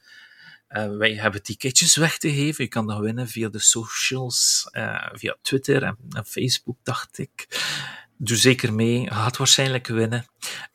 Eh, 0.68 0.90
wij 0.98 1.14
hebben 1.14 1.44
ticketjes 1.44 1.96
weg 1.96 2.18
te 2.18 2.34
geven. 2.34 2.64
Je 2.64 2.70
kan 2.70 2.88
dat 2.88 3.00
winnen 3.00 3.28
via 3.28 3.50
de 3.50 3.60
socials, 3.60 4.68
eh, 4.72 5.08
via 5.14 5.36
Twitter 5.42 5.84
en, 5.84 6.26
Facebook, 6.26 6.78
dacht 6.84 7.18
ik. 7.18 7.48
Doe 8.18 8.38
zeker 8.38 8.74
mee. 8.74 9.12
Gaat 9.12 9.38
waarschijnlijk 9.38 9.88
winnen. 9.88 10.26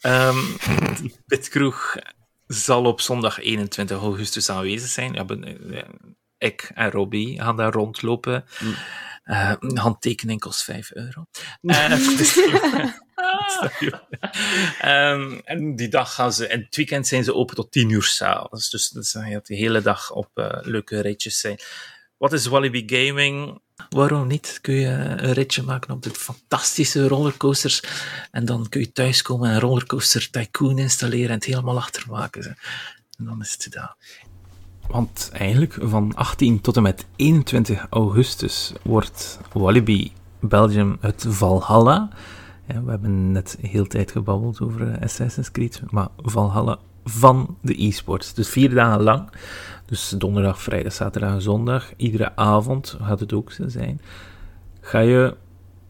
Ehm 0.00 0.38
die 1.00 1.14
Pitkroeg 1.26 1.96
zal 2.46 2.84
op 2.84 3.00
zondag 3.00 3.38
21 3.38 3.98
augustus 3.98 4.50
aanwezig 4.50 4.88
zijn. 4.88 5.14
Eh, 5.14 5.82
ik 6.38 6.70
en 6.74 6.90
Robbie 6.90 7.40
gaan 7.40 7.56
daar 7.56 7.72
rondlopen. 7.72 8.44
Eh, 8.58 8.68
een 9.60 9.78
handtekening 9.78 10.40
kost 10.40 10.64
5 10.64 10.90
euro. 10.92 11.26
Eh, 11.62 11.88
dus- 12.18 12.38
Ehm, 14.80 15.38
en 15.44 15.76
die 15.76 15.88
dag 15.88 16.14
gaan 16.14 16.32
ze, 16.32 16.46
en 16.46 16.60
het 16.60 16.76
weekend 16.76 17.06
zijn 17.06 17.24
ze 17.24 17.34
open 17.34 17.54
tot 17.54 17.72
10 17.72 17.90
uur 17.90 18.02
s'avonds. 18.02 18.70
Dus 18.70 18.88
dat 18.88 19.08
gaat 19.08 19.46
de 19.46 19.54
hele 19.54 19.82
dag 19.82 20.10
op 20.10 20.30
eh, 20.34 20.58
leuke 20.62 21.00
ritjes 21.00 21.40
zijn. 21.40 21.58
Wat 22.16 22.32
is 22.32 22.46
Walibi 22.46 22.82
Gaming? 22.86 23.60
Waarom 23.88 24.26
niet? 24.26 24.58
Kun 24.60 24.74
je 24.74 24.88
een 24.88 25.32
ritje 25.32 25.62
maken 25.62 25.94
op 25.94 26.02
de 26.02 26.10
fantastische 26.10 27.08
rollercoasters. 27.08 27.82
En 28.30 28.44
dan 28.44 28.68
kun 28.68 28.80
je 28.80 28.92
thuiskomen 28.92 29.48
en 29.48 29.54
een 29.54 29.60
rollercoaster 29.60 30.30
tycoon 30.30 30.78
installeren 30.78 31.28
en 31.28 31.34
het 31.34 31.44
helemaal 31.44 31.76
achtermaken. 31.76 32.56
En 33.18 33.24
dan 33.24 33.40
is 33.40 33.52
het 33.52 33.62
gedaan. 33.62 33.96
Want 34.88 35.30
eigenlijk 35.32 35.76
van 35.80 36.14
18 36.14 36.60
tot 36.60 36.76
en 36.76 36.82
met 36.82 37.06
21 37.16 37.86
augustus 37.90 38.72
wordt 38.82 39.40
Walibi 39.52 40.12
Belgium 40.40 40.96
het 41.00 41.24
Valhalla. 41.28 42.08
We 42.66 42.90
hebben 42.90 43.32
net 43.32 43.58
heel 43.60 43.86
tijd 43.86 44.12
gebabbeld 44.12 44.60
over 44.60 44.92
eh, 44.92 45.02
Assassin's 45.02 45.50
Creed, 45.50 45.82
maar 45.90 46.08
Valhalla 46.16 46.78
van 47.04 47.56
de 47.60 47.84
e-sports. 47.84 48.34
Dus 48.34 48.48
vier 48.48 48.74
dagen 48.74 49.02
lang. 49.02 49.30
Dus 49.86 50.08
donderdag, 50.08 50.62
vrijdag, 50.62 50.92
zaterdag 50.92 51.42
zondag. 51.42 51.92
Iedere 51.96 52.36
avond 52.36 52.96
gaat 53.02 53.20
het 53.20 53.32
ook 53.32 53.52
zo 53.52 53.68
zijn. 53.68 54.00
Ga 54.80 54.98
je, 54.98 55.36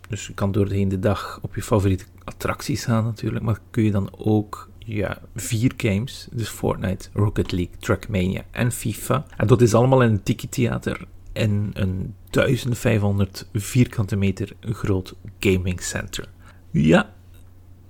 dus 0.08 0.26
je 0.26 0.34
kan 0.34 0.52
door 0.52 0.68
de 0.68 0.98
dag 0.98 1.38
op 1.42 1.54
je 1.54 1.62
favoriete 1.62 2.04
attracties 2.24 2.84
gaan 2.84 3.04
natuurlijk, 3.04 3.44
maar 3.44 3.58
kun 3.70 3.82
je 3.82 3.90
dan 3.90 4.10
ook 4.16 4.67
ja, 4.88 5.18
vier 5.34 5.72
games, 5.76 6.28
dus 6.30 6.48
Fortnite, 6.48 7.08
Rocket 7.12 7.52
League, 7.52 7.76
Trackmania 7.78 8.44
en 8.50 8.72
FIFA. 8.72 9.26
En 9.36 9.46
dat 9.46 9.62
is 9.62 9.74
allemaal 9.74 10.02
in 10.02 10.10
een 10.10 10.22
tiki-theater 10.22 11.06
in 11.32 11.70
een 11.74 12.14
1500 12.30 13.46
vierkante 13.52 14.16
meter 14.16 14.56
groot 14.60 15.14
gaming 15.40 15.82
center. 15.82 16.28
Ja, 16.70 17.14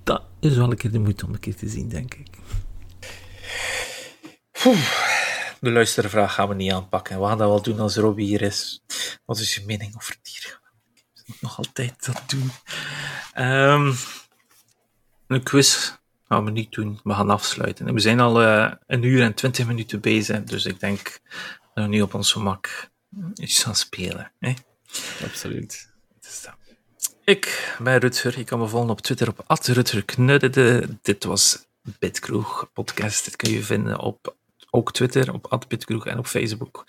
dat 0.04 0.22
is 0.40 0.56
wel 0.56 0.70
een 0.70 0.76
keer 0.76 0.90
de 0.90 0.98
moeite 0.98 1.26
om 1.26 1.32
een 1.32 1.40
keer 1.40 1.56
te 1.56 1.68
zien, 1.68 1.88
denk 1.88 2.14
ik. 2.14 2.28
De 5.60 5.70
luistervraag 5.70 6.34
gaan 6.34 6.48
we 6.48 6.54
niet 6.54 6.72
aanpakken. 6.72 7.20
We 7.20 7.26
gaan 7.26 7.38
dat 7.38 7.48
wel 7.48 7.62
doen 7.62 7.80
als 7.80 7.96
Robbie 7.96 8.26
hier 8.26 8.42
is. 8.42 8.82
Wat 9.24 9.38
is 9.38 9.54
je 9.54 9.64
mening 9.66 9.96
over 9.96 10.16
dieren? 10.22 10.60
Ik 11.14 11.22
moet 11.26 11.40
nog 11.40 11.58
altijd 11.58 12.06
dat 12.06 12.22
doen. 12.26 12.50
Ehm, 13.32 13.92
een 15.26 15.42
quiz 15.42 15.92
gaan 16.28 16.44
we 16.44 16.50
niet 16.50 16.72
doen. 16.72 17.00
We 17.04 17.14
gaan 17.14 17.30
afsluiten. 17.30 17.86
En 17.86 17.94
we 17.94 18.00
zijn 18.00 18.20
al 18.20 18.42
eh, 18.42 18.72
een 18.86 19.02
uur 19.02 19.22
en 19.22 19.34
twintig 19.34 19.66
minuten 19.66 20.00
bezig. 20.00 20.44
Dus 20.44 20.64
ik 20.64 20.80
denk 20.80 21.20
dat 21.74 21.84
we 21.84 21.90
nu 21.90 22.02
op 22.02 22.14
ons 22.14 22.32
gemak 22.32 22.90
iets 23.34 23.62
gaan 23.62 23.76
spelen. 23.76 24.32
Hè? 24.38 24.52
Absoluut. 25.24 25.92
Ik 27.24 27.76
ben 27.82 27.98
Rutger. 27.98 28.38
Je 28.38 28.44
kan 28.44 28.58
me 28.58 28.68
volgen 28.68 28.90
op 28.90 29.00
Twitter 29.00 29.28
op 29.28 29.44
@rutgerknuddede. 29.62 30.98
Dit 31.02 31.24
was 31.24 31.66
Bitkroeg 31.98 32.70
podcast. 32.72 33.24
Dit 33.24 33.36
kun 33.36 33.50
je 33.50 33.62
vinden 33.62 33.98
op 33.98 34.36
ook 34.70 34.92
Twitter, 34.92 35.32
op 35.32 35.64
@bitkroeg 35.68 36.06
en 36.06 36.18
op 36.18 36.26
Facebook. 36.26 36.84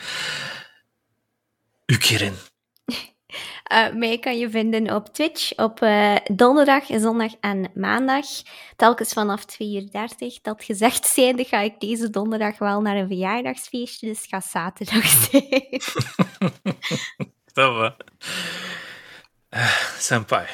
U 1.85 1.97
Eh, 3.63 3.93
mij 3.93 4.19
kan 4.19 4.37
je 4.37 4.49
vinden 4.49 4.95
op 4.95 5.13
Twitch 5.13 5.57
op 5.57 5.81
eh, 5.81 6.15
donderdag, 6.25 6.83
zondag 6.87 7.31
en 7.39 7.71
maandag. 7.73 8.25
Telkens 8.75 9.13
vanaf 9.13 9.45
2 9.45 9.75
uur 9.75 9.91
30. 9.91 10.41
Dat 10.41 10.63
gezegd 10.63 11.05
zijnde 11.05 11.43
ga 11.43 11.59
ik 11.59 11.79
deze 11.79 12.09
donderdag 12.09 12.57
wel 12.57 12.81
naar 12.81 12.95
een 12.95 13.07
verjaardagsfeestje, 13.07 14.07
dus 14.07 14.25
gaat 14.25 14.45
zaterdag 14.45 15.07
zijn. 15.17 15.81
Dat 17.53 17.75
we. 17.77 17.93
Eh, 19.49 19.79
senpai. 19.97 20.47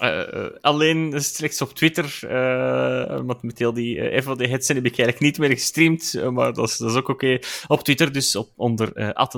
Uh, 0.00 0.46
alleen 0.60 1.22
slechts 1.22 1.60
op 1.60 1.74
Twitter, 1.74 2.20
uh, 2.24 3.20
want 3.26 3.42
met 3.42 3.58
heel 3.58 3.72
die 3.72 3.96
uh, 3.96 4.22
FOD 4.22 4.38
headset 4.38 4.76
heb 4.76 4.84
ik 4.84 4.98
eigenlijk 4.98 5.20
niet 5.20 5.38
meer 5.38 5.50
gestreamd, 5.50 6.30
maar 6.30 6.52
dat 6.52 6.68
is, 6.68 6.76
dat 6.76 6.90
is 6.90 6.96
ook 6.96 7.08
oké. 7.08 7.38
Op 7.66 7.84
Twitter 7.84 8.12
dus 8.12 8.36
op, 8.36 8.48
onder 8.56 8.92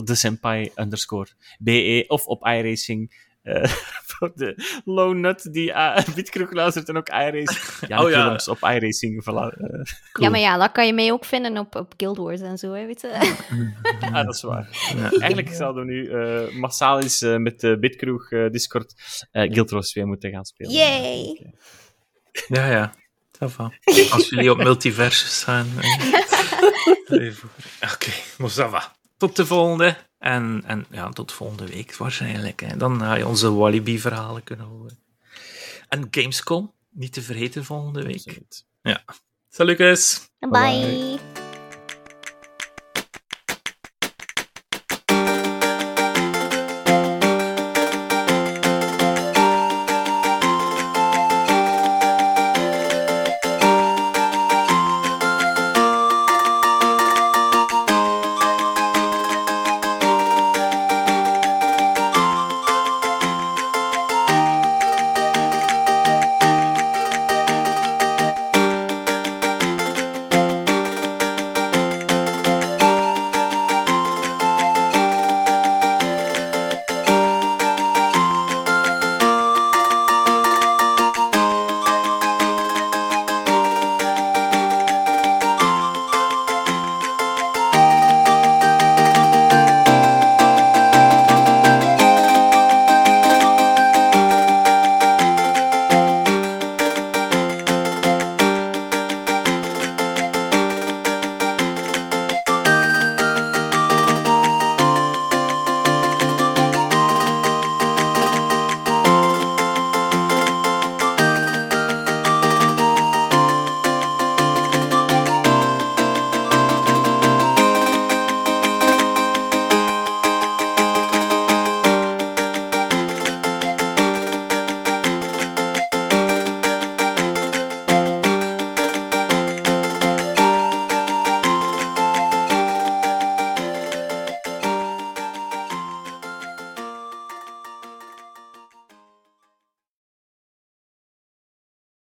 de 0.05 0.15
senpai 0.15 0.71
underscore 0.75 1.29
BE 1.59 2.05
of 2.09 2.27
op 2.27 2.47
iRacing. 2.47 3.26
voor 4.11 4.33
de 4.35 4.81
low 4.85 5.15
nut 5.15 5.53
die 5.53 5.71
uh, 5.81 5.99
Bitkroeg 6.15 6.53
luistert 6.53 6.89
en 6.89 6.97
ook 6.97 7.09
iRacing. 7.09 7.65
Ja, 7.89 8.03
oh, 8.03 8.11
ja. 8.11 8.39
op 8.47 8.59
iRacing. 8.59 9.23
Voilà. 9.23 9.57
Cool. 9.57 9.87
Ja, 10.13 10.29
maar 10.29 10.41
ja, 10.41 10.59
dat 10.59 10.73
kan 10.73 10.87
je 10.87 10.93
mij 10.93 11.13
ook 11.13 11.25
vinden 11.25 11.59
op, 11.59 11.75
op 11.75 11.95
Guild 11.97 12.17
Wars 12.17 12.41
en 12.41 12.59
zo, 12.59 12.73
hè, 12.73 12.87
weet 12.87 13.01
je. 13.01 13.37
ah, 14.01 14.25
dat 14.25 14.35
is 14.35 14.43
waar. 14.43 14.69
Ja. 14.97 15.11
Eigenlijk 15.11 15.55
zouden 15.55 15.87
we 15.87 15.93
nu 15.93 16.09
uh, 16.09 16.61
massaal 16.61 17.01
eens 17.01 17.23
uh, 17.23 17.37
met 17.37 17.61
de 17.61 17.79
Bitkroeg 17.79 18.29
Discord 18.29 18.95
Guild 19.33 19.71
Wars 19.71 19.91
2 19.91 20.05
moeten 20.05 20.31
gaan 20.31 20.45
spelen. 20.45 20.73
Yay! 20.73 21.53
Ja, 22.49 22.71
ja. 22.71 22.95
Als 24.11 24.29
jullie 24.29 24.51
op 24.51 24.57
multiversus 24.57 25.41
zijn. 25.41 25.67
Oké, 27.07 27.35
okay, 27.81 28.13
maar 28.39 28.93
Tot 29.17 29.37
de 29.37 29.47
volgende. 29.47 29.97
En, 30.27 30.63
en 30.67 30.87
ja, 30.91 31.09
tot 31.09 31.33
volgende 31.33 31.67
week 31.67 31.97
waarschijnlijk. 31.97 32.63
En 32.63 32.79
dan 32.79 33.01
ga 33.01 33.15
je 33.15 33.27
onze 33.27 33.53
Walibi-verhalen 33.53 34.45
kunnen 34.45 34.67
horen. 34.67 34.99
En 35.89 36.09
Gamescom, 36.11 36.73
niet 36.91 37.13
te 37.13 37.23
vergeten 37.23 37.65
volgende 37.65 38.03
week. 38.03 38.41
Ja. 38.83 39.05
Salut, 39.49 39.79
Bye. 39.79 40.49
Bye. 40.51 41.46